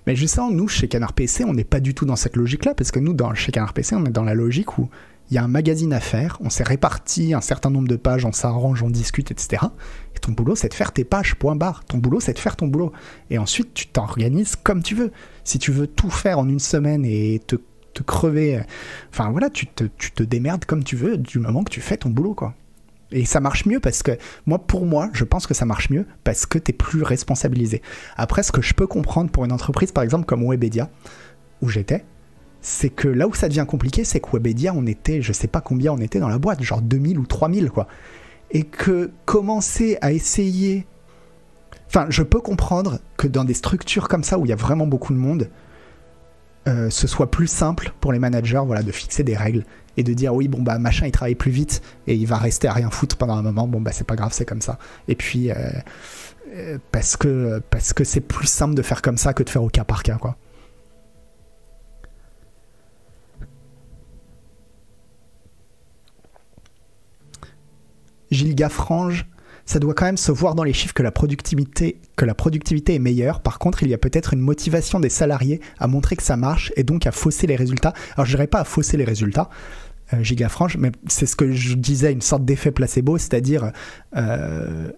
Mais 0.07 0.17
justement, 0.17 0.51
nous, 0.51 0.69
chez 0.69 0.89
Canard 0.89 1.13
PC, 1.13 1.45
on 1.45 1.53
n'est 1.53 1.65
pas 1.65 1.81
du 1.81 1.95
tout 1.95 2.07
dans 2.07 2.17
cette 2.17 2.37
logique-là, 2.37 2.75
parce 2.75 2.91
que 2.91 2.99
nous, 2.99 3.13
dans, 3.13 3.35
chez 3.35 3.53
Canard 3.53 3.73
PC, 3.73 3.95
on 3.95 4.05
est 4.07 4.11
dans 4.11 4.25
la 4.25 4.35
logique 4.35 4.79
où 4.79 4.89
il 5.31 5.35
y 5.35 5.39
a 5.39 5.45
un 5.45 5.49
magazine 5.49 5.93
à 5.93 6.01
faire, 6.01 6.39
on 6.41 6.51
s'est 6.51 6.63
réparti 6.63 7.35
un 7.35 7.41
certain 7.41 7.71
nombre 7.71 7.89
de 7.89 7.97
pages, 7.97 8.25
on 8.25 8.33
s'arrange, 8.33 8.83
on 8.83 8.91
discute, 8.91 9.31
etc. 9.31 9.63
Et 10.15 10.19
ton 10.21 10.33
boulot, 10.33 10.55
c'est 10.55 10.69
de 10.69 10.75
faire 10.75 10.93
tes 10.93 11.05
pages, 11.05 11.35
point 11.35 11.57
barre. 11.57 11.85
Ton 11.85 11.99
boulot, 11.99 12.21
c'est 12.21 12.33
de 12.33 12.39
faire 12.39 12.55
ton 12.55 12.69
boulot. 12.69 12.93
Et 13.31 13.39
ensuite, 13.39 13.75
tu 13.75 13.89
t'organises 13.89 14.55
comme 14.57 14.83
tu 14.83 14.95
veux. 14.95 15.11
Si 15.43 15.59
tu 15.59 15.73
veux 15.73 15.89
tout 15.89 16.11
faire 16.11 16.39
en 16.39 16.49
une 16.49 16.61
semaine 16.61 17.05
et 17.05 17.41
te, 17.45 17.57
crever, 18.07 18.61
enfin 19.11 19.31
voilà, 19.31 19.49
tu 19.51 19.67
te, 19.67 20.23
démerdes 20.23 20.65
comme 20.67 20.85
tu 20.85 20.97
veux 20.97 21.17
du 21.17 21.39
moment 21.39 21.65
que 21.65 21.71
tu 21.71 21.81
fais 21.81 21.97
ton 21.97 22.11
boulot, 22.11 22.35
quoi. 22.35 22.55
Et 23.13 23.25
ça 23.25 23.41
marche 23.41 23.67
mieux 23.67 23.81
parce 23.81 24.03
que, 24.03 24.19
moi, 24.47 24.59
pour 24.59 24.85
moi, 24.85 25.11
je 25.13 25.25
pense 25.25 25.47
que 25.47 25.55
ça 25.55 25.65
marche 25.65 25.91
mieux 25.91 26.07
parce 26.25 26.45
que 26.45 26.59
tu 26.59 26.73
es 26.73 26.75
plus 26.75 27.03
responsabilisé. 27.03 27.81
Après, 28.17 28.43
ce 28.43 28.53
que 28.53 28.61
je 28.61 28.75
peux 28.75 28.87
comprendre 28.87 29.31
pour 29.31 29.45
une 29.45 29.53
entreprise, 29.53 29.93
par 29.93 30.05
exemple, 30.05 30.27
comme 30.27 30.45
Webedia, 30.49 30.91
où 31.63 31.69
j'étais, 31.69 32.05
c'est 32.69 32.91
que 32.91 33.07
là 33.07 33.29
où 33.29 33.35
ça 33.35 33.49
devient 33.49 33.65
compliqué, 33.67 34.03
c'est 34.03 34.19
que 34.19 34.29
Webedia, 34.33 34.75
on 34.75 34.87
était, 34.87 35.23
je 35.23 35.33
sais 35.33 35.47
pas 35.47 35.61
combien 35.61 35.93
on 35.93 35.99
était 35.99 36.19
dans 36.19 36.29
la 36.29 36.39
boîte, 36.39 36.65
genre 36.65 36.83
2000 36.83 37.17
ou 37.17 37.25
3000, 37.25 37.71
quoi. 37.71 37.87
Et 38.51 38.65
que 38.65 39.13
commencer 39.25 39.99
à 40.01 40.11
essayer. 40.13 40.85
Enfin, 41.87 42.07
je 42.09 42.25
peux 42.25 42.41
comprendre 42.41 42.99
que 43.17 43.29
dans 43.29 43.45
des 43.45 43.55
structures 43.55 44.09
comme 44.09 44.25
ça 44.25 44.37
où 44.37 44.47
il 44.47 44.49
y 44.49 44.53
a 44.53 44.57
vraiment 44.57 44.89
beaucoup 44.89 45.13
de 45.13 45.19
monde, 45.19 45.49
euh, 46.67 46.91
ce 46.91 47.07
soit 47.07 47.31
plus 47.31 47.47
simple 47.47 47.93
pour 48.01 48.13
les 48.13 48.19
managers 48.19 48.63
voilà, 48.67 48.83
de 48.83 48.91
fixer 48.91 49.23
des 49.23 49.37
règles 49.37 49.65
et 49.97 50.03
de 50.03 50.13
dire 50.13 50.35
oui, 50.35 50.49
bon, 50.49 50.61
bah 50.61 50.81
machin 50.81 51.07
il 51.07 51.13
travaille 51.13 51.37
plus 51.37 51.53
vite 51.53 51.83
et 52.09 52.17
il 52.17 52.27
va 52.27 52.37
rester 52.37 52.67
à 52.67 52.73
rien 52.73 52.91
foutre 52.91 53.17
pendant 53.17 53.37
un 53.37 53.43
moment, 53.43 53.69
bon, 53.69 53.81
bah 53.81 53.93
c'est 53.93 54.07
pas 54.07 54.17
grave, 54.17 54.33
c'est 54.33 54.45
comme 54.45 54.61
ça. 54.61 54.81
Et 55.07 55.15
puis, 55.15 55.53
euh, 55.53 55.55
euh, 56.53 56.79
parce 56.91 57.17
que 57.17 57.63
parce 57.71 57.93
que 57.93 58.03
c'est 58.03 58.21
plus 58.21 58.49
simple 58.49 58.75
de 58.75 58.83
faire 58.83 59.03
comme 59.03 59.19
ça 59.19 59.35
que 59.35 59.45
de 59.45 59.51
faire 59.51 59.63
au 59.63 59.69
cas 59.69 59.85
par 59.85 60.03
cas, 60.03 60.17
quoi. 60.17 60.37
Gilles 68.31 68.55
Gaffrange, 68.55 69.27
ça 69.65 69.81
doit 69.81 69.95
quand 69.95 70.07
même 70.07 70.17
se 70.17 70.31
voir 70.31 70.55
dans 70.55 70.63
les 70.63 70.73
chiffres 70.73 70.95
que 70.95 71.03
la 71.03 71.11
productivité, 71.11 71.99
est 72.95 72.99
meilleure. 72.99 73.41
Par 73.41 73.59
contre, 73.59 73.83
il 73.83 73.91
y 73.91 73.95
a 73.95 73.99
peut-être 73.99 74.33
une 74.33 74.41
motivation 74.41 75.01
des 75.01 75.09
salariés 75.09 75.61
à 75.79 75.89
montrer 75.89 76.17
que 76.17 76.23
ça 76.23 76.37
marche 76.37 76.73
et 76.77 76.85
donc 76.85 77.07
à 77.07 77.13
fausser 77.13 77.47
les 77.47 77.57
résultats. 77.57 77.93
Alors, 78.15 78.27
je 78.27 78.31
dirais 78.31 78.47
pas 78.47 78.61
à 78.61 78.65
fausser 78.65 78.97
les 78.97 79.05
résultats, 79.05 79.51
euh, 80.13 80.23
gigafranche, 80.23 80.77
mais 80.77 80.93
c'est 81.09 81.27
ce 81.27 81.35
que 81.35 81.51
je 81.51 81.75
disais, 81.75 82.13
une 82.13 82.21
sorte 82.21 82.45
d'effet 82.45 82.71
placebo, 82.71 83.19
c'est-à-dire, 83.19 83.73
euh, 84.17 84.93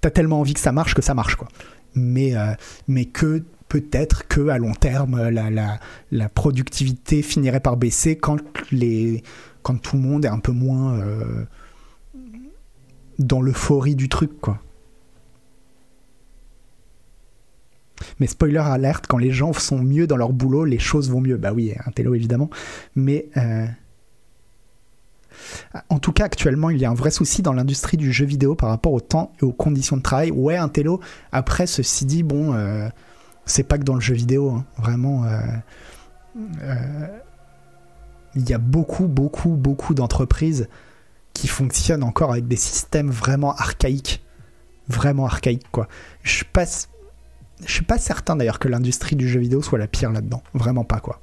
t'as 0.00 0.10
tellement 0.10 0.40
envie 0.40 0.54
que 0.54 0.60
ça 0.60 0.72
marche 0.72 0.94
que 0.94 1.02
ça 1.02 1.14
marche, 1.14 1.34
quoi. 1.34 1.48
Mais, 1.94 2.36
euh, 2.36 2.54
mais 2.86 3.06
que 3.06 3.42
peut-être 3.68 4.28
que 4.28 4.48
à 4.48 4.58
long 4.58 4.74
terme, 4.74 5.30
la, 5.30 5.50
la, 5.50 5.80
la, 6.10 6.28
productivité 6.28 7.22
finirait 7.22 7.60
par 7.60 7.76
baisser 7.76 8.16
quand, 8.16 8.38
les, 8.70 9.22
quand 9.62 9.80
tout 9.80 9.96
le 9.96 10.02
monde 10.02 10.24
est 10.26 10.28
un 10.28 10.38
peu 10.38 10.52
moins 10.52 10.98
euh, 10.98 11.44
dans 13.24 13.40
l'euphorie 13.40 13.94
du 13.94 14.08
truc, 14.08 14.40
quoi. 14.40 14.58
Mais 18.18 18.26
spoiler 18.26 18.58
alerte, 18.58 19.06
quand 19.06 19.18
les 19.18 19.30
gens 19.30 19.52
sont 19.52 19.78
mieux 19.78 20.06
dans 20.06 20.16
leur 20.16 20.32
boulot, 20.32 20.64
les 20.64 20.78
choses 20.78 21.10
vont 21.10 21.20
mieux. 21.20 21.36
Bah 21.36 21.52
oui, 21.52 21.72
un 21.86 21.90
télo 21.92 22.14
évidemment. 22.14 22.50
Mais 22.96 23.28
euh, 23.36 23.66
en 25.88 25.98
tout 25.98 26.12
cas, 26.12 26.24
actuellement, 26.24 26.70
il 26.70 26.78
y 26.78 26.84
a 26.84 26.90
un 26.90 26.94
vrai 26.94 27.10
souci 27.10 27.42
dans 27.42 27.52
l'industrie 27.52 27.96
du 27.96 28.12
jeu 28.12 28.24
vidéo 28.24 28.54
par 28.54 28.68
rapport 28.68 28.92
au 28.92 29.00
temps 29.00 29.32
et 29.40 29.44
aux 29.44 29.52
conditions 29.52 29.96
de 29.96 30.02
travail. 30.02 30.30
Ouais, 30.30 30.56
un 30.56 30.68
télo. 30.68 31.00
Après, 31.30 31.66
ceci 31.66 32.04
dit, 32.04 32.22
bon, 32.22 32.54
euh, 32.54 32.88
c'est 33.44 33.62
pas 33.62 33.78
que 33.78 33.84
dans 33.84 33.94
le 33.94 34.00
jeu 34.00 34.14
vidéo. 34.14 34.50
Hein. 34.50 34.64
Vraiment, 34.78 35.24
euh, 35.24 35.40
euh, 36.62 37.06
il 38.34 38.48
y 38.48 38.54
a 38.54 38.58
beaucoup, 38.58 39.06
beaucoup, 39.06 39.50
beaucoup 39.50 39.94
d'entreprises 39.94 40.68
qui 41.34 41.48
fonctionnent 41.48 42.02
encore 42.02 42.32
avec 42.32 42.46
des 42.48 42.56
systèmes 42.56 43.10
vraiment 43.10 43.54
archaïques. 43.54 44.22
Vraiment 44.88 45.26
archaïques, 45.26 45.70
quoi. 45.70 45.88
Je 46.22 46.44
passe. 46.44 46.88
Je 47.64 47.72
suis 47.72 47.84
pas 47.84 47.98
certain 47.98 48.36
d'ailleurs 48.36 48.58
que 48.58 48.68
l'industrie 48.68 49.16
du 49.16 49.28
jeu 49.28 49.40
vidéo 49.40 49.62
soit 49.62 49.78
la 49.78 49.86
pire 49.86 50.10
là-dedans. 50.10 50.42
Vraiment 50.54 50.84
pas, 50.84 51.00
quoi. 51.00 51.20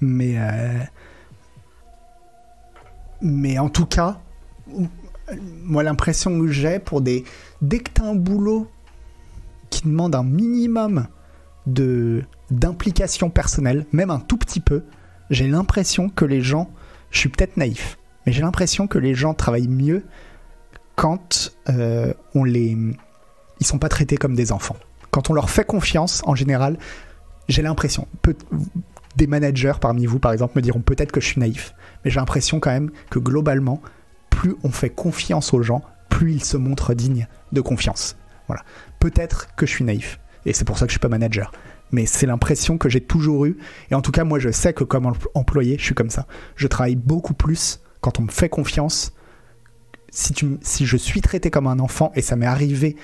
Mais, 0.00 0.34
euh, 0.38 0.78
mais 3.20 3.58
en 3.58 3.68
tout 3.68 3.86
cas, 3.86 4.20
moi 5.62 5.82
l'impression 5.82 6.38
que 6.40 6.48
j'ai 6.48 6.78
pour 6.78 7.00
des... 7.00 7.24
Dès 7.62 7.78
que 7.80 7.90
tu 7.94 8.02
un 8.02 8.14
boulot 8.14 8.70
qui 9.70 9.82
demande 9.82 10.14
un 10.14 10.22
minimum 10.22 11.06
de 11.66 12.22
d'implication 12.50 13.28
personnelle, 13.28 13.86
même 13.90 14.10
un 14.10 14.20
tout 14.20 14.36
petit 14.36 14.60
peu, 14.60 14.84
j'ai 15.30 15.48
l'impression 15.48 16.08
que 16.08 16.24
les 16.24 16.40
gens, 16.40 16.70
je 17.10 17.18
suis 17.18 17.28
peut-être 17.28 17.56
naïf, 17.56 17.98
mais 18.24 18.32
j'ai 18.32 18.42
l'impression 18.42 18.86
que 18.86 18.98
les 18.98 19.14
gens 19.14 19.34
travaillent 19.34 19.66
mieux 19.66 20.04
quand 20.94 21.52
euh, 21.68 22.14
on 22.34 22.44
les, 22.44 22.76
ils 23.60 23.66
sont 23.66 23.78
pas 23.78 23.88
traités 23.88 24.16
comme 24.16 24.34
des 24.34 24.52
enfants. 24.52 24.76
Quand 25.10 25.30
on 25.30 25.34
leur 25.34 25.50
fait 25.50 25.64
confiance, 25.64 26.22
en 26.24 26.34
général, 26.34 26.78
j'ai 27.48 27.62
l'impression, 27.62 28.06
des 29.16 29.26
managers 29.26 29.74
parmi 29.80 30.06
vous, 30.06 30.18
par 30.18 30.32
exemple, 30.32 30.54
me 30.56 30.62
diront 30.62 30.80
peut-être 30.80 31.12
que 31.12 31.20
je 31.20 31.26
suis 31.26 31.40
naïf, 31.40 31.74
mais 32.04 32.10
j'ai 32.10 32.20
l'impression 32.20 32.60
quand 32.60 32.70
même 32.70 32.90
que 33.10 33.18
globalement, 33.18 33.80
plus 34.30 34.54
on 34.62 34.70
fait 34.70 34.90
confiance 34.90 35.54
aux 35.54 35.62
gens, 35.62 35.82
plus 36.08 36.32
ils 36.32 36.44
se 36.44 36.56
montrent 36.56 36.94
dignes 36.94 37.26
de 37.52 37.60
confiance. 37.60 38.16
Voilà. 38.46 38.62
Peut-être 39.00 39.54
que 39.56 39.66
je 39.66 39.72
suis 39.72 39.84
naïf, 39.84 40.20
et 40.44 40.52
c'est 40.52 40.64
pour 40.64 40.78
ça 40.78 40.86
que 40.86 40.90
je 40.90 40.94
suis 40.94 41.00
pas 41.00 41.08
manager. 41.08 41.50
Mais 41.92 42.04
c'est 42.04 42.26
l'impression 42.26 42.78
que 42.78 42.88
j'ai 42.88 43.00
toujours 43.00 43.46
eue. 43.46 43.56
Et 43.90 43.94
en 43.94 44.02
tout 44.02 44.12
cas, 44.12 44.24
moi, 44.24 44.38
je 44.38 44.50
sais 44.50 44.72
que 44.72 44.84
comme 44.84 45.12
employé, 45.34 45.76
je 45.78 45.84
suis 45.84 45.94
comme 45.94 46.10
ça. 46.10 46.26
Je 46.56 46.66
travaille 46.66 46.96
beaucoup 46.96 47.34
plus 47.34 47.80
quand 48.00 48.18
on 48.18 48.22
me 48.22 48.30
fait 48.30 48.48
confiance. 48.48 49.12
Si 50.10 50.86
je 50.86 50.96
suis 50.96 51.20
traité 51.20 51.50
comme 51.50 51.66
un 51.66 51.78
enfant, 51.78 52.10
et 52.14 52.22
ça 52.22 52.36
m'est 52.36 52.46
arrivé 52.46 52.96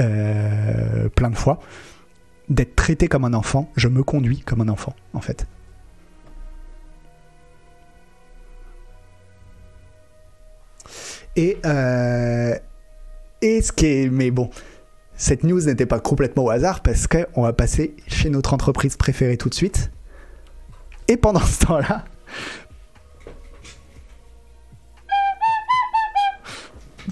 euh, 0.00 1.08
plein 1.08 1.30
de 1.30 1.36
fois, 1.36 1.58
d'être 2.48 2.76
traité 2.76 3.08
comme 3.08 3.24
un 3.24 3.34
enfant, 3.34 3.70
je 3.76 3.88
me 3.88 4.02
conduis 4.02 4.40
comme 4.40 4.60
un 4.60 4.68
enfant, 4.68 4.94
en 5.14 5.20
fait. 5.20 5.46
Et, 11.38 11.56
euh, 11.64 12.52
et 13.42 13.62
ce 13.62 13.70
qui 13.70 13.86
est. 13.86 14.10
Mais 14.10 14.32
bon, 14.32 14.50
cette 15.14 15.44
news 15.44 15.60
n'était 15.60 15.86
pas 15.86 16.00
complètement 16.00 16.46
au 16.46 16.50
hasard 16.50 16.80
parce 16.80 17.06
qu'on 17.06 17.42
va 17.42 17.52
passer 17.52 17.94
chez 18.08 18.28
notre 18.28 18.54
entreprise 18.54 18.96
préférée 18.96 19.36
tout 19.36 19.48
de 19.48 19.54
suite. 19.54 19.92
Et 21.06 21.16
pendant 21.16 21.40
ce 21.40 21.64
temps-là. 21.64 22.04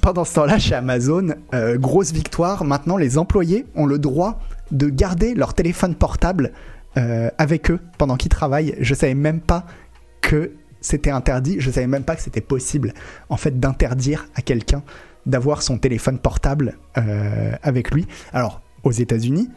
Pendant 0.03 0.25
ce 0.25 0.35
temps-là, 0.35 0.59
chez 0.59 0.75
Amazon, 0.75 1.29
euh, 1.55 1.79
grosse 1.79 2.11
victoire. 2.13 2.65
Maintenant, 2.65 2.97
les 2.97 3.19
employés 3.19 3.65
ont 3.77 3.87
le 3.87 4.01
droit 4.01 4.41
de 4.73 4.89
garder 4.89 5.35
leur 5.35 5.55
téléphone 5.55 5.95
portable 5.95 6.53
euh, 6.97 7.31
avec 7.39 7.71
eux 7.71 7.79
pendant 7.97 8.17
qu'ils 8.17 8.31
travaillent. 8.31 8.75
Je 8.81 8.93
savais 8.93 9.15
même 9.15 9.41
pas 9.41 9.65
que 10.21 10.51
c'était 10.81 11.11
interdit. 11.11 11.57
Je 11.59 11.71
savais 11.71 11.87
même 11.87 12.05
pas 12.05 12.17
que 12.17 12.23
c'était 12.23 12.41
possible, 12.41 12.95
en 13.29 13.37
fait, 13.37 13.59
d'interdire 13.59 14.29
à 14.35 14.43
quelqu'un 14.43 14.83
d'avoir 15.27 15.63
son 15.63 15.79
téléphone 15.79 16.19
portable 16.19 16.79
euh, 16.97 17.53
avec 17.63 17.91
lui. 17.91 18.07
Alors, 18.33 18.61
aux 18.85 18.93
États-Unis. 18.93 19.51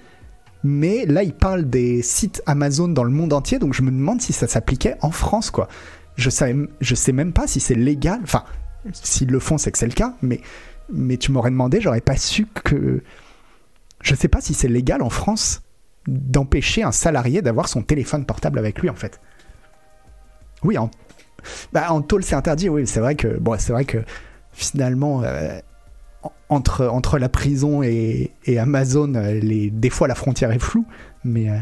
Mais 0.63 1.05
là, 1.05 1.24
il 1.24 1.34
parle 1.34 1.70
des 1.70 2.01
sites 2.01 2.43
Amazon 2.45 2.89
dans 2.89 3.03
le 3.03 3.11
monde 3.11 3.32
entier, 3.32 3.59
donc 3.59 3.74
je 3.74 3.82
me 3.82 3.91
demande 3.91 4.22
si 4.22 4.34
ça 4.34 4.47
s'appliquait 4.47 4.95
en 5.01 5.11
France, 5.11 5.51
quoi. 5.51 5.70
Je, 6.15 6.30
savais, 6.30 6.55
je 6.82 6.95
sais 6.95 7.13
même 7.13 7.32
pas 7.32 7.47
si 7.47 7.61
c'est 7.61 7.76
légal. 7.76 8.20
Enfin, 8.24 8.43
s'ils 8.91 9.30
le 9.30 9.39
font, 9.39 9.57
c'est 9.57 9.72
que 9.72 9.78
c'est 9.78 9.88
le 9.88 9.93
cas, 9.93 10.15
mais, 10.22 10.41
mais 10.91 11.15
tu 11.15 11.32
m'aurais 11.32 11.51
demandé, 11.51 11.80
j'aurais 11.80 12.01
pas 12.01 12.17
su 12.17 12.45
que. 12.45 13.01
Je 14.01 14.15
sais 14.15 14.28
pas 14.28 14.41
si 14.41 14.53
c'est 14.53 14.67
légal 14.67 15.01
en 15.01 15.09
France 15.09 15.61
d'empêcher 16.07 16.84
un 16.84 16.91
salarié 16.91 17.41
d'avoir 17.41 17.67
son 17.67 17.82
téléphone 17.82 18.26
portable 18.26 18.59
avec 18.59 18.80
lui, 18.80 18.89
en 18.89 18.95
fait. 18.95 19.22
Oui, 20.63 20.78
en, 20.78 20.91
bah, 21.74 21.92
en 21.92 22.02
tôle, 22.02 22.24
c'est 22.24 22.36
interdit, 22.36 22.70
oui. 22.70 22.88
C'est 22.88 23.00
vrai 23.00 23.16
que, 23.16 23.28
bon, 23.40 23.58
c'est 23.60 23.72
vrai 23.72 23.86
que 23.86 24.00
finalement, 24.52 25.24
euh, 25.24 25.60
entre, 26.50 26.88
entre 26.88 27.18
la 27.18 27.30
prison 27.30 27.84
et, 27.84 28.32
Amazon, 28.58 29.16
euh, 29.16 29.34
les, 29.34 29.70
des 29.70 29.90
fois 29.90 30.08
la 30.08 30.16
frontière 30.16 30.52
est 30.52 30.60
floue, 30.60 30.86
mais. 31.24 31.50
Euh... 31.50 31.60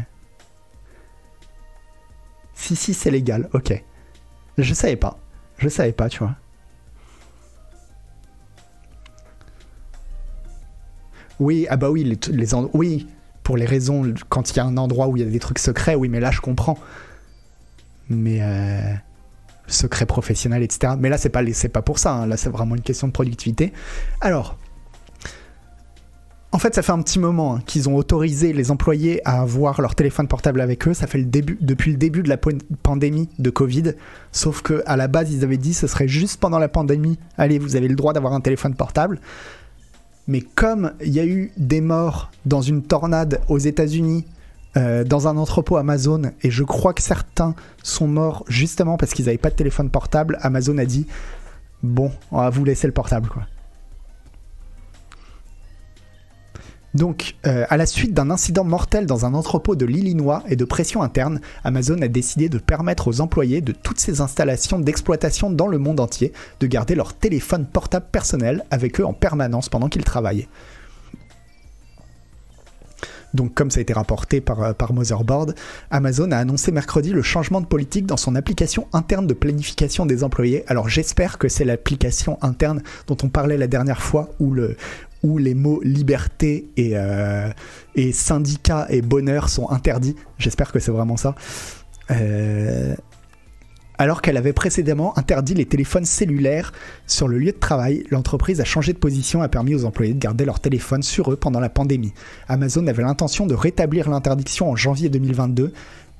Si, 2.54 2.74
si, 2.74 2.94
c'est 2.94 3.10
légal, 3.10 3.48
ok. 3.52 3.82
Je 4.58 4.74
savais 4.74 4.96
pas. 4.96 5.18
Je 5.58 5.68
savais 5.68 5.92
pas, 5.92 6.08
tu 6.08 6.18
vois. 6.18 6.34
Oui, 11.38 11.66
ah 11.70 11.76
bah 11.76 11.90
oui, 11.90 12.18
les 12.30 12.54
oui, 12.74 13.06
pour 13.44 13.56
les 13.56 13.64
raisons, 13.64 14.12
quand 14.28 14.50
il 14.50 14.56
y 14.56 14.60
a 14.60 14.64
un 14.64 14.76
endroit 14.76 15.06
où 15.06 15.16
il 15.16 15.22
y 15.22 15.26
a 15.26 15.30
des 15.30 15.38
trucs 15.38 15.60
secrets, 15.60 15.94
oui, 15.94 16.08
mais 16.08 16.20
là 16.20 16.30
je 16.30 16.40
comprends. 16.40 16.78
Mais 18.10 18.40
euh, 18.42 18.94
secret 19.68 20.06
professionnel, 20.06 20.62
etc. 20.62 20.94
Mais 20.98 21.08
là, 21.08 21.18
c'est 21.18 21.28
pas, 21.28 21.42
pas 21.72 21.82
pour 21.82 21.98
ça. 21.98 22.12
Hein. 22.12 22.26
Là, 22.26 22.36
c'est 22.36 22.50
vraiment 22.50 22.74
une 22.74 22.82
question 22.82 23.06
de 23.06 23.12
productivité. 23.12 23.72
Alors, 24.20 24.56
en 26.50 26.58
fait, 26.58 26.74
ça 26.74 26.82
fait 26.82 26.92
un 26.92 27.02
petit 27.02 27.18
moment 27.18 27.56
hein, 27.56 27.62
qu'ils 27.66 27.88
ont 27.90 27.96
autorisé 27.96 28.54
les 28.54 28.70
employés 28.70 29.20
à 29.28 29.42
avoir 29.42 29.82
leur 29.82 29.94
téléphone 29.94 30.28
portable 30.28 30.62
avec 30.62 30.88
eux. 30.88 30.94
Ça 30.94 31.06
fait 31.06 31.18
le 31.18 31.26
début, 31.26 31.58
depuis 31.60 31.90
le 31.90 31.98
début 31.98 32.22
de 32.22 32.28
la 32.28 32.38
pandémie 32.82 33.28
de 33.38 33.50
Covid. 33.50 33.92
Sauf 34.32 34.62
que 34.62 34.82
à 34.86 34.96
la 34.96 35.08
base, 35.08 35.30
ils 35.30 35.44
avaient 35.44 35.58
dit 35.58 35.74
ce 35.74 35.86
serait 35.86 36.08
juste 36.08 36.40
pendant 36.40 36.58
la 36.58 36.68
pandémie. 36.68 37.18
Allez, 37.36 37.58
vous 37.58 37.76
avez 37.76 37.86
le 37.86 37.96
droit 37.96 38.14
d'avoir 38.14 38.32
un 38.32 38.40
téléphone 38.40 38.74
portable. 38.74 39.20
Mais 40.26 40.40
comme 40.40 40.92
il 41.04 41.12
y 41.12 41.20
a 41.20 41.26
eu 41.26 41.52
des 41.58 41.80
morts 41.80 42.30
dans 42.46 42.62
une 42.62 42.82
tornade 42.82 43.40
aux 43.48 43.58
États-Unis 43.58 44.24
euh, 44.78 45.02
dans 45.02 45.26
un 45.26 45.36
entrepôt 45.36 45.76
Amazon 45.76 46.22
et 46.42 46.50
je 46.50 46.62
crois 46.62 46.94
que 46.94 47.02
certains 47.02 47.54
sont 47.82 48.06
morts 48.06 48.44
justement 48.48 48.96
parce 48.96 49.12
qu'ils 49.12 49.24
n'avaient 49.24 49.36
pas 49.36 49.50
de 49.50 49.56
téléphone 49.56 49.90
portable. 49.90 50.38
Amazon 50.40 50.78
a 50.78 50.84
dit 50.84 51.06
bon, 51.82 52.12
on 52.30 52.38
va 52.38 52.48
vous 52.50 52.64
laisser 52.64 52.86
le 52.86 52.92
portable 52.92 53.28
quoi. 53.28 53.42
Donc, 56.94 57.34
euh, 57.46 57.66
à 57.68 57.76
la 57.76 57.86
suite 57.86 58.14
d'un 58.14 58.30
incident 58.30 58.64
mortel 58.64 59.06
dans 59.06 59.26
un 59.26 59.34
entrepôt 59.34 59.76
de 59.76 59.84
l'Illinois 59.84 60.42
et 60.48 60.56
de 60.56 60.64
pression 60.64 61.02
interne, 61.02 61.40
Amazon 61.62 62.00
a 62.00 62.08
décidé 62.08 62.48
de 62.48 62.58
permettre 62.58 63.08
aux 63.08 63.20
employés 63.20 63.60
de 63.60 63.72
toutes 63.72 64.00
ces 64.00 64.20
installations 64.20 64.78
d'exploitation 64.78 65.50
dans 65.50 65.66
le 65.66 65.78
monde 65.78 66.00
entier 66.00 66.32
de 66.60 66.66
garder 66.66 66.94
leur 66.94 67.14
téléphone 67.14 67.66
portable 67.66 68.06
personnel 68.10 68.64
avec 68.70 69.00
eux 69.00 69.04
en 69.04 69.12
permanence 69.12 69.68
pendant 69.68 69.88
qu'ils 69.88 70.04
travaillaient. 70.04 70.48
Donc, 73.34 73.54
comme 73.54 73.70
ça 73.70 73.78
a 73.78 73.82
été 73.82 73.92
rapporté 73.92 74.40
par, 74.40 74.62
euh, 74.62 74.72
par 74.72 74.92
Motherboard, 74.92 75.54
Amazon 75.90 76.30
a 76.30 76.38
annoncé 76.38 76.72
mercredi 76.72 77.10
le 77.10 77.22
changement 77.22 77.60
de 77.60 77.66
politique 77.66 78.06
dans 78.06 78.16
son 78.16 78.34
application 78.34 78.86
interne 78.92 79.26
de 79.26 79.34
planification 79.34 80.06
des 80.06 80.24
employés. 80.24 80.64
Alors, 80.66 80.88
j'espère 80.88 81.38
que 81.38 81.48
c'est 81.48 81.64
l'application 81.64 82.38
interne 82.42 82.82
dont 83.06 83.16
on 83.22 83.28
parlait 83.28 83.58
la 83.58 83.66
dernière 83.66 84.02
fois, 84.02 84.30
où, 84.40 84.52
le, 84.52 84.76
où 85.22 85.38
les 85.38 85.54
mots 85.54 85.80
liberté 85.82 86.68
et, 86.76 86.92
euh, 86.94 87.50
et 87.94 88.12
syndicat 88.12 88.86
et 88.88 89.02
bonheur 89.02 89.48
sont 89.48 89.70
interdits. 89.70 90.16
J'espère 90.38 90.72
que 90.72 90.78
c'est 90.78 90.92
vraiment 90.92 91.16
ça. 91.16 91.34
Euh, 92.10 92.94
alors 93.98 94.22
qu'elle 94.22 94.36
avait 94.36 94.52
précédemment 94.52 95.18
interdit 95.18 95.54
les 95.54 95.66
téléphones 95.66 96.04
cellulaires 96.04 96.72
sur 97.06 97.26
le 97.26 97.38
lieu 97.38 97.52
de 97.52 97.58
travail, 97.58 98.04
l'entreprise 98.10 98.60
a 98.60 98.64
changé 98.64 98.92
de 98.92 98.98
position 98.98 99.42
et 99.42 99.44
a 99.44 99.48
permis 99.48 99.74
aux 99.74 99.84
employés 99.84 100.14
de 100.14 100.20
garder 100.20 100.44
leur 100.44 100.60
téléphone 100.60 101.02
sur 101.02 101.32
eux 101.32 101.36
pendant 101.36 101.60
la 101.60 101.68
pandémie. 101.68 102.14
Amazon 102.48 102.86
avait 102.86 103.02
l'intention 103.02 103.46
de 103.46 103.54
rétablir 103.54 104.08
l'interdiction 104.08 104.70
en 104.70 104.76
janvier 104.76 105.08
2022, 105.08 105.72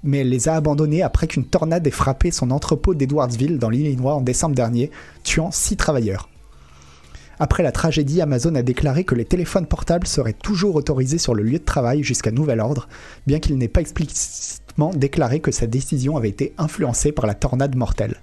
mais 0.03 0.19
elle 0.19 0.29
les 0.29 0.49
a 0.49 0.57
abandonnés 0.57 1.03
après 1.03 1.29
qu'une 1.29 1.45
tornade 1.45 1.87
ait 1.87 1.93
frappé 1.93 2.31
son 2.33 2.51
entrepôt 2.51 2.95
d'Edwardsville 2.95 3.59
dans 3.59 3.71
l'Illinois 3.71 4.15
en 4.15 4.21
décembre 4.21 4.55
dernier, 4.55 4.91
tuant 5.23 5.51
six 5.53 5.77
travailleurs. 5.77 6.29
Après 7.41 7.63
la 7.63 7.73
tragédie, 7.73 8.21
Amazon 8.21 8.55
a 8.57 8.63
déclaré 8.63 9.05
que 9.05 9.15
les 9.15 9.25
téléphones 9.25 9.67
portables 9.67 10.07
seraient 10.07 10.33
toujours 10.33 10.75
autorisés 10.75 11.19
sur 11.19 11.35
le 11.35 11.43
lieu 11.43 11.59
de 11.59 11.65
travail 11.65 12.03
jusqu'à 12.03 12.31
nouvel 12.31 12.61
ordre, 12.61 12.89
bien 13.27 13.39
qu'il 13.39 13.57
n'ait 13.59 13.69
pas 13.69 13.81
explicitement 13.81 14.91
déclaré 14.91 15.41
que 15.41 15.53
sa 15.53 15.67
décision 15.67 16.17
avait 16.17 16.29
été 16.29 16.53
influencée 16.59 17.13
par 17.13 17.27
la 17.27 17.35
tornade 17.35 17.77
mortelle. 17.77 18.17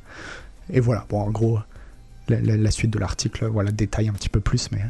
Et 0.70 0.80
voilà, 0.80 1.06
bon, 1.10 1.22
en 1.22 1.30
gros, 1.30 1.60
la, 2.28 2.72
suite 2.72 2.92
de 2.92 3.00
l'article, 3.00 3.46
voilà, 3.48 3.72
détaille 3.72 4.10
un 4.10 4.14
petit 4.14 4.30
peu 4.30 4.40
plus, 4.40 4.70
mais. 4.72 4.82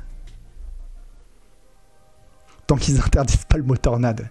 Tant 2.66 2.78
qu'ils 2.78 3.00
interdisent 3.00 3.46
pas 3.46 3.58
le 3.58 3.64
mot 3.64 3.78
tornade. 3.78 4.30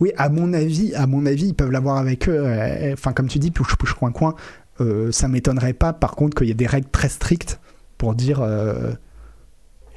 Oui, 0.00 0.12
à 0.16 0.28
mon 0.28 0.52
avis, 0.52 0.94
à 0.94 1.06
mon 1.06 1.26
avis, 1.26 1.48
ils 1.48 1.54
peuvent 1.54 1.70
l'avoir 1.70 1.98
avec 1.98 2.28
eux. 2.28 2.38
euh, 2.38 2.92
Enfin, 2.94 3.12
comme 3.12 3.28
tu 3.28 3.38
dis, 3.38 3.50
pouche 3.50 3.76
pouche 3.76 3.94
coin 3.94 4.12
coin. 4.12 4.34
Euh, 4.80 5.12
ça 5.12 5.28
m'étonnerait 5.28 5.74
pas, 5.74 5.92
par 5.92 6.16
contre, 6.16 6.36
qu'il 6.36 6.48
y 6.48 6.50
ait 6.50 6.54
des 6.54 6.66
règles 6.66 6.88
très 6.90 7.08
strictes 7.08 7.60
pour 7.98 8.14
dire, 8.14 8.40
euh, 8.40 8.92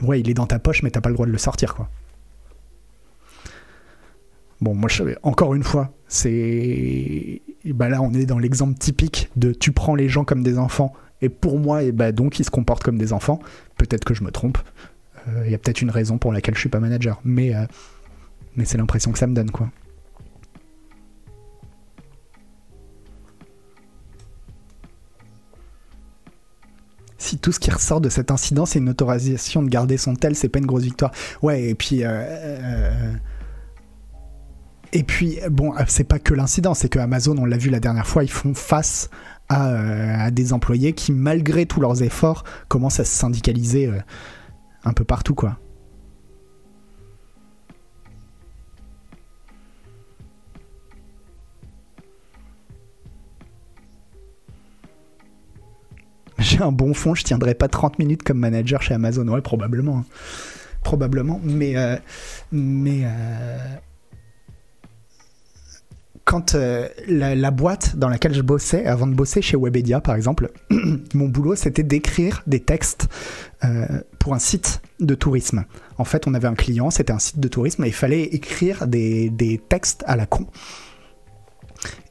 ouais, 0.02 0.20
il 0.20 0.30
est 0.30 0.34
dans 0.34 0.48
ta 0.48 0.60
poche, 0.60 0.84
mais 0.84 0.92
t'as 0.92 1.02
pas 1.02 1.10
le 1.10 1.16
droit 1.16 1.26
de 1.26 1.32
le 1.32 1.38
sortir, 1.38 1.74
quoi. 1.76 1.90
Bon, 4.62 4.76
moi, 4.76 4.90
je, 4.90 5.04
encore 5.24 5.56
une 5.56 5.64
fois, 5.64 5.92
c'est, 6.08 7.42
bah 7.66 7.90
là, 7.90 8.02
on 8.02 8.14
est 8.14 8.26
dans 8.26 8.40
l'exemple 8.40 8.78
typique 8.78 9.30
de 9.36 9.52
tu 9.52 9.72
prends 9.72 9.96
les 9.96 10.08
gens 10.10 10.24
comme 10.24 10.44
des 10.44 10.58
enfants, 10.58 10.94
et 11.22 11.30
pour 11.30 11.60
moi, 11.60 11.84
et 11.84 11.92
bah 11.92 12.12
donc 12.12 12.40
ils 12.40 12.46
se 12.46 12.52
comportent 12.52 12.84
comme 12.84 12.98
des 12.98 13.14
enfants. 13.14 13.40
Peut-être 13.78 14.04
que 14.06 14.14
je 14.14 14.24
me 14.24 14.32
trompe. 14.32 14.58
Euh, 15.28 15.44
Il 15.46 15.52
y 15.52 15.56
a 15.56 15.58
peut-être 15.58 15.82
une 15.82 15.90
raison 15.92 16.18
pour 16.18 16.32
laquelle 16.34 16.56
je 16.56 16.60
suis 16.60 16.70
pas 16.70 16.80
manager, 16.80 17.22
mais, 17.24 17.56
euh, 17.56 17.66
mais 18.56 18.66
c'est 18.66 18.78
l'impression 18.78 19.12
que 19.12 19.20
ça 19.20 19.28
me 19.28 19.34
donne, 19.34 19.52
quoi. 19.52 19.70
Si 27.24 27.38
tout 27.38 27.54
ce 27.54 27.60
qui 27.62 27.72
ressort 27.72 28.02
de 28.02 28.10
cet 28.10 28.32
incident, 28.32 28.66
c'est 28.66 28.80
une 28.80 28.90
autorisation 28.90 29.64
de 29.64 29.70
garder 29.70 29.96
son 29.96 30.14
tel, 30.14 30.36
c'est 30.36 30.50
pas 30.50 30.60
une 30.60 30.66
grosse 30.66 30.84
victoire. 30.84 31.14
Ouais, 31.42 31.64
et 31.70 31.74
puis. 31.74 32.04
euh, 32.04 32.10
euh, 32.10 33.14
et 34.92 35.04
puis, 35.04 35.40
bon, 35.50 35.74
c'est 35.88 36.04
pas 36.04 36.20
que 36.20 36.34
l'incident, 36.34 36.74
c'est 36.74 36.90
que 36.90 37.00
Amazon, 37.00 37.36
on 37.38 37.46
l'a 37.46 37.58
vu 37.58 37.70
la 37.70 37.80
dernière 37.80 38.06
fois, 38.06 38.26
ils 38.26 38.30
font 38.30 38.54
face 38.54 39.10
à, 39.48 39.70
euh, 39.70 40.32
des 40.32 40.52
employés 40.52 40.92
qui, 40.92 41.14
malgré 41.14 41.66
tous 41.66 41.80
leurs 41.80 42.04
efforts, 42.04 42.44
commencent 42.68 43.00
à 43.00 43.06
se 43.06 43.16
syndicaliser 43.16 43.88
euh, 43.88 44.00
un 44.84 44.92
peu 44.92 45.06
partout, 45.06 45.34
quoi. 45.34 45.58
J'ai 56.44 56.62
un 56.62 56.72
bon 56.72 56.94
fond, 56.94 57.16
je 57.16 57.24
tiendrai 57.24 57.54
pas 57.56 57.68
30 57.68 58.00
minutes 58.00 58.24
comme 58.24 58.38
manager 58.40 58.82
chez 58.82 58.94
Amazon. 58.94 59.28
Ouais, 59.28 59.42
probablement. 59.42 60.00
hein. 60.00 60.06
Probablement. 60.84 61.40
Mais. 61.44 61.78
euh, 61.78 61.96
mais. 62.52 63.02
euh, 63.06 63.58
quand 66.26 66.56
euh, 66.56 66.88
la, 67.08 67.52
boîte 67.52 67.98
dans 67.98 68.08
laquelle 68.08 68.34
je 68.34 68.42
bossais, 68.42 68.86
avant 68.86 69.08
de 69.08 69.14
bosser 69.14 69.42
chez 69.42 69.58
Webedia 69.58 70.00
par 70.00 70.16
exemple, 70.16 70.52
mon 71.14 71.28
boulot 71.28 71.56
c'était 71.56 71.84
d'écrire 71.84 72.44
des 72.48 72.62
textes 72.62 73.08
pour 74.20 74.34
un 74.34 74.40
site 74.40 74.82
de 75.02 75.16
tourisme. 75.16 75.66
En 75.98 76.06
fait, 76.06 76.26
on 76.28 76.34
avait 76.34 76.48
un 76.48 76.56
client, 76.56 76.90
c'était 76.92 77.14
un 77.14 77.20
site 77.20 77.40
de 77.40 77.48
tourisme, 77.50 77.84
et 77.84 77.88
il 77.88 77.94
fallait 77.94 78.24
écrire 78.24 78.88
des, 78.88 79.30
des 79.30 79.58
textes 79.58 80.04
à 80.08 80.16
la 80.18 80.26
con. 80.26 80.48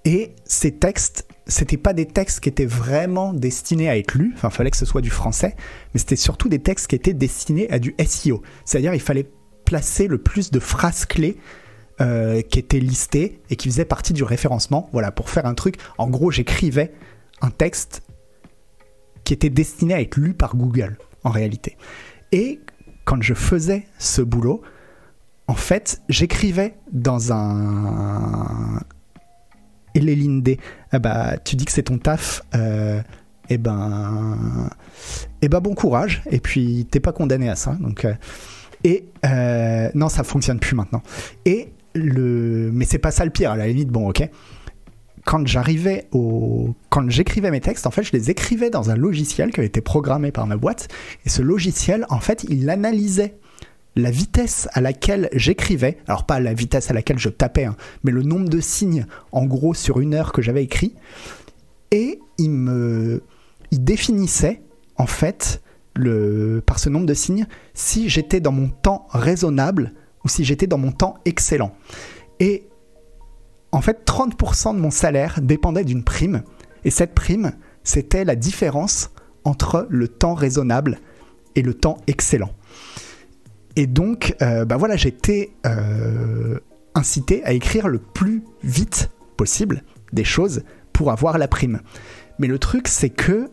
Et 0.04 0.34
ces 0.44 0.72
textes, 0.72 1.26
c'était 1.52 1.76
pas 1.76 1.92
des 1.92 2.06
textes 2.06 2.40
qui 2.40 2.48
étaient 2.48 2.66
vraiment 2.66 3.32
destinés 3.32 3.88
à 3.88 3.96
être 3.96 4.14
lus, 4.14 4.32
enfin, 4.34 4.50
fallait 4.50 4.70
que 4.70 4.76
ce 4.76 4.86
soit 4.86 5.00
du 5.00 5.10
français, 5.10 5.54
mais 5.92 6.00
c'était 6.00 6.16
surtout 6.16 6.48
des 6.48 6.60
textes 6.60 6.86
qui 6.88 6.96
étaient 6.96 7.14
destinés 7.14 7.70
à 7.70 7.78
du 7.78 7.94
SEO. 8.04 8.42
C'est-à-dire, 8.64 8.94
il 8.94 9.00
fallait 9.00 9.30
placer 9.64 10.06
le 10.06 10.18
plus 10.18 10.50
de 10.50 10.58
phrases 10.58 11.04
clés 11.06 11.36
euh, 12.00 12.42
qui 12.42 12.58
étaient 12.58 12.80
listées 12.80 13.40
et 13.50 13.56
qui 13.56 13.68
faisaient 13.68 13.84
partie 13.84 14.12
du 14.12 14.24
référencement. 14.24 14.88
Voilà, 14.92 15.12
pour 15.12 15.30
faire 15.30 15.46
un 15.46 15.54
truc. 15.54 15.76
En 15.98 16.08
gros, 16.08 16.30
j'écrivais 16.30 16.92
un 17.40 17.50
texte 17.50 18.02
qui 19.24 19.32
était 19.32 19.50
destiné 19.50 19.94
à 19.94 20.00
être 20.00 20.16
lu 20.16 20.34
par 20.34 20.56
Google, 20.56 20.96
en 21.22 21.30
réalité. 21.30 21.76
Et 22.32 22.60
quand 23.04 23.22
je 23.22 23.34
faisais 23.34 23.86
ce 23.98 24.22
boulot, 24.22 24.62
en 25.48 25.54
fait, 25.54 26.00
j'écrivais 26.08 26.74
dans 26.92 27.32
un. 27.32 28.80
Et 29.94 30.00
les 30.00 30.16
D, 30.16 30.58
ah 30.90 30.98
bah, 30.98 31.36
tu 31.44 31.56
dis 31.56 31.64
que 31.64 31.72
c'est 31.72 31.84
ton 31.84 31.98
taf, 31.98 32.42
euh, 32.54 33.00
eh 33.50 33.58
ben, 33.58 34.70
eh 35.42 35.48
ben 35.48 35.60
bon 35.60 35.74
courage, 35.74 36.22
et 36.30 36.40
puis 36.40 36.86
t'es 36.90 37.00
pas 37.00 37.12
condamné 37.12 37.48
à 37.48 37.56
ça. 37.56 37.76
Donc, 37.80 38.04
euh, 38.04 38.14
et 38.84 39.04
euh, 39.26 39.90
non, 39.94 40.08
ça 40.08 40.24
fonctionne 40.24 40.58
plus 40.58 40.74
maintenant. 40.74 41.02
Et 41.44 41.72
le, 41.94 42.70
mais 42.72 42.84
c'est 42.84 42.98
pas 42.98 43.10
ça 43.10 43.24
le 43.24 43.30
pire. 43.30 43.50
À 43.50 43.56
la 43.56 43.66
limite, 43.66 43.88
bon, 43.88 44.08
ok. 44.08 44.28
Quand 45.24 45.46
j'arrivais 45.46 46.08
au, 46.10 46.74
quand 46.88 47.08
j'écrivais 47.08 47.50
mes 47.50 47.60
textes, 47.60 47.86
en 47.86 47.92
fait, 47.92 48.02
je 48.02 48.12
les 48.12 48.30
écrivais 48.30 48.70
dans 48.70 48.90
un 48.90 48.96
logiciel 48.96 49.52
qui 49.52 49.60
avait 49.60 49.68
été 49.68 49.80
programmé 49.80 50.32
par 50.32 50.46
ma 50.46 50.56
boîte. 50.56 50.88
Et 51.24 51.28
ce 51.28 51.42
logiciel, 51.42 52.06
en 52.08 52.18
fait, 52.18 52.44
il 52.48 52.68
analysait 52.70 53.36
la 53.96 54.10
vitesse 54.10 54.68
à 54.72 54.80
laquelle 54.80 55.28
j'écrivais, 55.32 55.98
alors 56.06 56.24
pas 56.24 56.40
la 56.40 56.54
vitesse 56.54 56.90
à 56.90 56.94
laquelle 56.94 57.18
je 57.18 57.28
tapais, 57.28 57.64
hein, 57.64 57.76
mais 58.04 58.10
le 58.10 58.22
nombre 58.22 58.48
de 58.48 58.60
signes, 58.60 59.06
en 59.32 59.44
gros, 59.44 59.74
sur 59.74 60.00
une 60.00 60.14
heure 60.14 60.32
que 60.32 60.42
j'avais 60.42 60.64
écrit, 60.64 60.94
et 61.90 62.20
il 62.38 62.50
me, 62.50 63.22
il 63.70 63.84
définissait, 63.84 64.62
en 64.96 65.06
fait, 65.06 65.62
le, 65.94 66.62
par 66.64 66.78
ce 66.78 66.88
nombre 66.88 67.06
de 67.06 67.14
signes, 67.14 67.46
si 67.74 68.08
j'étais 68.08 68.40
dans 68.40 68.52
mon 68.52 68.68
temps 68.68 69.06
raisonnable 69.10 69.92
ou 70.24 70.28
si 70.28 70.44
j'étais 70.44 70.66
dans 70.66 70.78
mon 70.78 70.92
temps 70.92 71.16
excellent. 71.24 71.74
Et 72.40 72.66
en 73.72 73.80
fait, 73.80 74.06
30% 74.06 74.74
de 74.74 74.80
mon 74.80 74.90
salaire 74.90 75.40
dépendait 75.42 75.84
d'une 75.84 76.04
prime, 76.04 76.42
et 76.84 76.90
cette 76.90 77.14
prime, 77.14 77.52
c'était 77.84 78.24
la 78.24 78.36
différence 78.36 79.10
entre 79.44 79.86
le 79.90 80.08
temps 80.08 80.34
raisonnable 80.34 80.98
et 81.56 81.62
le 81.62 81.74
temps 81.74 81.98
excellent. 82.06 82.50
Et 83.76 83.86
donc, 83.86 84.34
euh, 84.42 84.64
bah 84.64 84.76
voilà, 84.76 84.96
j'étais 84.96 85.52
euh, 85.66 86.58
incité 86.94 87.44
à 87.44 87.52
écrire 87.52 87.88
le 87.88 87.98
plus 87.98 88.42
vite 88.62 89.10
possible 89.36 89.82
des 90.12 90.24
choses 90.24 90.62
pour 90.92 91.10
avoir 91.10 91.38
la 91.38 91.48
prime. 91.48 91.80
Mais 92.38 92.46
le 92.46 92.58
truc, 92.58 92.88
c'est 92.88 93.10
que, 93.10 93.50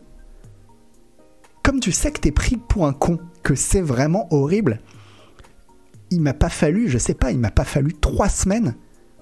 comme 1.62 1.80
tu 1.80 1.92
sais 1.92 2.12
que 2.12 2.20
t'es 2.20 2.32
pris 2.32 2.56
pour 2.56 2.86
un 2.86 2.92
con, 2.92 3.18
que 3.42 3.54
c'est 3.54 3.80
vraiment 3.80 4.28
horrible, 4.32 4.80
il 6.10 6.20
m'a 6.20 6.34
pas 6.34 6.48
fallu, 6.48 6.88
je 6.88 6.98
sais 6.98 7.14
pas, 7.14 7.30
il 7.30 7.38
m'a 7.38 7.50
pas 7.50 7.64
fallu 7.64 7.94
trois 7.94 8.28
semaines 8.28 8.74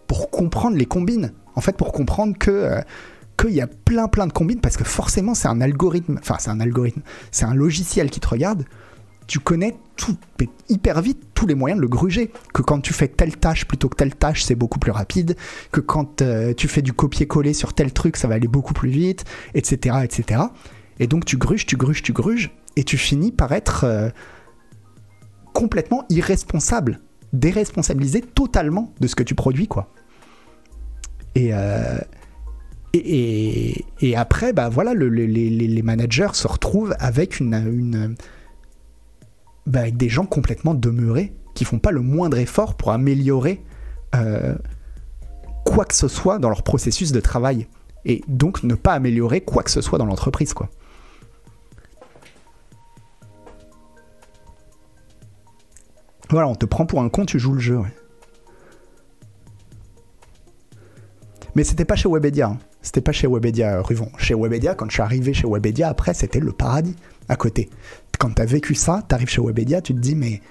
pour 0.07 0.31
comprendre 0.31 0.77
les 0.77 0.87
combines. 0.87 1.33
En 1.55 1.61
fait, 1.61 1.77
pour 1.77 1.93
comprendre 1.93 2.37
que 2.39 2.51
euh, 2.51 2.81
qu'il 3.37 3.51
y 3.51 3.61
a 3.61 3.66
plein 3.66 4.09
plein 4.09 4.27
de 4.27 4.33
combines, 4.33 4.61
parce 4.61 4.77
que 4.77 4.85
forcément 4.85 5.35
c'est 5.35 5.49
un 5.49 5.61
algorithme, 5.61 6.19
enfin 6.19 6.37
c'est 6.41 6.51
un 6.51 6.61
algorithme, 6.61 7.03
c'est 7.31 7.45
un 7.45 7.55
logiciel 7.55 8.11
qui 8.11 8.20
te 8.20 8.29
regarde. 8.29 8.65
Tu 9.29 9.41
connais 9.41 9.77
tout, 9.97 10.17
hyper 10.71 11.03
vite 11.03 11.23
tous 11.35 11.47
les 11.47 11.55
moyens 11.55 11.77
de 11.77 11.83
le 11.83 11.89
gruger. 11.89 12.33
Que 12.55 12.63
quand 12.63 12.81
tu 12.81 12.95
fais 12.95 13.09
telle 13.09 13.37
tâche 13.37 13.67
plutôt 13.67 13.91
que 13.91 13.97
telle 13.97 14.15
tâche, 14.15 14.43
c'est 14.43 14.55
beaucoup 14.55 14.79
plus 14.79 14.91
rapide. 14.91 15.37
Que 15.71 15.81
quand 15.81 16.23
euh, 16.23 16.55
tu 16.55 16.67
fais 16.67 16.81
du 16.81 16.95
copier-coller 16.95 17.53
sur 17.53 17.75
tel 17.75 17.93
truc, 17.93 18.17
ça 18.17 18.27
va 18.27 18.37
aller 18.37 18.49
beaucoup 18.49 18.73
plus 18.73 18.89
vite, 18.89 19.25
etc., 19.55 19.99
etc. 20.03 20.43
Et 20.99 21.07
donc 21.07 21.27
tu 21.27 21.37
gruges, 21.37 21.67
tu 21.67 21.77
gruges, 21.77 22.03
tu 22.03 22.15
gruges, 22.15 22.51
et 22.77 22.85
tu 22.85 22.97
finis 22.97 23.31
par 23.31 23.53
être 23.53 23.85
euh, 23.85 24.09
complètement 25.53 26.07
irresponsable, 26.09 27.01
déresponsabilisé 27.35 28.23
totalement 28.23 28.95
de 29.01 29.07
ce 29.07 29.15
que 29.15 29.23
tu 29.23 29.35
produis, 29.35 29.69
quoi. 29.69 29.93
Et, 31.35 31.51
euh, 31.53 31.99
et, 32.95 33.85
et, 34.01 34.17
après, 34.17 34.55
bah 34.55 34.71
voilà, 34.71 34.95
le, 34.95 35.09
les, 35.09 35.27
les, 35.27 35.51
les, 35.51 35.83
managers 35.83 36.31
se 36.33 36.49
retrouvent 36.49 36.97
avec 36.99 37.39
une, 37.39 37.55
une 37.55 38.17
bah, 39.69 39.81
avec 39.81 39.97
des 39.97 40.09
gens 40.09 40.27
complètement 40.27 40.74
demeurés 40.74 41.32
qui 41.55 41.65
font 41.65 41.78
pas 41.78 41.90
le 41.90 42.01
moindre 42.01 42.39
effort 42.39 42.77
pour 42.77 42.90
améliorer 42.90 43.62
euh, 44.15 44.55
quoi 45.65 45.85
que 45.85 45.95
ce 45.95 46.09
soit 46.09 46.39
dans 46.39 46.49
leur 46.49 46.62
processus 46.62 47.12
de 47.12 47.20
travail 47.20 47.66
et 48.05 48.23
donc 48.28 48.62
ne 48.62 48.74
pas 48.74 48.95
améliorer 48.95 49.43
quoi 49.43 49.62
que 49.62 49.70
ce 49.70 49.81
soit 49.81 49.99
dans 49.99 50.07
l'entreprise 50.07 50.55
quoi. 50.55 50.70
Voilà, 56.31 56.47
on 56.47 56.55
te 56.55 56.66
prend 56.66 56.85
pour 56.85 57.01
un 57.01 57.09
con, 57.09 57.24
tu 57.24 57.39
joues 57.39 57.55
le 57.55 57.61
jeu. 57.61 57.78
Ouais. 57.78 57.95
Mais 61.55 61.65
c'était 61.65 61.86
pas 61.86 61.97
chez 61.97 62.09
Webedia. 62.09 62.49
Hein. 62.49 62.59
C'était 62.82 63.01
pas 63.01 63.12
chez 63.12 63.27
Webedia 63.27 63.81
euh. 63.81 63.82
Chez 64.19 64.35
Webedia, 64.35 64.74
quand 64.74 64.86
je 64.89 64.93
suis 64.93 65.03
arrivé 65.03 65.32
chez 65.32 65.47
Webedia, 65.49 65.89
après, 65.89 66.15
c'était 66.15 66.40
le 66.40 66.53
paradis 66.53 66.97
à 67.28 67.36
côté. 67.36 67.70
Quand 68.19 68.35
t'as 68.35 68.45
vécu 68.45 68.74
ça, 68.74 69.03
t'arrives 69.07 69.28
chez 69.28 69.40
Webedia, 69.40 69.81
tu 69.81 69.95
te 69.95 70.01
dis, 70.01 70.15
mais. 70.15 70.43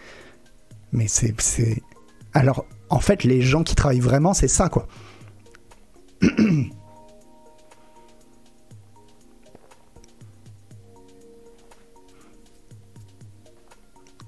Mais 0.91 1.07
c'est. 1.07 1.35
Alors, 2.34 2.65
en 2.89 2.99
fait, 2.99 3.23
les 3.23 3.41
gens 3.41 3.64
qui 3.64 3.76
travaillent 3.76 3.99
vraiment, 3.99 4.34
c'est 4.34 4.48
ça, 4.48 4.69
quoi. 4.69 4.88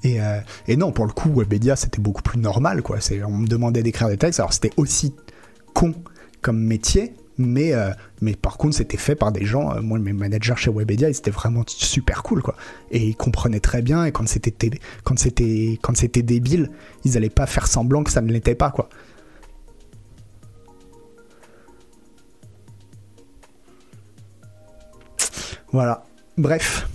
Et, 0.04 0.22
euh, 0.22 0.40
et, 0.68 0.78
non, 0.78 0.94
pour 0.94 1.06
le 1.06 1.12
coup, 1.12 1.30
Webedia, 1.30 1.76
c'était 1.76 2.02
beaucoup 2.02 2.22
plus 2.22 2.40
normal, 2.40 2.82
quoi. 2.82 3.00
On 3.26 3.38
me 3.38 3.48
demandait 3.48 3.84
d'écrire 3.84 4.08
des 4.08 4.18
textes, 4.18 4.40
alors 4.40 4.54
c'était 4.54 4.72
aussi 4.78 5.14
con 5.74 5.94
comme 6.42 6.60
métier, 6.60 7.14
mais, 7.40 7.74
euh, 7.74 7.92
mais 8.22 8.36
par 8.36 8.58
contre, 8.58 8.76
c'était 8.76 8.98
fait 8.98 9.16
par 9.16 9.32
des 9.32 9.46
gens. 9.46 9.74
Euh, 9.74 9.82
moi, 9.82 9.98
mes 9.98 10.14
managers 10.14 10.56
chez 10.58 10.70
Webedia, 10.70 11.10
ils 11.10 11.18
étaient 11.18 11.32
vraiment 11.32 11.64
super 11.66 12.22
cool, 12.22 12.42
quoi. 12.42 12.56
Et 12.92 13.00
ils 13.00 13.16
comprenaient 13.16 13.62
très 13.62 13.82
bien, 13.82 14.04
et 14.04 14.12
quand 14.12 14.28
c'était, 14.28 14.52
quand 15.04 15.18
c'était, 15.18 16.22
débile, 16.22 16.70
ils 17.06 17.14
n'allaient 17.14 17.30
pas 17.30 17.48
faire 17.48 17.68
semblant 17.68 18.04
que 18.04 18.12
ça 18.12 18.22
ne 18.22 18.32
l'était 18.32 18.56
pas, 18.56 18.72
quoi. 18.72 18.90
Voilà. 25.72 26.04
Bref. 26.38 26.90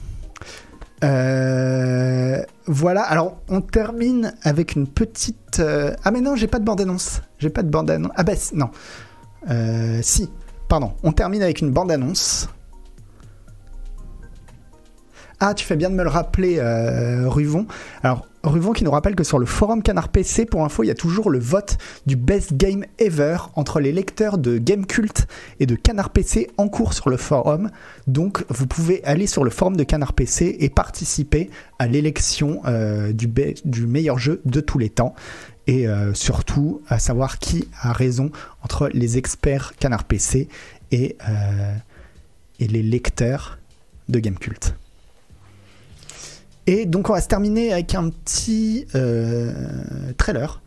Euh, 1.03 2.43
voilà, 2.67 3.03
alors 3.03 3.39
on 3.49 3.61
termine 3.61 4.35
avec 4.43 4.75
une 4.75 4.87
petite. 4.87 5.63
Ah, 6.05 6.11
mais 6.11 6.21
non, 6.21 6.37
j'ai 6.37 6.49
pas 6.49 6.59
de 6.59 6.65
bande-annonce. 6.65 7.23
J'ai 7.39 7.51
pas 7.51 7.63
de 7.63 7.71
bande-annonce. 7.71 8.13
Ah, 8.17 8.25
bah 8.25 8.33
non. 8.53 8.71
Euh, 9.51 10.01
si, 10.03 10.31
pardon. 10.69 10.93
On 11.03 11.13
termine 11.13 11.43
avec 11.43 11.61
une 11.61 11.71
bande-annonce. 11.71 12.49
Ah, 15.41 15.55
tu 15.55 15.65
fais 15.65 15.77
bien 15.77 15.91
de 15.91 15.95
me 15.95 16.05
le 16.05 16.09
rappeler, 16.09 16.61
Ruvon. 17.27 17.67
Alors, 18.03 18.27
Ruvon 18.45 18.73
qui 18.73 18.85
nous 18.85 18.91
rappelle 18.91 19.15
que 19.15 19.25
sur 19.25 19.39
le 19.39 19.47
forum 19.47 19.83
Canard 19.83 20.11
PC, 20.11 20.45
pour 20.45 20.65
info, 20.65 20.83
il 20.83 20.89
y 20.89 20.91
a 20.91 20.95
toujours 20.95 21.31
le 21.31 21.39
vote 21.39 21.79
du 22.07 22.15
best 22.15 22.55
game 22.55 22.85
ever 22.99 23.39
entre 23.55 23.81
les 23.81 23.91
lecteurs 23.91 24.37
de 24.37 24.59
Game 24.59 24.87
Cult 24.87 25.27
et 25.61 25.67
de 25.67 25.75
Canard 25.75 26.11
PC 26.11 26.51
en 26.59 26.69
cours 26.69 26.93
sur 26.93 27.09
le 27.09 27.17
forum. 27.17 27.71
Donc 28.07 28.45
vous 28.51 28.67
pouvez 28.67 29.03
aller 29.05 29.27
sur 29.27 29.45
le 29.45 29.51
forum 29.51 29.77
de 29.77 29.85
Canard 29.85 30.13
PC 30.13 30.57
et 30.61 30.69
participer 30.69 31.51
à 31.79 31.87
l'élection 31.87 32.61
euh, 32.67 33.13
du, 33.13 33.87
meilleur 33.87 34.19
jeu 34.19 34.43
de 34.45 34.61
tous 34.61 34.79
les 34.79 34.91
temps. 34.91 35.15
Et 35.67 35.89
euh, 35.89 36.13
surtout 36.13 36.83
à 36.89 36.99
savoir 36.99 37.39
qui 37.39 37.69
a 37.81 37.93
raison 37.93 38.31
entre 38.63 38.91
les 38.93 39.17
experts 39.17 39.73
Canard 39.79 40.05
PC 40.05 40.49
et, 40.91 41.17
euh, 41.29 41.75
et 42.61 42.69
les 42.69 42.83
lecteurs 42.83 43.59
de 44.09 44.19
Game 44.19 44.39
Cult. 44.39 44.77
Et 46.67 46.87
donc 46.87 47.09
on 47.09 47.15
va 47.15 47.21
se 47.21 47.29
terminer 47.29 47.73
avec 47.73 47.95
un 47.95 48.11
petit 48.11 48.87
euh, 48.95 49.53
trailer. 50.19 50.61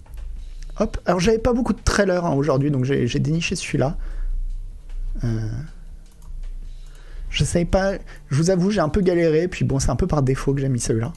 Hop, 0.79 0.97
alors 1.05 1.19
j'avais 1.19 1.39
pas 1.39 1.53
beaucoup 1.53 1.73
de 1.73 1.81
trailers 1.81 2.25
hein, 2.25 2.33
aujourd'hui, 2.33 2.69
donc 2.69 2.83
j'ai 2.85 3.19
déniché 3.19 3.55
celui-là. 3.55 3.97
Je 7.29 7.43
sais 7.43 7.65
pas, 7.65 7.93
je 8.29 8.35
vous 8.35 8.49
avoue, 8.49 8.71
j'ai 8.71 8.79
un 8.79 8.89
peu 8.89 9.01
galéré, 9.01 9.47
puis 9.47 9.65
bon, 9.65 9.79
c'est 9.79 9.89
un 9.89 9.95
peu 9.95 10.07
par 10.07 10.21
défaut 10.21 10.53
que 10.53 10.61
j'ai 10.61 10.69
mis 10.69 10.79
celui-là. 10.79 11.13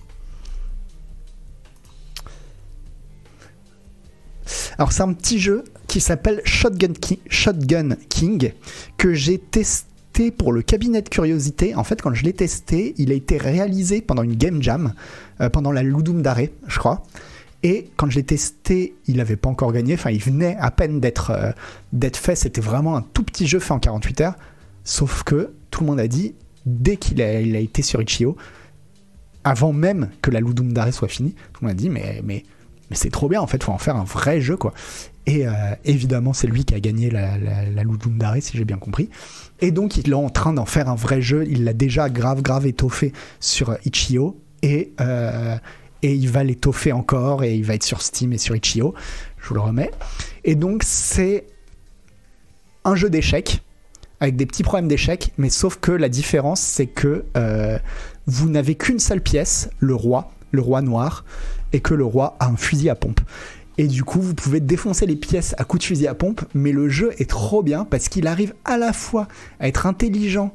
Alors 4.78 4.92
c'est 4.92 5.02
un 5.02 5.12
petit 5.12 5.38
jeu 5.38 5.64
qui 5.86 6.00
s'appelle 6.00 6.40
Shotgun 6.44 6.92
King 8.08 8.52
que 8.96 9.14
j'ai 9.14 9.38
testé 9.38 10.30
pour 10.30 10.52
le 10.52 10.62
cabinet 10.62 11.02
de 11.02 11.08
curiosité. 11.08 11.74
En 11.74 11.84
fait, 11.84 12.02
quand 12.02 12.14
je 12.14 12.24
l'ai 12.24 12.32
testé, 12.32 12.94
il 12.98 13.10
a 13.12 13.14
été 13.14 13.38
réalisé 13.38 14.00
pendant 14.00 14.22
une 14.22 14.36
game 14.36 14.62
jam, 14.62 14.94
euh, 15.40 15.48
pendant 15.48 15.72
la 15.72 15.82
Ludum 15.82 16.22
d'arrêt, 16.22 16.52
je 16.66 16.78
crois. 16.78 17.02
Et 17.62 17.90
quand 17.96 18.10
je 18.10 18.16
l'ai 18.16 18.24
testé, 18.24 18.94
il 19.06 19.16
n'avait 19.16 19.36
pas 19.36 19.48
encore 19.48 19.72
gagné. 19.72 19.94
Enfin, 19.94 20.10
il 20.10 20.20
venait 20.20 20.56
à 20.58 20.70
peine 20.70 21.00
d'être 21.00 21.30
euh, 21.30 21.52
d'être 21.92 22.16
fait. 22.16 22.34
C'était 22.34 22.60
vraiment 22.60 22.96
un 22.96 23.02
tout 23.02 23.22
petit 23.22 23.46
jeu 23.46 23.58
fait 23.58 23.72
en 23.72 23.78
48 23.78 24.20
heures. 24.22 24.34
Sauf 24.84 25.22
que 25.24 25.52
tout 25.70 25.82
le 25.82 25.86
monde 25.86 26.00
a 26.00 26.08
dit, 26.08 26.34
dès 26.66 26.96
qu'il 26.96 27.20
a, 27.22 27.40
été 27.40 27.82
sur 27.82 28.00
Itch.io, 28.00 28.36
avant 29.44 29.72
même 29.72 30.10
que 30.22 30.30
la 30.30 30.40
Ludum 30.40 30.72
d'arrêt 30.72 30.92
soit 30.92 31.08
finie, 31.08 31.34
tout 31.52 31.62
le 31.62 31.68
monde 31.68 31.76
a 31.76 31.78
dit, 31.78 31.90
mais, 31.90 32.22
mais, 32.24 32.44
mais 32.90 32.96
c'est 32.96 33.10
trop 33.10 33.28
bien, 33.28 33.40
en 33.40 33.46
fait, 33.46 33.62
faut 33.62 33.72
en 33.72 33.78
faire 33.78 33.96
un 33.96 34.04
vrai 34.04 34.40
jeu, 34.40 34.56
quoi. 34.56 34.74
Et 35.26 35.46
euh, 35.46 35.52
évidemment, 35.84 36.32
c'est 36.32 36.48
lui 36.48 36.64
qui 36.64 36.74
a 36.74 36.80
gagné 36.80 37.08
la, 37.08 37.38
la, 37.38 37.84
si 38.40 38.56
j'ai 38.56 38.64
bien 38.64 38.78
compris. 38.78 39.10
Et 39.60 39.70
donc, 39.70 39.96
il 39.96 40.10
est 40.10 40.14
en 40.14 40.30
train 40.30 40.52
d'en 40.52 40.64
faire 40.64 40.88
un 40.88 40.94
vrai 40.96 41.22
jeu. 41.22 41.44
Il 41.48 41.64
l'a 41.64 41.72
déjà 41.72 42.08
grave, 42.08 42.42
grave 42.42 42.66
étoffé 42.66 43.12
sur 43.38 43.76
Itch.io. 43.84 44.40
Et, 44.62 44.92
euh, 45.00 45.56
et 46.02 46.14
il 46.14 46.28
va 46.28 46.42
l'étoffer 46.42 46.92
encore. 46.92 47.44
Et 47.44 47.54
il 47.54 47.64
va 47.64 47.74
être 47.74 47.84
sur 47.84 48.02
Steam 48.02 48.32
et 48.32 48.38
sur 48.38 48.56
Itch.io. 48.56 48.94
Je 49.38 49.48
vous 49.48 49.54
le 49.54 49.60
remets. 49.60 49.90
Et 50.44 50.56
donc, 50.56 50.82
c'est 50.84 51.46
un 52.84 52.96
jeu 52.96 53.08
d'échecs. 53.10 53.62
Avec 54.18 54.36
des 54.36 54.46
petits 54.46 54.64
problèmes 54.64 54.88
d'échecs. 54.88 55.32
Mais 55.38 55.50
sauf 55.50 55.76
que 55.76 55.92
la 55.92 56.08
différence, 56.08 56.60
c'est 56.60 56.86
que 56.86 57.24
euh, 57.36 57.78
vous 58.26 58.48
n'avez 58.48 58.74
qu'une 58.74 58.98
seule 58.98 59.22
pièce, 59.22 59.70
le 59.78 59.94
roi. 59.94 60.32
Le 60.50 60.62
roi 60.62 60.82
noir. 60.82 61.24
Et 61.72 61.80
que 61.80 61.94
le 61.94 62.04
roi 62.04 62.36
a 62.40 62.48
un 62.48 62.56
fusil 62.56 62.90
à 62.90 62.94
pompe. 62.94 63.20
Et 63.78 63.86
du 63.86 64.04
coup, 64.04 64.20
vous 64.20 64.34
pouvez 64.34 64.60
défoncer 64.60 65.06
les 65.06 65.16
pièces 65.16 65.54
à 65.56 65.64
coups 65.64 65.82
de 65.82 65.86
fusil 65.86 66.06
à 66.06 66.14
pompe, 66.14 66.42
mais 66.54 66.72
le 66.72 66.88
jeu 66.88 67.12
est 67.18 67.30
trop 67.30 67.62
bien 67.62 67.84
parce 67.84 68.08
qu'il 68.08 68.26
arrive 68.26 68.54
à 68.64 68.76
la 68.76 68.92
fois 68.92 69.28
à 69.58 69.68
être 69.68 69.86
intelligent, 69.86 70.54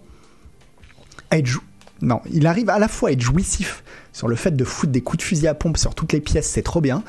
à 1.31 1.37
être 1.37 1.61
non, 2.01 2.21
il 2.29 2.45
arrive 2.45 2.69
à 2.69 2.77
la 2.77 2.87
fois 2.87 3.09
à 3.09 3.11
être 3.13 3.21
jouissif 3.21 3.83
sur 4.11 4.27
le 4.27 4.35
fait 4.35 4.55
de 4.55 4.63
foutre 4.63 4.91
des 4.91 5.01
coups 5.01 5.19
de 5.19 5.23
fusil 5.23 5.47
à 5.47 5.53
pompe 5.53 5.77
sur 5.77 5.95
toutes 5.95 6.13
les 6.13 6.19
pièces, 6.19 6.49
c'est 6.49 6.61
trop 6.61 6.81
bien, 6.81 7.03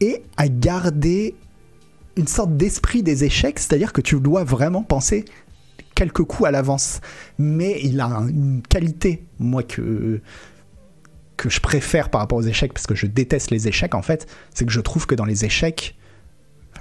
et 0.00 0.22
à 0.36 0.48
garder 0.48 1.34
une 2.16 2.26
sorte 2.26 2.56
d'esprit 2.56 3.02
des 3.02 3.24
échecs, 3.24 3.58
c'est-à-dire 3.58 3.92
que 3.92 4.00
tu 4.00 4.18
dois 4.20 4.44
vraiment 4.44 4.82
penser 4.82 5.24
quelques 5.94 6.22
coups 6.22 6.48
à 6.48 6.50
l'avance. 6.50 7.00
Mais 7.38 7.80
il 7.82 8.00
a 8.00 8.06
une 8.06 8.62
qualité, 8.68 9.24
moi, 9.38 9.62
que 9.62 10.20
que 11.38 11.48
je 11.48 11.60
préfère 11.60 12.10
par 12.10 12.20
rapport 12.20 12.36
aux 12.36 12.42
échecs, 12.42 12.74
parce 12.74 12.86
que 12.86 12.94
je 12.94 13.06
déteste 13.06 13.50
les 13.50 13.68
échecs 13.68 13.94
en 13.94 14.02
fait, 14.02 14.26
c'est 14.52 14.66
que 14.66 14.72
je 14.72 14.80
trouve 14.80 15.06
que 15.06 15.14
dans 15.14 15.24
les 15.24 15.46
échecs, 15.46 15.96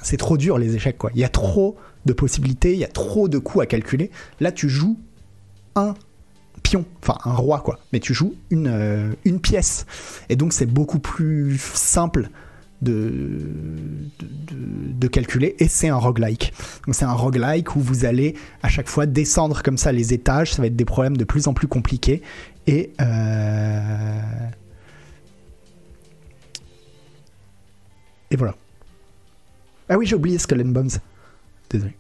c'est 0.01 0.17
trop 0.17 0.35
dur 0.35 0.57
les 0.57 0.75
échecs 0.75 0.97
quoi. 0.97 1.11
Il 1.13 1.21
y 1.21 1.23
a 1.23 1.29
trop 1.29 1.77
de 2.05 2.11
possibilités, 2.13 2.73
il 2.73 2.79
y 2.79 2.83
a 2.83 2.89
trop 2.89 3.29
de 3.29 3.37
coups 3.37 3.63
à 3.63 3.67
calculer. 3.67 4.11
Là, 4.39 4.51
tu 4.51 4.67
joues 4.67 4.97
un 5.75 5.93
pion, 6.63 6.85
enfin 7.01 7.17
un 7.23 7.35
roi 7.35 7.61
quoi, 7.61 7.79
mais 7.93 7.99
tu 7.99 8.13
joues 8.13 8.33
une, 8.49 8.67
euh, 8.67 9.13
une 9.25 9.39
pièce. 9.39 9.85
Et 10.29 10.35
donc 10.35 10.53
c'est 10.53 10.65
beaucoup 10.65 10.99
plus 10.99 11.59
simple 11.59 12.29
de, 12.81 13.39
de, 14.19 15.07
calculer 15.07 15.55
et 15.59 15.67
c'est 15.67 15.89
un 15.89 15.95
roguelike. 15.95 16.53
Donc 16.85 16.95
c'est 16.95 17.05
un 17.05 17.13
roguelike 17.13 17.75
où 17.75 17.79
vous 17.79 18.05
allez 18.05 18.35
à 18.61 18.69
chaque 18.69 18.87
fois 18.87 19.05
descendre 19.05 19.63
comme 19.63 19.77
ça 19.77 19.91
les 19.91 20.13
étages, 20.13 20.53
ça 20.53 20.61
va 20.61 20.67
être 20.67 20.75
des 20.75 20.85
problèmes 20.85 21.17
de 21.17 21.23
plus 21.23 21.47
en 21.47 21.53
plus 21.53 21.67
compliqués 21.67 22.21
et 22.67 22.91
euh, 23.01 24.49
et 28.29 28.35
voilà. 28.35 28.55
Ah 29.89 29.97
oui, 29.97 30.05
j'ai 30.05 30.15
oublié 30.15 30.37
Skull 30.37 30.61
and 30.61 30.71
Bones. 30.71 30.89
Désolé. 31.69 31.95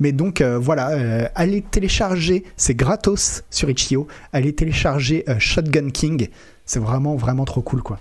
Mais 0.00 0.12
donc 0.12 0.40
euh, 0.40 0.58
voilà, 0.58 0.90
euh, 0.90 1.28
allez 1.34 1.62
télécharger, 1.62 2.44
c'est 2.56 2.74
gratos 2.74 3.44
sur 3.50 3.68
Itch.io. 3.70 4.08
Allez 4.32 4.54
télécharger 4.54 5.24
Shotgun 5.38 5.90
King, 5.90 6.28
c'est 6.64 6.80
vraiment 6.80 7.14
vraiment 7.14 7.44
trop 7.44 7.60
cool 7.60 7.82
quoi. 7.82 8.00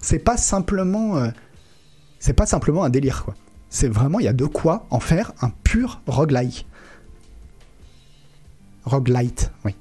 c'est 0.00 0.20
pas 0.20 0.36
simplement 0.36 1.32
c'est 2.20 2.32
pas 2.32 2.46
simplement 2.46 2.84
un 2.84 2.90
délire 2.90 3.24
quoi. 3.24 3.34
C'est 3.68 3.88
vraiment 3.88 4.20
il 4.20 4.24
y 4.24 4.28
a 4.28 4.32
de 4.32 4.44
quoi 4.44 4.86
en 4.90 5.00
faire 5.00 5.32
un 5.42 5.50
pur 5.50 6.00
roguelike. 6.06 6.66
Roguelite, 8.86 9.50
oui. 9.64 9.74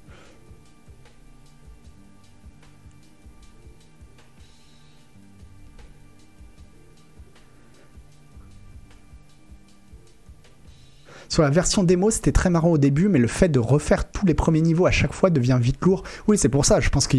sur 11.35 11.43
la 11.43 11.49
version 11.49 11.83
démo, 11.83 12.11
c'était 12.11 12.31
très 12.31 12.49
marrant 12.49 12.69
au 12.69 12.77
début, 12.77 13.09
mais 13.09 13.19
le 13.19 13.27
fait 13.27 13.49
de 13.49 13.59
refaire 13.59 14.09
tous 14.09 14.25
les 14.25 14.33
premiers 14.33 14.61
niveaux 14.61 14.85
à 14.85 14.91
chaque 14.91 15.11
fois 15.11 15.29
devient 15.29 15.59
vite 15.61 15.83
lourd. 15.83 16.03
Oui, 16.29 16.37
c'est 16.37 16.47
pour 16.47 16.63
ça. 16.63 16.79
Je 16.79 16.89
pense 16.89 17.07
que 17.07 17.17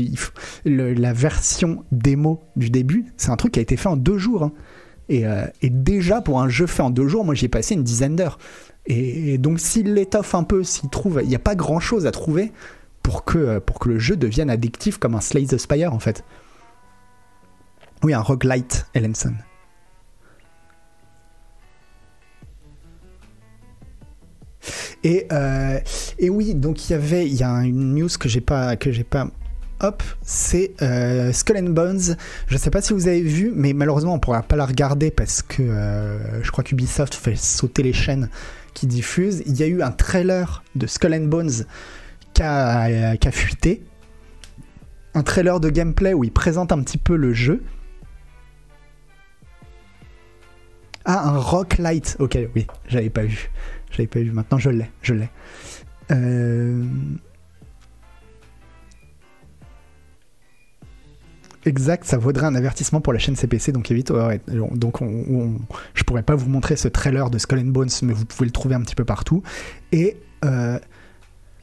la 0.65 1.13
version 1.13 1.85
démo 1.93 2.43
du 2.57 2.71
début, 2.71 3.13
c'est 3.19 3.29
un 3.29 3.37
truc 3.37 3.53
qui 3.53 3.59
a 3.59 3.63
été 3.63 3.77
fait 3.77 3.91
en 3.91 3.97
deux 3.97 4.17
jours. 4.17 4.45
Hein. 4.45 4.53
Euh, 5.11 5.47
et, 5.61 5.69
déjà, 5.69 6.23
pour 6.23 6.41
un 6.41 6.49
jeu 6.49 6.67
fait 6.67 6.83
en 6.83 6.89
deux 6.89 7.09
jours, 7.09 7.27
moi, 7.27 7.35
j'ai 7.35 7.49
passé 7.49 7.75
une 7.75 7.83
dizaine 7.83 8.17
d'heures. 8.17 8.39
Et, 8.87 9.39
donc, 9.39 9.61
s'il 9.61 9.95
l'étoffe 9.95 10.35
un 10.35 10.45
peu, 10.45 10.63
s'il 10.63 10.89
trouve, 10.91 11.21
il 11.23 11.29
n'y 11.29 11.35
a 11.35 11.41
pas 11.41 11.55
grand 11.55 11.81
chose 11.81 12.07
à 12.07 12.13
trouver 12.13 12.53
pour 13.03 13.25
que, 13.25 13.59
pour 13.59 13.79
que 13.79 13.89
le 13.89 13.99
jeu 13.99 14.17
devienne 14.17 14.51
addictif 14.51 14.99
comme 14.99 15.15
un 15.15 15.21
Slay 15.21 15.47
the 15.47 15.59
Spire, 15.59 15.93
en 15.93 15.99
fait. 15.99 16.25
Oui, 18.03 18.15
un 18.15 18.21
roguelite, 18.21 18.87
Ellenson. 18.95 19.35
Et, 25.05 25.27
euh, 25.33 25.79
et 26.19 26.31
oui, 26.31 26.55
donc 26.55 26.89
il 26.89 26.93
y 26.93 26.95
avait, 26.95 27.27
il 27.27 27.35
y 27.35 27.43
a 27.43 27.53
une 27.61 27.95
news 27.95 28.09
que 28.19 28.29
j'ai 28.29 28.41
pas, 28.41 28.77
que 28.77 28.91
j'ai 28.91 29.05
pas 29.05 29.29
hop, 29.81 30.03
c'est 30.23 30.73
euh, 30.83 31.33
Skull 31.33 31.59
and 31.59 31.71
Bones. 31.71 32.17
Je 32.49 32.55
ne 32.55 32.59
sais 32.59 32.71
pas 32.71 32.81
si 32.81 32.93
vous 32.93 33.09
avez 33.09 33.21
vu, 33.21 33.53
mais 33.55 33.73
malheureusement 33.73 34.15
on 34.15 34.19
pourra 34.19 34.43
pas 34.43 34.57
la 34.57 34.67
regarder 34.67 35.11
parce 35.11 35.43
que 35.43 35.63
euh, 35.63 36.43
je 36.43 36.51
crois 36.51 36.65
qu'Ubisoft 36.65 37.15
fait 37.15 37.37
sauter 37.37 37.83
les 37.83 37.93
chaînes 37.93 38.29
qui 38.77 38.87
diffusent. 38.87 39.43
Il 39.47 39.57
y 39.57 39.63
a 39.63 39.67
eu 39.67 39.83
un 39.83 39.91
trailer 39.91 40.63
de 40.75 40.87
Skull 40.87 41.15
and 41.15 41.25
Bones 41.25 41.65
qui 42.35 42.43
a, 42.43 43.17
qui 43.17 43.27
a 43.27 43.33
fuité. 43.33 43.83
Un 45.15 45.23
trailer 45.23 45.59
de 45.61 45.71
gameplay 45.71 46.13
où 46.13 46.25
il 46.25 46.31
présente 46.31 46.73
un 46.73 46.83
petit 46.83 46.99
peu 46.99 47.17
le 47.17 47.33
jeu. 47.33 47.63
Ah, 51.07 51.31
un 51.31 51.39
Rock 51.39 51.79
Light. 51.79 52.17
Ok, 52.19 52.39
oui, 52.55 52.67
j'avais 52.87 53.09
pas 53.09 53.23
vu. 53.23 53.51
J'avais 53.91 54.09
pas 54.09 54.21
vu. 54.21 54.31
Maintenant, 54.31 54.59
je 54.59 54.69
l'ai. 54.69 54.91
Je 55.01 55.15
l'ai. 55.15 55.31
Euh, 56.11 56.85
exact, 61.67 62.05
ça 62.05 62.19
vaudrait 62.19 62.47
un 62.47 62.55
avertissement 62.55 63.01
pour 63.01 63.13
la 63.13 63.19
chaîne 63.19 63.37
CPC, 63.37 63.73
donc 63.73 63.91
évite. 63.91 64.13
donc, 64.75 65.03
on, 65.03 65.57
je 65.95 66.05
pourrais 66.05 66.23
pas 66.23 66.35
vous 66.35 66.49
montrer 66.49 66.77
ce 66.77 66.89
trailer 66.89 67.31
de 67.31 67.39
Skull 67.39 67.59
and 67.59 67.73
Bones, 67.73 67.91
mais 68.03 68.13
vous 68.13 68.25
pouvez 68.25 68.47
le 68.47 68.53
trouver 68.53 68.75
un 68.75 68.81
petit 68.81 68.95
peu 68.95 69.05
partout. 69.05 69.43
Et 69.93 70.17
euh, 70.45 70.79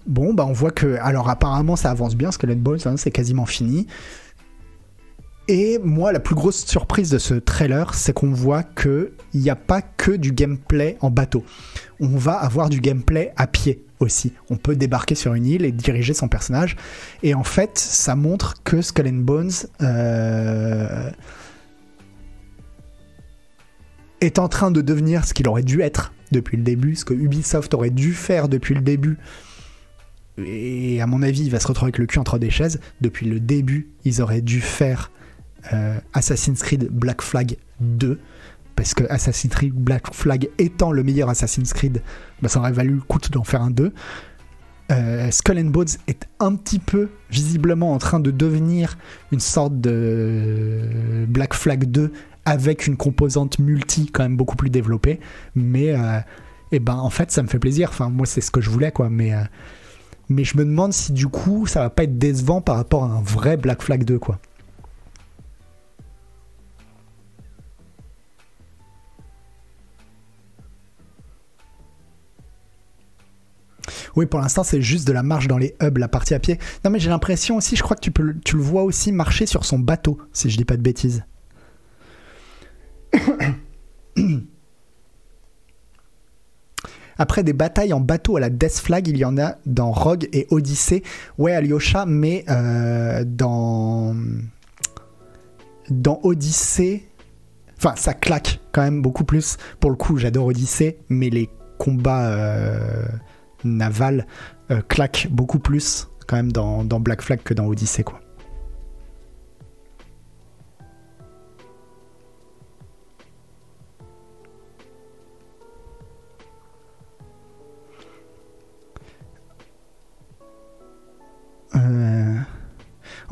bon, 0.05 0.34
bah, 0.34 0.45
on 0.47 0.53
voit 0.53 0.71
que, 0.71 0.97
alors 1.01 1.30
apparemment, 1.30 1.75
ça 1.75 1.91
avance 1.91 2.15
bien. 2.15 2.31
Skull 2.31 2.51
and 2.51 2.57
Bones, 2.57 2.80
hein, 2.85 2.97
c'est 2.97 3.11
quasiment 3.11 3.45
fini. 3.45 3.88
Et 5.49 5.77
moi, 5.84 6.13
la 6.13 6.21
plus 6.21 6.35
grosse 6.35 6.65
surprise 6.65 7.09
de 7.09 7.17
ce 7.17 7.34
trailer, 7.34 7.93
c'est 7.95 8.13
qu'on 8.13 8.31
voit 8.31 8.63
qu'il 8.63 9.11
n'y 9.34 9.49
a 9.49 9.57
pas 9.57 9.81
que 9.81 10.11
du 10.11 10.31
gameplay 10.31 10.97
en 11.01 11.09
bateau. 11.09 11.43
On 11.99 12.15
va 12.15 12.34
avoir 12.34 12.69
du 12.69 12.80
gameplay 12.80 13.34
à 13.35 13.47
pied 13.47 13.84
On 14.49 14.57
peut 14.57 14.75
débarquer 14.75 15.15
sur 15.15 15.34
une 15.34 15.45
île 15.45 15.65
et 15.65 15.71
diriger 15.71 16.13
son 16.13 16.27
personnage. 16.27 16.75
Et 17.21 17.34
en 17.34 17.43
fait, 17.43 17.77
ça 17.77 18.15
montre 18.15 18.55
que 18.63 18.81
Skull 18.81 19.07
and 19.07 19.23
Bones 19.23 19.51
euh, 19.81 21.09
est 24.21 24.39
en 24.39 24.47
train 24.47 24.71
de 24.71 24.81
devenir 24.81 25.25
ce 25.25 25.34
qu'il 25.34 25.47
aurait 25.47 25.63
dû 25.63 25.81
être 25.81 26.13
depuis 26.31 26.57
le 26.57 26.63
début, 26.63 26.95
ce 26.95 27.05
que 27.05 27.13
Ubisoft 27.13 27.73
aurait 27.73 27.89
dû 27.89 28.13
faire 28.13 28.49
depuis 28.49 28.73
le 28.73 28.81
début. 28.81 29.17
Et 30.38 31.01
à 31.01 31.07
mon 31.07 31.21
avis, 31.21 31.43
il 31.43 31.51
va 31.51 31.59
se 31.59 31.67
retrouver 31.67 31.89
avec 31.89 31.99
le 31.99 32.07
cul 32.07 32.19
entre 32.19 32.39
des 32.39 32.49
chaises. 32.49 32.80
Depuis 33.01 33.27
le 33.27 33.39
début, 33.39 33.89
ils 34.03 34.21
auraient 34.21 34.41
dû 34.41 34.61
faire 34.61 35.11
euh, 35.71 35.99
Assassin's 36.13 36.61
Creed 36.61 36.89
Black 36.91 37.21
Flag 37.21 37.57
2 37.81 38.19
parce 38.75 38.93
que 38.93 39.03
Assassin's 39.09 39.53
Creed 39.53 39.73
Black 39.73 40.13
Flag 40.13 40.49
étant 40.57 40.91
le 40.91 41.03
meilleur 41.03 41.29
Assassin's 41.29 41.73
Creed, 41.73 42.01
bah, 42.41 42.49
ça 42.49 42.59
aurait 42.59 42.71
valu 42.71 42.95
le 42.95 43.01
coup 43.01 43.19
d'en 43.31 43.43
faire 43.43 43.61
un 43.61 43.71
2. 43.71 43.93
Euh, 44.91 45.31
Skull 45.31 45.59
and 45.59 45.69
Bones 45.69 45.87
est 46.07 46.27
un 46.39 46.55
petit 46.55 46.79
peu 46.79 47.09
visiblement 47.29 47.93
en 47.93 47.97
train 47.97 48.19
de 48.19 48.31
devenir 48.31 48.97
une 49.31 49.39
sorte 49.39 49.79
de 49.79 51.25
Black 51.27 51.53
Flag 51.53 51.85
2 51.85 52.11
avec 52.45 52.87
une 52.87 52.97
composante 52.97 53.59
multi 53.59 54.07
quand 54.11 54.23
même 54.23 54.35
beaucoup 54.35 54.57
plus 54.57 54.69
développée. 54.69 55.19
Mais 55.55 55.85
et 55.85 55.95
euh, 55.95 56.19
eh 56.73 56.79
ben 56.79 56.95
en 56.95 57.09
fait 57.09 57.31
ça 57.31 57.41
me 57.43 57.47
fait 57.47 57.59
plaisir. 57.59 57.89
Enfin 57.91 58.09
moi 58.09 58.25
c'est 58.25 58.41
ce 58.41 58.51
que 58.51 58.59
je 58.59 58.69
voulais 58.69 58.91
quoi. 58.91 59.09
Mais 59.09 59.31
mais 60.29 60.43
je 60.43 60.57
me 60.57 60.65
demande 60.65 60.91
si 60.91 61.13
du 61.13 61.27
coup 61.27 61.65
ça 61.65 61.79
va 61.79 61.89
pas 61.89 62.03
être 62.03 62.17
décevant 62.17 62.61
par 62.61 62.75
rapport 62.75 63.05
à 63.05 63.07
un 63.07 63.21
vrai 63.21 63.55
Black 63.55 63.81
Flag 63.81 64.03
2 64.03 64.19
quoi. 64.19 64.39
Oui, 74.15 74.26
pour 74.26 74.39
l'instant, 74.39 74.64
c'est 74.64 74.81
juste 74.81 75.07
de 75.07 75.14
la 75.14 75.23
marche 75.23 75.47
dans 75.47 75.57
les 75.57 75.76
hubs, 75.81 75.97
la 75.97 76.07
partie 76.07 76.34
à 76.34 76.39
pied. 76.39 76.60
Non, 76.84 76.91
mais 76.91 76.99
j'ai 76.99 77.10
l'impression 77.10 77.57
aussi, 77.57 77.76
je 77.76 77.84
crois 77.84 77.97
que 77.97 78.10
tu, 78.10 78.55
le 78.55 78.61
vois 78.61 78.84
aussi 78.84 79.11
marcher 79.11 79.45
sur 79.45 79.65
son 79.65 79.80
bateau, 79.80 80.18
si 80.31 80.49
je 80.49 80.57
dis 80.57 80.65
pas 80.65 80.77
de 80.77 80.81
bêtises. 80.81 81.23
Après 87.18 87.43
des 87.43 87.53
batailles 87.53 87.93
en 87.93 87.99
bateau 87.99 88.38
à 88.38 88.39
la 88.39 88.49
Death 88.49 88.80
Flag, 88.80 89.07
il 89.07 89.18
y 89.18 89.26
en 89.26 89.38
a 89.38 89.57
dans 89.68 89.91
Rogue 89.91 90.27
et 90.34 90.47
Odyssey. 90.49 91.03
Ouais, 91.38 91.53
Alyosha, 91.53 92.05
mais 92.07 92.43
euh, 92.49 93.23
dans 93.26 94.15
dans 95.89 96.19
Odyssey, 96.23 97.03
enfin 97.77 97.93
ça 97.95 98.15
claque 98.15 98.61
quand 98.72 98.81
même 98.81 99.03
beaucoup 99.03 99.26
plus. 99.26 99.57
Pour 99.80 99.91
le 99.91 99.95
coup, 99.95 100.18
j'adore 100.18 100.47
Odyssey, 100.47 100.97
mais 101.10 101.30
les 101.30 101.49
combats 101.77 102.30
euh, 102.31 103.05
naval 103.64 104.27
euh, 104.72 104.81
claque 104.88 105.27
beaucoup 105.31 105.60
plus 105.60 106.07
quand 106.27 106.35
même 106.38 106.52
dans, 106.52 106.84
Black 106.99 107.22
Flag 107.22 107.41
que 107.44 107.53
dans 107.53 107.65
Odyssey 107.65 108.03
quoi. 108.03 108.22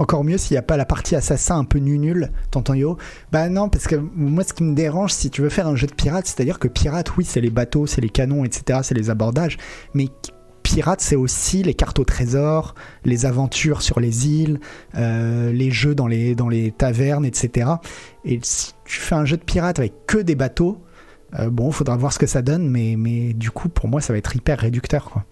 Encore 0.01 0.23
mieux 0.23 0.37
s'il 0.37 0.55
n'y 0.55 0.59
a 0.59 0.63
pas 0.63 0.77
la 0.77 0.85
partie 0.85 1.15
assassin 1.15 1.59
un 1.59 1.63
peu 1.63 1.77
nul, 1.77 2.31
tonton 2.49 2.73
Yo. 2.73 2.97
Bah 3.31 3.49
non, 3.49 3.69
parce 3.69 3.87
que 3.87 3.95
moi 3.95 4.43
ce 4.43 4.53
qui 4.53 4.63
me 4.63 4.73
dérange, 4.73 5.13
si 5.13 5.29
tu 5.29 5.41
veux 5.41 5.49
faire 5.49 5.67
un 5.67 5.75
jeu 5.75 5.87
de 5.87 5.93
pirate, 5.93 6.25
c'est-à-dire 6.25 6.59
que 6.59 6.67
pirate, 6.67 7.15
oui, 7.17 7.23
c'est 7.23 7.41
les 7.41 7.51
bateaux, 7.51 7.85
c'est 7.85 8.01
les 8.01 8.09
canons, 8.09 8.43
etc., 8.43 8.79
c'est 8.83 8.95
les 8.95 9.09
abordages, 9.09 9.57
mais 9.93 10.07
pirate, 10.63 11.01
c'est 11.01 11.15
aussi 11.15 11.63
les 11.63 11.73
cartes 11.73 11.99
au 11.99 12.03
trésor, 12.03 12.75
les 13.05 13.25
aventures 13.25 13.81
sur 13.81 13.99
les 13.99 14.27
îles, 14.27 14.59
euh, 14.95 15.51
les 15.51 15.69
jeux 15.69 15.93
dans 15.93 16.07
les, 16.07 16.33
dans 16.33 16.49
tavernes, 16.77 17.25
etc. 17.25 17.69
Et 18.25 18.39
si 18.41 18.73
tu 18.85 18.99
fais 18.99 19.15
un 19.15 19.25
jeu 19.25 19.37
de 19.37 19.43
pirate 19.43 19.79
avec 19.79 20.05
que 20.07 20.17
des 20.17 20.35
bateaux, 20.35 20.81
euh, 21.39 21.49
bon, 21.49 21.71
faudra 21.71 21.95
voir 21.95 22.11
ce 22.11 22.19
que 22.19 22.27
ça 22.27 22.41
donne, 22.41 22.69
mais, 22.69 22.95
mais 22.97 23.33
du 23.33 23.51
coup, 23.51 23.69
pour 23.69 23.87
moi, 23.87 24.01
ça 24.01 24.13
va 24.13 24.19
être 24.19 24.35
hyper 24.35 24.59
réducteur, 24.59 25.09
quoi. 25.11 25.25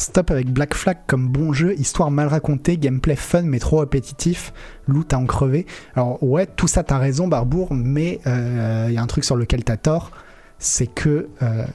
Stop 0.00 0.30
avec 0.30 0.50
Black 0.50 0.72
Flag 0.72 0.96
comme 1.06 1.28
bon 1.28 1.52
jeu, 1.52 1.74
histoire 1.78 2.10
mal 2.10 2.26
racontée, 2.26 2.78
gameplay 2.78 3.16
fun 3.16 3.42
mais 3.42 3.58
trop 3.58 3.80
répétitif, 3.80 4.54
loot 4.86 5.12
à 5.12 5.18
en 5.18 5.26
crever. 5.26 5.66
Alors 5.94 6.22
ouais, 6.22 6.46
tout 6.46 6.66
ça 6.66 6.82
t'as 6.82 6.96
raison 6.96 7.28
Barbour, 7.28 7.74
mais 7.74 8.18
il 8.24 8.32
euh, 8.32 8.90
y 8.90 8.96
a 8.96 9.02
un 9.02 9.06
truc 9.06 9.24
sur 9.24 9.36
lequel 9.36 9.62
t'as 9.62 9.76
tort, 9.76 10.10
c'est 10.58 10.86
que 10.86 11.28
euh, 11.42 11.66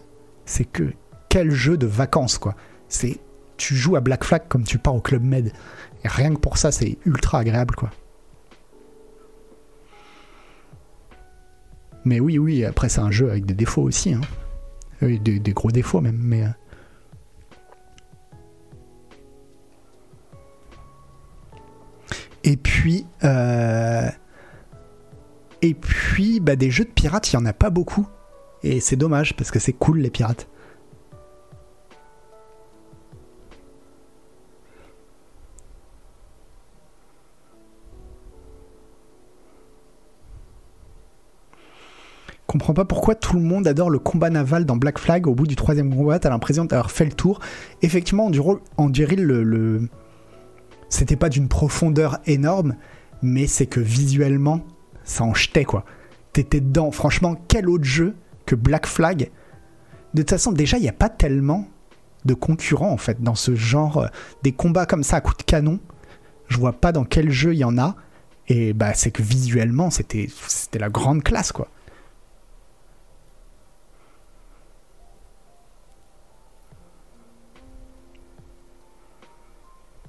c'est 0.43 0.65
que 0.65 0.91
quel 1.29 1.51
jeu 1.51 1.77
de 1.77 1.85
vacances 1.85 2.39
quoi. 2.39 2.55
C'est 2.89 3.19
tu 3.57 3.75
joues 3.75 3.95
à 3.95 4.01
Black 4.01 4.23
Flag 4.23 4.41
comme 4.49 4.63
tu 4.63 4.79
pars 4.79 4.95
au 4.95 5.01
club 5.01 5.23
Med. 5.23 5.51
Et 6.03 6.07
rien 6.07 6.33
que 6.33 6.39
pour 6.39 6.57
ça, 6.57 6.71
c'est 6.71 6.97
ultra 7.05 7.37
agréable 7.37 7.75
quoi. 7.75 7.91
Mais 12.05 12.19
oui, 12.19 12.39
oui, 12.39 12.65
après 12.65 12.89
c'est 12.89 13.01
un 13.01 13.11
jeu 13.11 13.29
avec 13.29 13.45
des 13.45 13.53
défauts 13.53 13.83
aussi, 13.83 14.15
hein. 14.15 14.21
des, 15.03 15.19
des, 15.19 15.53
gros 15.53 15.69
défauts 15.69 16.01
même, 16.01 16.17
mais 16.19 16.43
Et 22.45 22.57
puis, 22.57 23.05
euh, 23.23 24.07
et 25.61 25.73
puis 25.73 26.39
bah, 26.39 26.55
des 26.55 26.69
jeux 26.71 26.85
de 26.85 26.89
pirates, 26.89 27.33
il 27.33 27.37
n'y 27.37 27.43
en 27.43 27.45
a 27.45 27.53
pas 27.53 27.71
beaucoup. 27.71 28.07
Et 28.63 28.79
c'est 28.79 28.95
dommage 28.95 29.35
parce 29.35 29.51
que 29.51 29.59
c'est 29.59 29.73
cool 29.73 29.99
les 29.99 30.09
pirates. 30.09 30.47
comprends 42.57 42.73
pas 42.73 42.85
pourquoi 42.85 43.15
tout 43.15 43.35
le 43.35 43.41
monde 43.41 43.67
adore 43.67 43.89
le 43.89 43.99
combat 43.99 44.29
naval 44.29 44.65
dans 44.65 44.77
Black 44.77 44.97
Flag. 44.97 45.27
Au 45.27 45.35
bout 45.35 45.45
du 45.45 45.57
troisième 45.57 45.93
combat, 45.93 46.19
t'as 46.19 46.29
l'impression 46.29 46.63
d'avoir 46.63 46.89
fait 46.89 47.03
le 47.03 47.11
tour. 47.11 47.41
Effectivement, 47.81 48.31
en 48.77 48.89
dirait 48.89 49.17
le... 49.17 49.89
c'était 50.89 51.15
pas 51.15 51.29
d'une 51.29 51.47
profondeur 51.47 52.19
énorme, 52.25 52.75
mais 53.21 53.47
c'est 53.47 53.65
que 53.65 53.79
visuellement, 53.79 54.61
ça 55.03 55.23
en 55.23 55.33
jetait 55.33 55.65
quoi. 55.65 55.85
T'étais 56.33 56.61
dedans. 56.61 56.91
Franchement, 56.91 57.35
quel 57.47 57.69
autre 57.69 57.83
jeu 57.85 58.15
que 58.45 58.55
Black 58.55 58.85
Flag? 58.87 59.31
De 60.13 60.21
toute 60.21 60.29
façon, 60.29 60.51
déjà, 60.51 60.77
il 60.77 60.81
n'y 60.81 60.89
a 60.89 60.93
pas 60.93 61.09
tellement 61.09 61.67
de 62.25 62.33
concurrents 62.33 62.91
en 62.91 62.97
fait 62.97 63.21
dans 63.21 63.35
ce 63.35 63.55
genre. 63.55 63.97
euh, 63.97 64.07
Des 64.43 64.51
combats 64.51 64.85
comme 64.85 65.03
ça 65.03 65.17
à 65.17 65.21
coups 65.21 65.37
de 65.37 65.43
canon. 65.43 65.79
Je 66.47 66.57
vois 66.57 66.73
pas 66.73 66.91
dans 66.91 67.03
quel 67.03 67.29
jeu 67.31 67.53
il 67.53 67.59
y 67.59 67.63
en 67.63 67.77
a. 67.77 67.95
Et 68.47 68.73
bah, 68.73 68.93
c'est 68.93 69.11
que 69.11 69.23
visuellement, 69.23 69.89
c'était 69.89 70.27
c'était 70.47 70.79
la 70.79 70.89
grande 70.89 71.23
classe 71.23 71.51
quoi. 71.51 71.67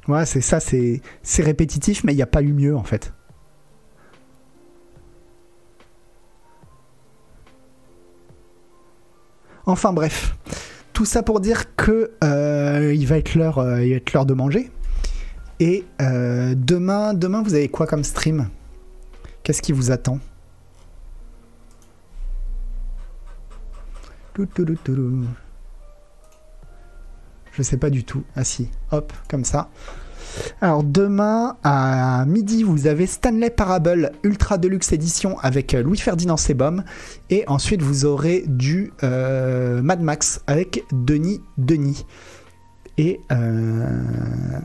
Ouais, 0.08 0.24
c'est 0.24 0.40
ça, 0.40 0.60
c'est 0.60 1.00
répétitif, 1.38 2.04
mais 2.04 2.12
il 2.12 2.16
n'y 2.16 2.22
a 2.22 2.26
pas 2.26 2.42
eu 2.42 2.52
mieux 2.52 2.76
en 2.76 2.84
fait. 2.84 3.12
Enfin 9.68 9.92
bref, 9.92 10.36
tout 10.92 11.04
ça 11.04 11.24
pour 11.24 11.40
dire 11.40 11.74
que 11.74 12.12
euh, 12.22 12.94
il 12.94 13.04
va 13.06 13.18
être 13.18 13.34
l'heure, 13.34 13.58
euh, 13.58 13.82
il 13.84 13.90
va 13.90 13.96
être 13.96 14.12
l'heure 14.12 14.26
de 14.26 14.34
manger. 14.34 14.70
Et 15.58 15.84
euh, 16.00 16.54
demain, 16.56 17.14
demain, 17.14 17.42
vous 17.42 17.54
avez 17.54 17.68
quoi 17.68 17.86
comme 17.86 18.04
stream? 18.04 18.48
Qu'est-ce 19.42 19.62
qui 19.62 19.72
vous 19.72 19.90
attend? 19.90 20.20
Toutouloutoulou. 24.34 25.24
Je 27.56 27.62
sais 27.62 27.78
pas 27.78 27.88
du 27.88 28.04
tout. 28.04 28.22
Ah 28.36 28.44
si, 28.44 28.68
hop, 28.92 29.12
comme 29.30 29.44
ça. 29.44 29.70
Alors 30.60 30.84
demain 30.84 31.56
à 31.64 32.26
midi, 32.26 32.62
vous 32.62 32.86
avez 32.86 33.06
Stanley 33.06 33.48
Parable 33.48 34.12
Ultra 34.22 34.58
Deluxe 34.58 34.92
Edition 34.92 35.38
avec 35.38 35.72
Louis 35.72 35.96
Ferdinand 35.96 36.36
Sebum. 36.36 36.84
Et 37.30 37.44
ensuite, 37.46 37.80
vous 37.80 38.04
aurez 38.04 38.44
du 38.46 38.92
euh, 39.02 39.80
Mad 39.80 40.02
Max 40.02 40.42
avec 40.46 40.84
Denis 40.92 41.40
Denis. 41.56 42.04
Et, 42.98 43.20
euh, 43.32 44.60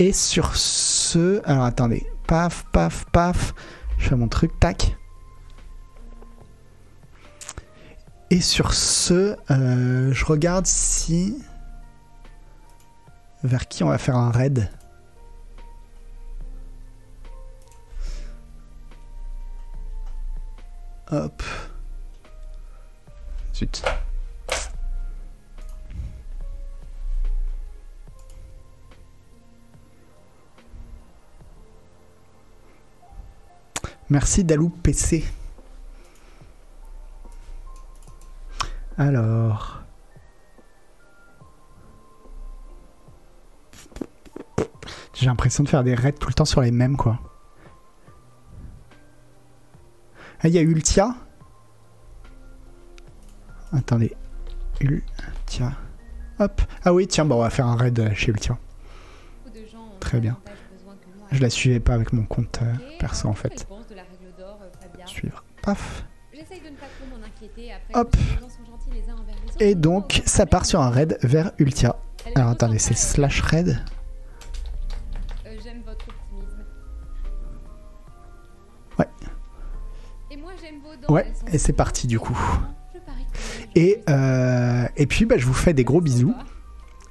et 0.00 0.12
sur 0.12 0.56
ce... 0.56 1.40
Alors 1.44 1.64
attendez. 1.64 2.04
Paf, 2.26 2.64
paf, 2.72 3.04
paf. 3.12 3.54
Je 3.98 4.08
fais 4.08 4.16
mon 4.16 4.26
truc. 4.26 4.58
Tac. 4.58 4.96
Et 8.30 8.40
sur 8.40 8.74
ce, 8.74 9.36
euh, 9.52 10.12
je 10.12 10.24
regarde 10.24 10.66
si... 10.66 11.36
Vers 13.44 13.68
qui 13.68 13.84
on 13.84 13.88
va 13.90 13.98
faire 13.98 14.16
un 14.16 14.30
raid 14.30 14.70
Hop. 21.10 21.42
Zut. 23.54 23.84
Merci 34.08 34.42
Dalou 34.42 34.70
PC. 34.70 35.22
Alors. 38.96 39.83
J'ai 45.14 45.26
l'impression 45.26 45.64
de 45.64 45.68
faire 45.68 45.84
des 45.84 45.94
raids 45.94 46.12
tout 46.12 46.28
le 46.28 46.34
temps 46.34 46.44
sur 46.44 46.60
les 46.60 46.70
mêmes, 46.70 46.96
quoi. 46.96 47.20
Ah, 50.40 50.48
il 50.48 50.54
y 50.54 50.58
a 50.58 50.62
Ultia. 50.62 51.14
Attendez. 53.72 54.14
Ultia. 54.80 55.72
Hop. 56.38 56.60
Ah 56.84 56.92
oui, 56.92 57.06
tiens, 57.06 57.24
bon, 57.24 57.36
on 57.36 57.42
va 57.42 57.50
faire 57.50 57.66
un 57.66 57.76
raid 57.76 58.12
chez 58.14 58.30
Ultia. 58.30 58.58
Très 60.00 60.20
bien. 60.20 60.36
Je 61.30 61.40
la 61.40 61.48
suivais 61.48 61.80
pas 61.80 61.94
avec 61.94 62.12
mon 62.12 62.24
compte 62.24 62.60
euh, 62.62 62.98
perso, 62.98 63.28
en 63.28 63.34
fait. 63.34 63.66
Suivre. 65.06 65.44
Paf. 65.62 66.04
Hop. 67.94 68.16
Et 69.60 69.74
donc, 69.74 70.22
ça 70.26 70.46
part 70.46 70.66
sur 70.66 70.80
un 70.80 70.90
raid 70.90 71.18
vers 71.22 71.52
Ultia. 71.58 71.96
Alors, 72.34 72.50
attendez, 72.50 72.78
c'est 72.78 72.96
slash 72.96 73.40
raid. 73.40 73.82
Ouais, 81.08 81.26
et 81.52 81.58
c'est 81.58 81.72
parti 81.72 82.06
du 82.06 82.18
coup. 82.18 82.38
Et, 83.74 84.02
euh, 84.08 84.86
et 84.96 85.06
puis, 85.06 85.24
bah, 85.24 85.36
je 85.38 85.46
vous 85.46 85.54
fais 85.54 85.72
des 85.74 85.84
gros 85.84 86.00
bisous. 86.00 86.34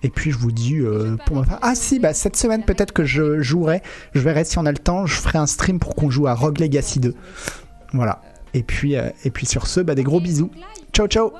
Et 0.02 0.10
puis, 0.10 0.32
je 0.32 0.38
vous 0.38 0.52
dis 0.52 0.78
euh, 0.78 1.16
pour 1.26 1.38
ma 1.38 1.44
part. 1.44 1.60
Ah, 1.62 1.76
si, 1.76 2.00
bah, 2.00 2.14
cette 2.14 2.36
semaine, 2.36 2.64
peut-être 2.64 2.92
que 2.94 3.06
je 3.06 3.42
jouerai. 3.42 3.82
Je 4.14 4.20
verrai 4.20 4.44
si 4.44 4.58
on 4.58 4.66
a 4.66 4.72
le 4.72 4.78
temps. 4.78 5.06
Je 5.06 5.16
ferai 5.16 5.38
un 5.38 5.46
stream 5.48 5.80
pour 5.80 5.96
qu'on 5.96 6.10
joue 6.10 6.28
à 6.28 6.34
Rogue 6.34 6.60
Legacy 6.60 7.00
2. 7.00 7.16
Voilà. 7.94 8.22
Et 8.54 8.64
puis, 8.64 8.96
euh, 8.96 9.10
et 9.24 9.32
puis 9.32 9.46
sur 9.46 9.68
ce, 9.68 9.80
bah, 9.80 9.96
des 9.96 10.04
gros 10.04 10.20
bisous. 10.20 10.52
Ciao, 10.94 11.08
ciao. 11.08 11.32